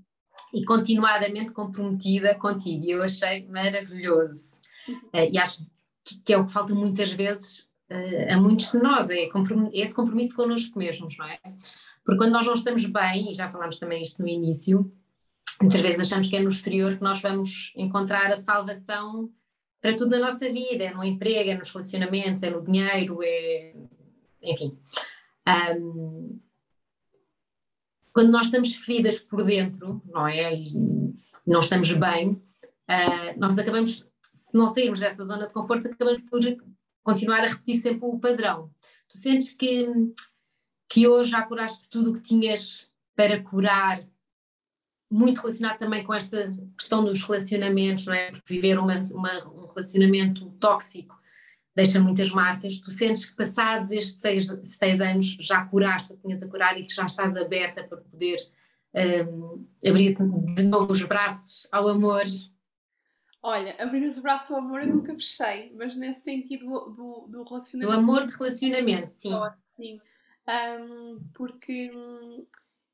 e 0.53 0.63
continuadamente 0.65 1.51
comprometida 1.51 2.35
contigo, 2.35 2.83
e 2.85 2.91
eu 2.91 3.01
achei 3.01 3.47
maravilhoso. 3.47 4.61
Uh, 4.87 5.31
e 5.31 5.37
acho 5.37 5.65
que, 6.05 6.19
que, 6.19 6.33
é 6.33 6.37
o 6.37 6.45
que 6.45 6.51
falta 6.51 6.73
muitas 6.73 7.11
vezes 7.13 7.69
a 8.29 8.37
muitos 8.39 8.71
de 8.71 8.79
nós, 8.79 9.09
é 9.09 9.29
esse 9.71 9.93
compromisso 9.93 10.35
connosco 10.35 10.79
mesmos, 10.79 11.15
não 11.17 11.25
é? 11.27 11.39
Porque 12.03 12.17
quando 12.17 12.31
nós 12.31 12.45
não 12.45 12.55
estamos 12.55 12.85
bem, 12.85 13.29
e 13.29 13.33
já 13.33 13.51
falámos 13.51 13.77
também 13.77 14.01
isto 14.01 14.21
no 14.21 14.27
início, 14.27 14.91
muitas 15.61 15.81
vezes 15.81 15.99
achamos 15.99 16.27
que 16.27 16.35
é 16.35 16.39
no 16.39 16.49
exterior 16.49 16.95
que 16.97 17.03
nós 17.03 17.21
vamos 17.21 17.71
encontrar 17.75 18.31
a 18.31 18.37
salvação 18.37 19.29
para 19.81 19.95
tudo 19.95 20.11
na 20.11 20.31
nossa 20.31 20.51
vida, 20.51 20.85
é 20.85 20.93
no 20.93 21.03
emprego, 21.03 21.49
é 21.49 21.57
nos 21.57 21.69
relacionamentos, 21.69 22.41
é 22.41 22.49
no 22.49 22.63
dinheiro, 22.63 23.19
é. 23.21 23.73
enfim. 24.41 24.77
Um, 25.77 26.39
quando 28.13 28.31
nós 28.31 28.45
estamos 28.45 28.73
feridas 28.75 29.19
por 29.19 29.43
dentro, 29.43 30.01
não 30.05 30.27
é? 30.27 30.55
E 30.55 30.67
não 31.45 31.59
estamos 31.59 31.91
bem, 31.91 32.31
uh, 32.31 33.37
nós 33.37 33.57
acabamos, 33.57 34.07
se 34.53 34.57
não 34.57 34.67
sairmos 34.67 34.99
dessa 34.99 35.25
zona 35.25 35.47
de 35.47 35.53
conforto, 35.53 35.87
acabamos 35.87 36.21
por 36.29 36.39
continuar 37.01 37.39
a 37.39 37.47
repetir 37.47 37.77
sempre 37.77 38.05
o 38.05 38.19
padrão. 38.19 38.69
Tu 39.09 39.17
sentes 39.17 39.55
que 39.55 39.87
que 40.87 41.07
hoje 41.07 41.31
já 41.31 41.41
curaste 41.41 41.89
tudo 41.89 42.11
o 42.11 42.13
que 42.13 42.21
tinhas 42.21 42.87
para 43.15 43.41
curar, 43.41 44.07
muito 45.11 45.41
relacionado 45.41 45.79
também 45.79 46.03
com 46.03 46.13
esta 46.13 46.51
questão 46.77 47.03
dos 47.03 47.23
relacionamentos, 47.23 48.05
não 48.05 48.13
é? 48.13 48.29
Porque 48.29 48.53
viver 48.53 48.77
uma, 48.77 48.99
uma, 49.11 49.47
um 49.47 49.65
relacionamento 49.65 50.51
tóxico 50.59 51.19
deixa 51.75 51.99
muitas 51.99 52.29
marcas. 52.29 52.79
Tu 52.79 52.91
sentes 52.91 53.25
que 53.25 53.35
passados 53.35 53.91
estes 53.91 54.21
seis, 54.21 54.47
seis 54.63 55.01
anos 55.01 55.35
já 55.39 55.65
curaste 55.65 56.13
o 56.13 56.15
que 56.15 56.21
tinhas 56.21 56.43
a 56.43 56.47
curar 56.47 56.79
e 56.79 56.85
que 56.85 56.93
já 56.93 57.07
estás 57.07 57.35
aberta 57.35 57.83
para 57.85 57.97
poder 57.97 58.37
um, 59.27 59.65
abrir 59.83 60.15
de 60.53 60.63
novo 60.63 60.91
os 60.91 61.01
braços 61.01 61.67
ao 61.71 61.87
amor? 61.87 62.23
Olha, 63.43 63.75
abrir 63.77 64.05
os 64.05 64.17
braços 64.19 64.49
ao 64.51 64.59
amor 64.59 64.81
eu 64.81 64.87
nunca 64.87 65.13
fechei, 65.13 65.73
mas 65.75 65.95
nesse 65.97 66.21
sentido 66.21 66.65
do, 66.65 67.27
do 67.27 67.43
relacionamento. 67.43 67.93
Do 67.93 67.99
amor 67.99 68.25
de 68.25 68.37
relacionamento, 68.37 69.11
sim. 69.11 69.31
Sim 69.65 70.01
um, 70.47 71.19
porque 71.33 71.91
hum, 71.93 72.45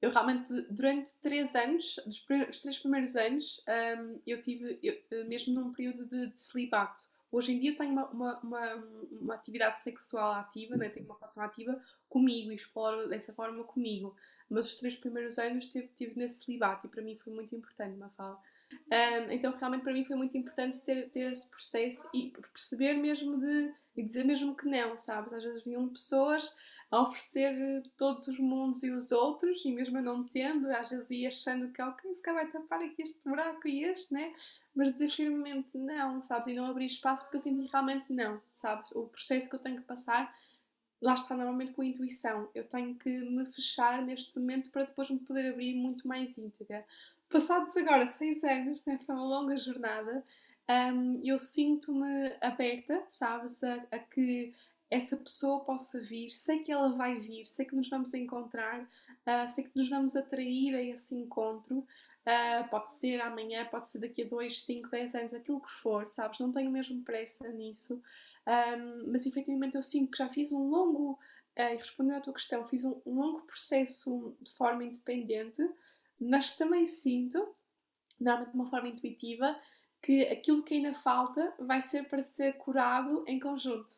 eu 0.02 0.12
realmente, 0.12 0.54
durante 0.70 1.20
três 1.20 1.56
anos, 1.56 1.95
dos 2.06 2.26
os 2.50 2.60
três 2.60 2.80
primeiros 2.80 3.16
anos, 3.16 3.62
um, 3.68 4.20
eu 4.26 4.41
tive, 4.41 4.80
eu, 4.84 5.26
mesmo 5.26 5.54
num 5.54 5.74
período 5.74 6.06
de, 6.06 6.28
de 6.28 6.39
celibato. 6.39 7.02
Hoje 7.32 7.54
em 7.54 7.60
dia 7.60 7.72
eu 7.72 7.76
tenho 7.76 7.91
uma, 7.91 8.08
uma, 8.08 8.39
uma, 8.39 8.76
uma 9.12 9.36
atividade 9.36 9.80
sexual 9.80 10.34
ativa, 10.34 10.76
né? 10.76 10.89
tenho 10.89 11.06
uma 11.06 11.16
relação 11.16 11.43
ativa 11.43 11.80
comigo 12.08 12.52
e 12.52 12.56
exploro 12.56 13.08
dessa 13.08 13.34
forma 13.34 13.64
comigo. 13.64 14.16
Mas 14.50 14.68
os 14.68 14.76
três 14.76 14.95
primeiros 14.95 15.38
anos 15.38 15.68
tive, 15.68 15.88
tive 15.89 16.18
nesse 16.18 16.43
celibato 16.43 16.88
e 16.88 16.89
para 16.89 17.04
mim 17.04 17.16
foi 17.16 17.32
muito 17.32 17.56
importante, 17.56 17.95
Mafala. 17.97 18.39
Um, 18.72 19.32
então 19.32 19.51
realmente 19.57 19.84
para 19.84 19.93
mim 19.93 20.03
foi 20.05 20.15
muito 20.15 20.38
importante 20.38 20.82
ter, 20.82 21.09
ter 21.09 21.32
esse 21.32 21.49
processo 21.49 22.09
e 22.13 22.32
perceber 22.32 22.95
mesmo 22.95 23.39
de 23.39 23.74
e 23.95 24.03
dizer 24.03 24.24
mesmo 24.24 24.55
que 24.55 24.67
não, 24.67 24.97
sabes? 24.97 25.34
Às 25.34 25.43
vezes 25.43 25.63
vinham 25.63 25.88
pessoas 25.89 26.55
a 26.91 27.01
oferecer 27.01 27.53
eh, 27.53 27.84
todos 27.97 28.28
os 28.28 28.39
mundos 28.39 28.82
e 28.82 28.91
os 28.91 29.11
outros, 29.11 29.63
e 29.63 29.72
mesmo 29.72 29.97
eu 29.97 30.03
não 30.03 30.24
tendo, 30.24 30.72
às 30.72 30.89
vezes 30.89 31.11
ia 31.11 31.28
achando 31.28 31.72
que, 31.72 31.82
ok, 31.82 32.13
se 32.13 32.22
calhar 32.22 32.43
vai 32.43 32.51
tapar 32.51 32.82
aqui 32.82 33.01
este 33.01 33.22
buraco 33.24 33.67
e 33.67 33.84
este, 33.84 34.13
né? 34.13 34.34
Mas 34.74 34.91
dizer 34.93 35.09
firmemente 35.09 35.78
não, 35.78 36.22
sabes? 36.22 36.47
E 36.47 36.53
não 36.53 36.65
abrir 36.65 36.86
espaço 36.86 37.24
porque 37.24 37.38
eu 37.38 37.41
senti 37.41 37.70
realmente 37.70 38.11
não, 38.11 38.41
sabes? 38.53 38.91
O 38.91 39.03
processo 39.07 39.49
que 39.49 39.55
eu 39.55 39.59
tenho 39.59 39.78
que 39.78 39.88
passar 39.88 40.34
lá 41.01 41.13
está 41.13 41.36
normalmente 41.36 41.74
com 41.74 41.82
a 41.82 41.86
intuição. 41.86 42.49
Eu 42.55 42.63
tenho 42.63 42.95
que 42.95 43.09
me 43.09 43.45
fechar 43.45 44.01
neste 44.01 44.38
momento 44.39 44.72
para 44.72 44.84
depois 44.84 45.09
me 45.09 45.20
poder 45.20 45.51
abrir 45.51 45.76
muito 45.76 46.07
mais 46.07 46.38
íntegra. 46.38 46.86
Passados 47.30 47.77
agora 47.77 48.07
seis 48.07 48.43
anos, 48.43 48.84
né, 48.86 48.99
foi 49.05 49.13
uma 49.13 49.23
longa 49.23 49.55
jornada, 49.55 50.23
um, 50.69 51.19
eu 51.23 51.39
sinto-me 51.39 52.32
aberta, 52.41 53.03
sabes, 53.07 53.63
a, 53.63 53.75
a, 53.91 53.99
que 53.99 54.53
essa 54.89 55.17
pessoa 55.17 55.59
possa 55.61 56.01
vir, 56.01 56.30
sei 56.30 56.59
que 56.59 56.71
ela 56.71 56.89
vai 56.95 57.19
vir, 57.19 57.45
sei 57.45 57.65
que 57.65 57.75
nos 57.75 57.89
vamos 57.89 58.13
encontrar, 58.13 58.82
uh, 58.82 59.47
sei 59.47 59.63
que 59.63 59.75
nos 59.75 59.89
vamos 59.89 60.15
atrair 60.15 60.75
a 60.75 60.82
esse 60.82 61.15
encontro. 61.15 61.86
Uh, 62.25 62.67
pode 62.69 62.91
ser 62.91 63.21
amanhã, 63.21 63.65
pode 63.65 63.88
ser 63.88 63.99
daqui 63.99 64.23
a 64.23 64.27
2, 64.27 64.61
5, 64.61 64.89
10 64.89 65.15
anos, 65.15 65.34
aquilo 65.34 65.61
que 65.61 65.71
for, 65.71 66.07
sabes? 66.07 66.39
Não 66.39 66.51
tenho 66.51 66.69
mesmo 66.69 67.03
pressa 67.03 67.47
nisso. 67.49 68.01
Um, 68.45 69.11
mas 69.11 69.25
efetivamente 69.25 69.75
eu 69.75 69.84
sinto 69.84 70.11
que 70.11 70.17
já 70.17 70.30
fiz 70.30 70.51
um 70.51 70.69
longo, 70.69 71.11
uh, 71.11 71.77
respondendo 71.77 72.17
à 72.17 72.21
tua 72.21 72.34
questão, 72.34 72.67
fiz 72.67 72.84
um, 72.84 72.99
um, 73.05 73.15
longo 73.15 73.41
processo 73.43 74.36
de 74.41 74.51
forma 74.53 74.84
independente, 74.84 75.61
mas 76.20 76.55
também 76.55 76.86
sinto, 76.86 77.55
normalmente 78.20 78.51
de 78.51 78.55
uma 78.55 78.70
forma 78.70 78.88
intuitiva, 78.89 79.55
que 80.01 80.24
aquilo 80.24 80.63
que 80.63 80.76
ainda 80.76 80.93
falta 80.93 81.53
vai 81.59 81.82
ser 81.82 82.07
para 82.07 82.22
ser 82.22 82.53
curado 82.57 83.24
em 83.28 83.39
conjunto, 83.39 83.91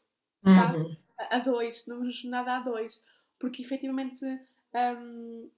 sabe? 0.43 0.77
Uhum. 0.77 0.97
A, 1.29 1.37
dois, 1.39 1.85
não 1.85 2.01
nada 2.25 2.57
a 2.57 2.59
dois, 2.59 3.03
porque 3.37 3.61
efetivamente 3.61 4.25
um, 4.73 5.49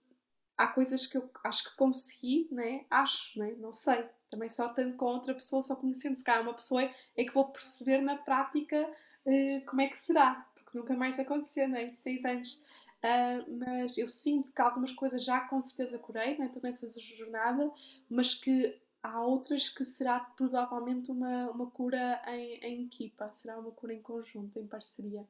há 0.58 0.68
coisas 0.68 1.08
que 1.08 1.18
eu 1.18 1.30
acho 1.44 1.70
que 1.70 1.76
consegui, 1.78 2.48
né? 2.52 2.86
Acho, 2.90 3.40
né? 3.40 3.56
Não 3.60 3.72
sei. 3.72 4.06
Também 4.30 4.50
só 4.50 4.70
tendo 4.70 4.96
com 4.96 5.06
outra 5.06 5.34
pessoa, 5.34 5.62
só 5.62 5.76
conhecendo 5.76 6.18
se 6.18 6.24
cá 6.24 6.42
uma 6.42 6.54
pessoa, 6.54 6.84
é 6.84 7.24
que 7.24 7.34
vou 7.34 7.46
perceber 7.46 8.02
na 8.02 8.18
prática 8.18 8.90
uh, 9.26 9.66
como 9.66 9.82
é 9.82 9.88
que 9.88 9.98
será. 9.98 10.46
Porque 10.56 10.78
nunca 10.78 10.96
mais 10.96 11.20
aconteceu, 11.20 11.68
né? 11.68 11.86
De 11.86 12.00
seis 12.00 12.26
anos. 12.26 12.62
Uh, 13.04 13.58
mas 13.58 13.98
eu 13.98 14.08
sinto 14.08 14.54
que 14.54 14.62
algumas 14.62 14.94
coisas 14.94 15.24
já 15.24 15.42
com 15.42 15.60
certeza 15.60 16.00
curei, 16.00 16.38
né? 16.38 16.46
estou 16.46 16.62
nessa 16.64 16.88
jornada, 17.18 17.70
mas 18.10 18.34
que 18.34 18.80
há 19.04 19.22
outras 19.22 19.68
que 19.68 19.84
será 19.84 20.22
provavelmente 20.22 21.12
uma, 21.12 21.52
uma 21.52 21.70
cura 21.70 22.22
em, 22.28 22.60
em 22.64 22.86
equipa, 22.86 23.30
será 23.34 23.60
uma 23.60 23.72
cura 23.72 23.94
em 23.94 24.02
conjunto, 24.02 24.58
em 24.58 24.66
parceria. 24.66 25.28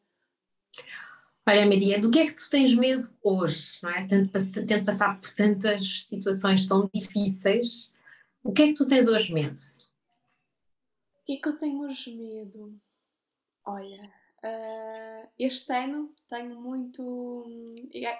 Olha, 1.45 1.65
Maria, 1.65 1.99
do 1.99 2.11
que 2.11 2.19
é 2.19 2.26
que 2.28 2.36
tu 2.36 2.49
tens 2.49 2.74
medo 2.76 3.09
hoje, 3.21 3.80
não 3.82 3.89
é? 3.89 4.07
Tendo, 4.07 4.32
tendo 4.65 4.86
passado 4.86 5.19
por 5.19 5.30
tantas 5.32 6.03
situações 6.03 6.67
tão 6.67 6.89
difíceis, 6.93 7.91
o 8.43 8.53
que 8.53 8.61
é 8.61 8.67
que 8.67 8.76
tu 8.76 8.88
tens 8.88 9.07
hoje 9.07 9.34
medo? 9.34 9.59
O 11.15 11.26
que 11.26 11.34
é 11.34 11.38
que 11.38 11.47
eu 11.49 11.57
tenho 11.57 11.82
hoje 11.82 12.15
medo? 12.15 12.80
Olha, 13.65 14.13
uh, 14.43 15.29
este 15.39 15.73
ano 15.73 16.13
tenho 16.29 16.59
muito. 16.59 17.45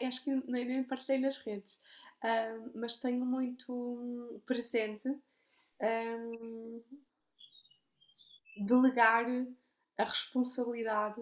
Acho 0.06 0.24
que 0.24 0.32
nem 0.48 0.84
partilhei 0.84 1.20
nas 1.20 1.38
redes, 1.40 1.82
uh, 2.24 2.72
mas 2.76 2.98
tenho 2.98 3.26
muito 3.26 4.42
presente 4.46 5.08
um, 5.82 6.82
delegar 8.58 9.26
a 9.98 10.04
responsabilidade 10.04 11.22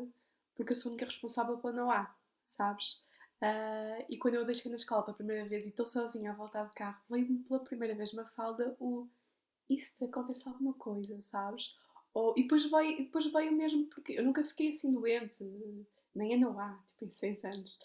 porque 0.55 0.73
eu 0.73 0.75
sou 0.75 0.89
a 0.89 0.93
única 0.93 1.05
responsável 1.05 1.57
pela 1.57 1.73
Noá, 1.73 2.15
sabes? 2.45 3.01
Uh, 3.41 4.05
e 4.07 4.17
quando 4.17 4.35
eu 4.35 4.45
deixei 4.45 4.69
na 4.69 4.77
escola 4.77 5.01
pela 5.01 5.17
primeira 5.17 5.49
vez 5.49 5.65
e 5.65 5.69
estou 5.69 5.85
sozinha 5.85 6.31
a 6.31 6.35
voltar 6.35 6.65
de 6.65 6.75
carro, 6.75 7.01
veio-me 7.09 7.39
pela 7.39 7.59
primeira 7.59 7.95
vez 7.95 8.13
uma 8.13 8.27
falda 8.27 8.75
o 8.79 9.07
e 9.67 9.79
se 9.79 10.03
acontece 10.03 10.47
alguma 10.47 10.73
coisa, 10.73 11.19
sabes? 11.21 11.75
Ou, 12.13 12.33
e 12.37 12.43
depois 12.43 12.65
veio, 12.65 12.97
depois 12.97 13.25
veio 13.27 13.51
mesmo 13.53 13.85
porque 13.87 14.13
eu 14.13 14.23
nunca 14.23 14.43
fiquei 14.43 14.67
assim 14.67 14.91
doente, 14.91 15.43
nem 16.13 16.33
a 16.33 16.37
Noá, 16.37 16.77
tipo 16.87 17.05
em 17.05 17.11
seis 17.11 17.43
anos. 17.43 17.75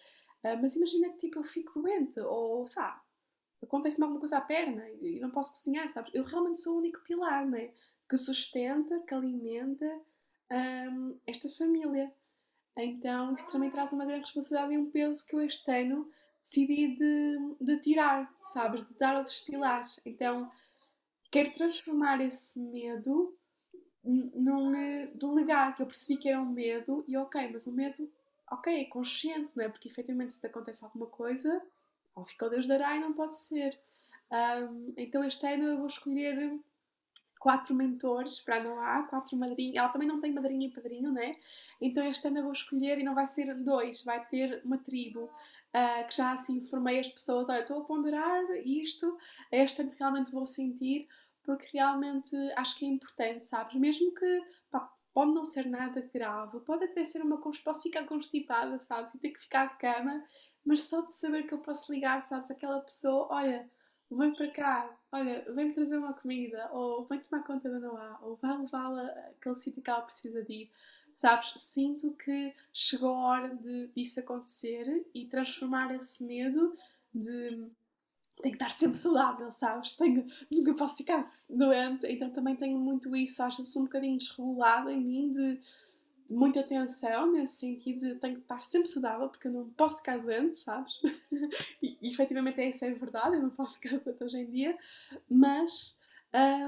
Uh, 0.43 0.59
mas 0.61 0.77
imagina 0.77 1.11
que 1.11 1.19
tipo 1.19 1.39
eu 1.39 1.45
fico 1.45 1.81
doente, 1.81 2.21
ou 2.21 2.67
sabe, 2.67 3.01
acontece-me 3.63 4.05
alguma 4.05 4.21
coisa 4.21 4.39
à 4.39 4.41
perna 4.41 4.89
e 5.01 5.21
não 5.21 5.31
posso 5.31 5.53
cozinhar, 5.53 5.91
sabes? 5.93 6.13
Eu 6.15 6.25
realmente 6.25 6.61
sou 6.61 6.75
o 6.75 6.79
único 6.79 7.03
pilar, 7.03 7.47
né? 7.47 7.71
Que 8.09 8.17
sustenta, 8.17 9.01
que 9.01 9.15
alimenta 9.15 10.01
um, 10.91 11.19
esta 11.27 11.49
família. 11.51 12.13
Então 12.77 13.35
isso 13.35 13.51
também 13.51 13.71
traz 13.71 13.93
uma 13.93 14.05
grande 14.05 14.25
responsabilidade 14.25 14.75
e 14.75 14.79
um 14.79 14.91
peso 14.91 15.27
que 15.27 15.35
eu 15.35 15.41
este 15.41 15.71
ano 15.71 16.11
decidi 16.41 16.95
de, 16.95 17.57
de 17.61 17.81
tirar, 17.81 18.33
sabes? 18.43 18.87
De 18.87 18.95
dar 18.95 19.17
outros 19.17 19.41
pilares. 19.41 20.01
Então 20.05 20.51
quero 21.31 21.51
transformar 21.53 22.21
esse 22.21 22.59
medo 22.61 23.36
num 24.07 24.73
delegar, 25.15 25.75
que 25.75 25.83
eu 25.83 25.87
percebi 25.87 26.21
que 26.21 26.29
era 26.29 26.41
um 26.41 26.47
medo 26.47 27.05
e 27.09 27.17
ok, 27.17 27.49
mas 27.53 27.67
o 27.67 27.73
medo, 27.73 28.09
ok, 28.51 28.81
é 28.81 28.85
consciente, 28.85 29.57
não 29.57 29.65
é? 29.65 29.69
Porque 29.69 29.89
efetivamente 29.89 30.33
se 30.33 30.41
te 30.41 30.47
acontece 30.47 30.85
alguma 30.85 31.07
coisa, 31.07 31.63
ou 32.15 32.25
fica 32.25 32.47
o 32.47 32.49
Deus 32.49 32.67
dará 32.67 32.97
e 32.97 33.01
não 33.01 33.13
pode 33.13 33.37
ser. 33.37 33.79
Um, 34.31 34.93
então 34.97 35.23
este 35.23 35.47
ano 35.47 35.65
eu 35.65 35.77
vou 35.79 35.87
escolher 35.87 36.59
quatro 37.39 37.75
mentores 37.75 38.41
para 38.41 38.57
a 38.57 38.63
Noá, 38.63 39.03
quatro 39.05 39.37
madrinhas. 39.37 39.77
Ela 39.77 39.89
também 39.89 40.09
não 40.09 40.21
tem 40.21 40.33
madrinha 40.33 40.67
e 40.67 40.71
padrinho, 40.71 41.13
né? 41.13 41.37
Então 41.81 42.05
este 42.05 42.27
ano 42.27 42.39
eu 42.39 42.43
vou 42.45 42.53
escolher 42.53 42.99
e 42.99 43.05
não 43.05 43.15
vai 43.15 43.27
ser 43.27 43.55
dois, 43.55 44.03
vai 44.03 44.25
ter 44.27 44.63
uma 44.65 44.79
tribo. 44.79 45.31
Uh, 45.75 46.07
que 46.09 46.17
já 46.17 46.33
assim 46.33 46.65
formei 46.65 46.99
as 46.99 47.09
pessoas, 47.09 47.51
olha, 47.51 47.61
estou 47.61 47.83
a 47.83 47.85
ponderar 47.85 48.43
isto, 48.65 49.19
este 49.53 49.83
ano 49.83 49.93
realmente 49.99 50.33
vou 50.33 50.47
sentir, 50.47 51.07
porque 51.47 51.69
realmente 51.73 52.37
acho 52.57 52.77
que 52.77 52.85
é 52.85 52.89
importante, 52.89 53.47
sabes? 53.47 53.75
Mesmo 53.77 54.13
que 54.13 54.43
pá, 54.71 54.93
pode 55.15 55.33
não 55.33 55.45
ser 55.45 55.67
nada 55.67 56.03
grave, 56.13 56.61
pode 56.61 56.85
até 56.85 57.05
ser 57.05 57.23
uma 57.23 57.41
posso 57.41 57.83
ficar 57.83 58.05
constipada, 58.05 58.79
sabes? 58.81 59.15
E 59.15 59.19
ter 59.19 59.31
que 59.31 59.41
ficar 59.41 59.67
de 59.73 59.79
cama, 59.79 60.23
mas 60.65 60.83
só 60.83 61.01
de 61.07 61.15
saber 61.15 61.45
que 61.45 61.55
eu 61.55 61.59
posso 61.59 61.93
ligar, 61.93 62.21
sabes, 62.21 62.51
aquela 62.51 62.81
pessoa, 62.81 63.29
olha, 63.31 63.71
vem 64.11 64.35
para 64.35 64.51
cá, 64.51 64.99
olha, 65.13 65.45
vem-me 65.55 65.73
trazer 65.73 65.97
uma 65.97 66.13
comida, 66.13 66.69
ou 66.73 67.07
vem 67.07 67.21
tomar 67.21 67.45
conta 67.45 67.71
da 67.71 67.79
Noá, 67.79 68.19
ou 68.23 68.37
vai 68.37 68.59
levá-la 68.59 69.03
àquele 69.31 69.55
sítio 69.55 69.83
que 69.83 69.89
ela 69.89 70.03
precisa 70.03 70.43
de 70.45 70.53
ir. 70.53 70.71
Sabes, 71.15 71.55
sinto 71.57 72.13
que 72.15 72.55
chegou 72.73 73.15
a 73.15 73.27
hora 73.29 73.57
de 73.57 73.89
disso 73.89 74.21
acontecer 74.21 75.07
e 75.15 75.25
transformar 75.27 75.95
esse 75.95 76.23
medo 76.25 76.75
de 77.15 77.71
tenho 78.43 78.57
que 78.57 78.63
estar 78.63 78.71
sempre 78.71 78.99
saudável, 78.99 79.51
sabes? 79.51 79.93
Tenho, 79.93 80.27
nunca 80.51 80.75
posso 80.75 80.97
ficar 80.97 81.25
doente, 81.49 82.07
então 82.07 82.31
também 82.31 82.55
tenho 82.57 82.79
muito 82.79 83.15
isso, 83.17 83.43
vezes 83.57 83.77
um 83.77 83.85
bocadinho 83.85 84.19
desregulado 84.19 84.91
em 84.91 85.01
mim 85.01 85.33
de 85.33 85.61
muita 86.29 86.61
atenção 86.61 87.33
nesse 87.33 87.57
sentido 87.57 88.01
de 88.01 88.15
tenho 88.17 88.35
que 88.35 88.41
estar 88.41 88.61
sempre 88.63 88.89
saudável 88.89 89.29
porque 89.29 89.47
eu 89.49 89.53
não 89.53 89.71
posso 89.71 89.99
ficar 89.99 90.19
doente, 90.19 90.57
sabes? 90.59 91.01
e, 91.81 91.97
e 92.03 92.11
efetivamente 92.11 92.61
essa 92.61 92.87
é 92.87 92.91
a 92.91 92.95
verdade, 92.95 93.37
eu 93.37 93.43
não 93.43 93.51
posso 93.51 93.81
ficar 93.81 93.99
doente 93.99 94.23
hoje 94.23 94.39
em 94.39 94.51
dia, 94.51 94.77
mas 95.31 95.97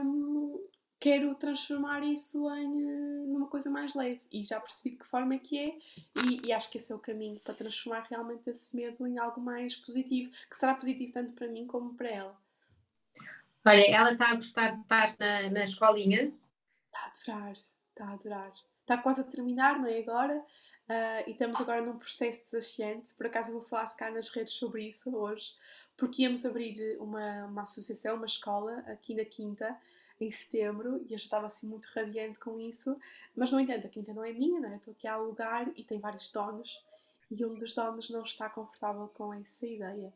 um, 0.05 0.61
quero 0.99 1.35
transformar 1.35 2.03
isso 2.03 2.49
em 2.55 2.85
uh, 2.85 3.27
numa 3.29 3.47
coisa 3.47 3.71
mais 3.71 3.95
leve 3.95 4.21
e 4.33 4.45
já 4.45 4.61
percebi 4.61 4.91
de 4.91 4.97
que 4.99 5.07
forma 5.07 5.35
é 5.35 5.39
que 5.39 5.59
é 5.59 5.79
e, 6.27 6.49
e, 6.49 6.53
acho 6.53 6.71
que 6.71 6.79
esse 6.79 6.93
é 6.93 6.95
o 6.95 6.99
caminho 6.99 7.39
para 7.41 7.55
transformar 7.55 8.07
realmente 8.09 8.51
esse 8.51 8.75
medo 8.75 9.07
em 9.07 9.19
algo 9.19 9.41
mais 9.41 9.77
positivo, 9.77 10.31
que 10.51 10.57
será 10.57 10.75
positivo 10.75 11.13
tanto 11.13 11.33
para 11.33 11.47
mim 11.47 11.67
como 11.67 11.95
para 11.95 12.09
ela. 12.09 12.37
Olha, 13.65 13.91
ela 13.91 14.13
está 14.13 14.31
a 14.31 14.35
gostar 14.35 14.71
de 14.73 14.81
estar 14.81 15.15
na, 15.19 15.51
na 15.51 15.65
escolinha? 15.65 16.33
Está 16.87 17.01
a 17.01 17.07
adorar, 17.07 17.57
está 17.93 18.05
a 18.05 18.13
adorar 18.13 18.53
está 18.89 18.97
quase 18.97 19.21
a 19.21 19.25
terminar, 19.25 19.79
não 19.79 19.87
é 19.87 19.99
agora? 19.99 20.39
Uh, 20.89 21.29
e 21.29 21.33
estamos 21.33 21.61
agora 21.61 21.83
num 21.83 21.99
processo 21.99 22.43
desafiante. 22.45 23.13
Por 23.13 23.27
acaso 23.27 23.51
eu 23.51 23.55
vou 23.55 23.63
falar 23.63 23.85
cá 23.95 24.11
nas 24.11 24.31
redes 24.31 24.55
sobre 24.55 24.89
isso 24.89 25.15
hoje, 25.15 25.53
porque 25.95 26.23
íamos 26.23 26.47
abrir 26.47 26.97
uma, 26.99 27.45
uma 27.45 27.63
associação, 27.63 28.17
uma 28.17 28.25
escola, 28.25 28.79
aqui 28.87 29.15
na 29.15 29.27
Quinta, 29.27 29.77
em 30.21 30.31
setembro, 30.31 31.05
e 31.09 31.13
eu 31.13 31.19
já 31.19 31.25
estava 31.25 31.47
assim 31.47 31.67
muito 31.67 31.87
radiante 31.95 32.39
com 32.39 32.59
isso. 32.59 32.97
Mas, 33.37 33.53
no 33.53 33.61
entanto, 33.61 33.87
a 33.87 33.91
Quinta 33.91 34.13
não 34.13 34.25
é 34.25 34.33
minha, 34.33 34.61
não 34.61 34.71
é? 34.71 34.77
Estou 34.77 34.93
aqui 34.93 35.07
a 35.07 35.15
alugar 35.15 35.71
e 35.77 35.85
tem 35.85 35.99
vários 35.99 36.31
donos, 36.31 36.83
e 37.31 37.45
um 37.45 37.55
dos 37.55 37.75
donos 37.75 38.11
não 38.11 38.23
está 38.23 38.49
confortável 38.49 39.09
com 39.15 39.33
essa 39.35 39.67
ideia. 39.67 40.13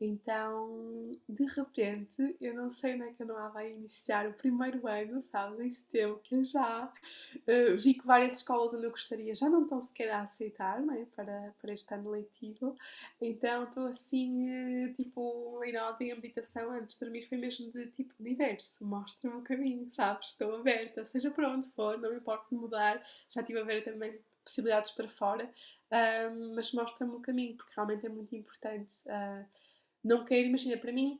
Então, 0.00 1.10
de 1.28 1.46
repente, 1.46 2.36
eu 2.40 2.54
não 2.54 2.70
sei 2.70 2.94
onde 2.94 3.04
é 3.04 3.12
que 3.12 3.22
a 3.22 3.26
Noah 3.26 3.48
vai 3.48 3.70
iniciar 3.70 4.28
o 4.28 4.32
primeiro 4.32 4.86
ano, 4.86 5.22
sabes, 5.22 5.60
em 5.60 5.70
setembro, 5.70 6.20
que 6.22 6.34
eu 6.34 6.44
já 6.44 6.86
uh, 6.86 7.76
vi 7.76 7.94
que 7.94 8.06
várias 8.06 8.38
escolas 8.38 8.74
onde 8.74 8.84
eu 8.84 8.90
gostaria 8.90 9.34
já 9.34 9.48
não 9.48 9.62
estão 9.62 9.80
sequer 9.80 10.10
a 10.10 10.22
aceitar, 10.22 10.80
não 10.80 10.94
é, 10.94 11.04
para, 11.16 11.54
para 11.60 11.72
este 11.72 11.92
ano 11.94 12.10
letivo. 12.10 12.76
Então, 13.20 13.64
estou 13.64 13.86
assim, 13.86 14.48
uh, 14.50 14.94
tipo, 14.94 15.62
em 15.64 15.78
ontem 15.80 16.12
a 16.12 16.16
meditação 16.16 16.70
antes 16.70 16.96
de 16.96 17.04
dormir 17.04 17.28
foi 17.28 17.38
mesmo 17.38 17.70
de 17.70 17.86
tipo 17.92 18.14
diverso, 18.20 18.84
mostra-me 18.84 19.36
o 19.36 19.42
caminho, 19.42 19.90
sabes, 19.90 20.30
estou 20.30 20.56
aberta, 20.56 21.04
seja 21.04 21.30
para 21.30 21.50
onde 21.50 21.68
for, 21.70 21.98
não 21.98 22.10
me 22.10 22.16
importa 22.16 22.46
mudar, 22.54 23.02
já 23.30 23.40
estive 23.40 23.60
a 23.60 23.64
ver 23.64 23.84
também 23.84 24.18
possibilidades 24.44 24.90
para 24.90 25.08
fora, 25.08 25.44
uh, 25.46 26.54
mas 26.54 26.72
mostra-me 26.72 27.14
o 27.14 27.20
caminho, 27.20 27.56
porque 27.56 27.72
realmente 27.74 28.06
é 28.06 28.08
muito 28.08 28.36
importante. 28.36 28.94
Uh, 29.06 29.63
não 30.04 30.24
quero, 30.24 30.46
imagina, 30.46 30.76
para 30.76 30.92
mim 30.92 31.18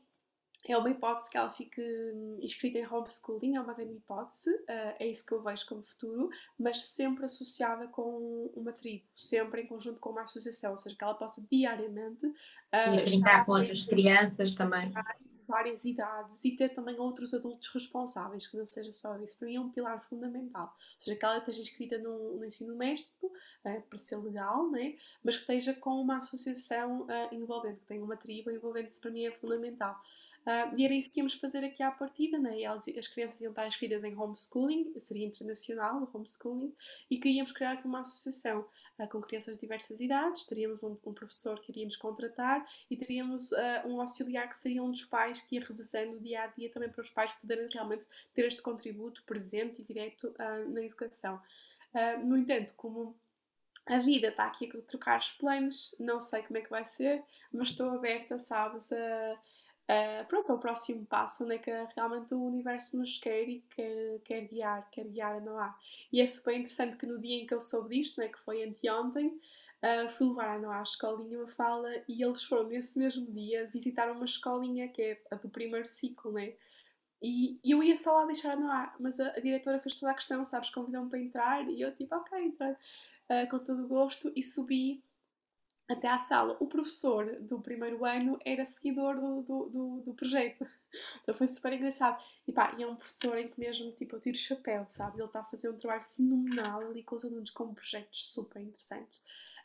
é 0.67 0.77
uma 0.77 0.89
hipótese 0.89 1.29
que 1.29 1.37
ela 1.37 1.49
fique 1.49 1.81
hum, 1.81 2.39
inscrita 2.41 2.79
em 2.79 2.87
homeschooling, 2.87 3.55
é 3.55 3.61
uma 3.61 3.73
grande 3.73 3.97
hipótese, 3.97 4.49
uh, 4.49 4.95
é 4.99 5.07
isso 5.07 5.25
que 5.25 5.33
eu 5.33 5.41
vejo 5.41 5.65
como 5.67 5.83
futuro, 5.83 6.29
mas 6.57 6.83
sempre 6.83 7.25
associada 7.25 7.87
com 7.87 8.51
uma 8.55 8.71
tribo, 8.71 9.05
sempre 9.15 9.61
em 9.61 9.67
conjunto 9.67 9.99
com 9.99 10.09
uma 10.09 10.23
associação, 10.23 10.71
ou 10.71 10.77
seja, 10.77 10.95
que 10.95 11.03
ela 11.03 11.13
possa 11.13 11.45
diariamente. 11.51 12.25
Uh, 12.25 12.95
e 12.97 13.03
brincar 13.03 13.45
com 13.45 13.51
outras 13.51 13.85
crianças 13.85 14.55
também. 14.55 14.91
Várias 15.47 15.85
idades 15.85 16.43
e 16.43 16.55
ter 16.55 16.69
também 16.69 16.99
outros 16.99 17.33
adultos 17.33 17.67
responsáveis, 17.69 18.47
que 18.47 18.57
não 18.57 18.65
seja 18.65 18.91
só 18.91 19.17
isso. 19.19 19.37
Para 19.37 19.47
mim 19.47 19.55
é 19.55 19.59
um 19.61 19.69
pilar 19.69 20.01
fundamental. 20.01 20.75
Ou 20.77 20.99
seja, 20.99 21.17
que 21.17 21.25
ela 21.25 21.37
esteja 21.37 21.61
inscrita 21.61 21.97
no, 21.97 22.37
no 22.37 22.45
ensino 22.45 22.71
doméstico, 22.71 23.27
uh, 23.27 23.81
para 23.89 23.99
ser 23.99 24.17
legal, 24.17 24.69
né? 24.71 24.95
mas 25.23 25.35
que 25.35 25.41
esteja 25.41 25.73
com 25.73 26.01
uma 26.01 26.17
associação 26.17 27.03
uh, 27.03 27.33
envolvente, 27.33 27.79
que 27.79 27.85
tenha 27.85 28.03
uma 28.03 28.17
tribo 28.17 28.51
envolvente, 28.51 28.91
isso 28.91 29.01
para 29.01 29.11
mim 29.11 29.25
é 29.25 29.31
fundamental. 29.31 29.99
Uh, 30.45 30.77
e 30.77 30.85
era 30.85 30.93
isso 30.93 31.09
que 31.09 31.19
íamos 31.19 31.33
fazer 31.33 31.65
aqui 31.65 31.81
à 31.81 31.89
partida, 31.89 32.37
né? 32.37 32.61
Elas, 32.61 32.87
as 32.87 33.07
crianças 33.07 33.41
iam 33.41 33.49
estar 33.49 33.67
inscritas 33.67 34.03
em 34.03 34.15
homeschooling, 34.15 34.93
seria 34.99 35.25
internacional 35.25 36.03
o 36.03 36.09
homeschooling, 36.17 36.71
e 37.09 37.17
queríamos 37.17 37.51
criar 37.51 37.71
aqui 37.71 37.87
uma 37.87 38.01
associação 38.01 38.63
uh, 38.99 39.07
com 39.07 39.19
crianças 39.21 39.55
de 39.55 39.61
diversas 39.61 39.99
idades, 39.99 40.45
teríamos 40.45 40.83
um, 40.83 40.95
um 41.03 41.13
professor 41.13 41.59
que 41.59 41.71
iríamos 41.71 41.95
contratar 41.95 42.63
e 42.91 42.95
teríamos 42.95 43.51
uh, 43.53 43.87
um 43.87 43.99
auxiliar 43.99 44.47
que 44.47 44.57
seria 44.57 44.83
um 44.83 44.91
dos 44.91 45.03
pais 45.05 45.41
que 45.41 45.55
ia 45.55 45.65
revezando 45.65 46.19
dia 46.19 46.43
a 46.43 46.47
dia 46.47 46.69
também 46.69 46.89
para 46.89 47.01
os 47.01 47.09
pais 47.09 47.33
poderem 47.33 47.67
realmente 47.73 48.07
ter 48.33 48.45
este 48.45 48.61
contributo 48.61 49.23
presente 49.23 49.81
e 49.81 49.83
direto 49.83 50.33
na 50.69 50.83
educação. 50.83 51.41
no 52.23 52.37
entanto, 52.37 52.73
como 52.75 53.15
a 53.85 53.99
vida 53.99 54.29
está 54.29 54.45
aqui 54.45 54.65
a 54.65 54.81
trocar 54.81 55.19
os 55.19 55.31
planos, 55.33 55.93
não 55.99 56.19
sei 56.19 56.41
como 56.41 56.57
é 56.57 56.61
que 56.61 56.69
vai 56.69 56.83
ser, 56.85 57.23
mas 57.51 57.69
estou 57.69 57.89
aberta, 57.91 58.39
sabes, 58.39 58.91
a 58.91 59.39
uh, 59.89 60.25
pronto, 60.27 60.51
ao 60.51 60.59
próximo 60.59 61.05
passo, 61.05 61.43
onde 61.43 61.55
é 61.55 61.57
que 61.57 61.71
realmente 61.95 62.33
o 62.33 62.43
universo 62.43 62.97
nos 62.97 63.17
quer 63.17 63.47
e 63.47 63.63
quer, 63.69 64.19
quer 64.23 64.41
guiar, 64.41 64.89
quer 64.91 65.05
guiar 65.05 65.35
a 65.35 65.39
Noah. 65.39 65.75
E 66.11 66.21
é 66.21 66.25
super 66.25 66.53
interessante 66.53 66.97
que 66.97 67.05
no 67.05 67.19
dia 67.19 67.41
em 67.41 67.45
que 67.45 67.53
eu 67.53 67.61
soube 67.61 67.95
disto, 67.95 68.19
né, 68.19 68.27
que 68.27 68.39
foi 68.39 68.63
anteontem, 68.63 69.27
uh, 69.27 70.09
fui 70.09 70.27
levar 70.27 70.55
a 70.55 70.59
Noah 70.59 70.79
à 70.79 70.83
escolinha 70.83 71.39
uma 71.39 71.47
fala 71.47 71.89
e 72.07 72.23
eles 72.23 72.43
foram 72.43 72.67
nesse 72.67 72.97
mesmo 72.99 73.25
dia 73.31 73.67
visitar 73.67 74.11
uma 74.11 74.25
escolinha 74.25 74.87
que 74.89 75.01
é 75.01 75.21
a 75.31 75.35
do 75.35 75.49
primeiro 75.49 75.87
ciclo, 75.87 76.31
né? 76.31 76.53
E, 77.21 77.59
eu 77.63 77.81
ia 77.81 77.97
só 77.97 78.13
lá 78.13 78.25
deixar 78.25 78.53
a 78.53 78.55
Noah, 78.55 78.93
mas 78.99 79.19
a, 79.19 79.29
a 79.29 79.39
diretora 79.39 79.79
fez 79.79 79.99
toda 79.99 80.11
a 80.11 80.15
questão, 80.15 80.43
sabes, 80.45 80.69
convidou-me 80.69 81.09
para 81.09 81.19
entrar 81.19 81.67
e 81.69 81.81
eu 81.81 81.95
tipo, 81.95 82.13
ok, 82.15 82.37
entrar 82.39 82.71
uh, 82.73 83.49
com 83.49 83.59
todo 83.59 83.83
o 83.83 83.87
gosto 83.87 84.31
e 84.35 84.43
subi 84.43 85.03
até 85.87 86.07
à 86.07 86.17
sala. 86.17 86.57
O 86.59 86.67
professor 86.67 87.25
do 87.41 87.59
primeiro 87.59 88.03
ano 88.05 88.39
era 88.43 88.65
seguidor 88.65 89.19
do, 89.19 89.41
do, 89.41 89.69
do, 89.69 90.01
do 90.01 90.13
projeto. 90.13 90.65
Então 91.21 91.35
foi 91.35 91.47
super 91.47 91.73
engraçado. 91.73 92.23
E 92.47 92.51
pá, 92.51 92.73
e 92.77 92.83
é 92.83 92.87
um 92.87 92.95
professor 92.95 93.37
em 93.37 93.47
que 93.47 93.59
mesmo, 93.59 93.91
tipo, 93.91 94.15
eu 94.15 94.19
tiro 94.19 94.35
o 94.35 94.39
chapéu, 94.39 94.85
sabes? 94.87 95.19
Ele 95.19 95.27
está 95.27 95.41
a 95.41 95.43
fazer 95.43 95.69
um 95.69 95.77
trabalho 95.77 96.03
fenomenal 96.03 96.81
ali 96.81 97.03
com 97.03 97.15
os 97.15 97.25
alunos 97.25 97.51
com 97.51 97.73
projetos 97.73 98.27
super 98.27 98.61
interessantes. 98.61 99.19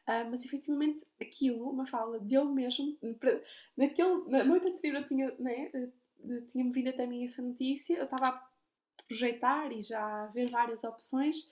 Uh, 0.09 0.27
mas 0.29 0.45
efetivamente 0.45 1.07
aquilo, 1.21 1.71
uma 1.71 1.87
fala 1.87 2.19
deu 2.19 2.45
mesmo. 2.47 2.97
Para, 3.19 3.41
naquele, 3.77 4.25
na 4.29 4.43
noite 4.43 4.67
anterior 4.67 5.03
eu 5.03 5.09
tinha, 5.09 5.35
né, 5.39 5.71
eh, 5.73 6.41
tinha-me 6.51 6.73
vindo 6.73 6.89
até 6.89 7.05
a 7.05 7.07
mim 7.07 7.25
essa 7.25 7.43
notícia, 7.43 7.97
eu 7.97 8.05
estava 8.05 8.29
a 8.29 8.51
projetar 9.07 9.73
e 9.73 9.81
já 9.81 10.25
a 10.25 10.27
ver 10.27 10.51
várias 10.51 10.85
opções 10.85 11.49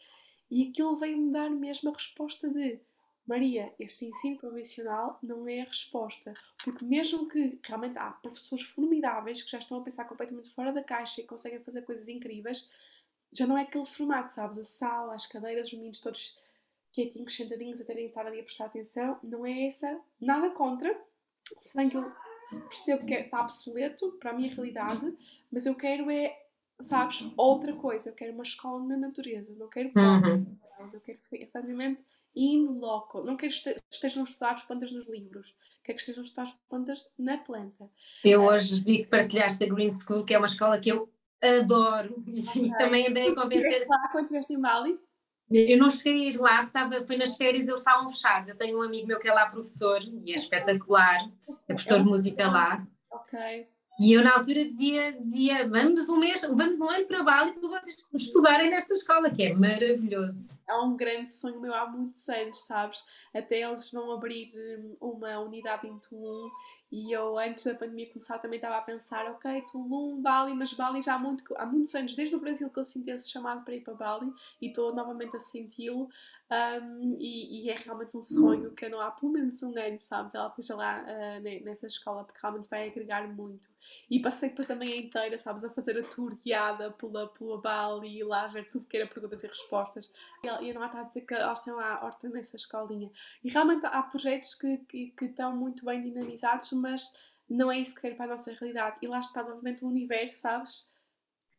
e 0.51 0.69
aquilo 0.69 0.97
veio-me 0.97 1.31
dar 1.31 1.51
mesmo 1.51 1.91
a 1.91 1.93
resposta 1.93 2.49
de 2.49 2.81
Maria, 3.29 3.75
este 3.79 4.07
ensino 4.07 4.39
convencional 4.39 5.19
não 5.23 5.47
é 5.47 5.61
a 5.61 5.65
resposta, 5.65 6.33
porque 6.65 6.83
mesmo 6.83 7.29
que 7.29 7.59
realmente 7.63 7.99
há 7.99 8.11
professores 8.11 8.65
formidáveis 8.65 9.43
que 9.43 9.51
já 9.51 9.59
estão 9.59 9.79
a 9.79 9.83
pensar 9.83 10.07
completamente 10.07 10.51
fora 10.55 10.73
da 10.73 10.83
caixa 10.83 11.21
e 11.21 11.27
conseguem 11.27 11.61
fazer 11.61 11.83
coisas 11.83 12.09
incríveis, 12.09 12.67
já 13.31 13.47
não 13.47 13.59
é 13.59 13.63
aquele 13.63 13.85
formato, 13.85 14.33
sabes? 14.33 14.57
A 14.57 14.65
sala, 14.65 15.15
as 15.15 15.27
cadeiras, 15.27 15.69
os 15.69 15.75
meninos 15.75 16.01
todos 16.01 16.39
quietinhos, 16.91 17.35
sentadinhos, 17.35 17.79
a 17.83 17.85
terem 17.85 18.07
estar 18.07 18.27
ali 18.27 18.41
a 18.41 18.43
prestar 18.43 18.65
atenção, 18.65 19.19
não 19.23 19.45
é 19.45 19.67
essa, 19.67 20.01
nada 20.19 20.49
contra, 20.49 20.99
se 21.59 21.77
bem 21.77 21.91
que 21.91 21.99
eu 21.99 22.11
percebo 22.71 23.05
que 23.05 23.13
está 23.13 23.43
obsoleto 23.43 24.13
para 24.13 24.31
a 24.31 24.33
minha 24.33 24.55
realidade, 24.55 25.15
mas 25.53 25.67
eu 25.67 25.75
quero 25.75 26.11
é, 26.11 26.35
sabes, 26.81 27.23
outra 27.37 27.75
coisa, 27.75 28.09
eu 28.09 28.15
quero 28.15 28.33
uma 28.33 28.43
escola 28.43 28.83
na 28.85 28.97
natureza, 28.97 29.55
não 29.55 29.69
quero 29.69 29.91
uhum. 29.95 30.57
eu 30.91 31.01
quero 31.03 31.19
efetivamente 31.33 32.03
in 32.39 32.79
loco. 32.79 33.23
Não 33.23 33.37
quero 33.37 33.53
que 33.53 33.77
estejam 33.91 34.23
a 34.23 34.25
estudar 34.25 34.53
as 34.53 34.63
plantas 34.63 34.93
nos 34.93 35.09
livros, 35.09 35.55
quero 35.83 35.97
que 35.97 36.03
estejam 36.03 36.23
a 36.23 36.25
estudar 36.25 36.43
as 36.45 36.53
plantas 36.69 37.13
na 37.19 37.39
planta. 37.39 37.91
Eu 38.25 38.45
hoje 38.45 38.81
vi 38.83 38.99
que 38.99 39.07
partilhaste 39.07 39.65
a 39.65 39.67
Green 39.67 39.91
School, 39.91 40.25
que 40.25 40.35
é 40.35 40.39
uma 40.39 40.47
escola 40.47 40.79
que 40.79 40.91
eu 40.91 41.13
adoro 41.43 42.23
e 42.27 42.71
também 42.79 43.09
andei 43.09 43.31
a 43.31 43.35
convencer. 43.35 43.87
lá 43.89 44.09
quando 44.13 44.25
estiveste 44.25 44.55
em 44.55 44.61
Bali? 44.61 44.99
Eu 45.51 45.79
não 45.79 45.91
cheguei 45.91 46.29
a 46.29 46.31
ir 46.31 46.37
lá, 46.37 46.57
porque 46.57 46.67
estava, 46.67 47.07
foi 47.07 47.17
nas 47.17 47.35
férias 47.35 47.67
e 47.67 47.71
eles 47.71 47.81
estavam 47.81 48.11
fechados. 48.11 48.51
Eu 48.51 48.57
tenho 48.57 48.79
um 48.79 48.83
amigo 48.83 49.07
meu 49.07 49.19
que 49.19 49.29
é 49.29 49.33
lá 49.33 49.47
professor 49.47 49.99
e 50.05 50.31
é 50.31 50.35
espetacular, 50.35 51.19
é 51.67 51.73
professor 51.73 52.01
de 52.01 52.05
música 52.05 52.47
lá. 52.49 52.87
Ok. 53.11 53.67
E 53.99 54.13
eu 54.13 54.23
na 54.23 54.37
altura 54.37 54.65
dizia, 54.65 55.13
dizia 55.13 55.69
vamos 55.69 56.09
um 56.09 56.19
mês, 56.19 56.41
vamos 56.43 56.81
um 56.81 56.89
ano 56.89 57.05
para 57.07 57.25
Bali 57.25 57.53
para 57.53 57.81
vocês 57.81 58.07
estudarem 58.15 58.71
nesta 58.71 58.95
escola, 58.95 59.29
que 59.29 59.43
é 59.43 59.53
maravilhoso. 59.53 60.57
É 60.69 60.75
um 60.77 60.97
grande 60.97 61.33
sonho 61.33 61.61
meu 61.61 61.75
há 61.75 61.85
muitos 61.85 62.29
anos, 62.29 62.61
sabes? 62.61 63.05
Até 63.35 63.63
eles 63.63 63.91
vão 63.91 64.13
abrir 64.13 64.53
hum, 64.55 64.97
uma 65.01 65.41
unidade 65.41 65.89
em 65.89 65.99
Tulum 65.99 66.49
e 66.91 67.13
eu 67.13 67.39
antes 67.39 67.65
da 67.65 67.75
pandemia 67.75 68.09
começar 68.09 68.39
também 68.39 68.57
estava 68.59 68.77
a 68.77 68.83
pensar, 68.83 69.31
ok, 69.31 69.63
Tulum, 69.71 70.21
Bali, 70.23 70.55
mas 70.55 70.73
Bali 70.73 71.03
já 71.03 71.15
há, 71.15 71.19
muito, 71.19 71.45
há 71.57 71.67
muitos 71.67 71.95
anos, 71.95 72.15
desde 72.15 72.35
o 72.35 72.41
Brasil 72.41 72.71
que 72.71 72.79
eu 72.79 72.85
sinto 72.85 73.09
esse 73.09 73.31
chamado 73.31 73.65
para 73.65 73.75
ir 73.75 73.83
para 73.83 73.95
Bali 73.95 74.33
e 74.61 74.69
estou 74.69 74.95
novamente 74.95 75.37
a 75.37 75.41
senti-lo 75.41 76.09
um, 76.51 77.17
e, 77.19 77.67
e, 77.67 77.71
é 77.71 77.77
realmente 77.77 78.17
um 78.17 78.23
sonho 78.23 78.71
que 78.71 78.89
não 78.89 79.03
há 79.03 79.11
pelo 79.11 79.33
menos 79.33 79.63
um 79.63 79.79
ano, 79.79 80.01
sabes? 80.01 80.35
Ela 80.35 80.49
esteja 80.49 80.75
lá 80.77 81.03
uh, 81.05 81.65
nessa 81.65 81.87
escola 81.87 82.25
porque 82.25 82.41
realmente 82.41 82.71
vai 82.71 82.89
agregar 82.89 83.29
muito. 83.29 83.69
E 84.11 84.19
passei 84.19 84.49
depois 84.49 84.71
a 84.71 84.75
manhã 84.75 84.97
inteira, 84.97 85.37
sabes, 85.37 85.63
a 85.63 85.69
fazer 85.69 85.99
a 85.99 86.03
tour 86.03 86.39
guiada 86.43 86.91
pela, 86.93 87.29
pela 87.29 87.61
Bali 87.61 88.19
e 88.19 88.25
lá 88.25 88.47
ver 88.47 88.67
tudo 88.67 88.87
que 88.87 88.97
era 88.97 89.07
perguntas 89.07 89.45
e 89.45 89.47
respostas. 89.47 90.11
E, 90.43 90.49
a 90.49 90.75
Noa 90.75 90.87
está 90.87 91.01
a 91.01 91.03
dizer 91.03 91.21
que 91.23 91.35
elas 91.35 91.63
têm 91.63 91.75
lá 91.75 92.03
horta 92.03 92.31
nessa 92.31 92.57
escolinha. 92.57 93.11
E 93.45 93.51
realmente 93.51 93.85
há 93.85 94.03
projetos 94.03 94.55
que, 94.55 94.79
que, 94.89 95.11
que 95.11 95.25
estão 95.27 95.55
muito 95.55 95.85
bem 95.85 96.03
dinamizados, 96.03 96.73
mas 96.79 97.15
não 97.49 97.71
é 97.71 97.79
isso 97.79 97.95
que 97.95 98.03
quero 98.03 98.17
para 98.17 98.27
a 98.27 98.29
nossa 98.29 98.53
realidade. 98.53 98.97
E 99.03 99.07
lá 99.07 99.21
está 99.21 99.43
novamente 99.43 99.85
o 99.85 99.89
universo, 99.89 100.41
sabes? 100.41 100.87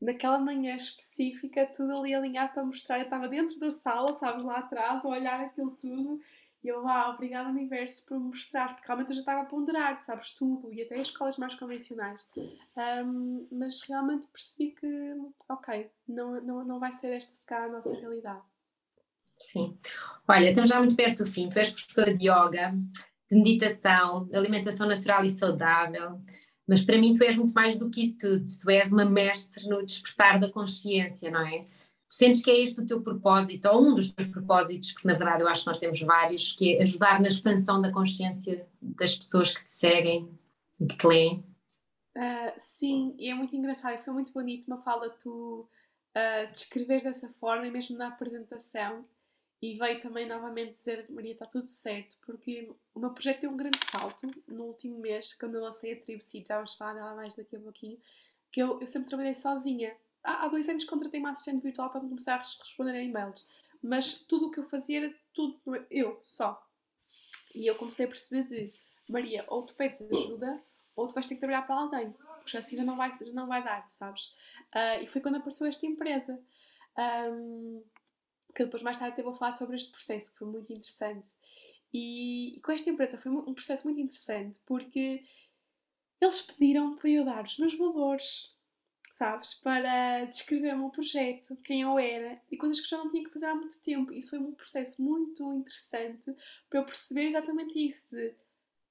naquela 0.01 0.39
manhã 0.39 0.75
específica, 0.75 1.65
tudo 1.65 1.97
ali 1.97 2.15
alinhado 2.15 2.53
para 2.53 2.63
mostrar. 2.63 2.99
Eu 2.99 3.03
estava 3.03 3.27
dentro 3.27 3.59
da 3.59 3.71
sala, 3.71 4.13
sabes, 4.13 4.43
lá 4.43 4.59
atrás, 4.59 5.03
a 5.03 5.09
olhar 5.09 5.41
aquilo 5.41 5.71
tudo. 5.71 6.21
E 6.63 6.67
eu, 6.67 6.85
ah, 6.87 7.11
obrigada 7.11 7.49
universo 7.49 8.05
por 8.05 8.19
me 8.19 8.27
mostrar, 8.27 8.73
porque 8.73 8.85
realmente 8.85 9.09
eu 9.09 9.15
já 9.15 9.21
estava 9.21 9.41
a 9.41 9.45
ponderar, 9.45 10.01
sabes, 10.01 10.31
tudo, 10.31 10.73
e 10.73 10.81
até 10.81 10.95
as 10.95 11.01
escolas 11.01 11.37
mais 11.37 11.55
convencionais. 11.55 12.27
Um, 13.05 13.47
mas 13.49 13.81
realmente 13.81 14.27
percebi 14.27 14.71
que, 14.71 15.15
ok, 15.47 15.89
não, 16.07 16.41
não, 16.41 16.65
não 16.65 16.79
vai 16.79 16.91
ser 16.91 17.13
esta 17.13 17.33
se 17.33 17.45
calhar 17.45 17.69
a 17.69 17.71
nossa 17.71 17.95
realidade. 17.95 18.41
Sim. 19.37 19.77
Olha, 20.27 20.49
estamos 20.49 20.69
já 20.69 20.79
muito 20.79 20.97
perto 20.97 21.23
do 21.23 21.31
fim. 21.31 21.49
Tu 21.49 21.59
és 21.59 21.69
professora 21.69 22.13
de 22.13 22.25
yoga, 22.25 22.73
de 23.29 23.37
meditação, 23.37 24.25
de 24.25 24.35
alimentação 24.35 24.87
natural 24.87 25.23
e 25.23 25.31
saudável. 25.31 26.19
Mas 26.67 26.81
para 26.81 26.97
mim 26.97 27.13
tu 27.13 27.23
és 27.23 27.35
muito 27.35 27.53
mais 27.53 27.75
do 27.75 27.89
que 27.89 28.03
isso 28.03 28.17
tudo, 28.17 28.43
tu 28.61 28.69
és 28.69 28.91
uma 28.93 29.05
mestre 29.05 29.67
no 29.67 29.83
despertar 29.83 30.39
da 30.39 30.51
consciência, 30.51 31.31
não 31.31 31.45
é? 31.45 31.61
Tu 31.61 32.15
sentes 32.15 32.43
que 32.43 32.49
é 32.49 32.61
este 32.61 32.79
o 32.79 32.85
teu 32.85 33.01
propósito, 33.01 33.67
ou 33.67 33.87
um 33.87 33.95
dos 33.95 34.11
teus 34.11 34.27
propósitos, 34.29 34.91
porque 34.91 35.07
na 35.07 35.15
verdade 35.15 35.43
eu 35.43 35.47
acho 35.47 35.61
que 35.61 35.67
nós 35.67 35.77
temos 35.77 36.01
vários, 36.01 36.53
que 36.53 36.75
é 36.75 36.81
ajudar 36.81 37.21
na 37.21 37.27
expansão 37.27 37.81
da 37.81 37.91
consciência 37.91 38.67
das 38.81 39.15
pessoas 39.15 39.53
que 39.53 39.63
te 39.63 39.71
seguem 39.71 40.29
e 40.79 40.85
que 40.87 40.97
te 40.97 41.07
leem. 41.07 41.43
Uh, 42.17 42.53
sim, 42.57 43.15
e 43.17 43.29
é 43.29 43.33
muito 43.33 43.55
engraçado, 43.55 43.97
foi 44.03 44.13
muito 44.13 44.33
bonito 44.33 44.65
uma 44.65 44.77
fala 44.77 45.09
tu 45.09 45.67
uh, 46.15 46.87
dessa 47.03 47.29
forma, 47.39 47.67
e 47.67 47.71
mesmo 47.71 47.97
na 47.97 48.07
apresentação, 48.07 49.05
e 49.61 49.77
veio 49.77 49.99
também 49.99 50.25
novamente 50.27 50.73
dizer 50.73 51.05
Maria, 51.09 51.33
está 51.33 51.45
tudo 51.45 51.67
certo, 51.67 52.17
porque 52.25 52.71
o 52.95 52.99
meu 52.99 53.11
projeto 53.11 53.41
deu 53.41 53.51
um 53.51 53.57
grande 53.57 53.79
salto 53.91 54.27
no 54.47 54.65
último 54.65 54.99
mês, 54.99 55.33
quando 55.33 55.55
eu 55.55 55.61
lancei 55.61 55.93
a 55.93 55.99
Tribo 55.99 56.23
Seed, 56.23 56.47
já 56.47 56.55
vamos 56.55 56.75
falar 56.75 56.93
dela 56.93 57.13
mais 57.15 57.35
daqui 57.35 57.55
a 57.55 57.59
pouquinho, 57.59 57.99
que 58.51 58.61
eu, 58.61 58.79
eu 58.79 58.87
sempre 58.87 59.09
trabalhei 59.09 59.35
sozinha. 59.35 59.95
Há, 60.23 60.45
há 60.45 60.47
dois 60.47 60.67
anos 60.69 60.85
contratei 60.85 61.19
uma 61.19 61.31
assistente 61.31 61.61
virtual 61.61 61.89
para 61.89 61.99
começar 61.99 62.35
a 62.35 62.37
responder 62.39 62.91
a 62.91 63.03
e-mails, 63.03 63.47
mas 63.81 64.13
tudo 64.13 64.47
o 64.47 64.51
que 64.51 64.59
eu 64.59 64.63
fazia 64.63 65.05
era 65.05 65.15
tudo 65.33 65.59
eu, 65.91 66.19
só. 66.23 66.65
E 67.53 67.67
eu 67.67 67.75
comecei 67.75 68.05
a 68.05 68.09
perceber 68.09 68.43
de 68.47 68.73
Maria, 69.09 69.43
ou 69.47 69.63
tu 69.63 69.75
pedes 69.75 70.01
ajuda, 70.01 70.61
ou 70.95 71.07
tu 71.07 71.15
vais 71.15 71.27
ter 71.27 71.35
que 71.35 71.41
trabalhar 71.41 71.63
para 71.63 71.75
alguém, 71.75 72.15
porque 72.37 72.57
assim 72.57 72.77
já 72.77 72.83
não 72.83 72.95
vai, 72.95 73.11
já 73.11 73.33
não 73.33 73.47
vai 73.47 73.63
dar, 73.63 73.89
sabes? 73.89 74.25
Uh, 74.73 75.03
e 75.03 75.07
foi 75.07 75.19
quando 75.19 75.35
apareceu 75.35 75.67
esta 75.67 75.85
empresa. 75.85 76.41
Um, 76.97 77.83
que 78.53 78.63
depois 78.63 78.83
mais 78.83 78.97
tarde 78.97 79.13
até 79.13 79.23
vou 79.23 79.33
falar 79.33 79.51
sobre 79.51 79.75
este 79.75 79.91
processo, 79.91 80.31
que 80.31 80.39
foi 80.39 80.47
muito 80.47 80.71
interessante. 80.71 81.27
E, 81.93 82.57
e 82.57 82.61
com 82.61 82.71
esta 82.71 82.89
empresa 82.89 83.17
foi 83.17 83.31
um 83.31 83.53
processo 83.53 83.85
muito 83.85 83.99
interessante, 83.99 84.59
porque 84.65 85.23
eles 86.21 86.41
pediram 86.41 86.95
para 86.95 87.09
eu 87.09 87.25
dar 87.25 87.43
os 87.43 87.57
meus 87.57 87.75
valores, 87.75 88.55
sabes? 89.11 89.53
Para 89.55 90.25
descrever 90.25 90.73
o 90.75 90.79
meu 90.79 90.89
projeto, 90.89 91.55
quem 91.63 91.81
eu 91.81 91.97
era 91.97 92.41
e 92.51 92.57
coisas 92.57 92.79
que 92.79 92.89
já 92.89 92.97
não 92.97 93.09
tinha 93.09 93.23
que 93.23 93.31
fazer 93.31 93.47
há 93.47 93.55
muito 93.55 93.81
tempo. 93.81 94.11
Isso 94.11 94.31
foi 94.31 94.39
um 94.39 94.53
processo 94.53 95.01
muito 95.01 95.53
interessante 95.53 96.35
para 96.69 96.79
eu 96.79 96.85
perceber 96.85 97.27
exatamente 97.27 97.77
isso: 97.79 98.09
de 98.11 98.35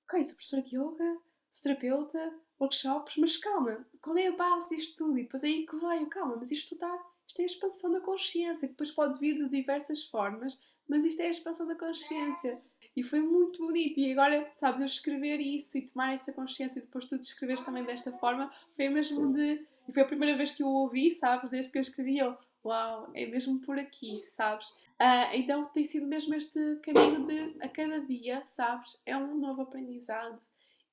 ok, 0.05 0.25
sou 0.25 0.35
professora 0.35 0.63
de 0.63 0.77
yoga, 0.77 1.21
sou 1.51 1.63
terapeuta, 1.63 2.35
workshops, 2.61 3.17
mas 3.19 3.37
calma, 3.37 3.87
qual 4.01 4.17
é 4.17 4.29
a 4.29 4.33
base 4.33 4.75
disto 4.75 4.97
tudo? 4.97 5.19
E 5.19 5.23
depois 5.23 5.43
é 5.45 5.47
aí 5.47 5.67
que 5.67 5.77
veio, 5.77 6.09
calma, 6.09 6.37
mas 6.37 6.51
isto 6.51 6.75
está. 6.75 7.07
Isto 7.29 7.41
é 7.41 7.43
a 7.43 7.47
expansão 7.47 7.93
da 7.93 8.01
consciência, 8.01 8.67
que 8.67 8.73
depois 8.73 8.91
pode 8.91 9.19
vir 9.19 9.37
de 9.37 9.51
diversas 9.51 10.05
formas, 10.05 10.59
mas 10.89 11.05
isto 11.05 11.21
é 11.21 11.27
a 11.27 11.31
expansão 11.31 11.67
da 11.67 11.75
consciência. 11.75 12.61
E 12.97 13.03
foi 13.03 13.21
muito 13.21 13.65
bonito. 13.65 14.01
E 14.01 14.11
agora, 14.11 14.51
sabes, 14.57 14.81
eu 14.81 14.87
escrever 14.87 15.39
isso 15.39 15.77
e 15.77 15.83
tomar 15.83 16.15
essa 16.15 16.33
consciência 16.33 16.79
e 16.79 16.83
depois 16.83 17.07
tu 17.07 17.19
descreveres 17.19 17.63
também 17.63 17.85
desta 17.85 18.11
forma, 18.13 18.51
foi 18.75 18.89
mesmo 18.89 19.33
de. 19.33 19.65
E 19.87 19.93
foi 19.93 20.03
a 20.03 20.07
primeira 20.07 20.37
vez 20.37 20.51
que 20.51 20.63
eu 20.63 20.69
ouvi, 20.69 21.13
sabes, 21.13 21.51
desde 21.51 21.71
que 21.71 21.79
eu 21.79 21.83
escrevi, 21.83 22.19
eu, 22.19 22.37
uau, 22.65 23.11
é 23.15 23.27
mesmo 23.27 23.61
por 23.61 23.79
aqui, 23.79 24.23
sabes? 24.27 24.71
Uh, 25.01 25.33
então 25.33 25.67
tem 25.67 25.85
sido 25.85 26.07
mesmo 26.07 26.35
este 26.35 26.77
caminho 26.83 27.27
de, 27.27 27.57
a 27.61 27.69
cada 27.69 28.01
dia, 28.01 28.43
sabes, 28.45 29.01
é 29.07 29.17
um 29.17 29.39
novo 29.39 29.63
aprendizado. 29.63 30.41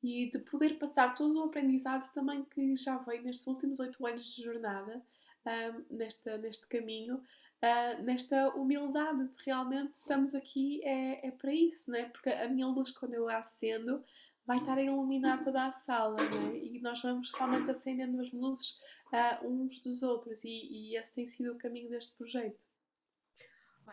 E 0.04 0.30
de 0.30 0.40
poder 0.40 0.78
passar 0.78 1.16
todo 1.16 1.40
o 1.40 1.44
aprendizado 1.44 2.10
também 2.14 2.44
que 2.44 2.76
já 2.76 2.98
veio 2.98 3.24
nestes 3.24 3.48
últimos 3.48 3.80
oito 3.80 4.06
anos 4.06 4.36
de 4.36 4.44
jornada, 4.44 5.02
um, 5.46 5.50
ah, 5.50 5.82
nesta, 5.90 6.38
neste 6.38 6.68
caminho, 6.68 7.16
uh, 7.18 8.04
nesta 8.04 8.50
humildade 8.56 9.28
de 9.28 9.44
realmente 9.46 9.94
estamos 9.94 10.34
aqui 10.36 10.84
é, 10.84 11.28
é 11.28 11.32
para 11.32 11.54
isso, 11.54 11.92
né? 11.92 12.06
porque 12.06 12.30
a 12.30 12.48
minha 12.50 12.68
luz, 12.68 12.92
quando 12.92 13.14
eu 13.14 13.30
a 13.30 13.38
acendo, 13.38 14.04
vai 14.46 14.60
estar 14.60 14.78
a 14.78 14.82
iluminar 14.82 15.44
toda 15.44 15.66
a 15.66 15.72
sala 15.72 16.18
né? 16.18 16.58
e 16.58 16.80
nós 16.82 17.02
vamos 17.02 17.32
realmente 17.34 17.70
acendendo 17.70 18.22
as 18.22 18.32
luzes 18.32 18.78
uh, 19.14 19.48
uns 19.48 19.80
dos 19.80 20.04
outros, 20.04 20.44
e, 20.44 20.50
e 20.50 20.98
esse 20.98 21.14
tem 21.14 21.26
sido 21.28 21.54
o 21.54 21.58
caminho 21.58 21.90
deste 21.90 22.16
projeto. 22.18 22.60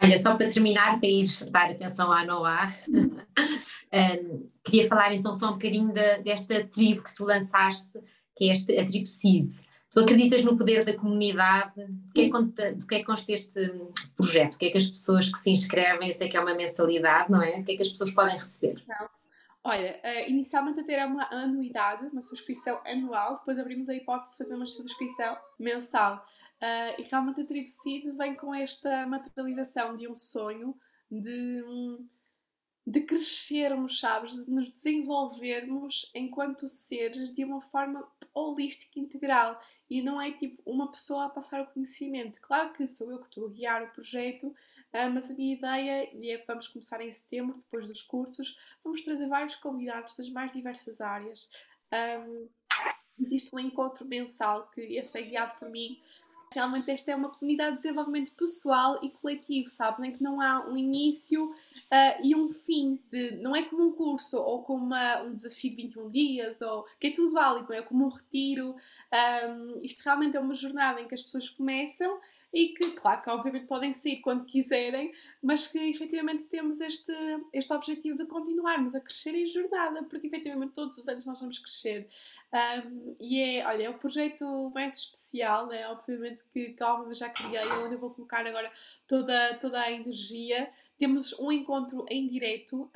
Olha, 0.00 0.16
só 0.16 0.36
para 0.36 0.48
terminar, 0.48 0.98
para 0.98 1.08
ir 1.08 1.24
dar 1.50 1.70
atenção 1.70 2.10
à 2.10 2.24
Noah, 2.24 2.68
um, 2.88 4.50
queria 4.64 4.88
falar 4.88 5.14
então 5.14 5.32
só 5.32 5.50
um 5.50 5.52
bocadinho 5.52 5.92
de, 5.92 6.22
desta 6.22 6.66
tribo 6.66 7.02
que 7.02 7.14
tu 7.14 7.24
lançaste, 7.24 8.00
que 8.34 8.48
é 8.48 8.52
este, 8.52 8.78
a 8.78 8.86
tribo 8.86 9.06
Seed. 9.06 9.52
Tu 9.92 10.00
acreditas 10.00 10.42
no 10.42 10.56
poder 10.56 10.84
da 10.84 10.96
comunidade? 10.96 11.72
Do 11.76 12.12
que, 12.14 12.22
é, 12.22 12.72
do 12.72 12.86
que 12.86 12.94
é 12.94 13.04
consta 13.04 13.30
este 13.30 13.72
projeto? 14.16 14.54
O 14.54 14.58
que 14.58 14.66
é 14.66 14.70
que 14.70 14.78
as 14.78 14.86
pessoas 14.86 15.30
que 15.30 15.38
se 15.38 15.50
inscrevem, 15.50 16.08
eu 16.08 16.14
sei 16.14 16.28
que 16.28 16.36
é 16.36 16.40
uma 16.40 16.54
mensalidade, 16.54 17.30
não 17.30 17.42
é? 17.42 17.58
O 17.58 17.64
que 17.64 17.72
é 17.72 17.76
que 17.76 17.82
as 17.82 17.90
pessoas 17.90 18.10
podem 18.12 18.36
receber? 18.36 18.82
Não. 18.88 19.08
Olha, 19.64 20.00
uh, 20.02 20.30
inicialmente 20.30 20.80
até 20.80 20.94
era 20.94 21.06
uma 21.06 21.28
anuidade, 21.30 22.06
uma 22.06 22.22
subscrição 22.22 22.80
anual, 22.84 23.36
depois 23.36 23.58
abrimos 23.58 23.88
a 23.88 23.94
hipótese 23.94 24.32
de 24.32 24.38
fazer 24.38 24.54
uma 24.56 24.66
subscrição 24.66 25.36
mensal. 25.58 26.24
Uh, 26.60 27.00
e 27.00 27.02
realmente 27.08 27.42
a 27.42 27.44
Tribo 27.44 27.68
Seed 27.68 28.04
vem 28.16 28.34
com 28.34 28.52
esta 28.52 29.06
materialização 29.06 29.96
de 29.96 30.08
um 30.08 30.16
sonho, 30.16 30.74
de, 31.08 31.62
de 32.86 33.00
crescermos, 33.00 34.00
sabes, 34.00 34.44
de 34.44 34.50
nos 34.50 34.70
desenvolvermos 34.70 36.10
enquanto 36.14 36.66
seres 36.66 37.32
de 37.32 37.44
uma 37.44 37.60
forma 37.60 38.06
holística 38.34 38.98
integral 38.98 39.60
e 39.88 40.02
não 40.02 40.20
é 40.20 40.32
tipo 40.32 40.60
uma 40.66 40.90
pessoa 40.90 41.26
a 41.26 41.28
passar 41.28 41.60
o 41.62 41.66
conhecimento. 41.66 42.40
Claro 42.40 42.72
que 42.72 42.86
sou 42.86 43.10
eu 43.10 43.18
que 43.18 43.28
estou 43.28 43.46
a 43.46 43.50
guiar 43.50 43.82
o 43.84 43.90
projeto, 43.90 44.48
uh, 44.48 45.10
mas 45.12 45.30
a 45.30 45.34
minha 45.34 45.54
ideia, 45.54 46.10
e 46.12 46.30
é 46.30 46.38
que 46.38 46.46
vamos 46.46 46.66
começar 46.66 47.00
em 47.00 47.12
setembro, 47.12 47.56
depois 47.56 47.88
dos 47.88 48.02
cursos, 48.02 48.56
vamos 48.82 49.02
trazer 49.02 49.28
vários 49.28 49.54
convidados 49.56 50.16
das 50.16 50.28
mais 50.28 50.52
diversas 50.52 51.00
áreas. 51.00 51.48
Um, 51.92 52.48
existe 53.20 53.54
um 53.54 53.58
encontro 53.60 54.04
mensal 54.06 54.68
que 54.70 54.80
esse 54.80 55.18
é 55.18 55.22
guiado 55.22 55.58
por 55.58 55.70
mim. 55.70 56.00
Realmente 56.52 56.90
esta 56.90 57.12
é 57.12 57.16
uma 57.16 57.30
comunidade 57.30 57.76
de 57.76 57.82
desenvolvimento 57.82 58.32
pessoal 58.32 58.98
e 59.02 59.10
coletivo, 59.10 59.68
sabes? 59.68 60.00
Em 60.00 60.12
que 60.12 60.22
não 60.22 60.40
há 60.40 60.66
um 60.68 60.76
início 60.76 61.46
uh, 61.46 61.54
e 62.22 62.34
um 62.34 62.50
fim 62.52 62.98
de. 63.10 63.32
Não 63.36 63.54
é 63.54 63.62
como 63.62 63.88
um 63.88 63.92
curso 63.92 64.38
ou 64.38 64.62
como 64.62 64.84
uma, 64.84 65.22
um 65.22 65.32
desafio 65.32 65.70
de 65.70 65.76
21 65.76 66.10
dias, 66.10 66.60
ou 66.60 66.84
que 67.00 67.08
é 67.08 67.10
tudo 67.10 67.32
válido, 67.32 67.68
não 67.68 67.76
é? 67.76 67.82
Como 67.82 68.04
um 68.04 68.08
retiro. 68.08 68.74
Um, 69.46 69.80
isto 69.82 70.02
realmente 70.02 70.36
é 70.36 70.40
uma 70.40 70.54
jornada 70.54 71.00
em 71.00 71.08
que 71.08 71.14
as 71.14 71.22
pessoas 71.22 71.48
começam 71.48 72.20
e 72.52 72.68
que, 72.68 72.90
claro, 72.92 73.22
que 73.22 73.30
obviamente 73.30 73.66
podem 73.66 73.92
sair 73.92 74.20
quando 74.20 74.44
quiserem, 74.44 75.12
mas 75.42 75.66
que 75.66 75.78
efetivamente 75.78 76.46
temos 76.46 76.80
este, 76.80 77.12
este 77.52 77.72
objetivo 77.72 78.18
de 78.18 78.26
continuarmos 78.26 78.94
a 78.94 79.00
crescer 79.00 79.34
em 79.34 79.46
jornada, 79.46 80.02
porque 80.04 80.26
efetivamente 80.26 80.74
todos 80.74 80.98
os 80.98 81.08
anos 81.08 81.24
nós 81.24 81.40
vamos 81.40 81.58
crescer. 81.58 82.08
Um, 82.52 83.16
e 83.18 83.40
é, 83.40 83.66
olha, 83.66 83.84
é 83.84 83.90
o 83.90 83.98
projeto 83.98 84.70
mais 84.74 84.98
especial, 84.98 85.66
né? 85.68 85.88
obviamente 85.88 86.44
que, 86.52 86.74
que 86.74 86.82
a 86.82 87.12
já 87.14 87.30
criei, 87.30 87.66
onde 87.82 87.94
eu 87.94 87.98
vou 87.98 88.10
colocar 88.10 88.46
agora 88.46 88.70
toda, 89.08 89.54
toda 89.54 89.80
a 89.80 89.90
energia. 89.90 90.70
Temos 90.98 91.32
um 91.38 91.50
encontro 91.50 92.04
em 92.10 92.28
direto, 92.28 92.90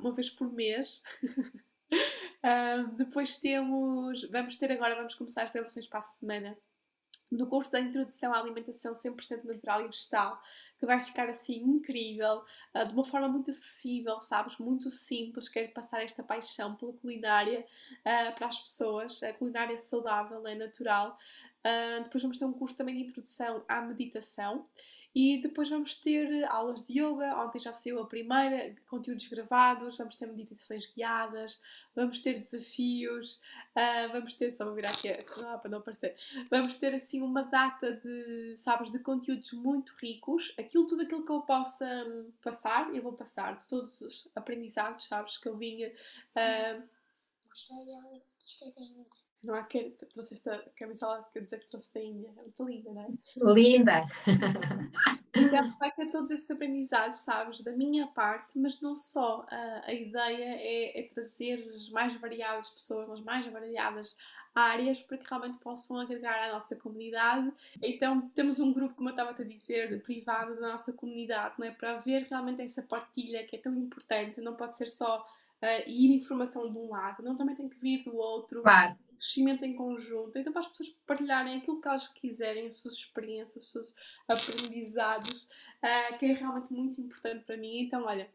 uma 0.00 0.12
vez 0.12 0.28
por 0.28 0.52
mês. 0.52 1.02
depois 2.96 3.36
temos, 3.36 4.24
vamos 4.30 4.56
ter 4.56 4.70
agora, 4.70 4.94
vamos 4.94 5.14
começar 5.14 5.44
as 5.44 5.52
gravações 5.52 5.86
para 5.86 6.00
a 6.00 6.02
semana 6.02 6.58
do 7.30 7.46
curso 7.46 7.72
da 7.72 7.80
Introdução 7.80 8.32
à 8.32 8.38
Alimentação 8.38 8.92
100% 8.92 9.44
Natural 9.44 9.82
e 9.82 9.86
Vegetal, 9.86 10.40
que 10.78 10.86
vai 10.86 11.00
ficar 11.00 11.28
assim 11.28 11.56
incrível, 11.56 12.42
uh, 12.74 12.86
de 12.86 12.94
uma 12.94 13.04
forma 13.04 13.28
muito 13.28 13.50
acessível, 13.50 14.20
sabes? 14.20 14.56
Muito 14.58 14.90
simples. 14.90 15.48
Quero 15.48 15.72
passar 15.72 16.02
esta 16.02 16.22
paixão 16.22 16.74
pela 16.76 16.92
culinária 16.92 17.66
uh, 18.00 18.34
para 18.34 18.46
as 18.46 18.58
pessoas. 18.58 19.22
A 19.22 19.32
culinária 19.32 19.76
saudável, 19.76 20.46
é 20.46 20.54
natural. 20.54 21.18
Uh, 21.60 22.04
depois 22.04 22.22
vamos 22.22 22.38
ter 22.38 22.44
um 22.44 22.52
curso 22.52 22.76
também 22.76 22.96
de 22.96 23.02
Introdução 23.02 23.64
à 23.68 23.80
Meditação. 23.80 24.66
E 25.20 25.36
depois 25.40 25.68
vamos 25.68 25.96
ter 25.96 26.44
aulas 26.44 26.86
de 26.86 27.00
yoga, 27.00 27.36
ontem 27.44 27.58
já 27.58 27.72
saiu 27.72 28.00
a 28.00 28.06
primeira, 28.06 28.72
conteúdos 28.86 29.26
gravados, 29.26 29.98
vamos 29.98 30.14
ter 30.14 30.26
meditações 30.26 30.86
guiadas, 30.86 31.60
vamos 31.92 32.20
ter 32.20 32.34
desafios, 32.34 33.40
uh, 33.74 34.12
vamos 34.12 34.34
ter, 34.34 34.52
só 34.52 34.64
vou 34.64 34.76
virar 34.76 34.90
aqui 34.90 35.08
ah, 35.08 35.58
para 35.58 35.72
não 35.72 35.78
aparecer, 35.78 36.14
vamos 36.48 36.76
ter 36.76 36.94
assim 36.94 37.20
uma 37.20 37.42
data 37.42 37.94
de, 37.94 38.54
sabes, 38.58 38.92
de 38.92 39.00
conteúdos 39.00 39.52
muito 39.54 39.92
ricos, 40.00 40.54
aquilo, 40.56 40.86
tudo 40.86 41.02
aquilo 41.02 41.24
que 41.24 41.32
eu 41.32 41.42
possa 41.42 41.84
hum, 42.06 42.30
passar, 42.40 42.94
eu 42.94 43.02
vou 43.02 43.12
passar, 43.12 43.56
de 43.56 43.68
todos 43.68 44.00
os 44.00 44.28
aprendizados, 44.36 45.06
sabes, 45.06 45.36
que 45.36 45.48
eu 45.48 45.56
vinha... 45.56 45.92
Uh, 46.36 46.98
Gostei 47.48 47.76
gostei 48.40 48.72
da 48.72 48.82
não 49.42 49.54
há 49.54 49.62
que 49.62 49.90
trouxe 50.12 50.34
esta 50.34 50.64
camisola 50.76 51.26
que 51.32 51.38
eu 51.38 51.44
dizer 51.44 51.60
que 51.60 51.68
trouxe 51.68 51.94
da 51.94 52.02
Índia. 52.02 52.28
É 52.36 52.42
muito 52.42 52.64
linda, 52.64 52.92
não 52.92 53.02
é? 53.02 53.52
Linda! 53.52 54.06
então, 55.34 55.78
vai 55.78 55.92
ter 55.92 56.10
todos 56.10 56.30
esses 56.32 56.50
aprendizados, 56.50 57.18
sabes, 57.18 57.60
da 57.60 57.70
minha 57.70 58.08
parte, 58.08 58.58
mas 58.58 58.80
não 58.80 58.96
só. 58.96 59.46
A, 59.48 59.86
a 59.86 59.94
ideia 59.94 60.44
é, 60.44 61.00
é, 61.00 61.02
trazer 61.04 61.72
as 61.74 61.88
mais 61.88 62.14
variadas 62.16 62.70
pessoas, 62.70 63.08
as 63.10 63.20
mais 63.20 63.46
variadas 63.46 64.16
áreas, 64.52 65.02
para 65.02 65.18
que 65.18 65.28
realmente 65.28 65.58
possam 65.58 66.00
agregar 66.00 66.48
à 66.48 66.52
nossa 66.52 66.74
comunidade. 66.74 67.52
Então, 67.80 68.28
temos 68.30 68.58
um 68.58 68.72
grupo, 68.72 68.96
como 68.96 69.08
eu 69.08 69.12
estava 69.12 69.30
a 69.30 69.44
dizer, 69.44 70.02
privado 70.02 70.56
da 70.56 70.70
nossa 70.70 70.92
comunidade, 70.92 71.54
não 71.58 71.66
é? 71.66 71.70
Para 71.70 71.92
haver 71.92 72.26
realmente 72.28 72.62
essa 72.62 72.82
partilha 72.82 73.44
que 73.44 73.54
é 73.54 73.58
tão 73.60 73.72
importante. 73.72 74.40
Não 74.40 74.56
pode 74.56 74.74
ser 74.74 74.86
só 74.86 75.24
uh, 75.62 75.88
ir 75.88 76.12
informação 76.12 76.68
de 76.68 76.76
um 76.76 76.90
lado, 76.90 77.22
não 77.22 77.36
também 77.36 77.54
tem 77.54 77.68
que 77.68 77.78
vir 77.78 78.02
do 78.02 78.16
outro. 78.16 78.62
Claro 78.62 78.96
crescimento 79.18 79.64
em 79.64 79.74
conjunto, 79.74 80.38
então 80.38 80.52
para 80.52 80.60
as 80.60 80.68
pessoas 80.68 80.88
partilharem 81.06 81.58
aquilo 81.58 81.80
que 81.80 81.88
elas 81.88 82.08
quiserem, 82.08 82.68
as 82.68 82.76
suas 82.76 82.94
experiências, 82.94 83.64
os 83.64 83.70
seus 83.70 83.94
aprendizados, 84.26 85.48
uh, 85.82 86.18
que 86.18 86.26
é 86.26 86.32
realmente 86.32 86.72
muito 86.72 87.00
importante 87.00 87.44
para 87.44 87.56
mim. 87.56 87.80
Então, 87.80 88.04
olha, 88.04 88.30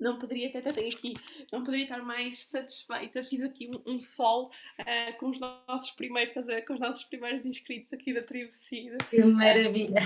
não 0.00 0.18
poderia, 0.18 0.48
até, 0.48 0.58
até 0.58 0.72
tenho 0.72 0.88
aqui, 0.88 1.14
não 1.52 1.62
poderia 1.62 1.84
estar 1.84 2.02
mais 2.02 2.38
satisfeita. 2.38 3.22
Fiz 3.22 3.42
aqui 3.42 3.70
um, 3.86 3.94
um 3.94 4.00
sol 4.00 4.50
uh, 4.80 5.18
com 5.18 5.28
os 5.28 5.38
nossos 5.38 5.90
primeiros, 5.90 6.32
com 6.66 6.74
os 6.74 6.80
nossos 6.80 7.04
primeiros 7.04 7.44
inscritos 7.44 7.92
aqui 7.92 8.14
da 8.14 8.22
Tribo 8.22 8.50
Cida. 8.50 8.96
Que 9.10 9.22
maravilha! 9.22 10.00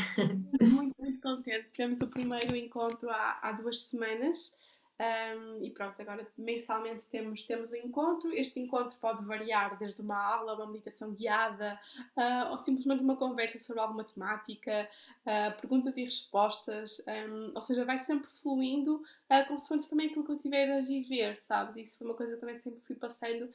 Muito, 0.60 0.94
muito 0.98 1.20
contente. 1.20 1.68
Tivemos 1.70 2.00
o 2.00 2.10
primeiro 2.10 2.56
encontro 2.56 3.08
há, 3.08 3.38
há 3.40 3.52
duas 3.52 3.80
semanas. 3.82 4.82
Um, 5.00 5.64
e 5.64 5.70
pronto, 5.70 6.00
agora 6.00 6.26
mensalmente 6.38 7.08
temos, 7.08 7.42
temos 7.44 7.72
um 7.72 7.76
encontro. 7.76 8.32
Este 8.32 8.60
encontro 8.60 8.96
pode 8.98 9.24
variar 9.24 9.76
desde 9.76 10.00
uma 10.00 10.16
aula, 10.16 10.54
uma 10.54 10.66
meditação 10.66 11.12
guiada, 11.12 11.78
uh, 12.16 12.52
ou 12.52 12.58
simplesmente 12.58 13.02
uma 13.02 13.16
conversa 13.16 13.58
sobre 13.58 13.82
alguma 13.82 14.04
temática, 14.04 14.88
uh, 15.22 15.60
perguntas 15.60 15.96
e 15.96 16.04
respostas. 16.04 17.02
Um, 17.08 17.52
ou 17.54 17.62
seja, 17.62 17.84
vai 17.84 17.98
sempre 17.98 18.30
fluindo, 18.30 18.96
uh, 18.96 19.58
se 19.58 19.68
fosse 19.68 19.90
também 19.90 20.06
aquilo 20.06 20.24
que 20.24 20.32
eu 20.32 20.38
tiver 20.38 20.78
a 20.78 20.80
viver, 20.80 21.40
sabes? 21.40 21.76
Isso 21.76 21.98
foi 21.98 22.06
uma 22.06 22.16
coisa 22.16 22.34
que 22.34 22.40
também 22.40 22.54
sempre 22.54 22.80
fui 22.82 22.96
passando 22.96 23.50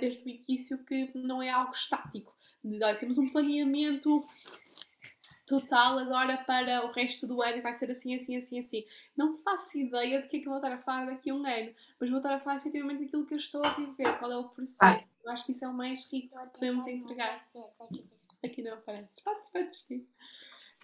desde 0.00 0.24
o 0.24 0.28
início, 0.28 0.78
que 0.84 1.10
não 1.14 1.42
é 1.42 1.50
algo 1.50 1.72
estático. 1.72 2.34
De, 2.62 2.78
temos 2.94 3.18
um 3.18 3.28
planeamento 3.28 4.24
total 5.48 5.98
agora 5.98 6.36
para 6.36 6.84
o 6.84 6.92
resto 6.92 7.26
do 7.26 7.40
ano 7.40 7.62
vai 7.62 7.72
ser 7.72 7.90
assim, 7.90 8.14
assim, 8.14 8.36
assim, 8.36 8.60
assim. 8.60 8.84
Não 9.16 9.38
faço 9.38 9.78
ideia 9.78 10.20
de 10.20 10.28
que 10.28 10.36
é 10.36 10.40
que 10.40 10.46
eu 10.46 10.52
vou 10.52 10.58
estar 10.58 10.72
a 10.72 10.78
falar 10.78 11.06
daqui 11.06 11.30
a 11.30 11.34
um 11.34 11.46
ano, 11.46 11.72
mas 11.98 12.10
vou 12.10 12.18
estar 12.18 12.34
a 12.34 12.38
falar 12.38 12.58
efetivamente 12.58 13.04
daquilo 13.04 13.24
que 13.24 13.34
eu 13.34 13.38
estou 13.38 13.64
a 13.64 13.74
viver, 13.74 14.18
qual 14.18 14.30
é 14.30 14.36
o 14.36 14.48
processo. 14.48 14.84
Ah. 14.84 15.00
Eu 15.24 15.32
acho 15.32 15.46
que 15.46 15.52
isso 15.52 15.64
é 15.64 15.68
o 15.68 15.74
mais 15.74 16.10
rico 16.10 16.38
que 16.38 16.58
podemos 16.58 16.86
entregar. 16.86 17.36
Aqui 18.44 18.62
não 18.62 18.74
aparece. 18.74 19.22
Pode, 19.24 19.50
pode 19.50 19.68
vestir. 19.68 20.06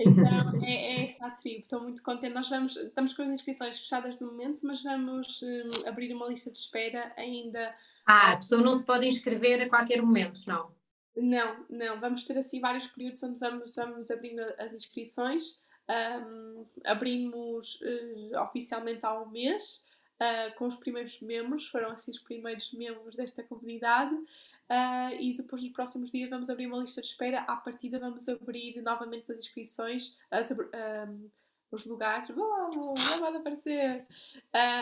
Então 0.01 0.65
é, 0.65 0.73
é 0.73 1.05
essa 1.05 1.27
a 1.27 1.31
tribo, 1.31 1.61
estou 1.61 1.81
muito 1.81 2.03
contente. 2.03 2.35
Nós 2.35 2.49
vamos, 2.49 2.77
estamos 2.77 3.12
com 3.12 3.23
as 3.23 3.31
inscrições 3.31 3.78
fechadas 3.78 4.19
no 4.19 4.27
momento, 4.28 4.66
mas 4.66 4.82
vamos 4.82 5.41
um, 5.43 5.89
abrir 5.89 6.12
uma 6.12 6.27
lista 6.27 6.51
de 6.51 6.59
espera 6.59 7.12
ainda. 7.16 7.74
Ah, 8.05 8.32
a 8.32 8.36
pessoa 8.36 8.61
não 8.61 8.74
se 8.74 8.85
pode 8.85 9.07
inscrever 9.07 9.62
a 9.62 9.69
qualquer 9.69 10.03
momento, 10.03 10.41
não? 10.47 10.73
Não, 11.16 11.65
não. 11.70 12.01
Vamos 12.01 12.24
ter 12.24 12.36
assim 12.36 12.61
vários 12.61 12.86
períodos 12.89 13.23
onde 13.23 13.39
vamos, 13.39 13.74
vamos 13.77 14.11
abrindo 14.11 14.41
as 14.59 14.73
inscrições. 14.73 15.61
Um, 15.89 16.66
abrimos 16.85 17.81
uh, 17.82 18.41
oficialmente 18.41 19.05
há 19.05 19.20
um 19.20 19.28
mês 19.28 19.85
uh, 20.19 20.57
com 20.57 20.66
os 20.66 20.77
primeiros 20.77 21.20
membros, 21.20 21.69
foram 21.69 21.91
assim 21.91 22.11
os 22.11 22.19
primeiros 22.19 22.73
membros 22.73 23.16
desta 23.16 23.43
comunidade. 23.43 24.15
Uh, 24.15 25.15
e 25.20 25.35
depois 25.36 25.62
nos 25.62 25.73
próximos 25.73 26.11
dias 26.11 26.31
vamos 26.31 26.49
abrir 26.49 26.66
uma 26.66 26.78
lista 26.78 27.01
de 27.01 27.07
espera. 27.07 27.41
À 27.43 27.57
partida 27.57 27.99
vamos 27.99 28.28
abrir 28.28 28.81
novamente 28.82 29.31
as 29.31 29.39
inscrições, 29.39 30.16
as, 30.31 30.51
um, 30.51 31.31
os 31.70 31.85
lugares. 31.85 32.31
Oh, 32.31 32.95
já 32.97 33.20
vai 33.20 33.36
aparecer! 33.36 34.07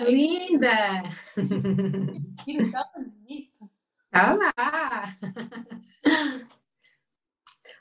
Linda! 0.07 1.03
Linda, 2.47 2.91
bonita! 2.95 3.71
Olá! 4.15 5.05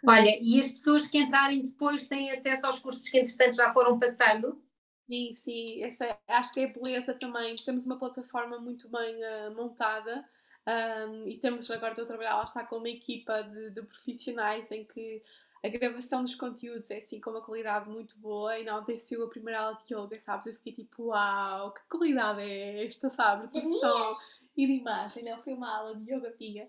Olha, 0.07 0.37
e 0.41 0.59
as 0.59 0.69
pessoas 0.69 1.07
que 1.07 1.19
entrarem 1.19 1.61
depois 1.61 2.07
têm 2.07 2.31
acesso 2.31 2.65
aos 2.65 2.79
cursos 2.79 3.07
que 3.07 3.19
entretanto 3.19 3.55
já 3.55 3.71
foram 3.71 3.99
passando? 3.99 4.59
Sim, 5.03 5.31
sim, 5.33 5.83
essa, 5.83 6.17
acho 6.27 6.53
que 6.53 6.61
é 6.61 6.67
beleza 6.67 7.13
também. 7.13 7.55
Temos 7.57 7.85
uma 7.85 7.99
plataforma 7.99 8.57
muito 8.59 8.89
bem 8.89 9.15
uh, 9.23 9.55
montada 9.55 10.25
um, 10.67 11.27
e 11.27 11.39
temos 11.39 11.69
agora 11.71 11.91
estou 11.91 12.03
a 12.03 12.07
trabalhar 12.07 12.37
lá 12.37 12.43
está 12.43 12.63
com 12.63 12.77
uma 12.77 12.89
equipa 12.89 13.41
de, 13.41 13.71
de, 13.71 13.81
profissionais 13.81 14.71
em 14.71 14.85
que 14.85 15.23
a 15.63 15.69
gravação 15.69 16.23
dos 16.23 16.33
conteúdos 16.33 16.89
é 16.89 16.97
assim 16.97 17.19
com 17.19 17.29
uma 17.29 17.41
qualidade 17.41 17.87
muito 17.87 18.17
boa 18.17 18.57
e 18.57 18.63
não 18.63 18.83
sido 18.97 19.23
a 19.23 19.29
primeira 19.29 19.59
aula 19.59 19.79
de 19.85 19.93
yoga, 19.93 20.17
sabes? 20.17 20.47
Eu 20.47 20.53
fiquei 20.55 20.73
tipo, 20.73 21.05
uau, 21.07 21.71
que 21.71 21.81
qualidade 21.87 22.41
é 22.41 22.85
esta, 22.85 23.09
sabes? 23.09 23.51
De 23.51 23.61
som 23.61 24.13
e 24.57 24.65
de 24.65 24.73
imagem, 24.73 25.23
não 25.23 25.37
foi 25.41 25.53
uma 25.53 25.77
aula 25.77 25.95
de 25.95 26.11
yoga 26.11 26.33
minha. 26.39 26.67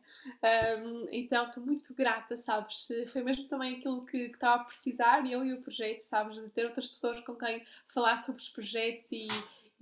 Um, 0.84 1.06
então 1.10 1.46
estou 1.46 1.64
muito 1.64 1.94
grata, 1.94 2.36
sabes? 2.36 2.86
Foi 3.10 3.22
mesmo 3.22 3.48
também 3.48 3.76
aquilo 3.76 4.04
que, 4.04 4.18
estava 4.26 4.62
a 4.62 4.64
precisar, 4.64 5.26
eu 5.26 5.44
e 5.44 5.54
o 5.54 5.62
projeto, 5.62 6.02
sabes? 6.02 6.40
De 6.40 6.48
ter 6.50 6.66
outras 6.66 6.86
pessoas 6.86 7.18
com 7.20 7.34
quem 7.34 7.64
falar 7.86 8.18
sobre 8.18 8.42
os 8.42 8.50
projetos 8.50 9.10
e 9.10 9.26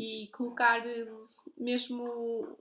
e 0.00 0.28
colocar 0.28 0.80
hum, 0.86 1.26
mesmo 1.58 2.56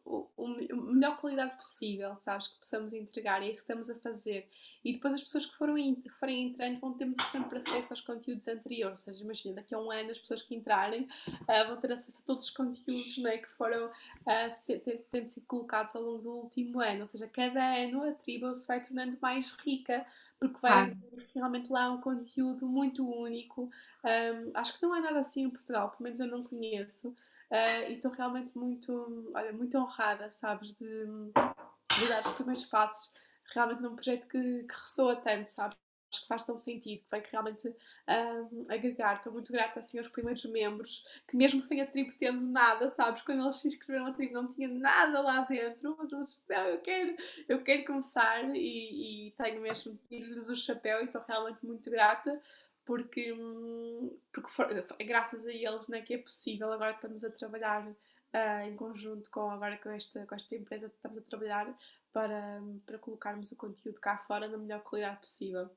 a 0.70 0.76
melhor 0.76 1.16
qualidade 1.16 1.56
possível, 1.56 2.18
sabes, 2.18 2.50
que 2.50 2.58
possamos 2.58 2.92
entregar, 2.92 3.42
é 3.42 3.46
isso 3.46 3.66
que 3.66 3.72
estamos 3.72 3.90
a 3.90 3.96
fazer. 3.96 4.46
E 4.84 4.94
depois 4.94 5.14
as 5.14 5.22
pessoas 5.22 5.46
que, 5.46 5.56
foram, 5.56 5.76
que 5.96 6.10
forem 6.10 6.48
entrando 6.48 6.80
vão 6.80 6.94
ter 6.94 7.12
sempre 7.22 7.58
acesso 7.58 7.94
aos 7.94 8.02
conteúdos 8.02 8.48
anteriores, 8.48 9.00
ou 9.00 9.14
seja, 9.14 9.24
imagina, 9.24 9.56
daqui 9.56 9.76
a 9.76 9.80
um 9.80 9.92
ano 9.92 10.12
as 10.12 10.20
pessoas 10.20 10.42
que 10.42 10.56
entrarem 10.56 11.04
uh, 11.28 11.68
vão 11.68 11.78
ter 11.78 11.92
acesso 11.92 12.22
a 12.22 12.26
todos 12.26 12.46
os 12.46 12.52
conteúdos 12.52 13.18
né, 13.18 13.38
que 13.40 13.50
foram 13.50 13.88
uh, 13.88 15.02
tendo 15.12 15.28
sido 15.28 15.46
colocados 15.46 15.96
ao 15.96 16.02
longo 16.02 16.20
do 16.20 16.32
último 16.32 16.80
ano, 16.80 17.02
ou 17.02 17.06
seja, 17.06 17.28
cada 17.28 17.62
ano 17.76 18.04
a 18.04 18.14
tribo 18.14 18.56
se 18.56 18.68
vai 18.68 18.82
tornando 18.82 19.18
mais 19.22 19.52
rica, 19.52 20.06
porque 20.40 20.60
vai 20.62 20.92
ah. 20.92 20.98
realmente 21.36 21.72
lá 21.72 21.92
um 21.92 22.00
conteúdo 22.00 22.66
muito 22.66 23.06
único. 23.06 23.70
Um, 24.04 24.52
acho 24.54 24.74
que 24.74 24.82
não 24.82 24.94
há 24.94 25.02
nada 25.02 25.20
assim 25.20 25.44
em 25.44 25.50
Portugal, 25.50 25.90
pelo 25.90 26.04
menos 26.04 26.20
eu 26.20 26.28
não 26.28 26.44
conheço. 26.44 27.10
Uh, 27.52 27.90
e 27.90 27.94
estou 27.96 28.12
realmente 28.12 28.58
muito, 28.58 29.32
olha, 29.34 29.52
muito 29.52 29.78
honrada, 29.78 30.30
sabes, 30.32 30.72
de, 30.74 30.86
de 30.86 32.08
dar 32.08 32.24
os 32.24 32.32
primeiros 32.34 32.64
passos 32.66 33.12
realmente 33.54 33.82
num 33.82 33.96
projeto 33.96 34.28
que, 34.28 34.64
que 34.64 34.74
ressoa 34.74 35.16
tanto, 35.16 35.48
sabes? 35.48 35.78
que 36.18 36.28
faz 36.28 36.44
tão 36.44 36.58
sentido, 36.58 37.04
que 37.04 37.12
vai 37.12 37.24
realmente 37.32 37.68
um, 37.70 38.66
agregar. 38.68 39.14
Estou 39.14 39.34
muito 39.34 39.52
grata 39.52 39.80
assim 39.80 40.00
aos 40.00 40.08
primeiros 40.08 40.44
membros, 40.46 41.04
que 41.28 41.38
mesmo 41.38 41.62
sem 41.62 41.82
a 41.82 41.86
tribo 41.86 42.10
tendo 42.18 42.42
nada, 42.42 42.90
sabes? 42.90 43.22
Quando 43.22 43.44
eles 43.44 43.58
se 43.58 43.68
inscreveram 43.68 44.06
na 44.06 44.14
tribo 44.14 44.34
não 44.34 44.52
tinha 44.52 44.68
nada 44.68 45.22
lá 45.22 45.42
dentro, 45.42 45.96
mas 45.98 46.12
eles 46.12 46.46
não, 46.50 46.58
eu 46.68 46.80
quero, 46.80 47.16
eu 47.48 47.64
quero 47.64 47.86
começar 47.86 48.44
e, 48.56 49.28
e 49.28 49.32
tenho 49.32 49.62
mesmo 49.62 49.94
de 49.94 50.00
tirar-lhes 50.08 50.50
o 50.50 50.56
chapéu 50.56 51.02
e 51.02 51.06
estou 51.06 51.22
realmente 51.28 51.64
muito 51.66 51.90
grata 51.92 52.42
porque, 52.86 53.32
hum, 53.34 54.18
porque 54.34 54.50
for, 54.50 54.68
é 54.98 55.04
graças 55.04 55.46
a 55.46 55.54
eles 55.54 55.88
né, 55.90 56.02
que 56.02 56.16
é 56.16 56.18
possível. 56.18 56.74
Agora 56.74 56.92
estamos 56.92 57.24
a 57.24 57.30
trabalhar 57.30 57.88
uh, 57.88 58.62
em 58.66 58.76
conjunto 58.76 59.30
com, 59.30 59.52
agora 59.52 59.78
com, 59.78 59.92
esta, 59.92 60.26
com 60.26 60.34
esta 60.34 60.56
empresa, 60.56 60.88
estamos 60.88 61.20
a 61.20 61.22
trabalhar 61.22 61.78
para, 62.14 62.61
para 62.86 62.98
colocarmos 62.98 63.52
o 63.52 63.57
conteúdo 63.57 63.99
cá 63.99 64.18
fora 64.18 64.48
na 64.48 64.57
melhor 64.57 64.81
qualidade 64.81 65.19
possível. 65.19 65.69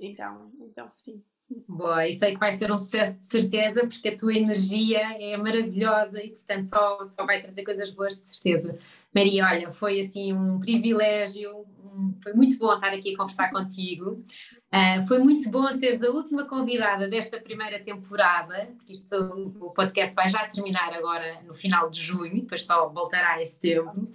Então, 0.00 0.50
então 0.60 0.90
sim. 0.90 1.22
Boa, 1.68 2.08
e 2.08 2.14
sei 2.14 2.32
que 2.32 2.40
vai 2.40 2.52
ser 2.52 2.72
um 2.72 2.78
sucesso 2.78 3.18
de 3.18 3.26
certeza, 3.26 3.86
porque 3.86 4.08
a 4.08 4.16
tua 4.16 4.34
energia 4.34 5.00
é 5.20 5.36
maravilhosa 5.36 6.22
e, 6.22 6.30
portanto, 6.30 6.64
só, 6.64 7.04
só 7.04 7.26
vai 7.26 7.40
trazer 7.40 7.64
coisas 7.64 7.90
boas 7.90 8.18
de 8.18 8.26
certeza. 8.26 8.78
Maria, 9.14 9.46
olha, 9.46 9.70
foi 9.70 10.00
assim 10.00 10.32
um 10.32 10.58
privilégio, 10.58 11.66
um, 11.84 12.14
foi 12.22 12.32
muito 12.32 12.58
bom 12.58 12.72
estar 12.72 12.88
aqui 12.88 13.12
a 13.12 13.16
conversar 13.16 13.50
contigo. 13.50 14.24
Uh, 14.72 15.06
foi 15.06 15.18
muito 15.18 15.48
bom 15.50 15.70
seres 15.72 16.02
a 16.02 16.10
última 16.10 16.46
convidada 16.46 17.06
desta 17.06 17.38
primeira 17.38 17.78
temporada, 17.78 18.72
porque 18.76 18.92
isto, 18.92 19.14
o 19.60 19.70
podcast 19.70 20.14
vai 20.14 20.28
já 20.28 20.46
terminar 20.48 20.92
agora 20.94 21.42
no 21.42 21.54
final 21.54 21.90
de 21.90 22.00
junho, 22.00 22.40
depois 22.40 22.64
só 22.64 22.88
voltará 22.88 23.40
em 23.40 23.46
setembro. 23.46 24.10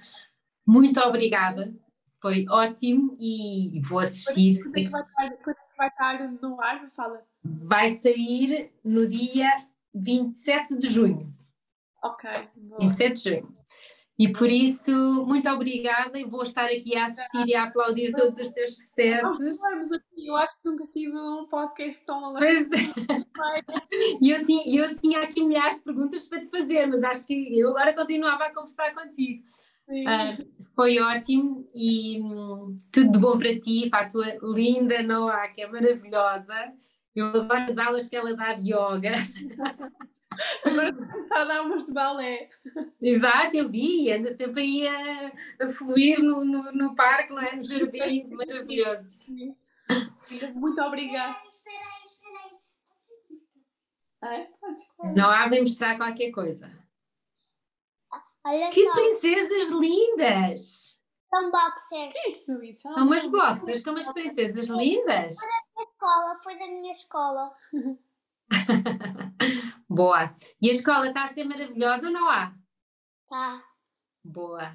Muito 0.70 1.00
obrigada, 1.00 1.74
foi 2.22 2.46
ótimo 2.48 3.18
e 3.20 3.82
vou 3.82 3.98
assistir. 3.98 4.62
Quando 4.62 4.78
é 4.78 4.84
que 4.84 4.90
vai 4.90 5.02
estar, 5.02 5.38
quando 5.38 5.58
é 5.58 5.72
que 5.72 5.78
vai 5.78 5.88
estar 5.88 6.32
no 6.32 6.62
ar? 6.62 6.91
Fala. 6.91 7.24
Vai 7.44 7.90
sair 7.90 8.72
no 8.86 9.08
dia 9.08 9.50
27 9.96 10.78
de 10.78 10.88
junho. 10.88 11.34
Ok. 12.04 12.30
Boa. 12.56 12.82
27 12.82 13.14
de 13.14 13.30
junho. 13.30 13.54
E 14.20 14.32
por 14.32 14.52
isso, 14.52 14.91
muito 15.26 15.50
obrigada 15.50 16.20
e 16.20 16.26
vou 16.26 16.44
estar 16.44 16.66
aqui 16.66 16.96
a 16.96 17.08
assistir 17.08 17.48
e 17.48 17.56
a 17.56 17.64
aplaudir 17.64 18.12
todos 18.12 18.38
os 18.38 18.50
teus 18.50 18.76
sucessos. 18.76 19.58
Eu 20.18 20.36
acho 20.36 20.54
que 20.62 20.70
nunca 20.70 20.86
tive 20.94 21.18
um 21.18 21.48
podcast 21.48 22.06
tão 22.06 22.22
longo. 22.22 22.38
Pois 22.38 22.72
é. 22.72 22.78
E 24.22 24.30
eu 24.30 24.44
tinha, 24.44 24.86
eu 24.86 25.00
tinha 25.00 25.22
aqui 25.22 25.44
milhares 25.44 25.78
de 25.78 25.84
perguntas 25.84 26.30
para 26.30 26.40
te 26.40 26.48
fazer, 26.48 26.86
mas 26.86 27.04
acho 27.04 27.26
que 27.26 27.58
eu 27.58 27.70
agora 27.70 27.91
continuava 27.91 28.44
a 28.44 28.54
conversar 28.54 28.94
contigo. 28.94 29.44
Uh, 29.90 30.45
foi 30.76 30.99
ótimo 30.99 31.68
e 31.74 32.22
hum, 32.22 32.76
tudo 32.91 33.11
de 33.11 33.18
bom 33.18 33.40
para 33.40 33.60
ti, 33.60 33.90
para 33.90 34.06
a 34.06 34.07
tua 34.07 34.38
linda 34.44 35.02
Noah, 35.02 35.48
que 35.48 35.64
é 35.64 35.68
maravilhosa. 35.68 36.56
Eu 37.16 37.28
adoro 37.28 37.64
as 37.64 37.78
aulas 37.78 38.07
que 38.07 38.16
ela 38.16 38.36
dá 38.36 38.53
de 38.53 38.72
yoga. 38.72 39.14
Agora 40.64 40.94
começar 40.94 41.41
a 41.41 41.45
dar 41.45 41.61
umas 41.64 41.84
de 41.84 41.91
balé. 41.91 42.48
Exato, 43.02 43.57
eu 43.57 43.68
vi, 43.68 44.11
anda 44.11 44.32
sempre 44.36 44.61
aí 44.61 44.88
a, 44.88 45.32
a 45.66 45.70
fluir 45.70 46.22
no, 46.22 46.45
no, 46.45 46.72
no, 46.72 46.95
parque, 46.95 47.34
não 47.34 47.41
é? 47.41 47.56
No 47.56 47.64
jardim, 47.64 48.30
maravilhoso. 48.36 49.18
Muito 50.53 50.82
obrigada. 50.82 51.36
Espera 51.49 51.84
aí, 51.95 52.03
espera 52.06 52.40
aí. 54.22 55.14
Não 55.16 55.30
há 55.30 55.48
de 55.48 55.60
mostrar 55.60 55.98
qualquer 55.98 56.32
coisa. 56.32 56.72
Olha 58.50 58.70
que 58.72 58.84
só. 58.84 58.92
princesas 58.94 59.70
lindas! 59.70 60.98
São 61.30 61.52
boxers. 61.52 62.16
São 62.82 63.06
umas 63.06 63.28
boxers 63.28 63.84
com 63.84 63.92
umas 63.92 64.12
princesas 64.12 64.68
lindas. 64.68 65.36
Foi 65.36 65.48
da 65.48 65.62
minha 65.78 65.86
escola, 65.86 66.40
foi 66.44 66.58
da 66.58 66.68
minha 66.68 66.92
escola. 66.92 67.56
Boa. 69.88 70.36
E 70.60 70.68
a 70.68 70.72
escola 70.72 71.10
está 71.10 71.26
a 71.26 71.28
ser 71.28 71.44
maravilhosa 71.44 72.08
ou 72.08 72.14
não 72.14 72.28
há? 72.28 72.56
Tá. 73.30 73.64
Boa. 74.24 74.74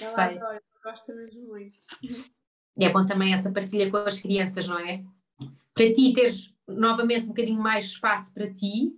Ela 0.00 0.24
adora, 0.24 0.60
gosta 0.82 1.14
mesmo 1.14 1.46
muito. 1.46 1.78
E 2.76 2.84
é 2.84 2.90
bom 2.90 3.06
também 3.06 3.32
essa 3.32 3.52
partilha 3.52 3.88
com 3.92 3.98
as 3.98 4.20
crianças, 4.20 4.66
não 4.66 4.80
é? 4.80 5.04
Para 5.72 5.92
ti 5.92 6.12
teres 6.12 6.52
novamente 6.66 7.26
um 7.26 7.28
bocadinho 7.28 7.62
mais 7.62 7.84
espaço 7.84 8.34
para 8.34 8.52
ti 8.52 8.92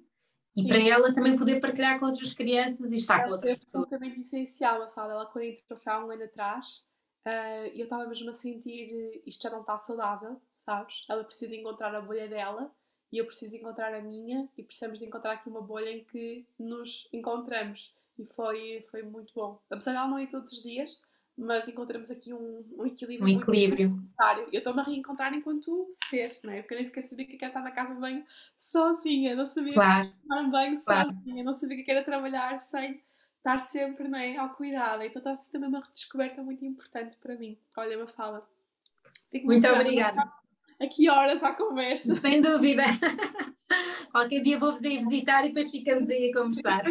e 0.57 0.63
Sim. 0.63 0.69
para 0.69 0.79
ela 0.79 1.15
também 1.15 1.37
poder 1.37 1.61
partilhar 1.61 2.01
com 2.01 2.07
outras 2.07 2.33
crianças 2.33 2.91
e 2.91 2.97
estar 2.97 3.19
ela 3.21 3.27
com 3.27 3.33
outras 3.35 3.59
pessoas. 3.59 3.75
É 3.75 3.95
absolutamente 3.95 4.21
essencial, 4.23 4.83
a 4.83 4.89
fala. 4.89 5.13
Ela 5.13 5.27
quando 5.27 5.45
entrou 5.45 5.79
há 5.87 6.05
um 6.05 6.11
ano 6.11 6.25
atrás, 6.25 6.83
uh, 7.27 7.67
eu 7.75 7.85
estava 7.85 8.07
mesmo 8.07 8.31
a 8.31 8.33
sentir 8.33 9.23
isto 9.27 9.43
já 9.43 9.51
não 9.51 9.61
está 9.61 9.79
saudável, 9.79 10.41
sabes? 10.65 11.05
Ela 11.09 11.25
precisa 11.25 11.55
encontrar 11.55 11.95
a 11.95 12.01
bolha 12.01 12.27
dela 12.27 12.73
e 13.13 13.19
eu 13.19 13.27
preciso 13.27 13.55
encontrar 13.55 13.95
a 13.95 14.01
minha 14.01 14.49
e 14.57 14.63
precisamos 14.63 14.99
de 14.99 15.05
encontrar 15.05 15.33
aqui 15.33 15.49
uma 15.49 15.61
bolha 15.61 15.91
em 15.91 16.03
que 16.05 16.47
nos 16.59 17.07
encontramos. 17.13 17.95
E 18.19 18.25
foi, 18.25 18.85
foi 18.91 19.03
muito 19.03 19.35
bom. 19.35 19.61
Apesar 19.69 19.93
de 19.93 19.99
ela 19.99 20.09
não 20.09 20.19
ir 20.19 20.29
todos 20.29 20.53
os 20.53 20.63
dias, 20.63 21.03
mas 21.37 21.69
encontramos 21.69 22.11
aqui 22.11 22.33
um, 22.33 22.65
um 22.79 22.87
equilíbrio. 22.87 23.27
Um 23.27 23.41
equilíbrio. 23.41 23.91
Necessário. 23.91 24.49
Eu 24.53 24.59
estou-me 24.59 24.81
a 24.81 24.85
reencontrar 24.85 25.35
enquanto 25.35 25.87
ser, 25.91 26.39
não 26.43 26.53
é? 26.53 26.63
Porque 26.63 26.75
eu 26.75 26.77
nem 26.77 26.87
sequer 26.87 27.03
sabia 27.03 27.27
que 27.27 27.37
era 27.37 27.49
estar 27.49 27.61
na 27.61 27.71
casa 27.71 27.95
de 27.95 28.01
banho 28.01 28.25
sozinha, 28.57 29.37
não 29.37 29.45
sabia 29.45 29.75
claro. 29.75 30.13
tomar 30.23 30.43
um 30.43 30.51
banho 30.51 30.83
claro. 30.83 31.11
sozinha, 31.11 31.45
não 31.45 31.53
sabia 31.53 31.85
que 31.85 31.91
era 31.91 32.03
trabalhar 32.03 32.59
sem 32.59 33.03
estar 33.37 33.59
sempre 33.59 34.09
não 34.09 34.19
é, 34.19 34.37
ao 34.37 34.51
cuidado. 34.51 35.03
Então 35.03 35.21
está 35.21 35.33
a 35.33 35.37
ser 35.37 35.53
também 35.53 35.69
uma 35.69 35.81
redescoberta 35.81 36.43
muito 36.43 36.65
importante 36.65 37.17
para 37.17 37.37
mim. 37.37 37.59
Olha, 37.77 37.99
uma 37.99 38.07
fala. 38.07 38.49
Fico 39.31 39.47
muito, 39.47 39.63
muito 39.63 39.81
obrigada. 39.81 40.33
Aqui 40.81 41.09
horas 41.09 41.43
à 41.43 41.53
conversa. 41.53 42.15
Sem 42.15 42.41
dúvida. 42.41 42.83
Qualquer 44.17 44.41
dia 44.41 44.59
vou-vos 44.59 44.83
aí 44.83 44.97
visitar 44.97 45.45
e 45.45 45.49
depois 45.49 45.71
ficamos 45.71 46.09
aí 46.09 46.31
a 46.31 46.33
conversar. 46.33 46.83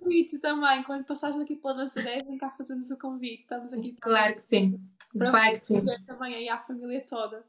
convite 0.00 0.36
também, 0.40 0.82
quando 0.82 1.04
passares 1.04 1.38
aqui 1.38 1.54
pela 1.54 1.74
Nazaré, 1.74 2.24
vem 2.24 2.36
cá 2.36 2.50
fazendo 2.50 2.82
o 2.82 2.98
convite. 2.98 3.42
Estamos 3.42 3.72
aqui 3.72 3.92
para 3.92 4.10
Claro 4.10 4.34
que 4.34 4.42
sim. 4.42 4.80
Para 5.16 5.30
claro 5.30 5.52
que 5.52 5.58
sim. 5.58 5.84
também 6.04 6.34
aí 6.34 6.48
à 6.48 6.58
família 6.58 7.04
toda. 7.08 7.46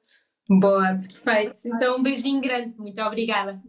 Boa, 0.47 0.99
perfeito. 0.99 1.57
Então 1.65 1.97
um 1.97 2.03
beijinho 2.03 2.41
grande, 2.41 2.77
muito 2.77 3.01
obrigada. 3.01 3.60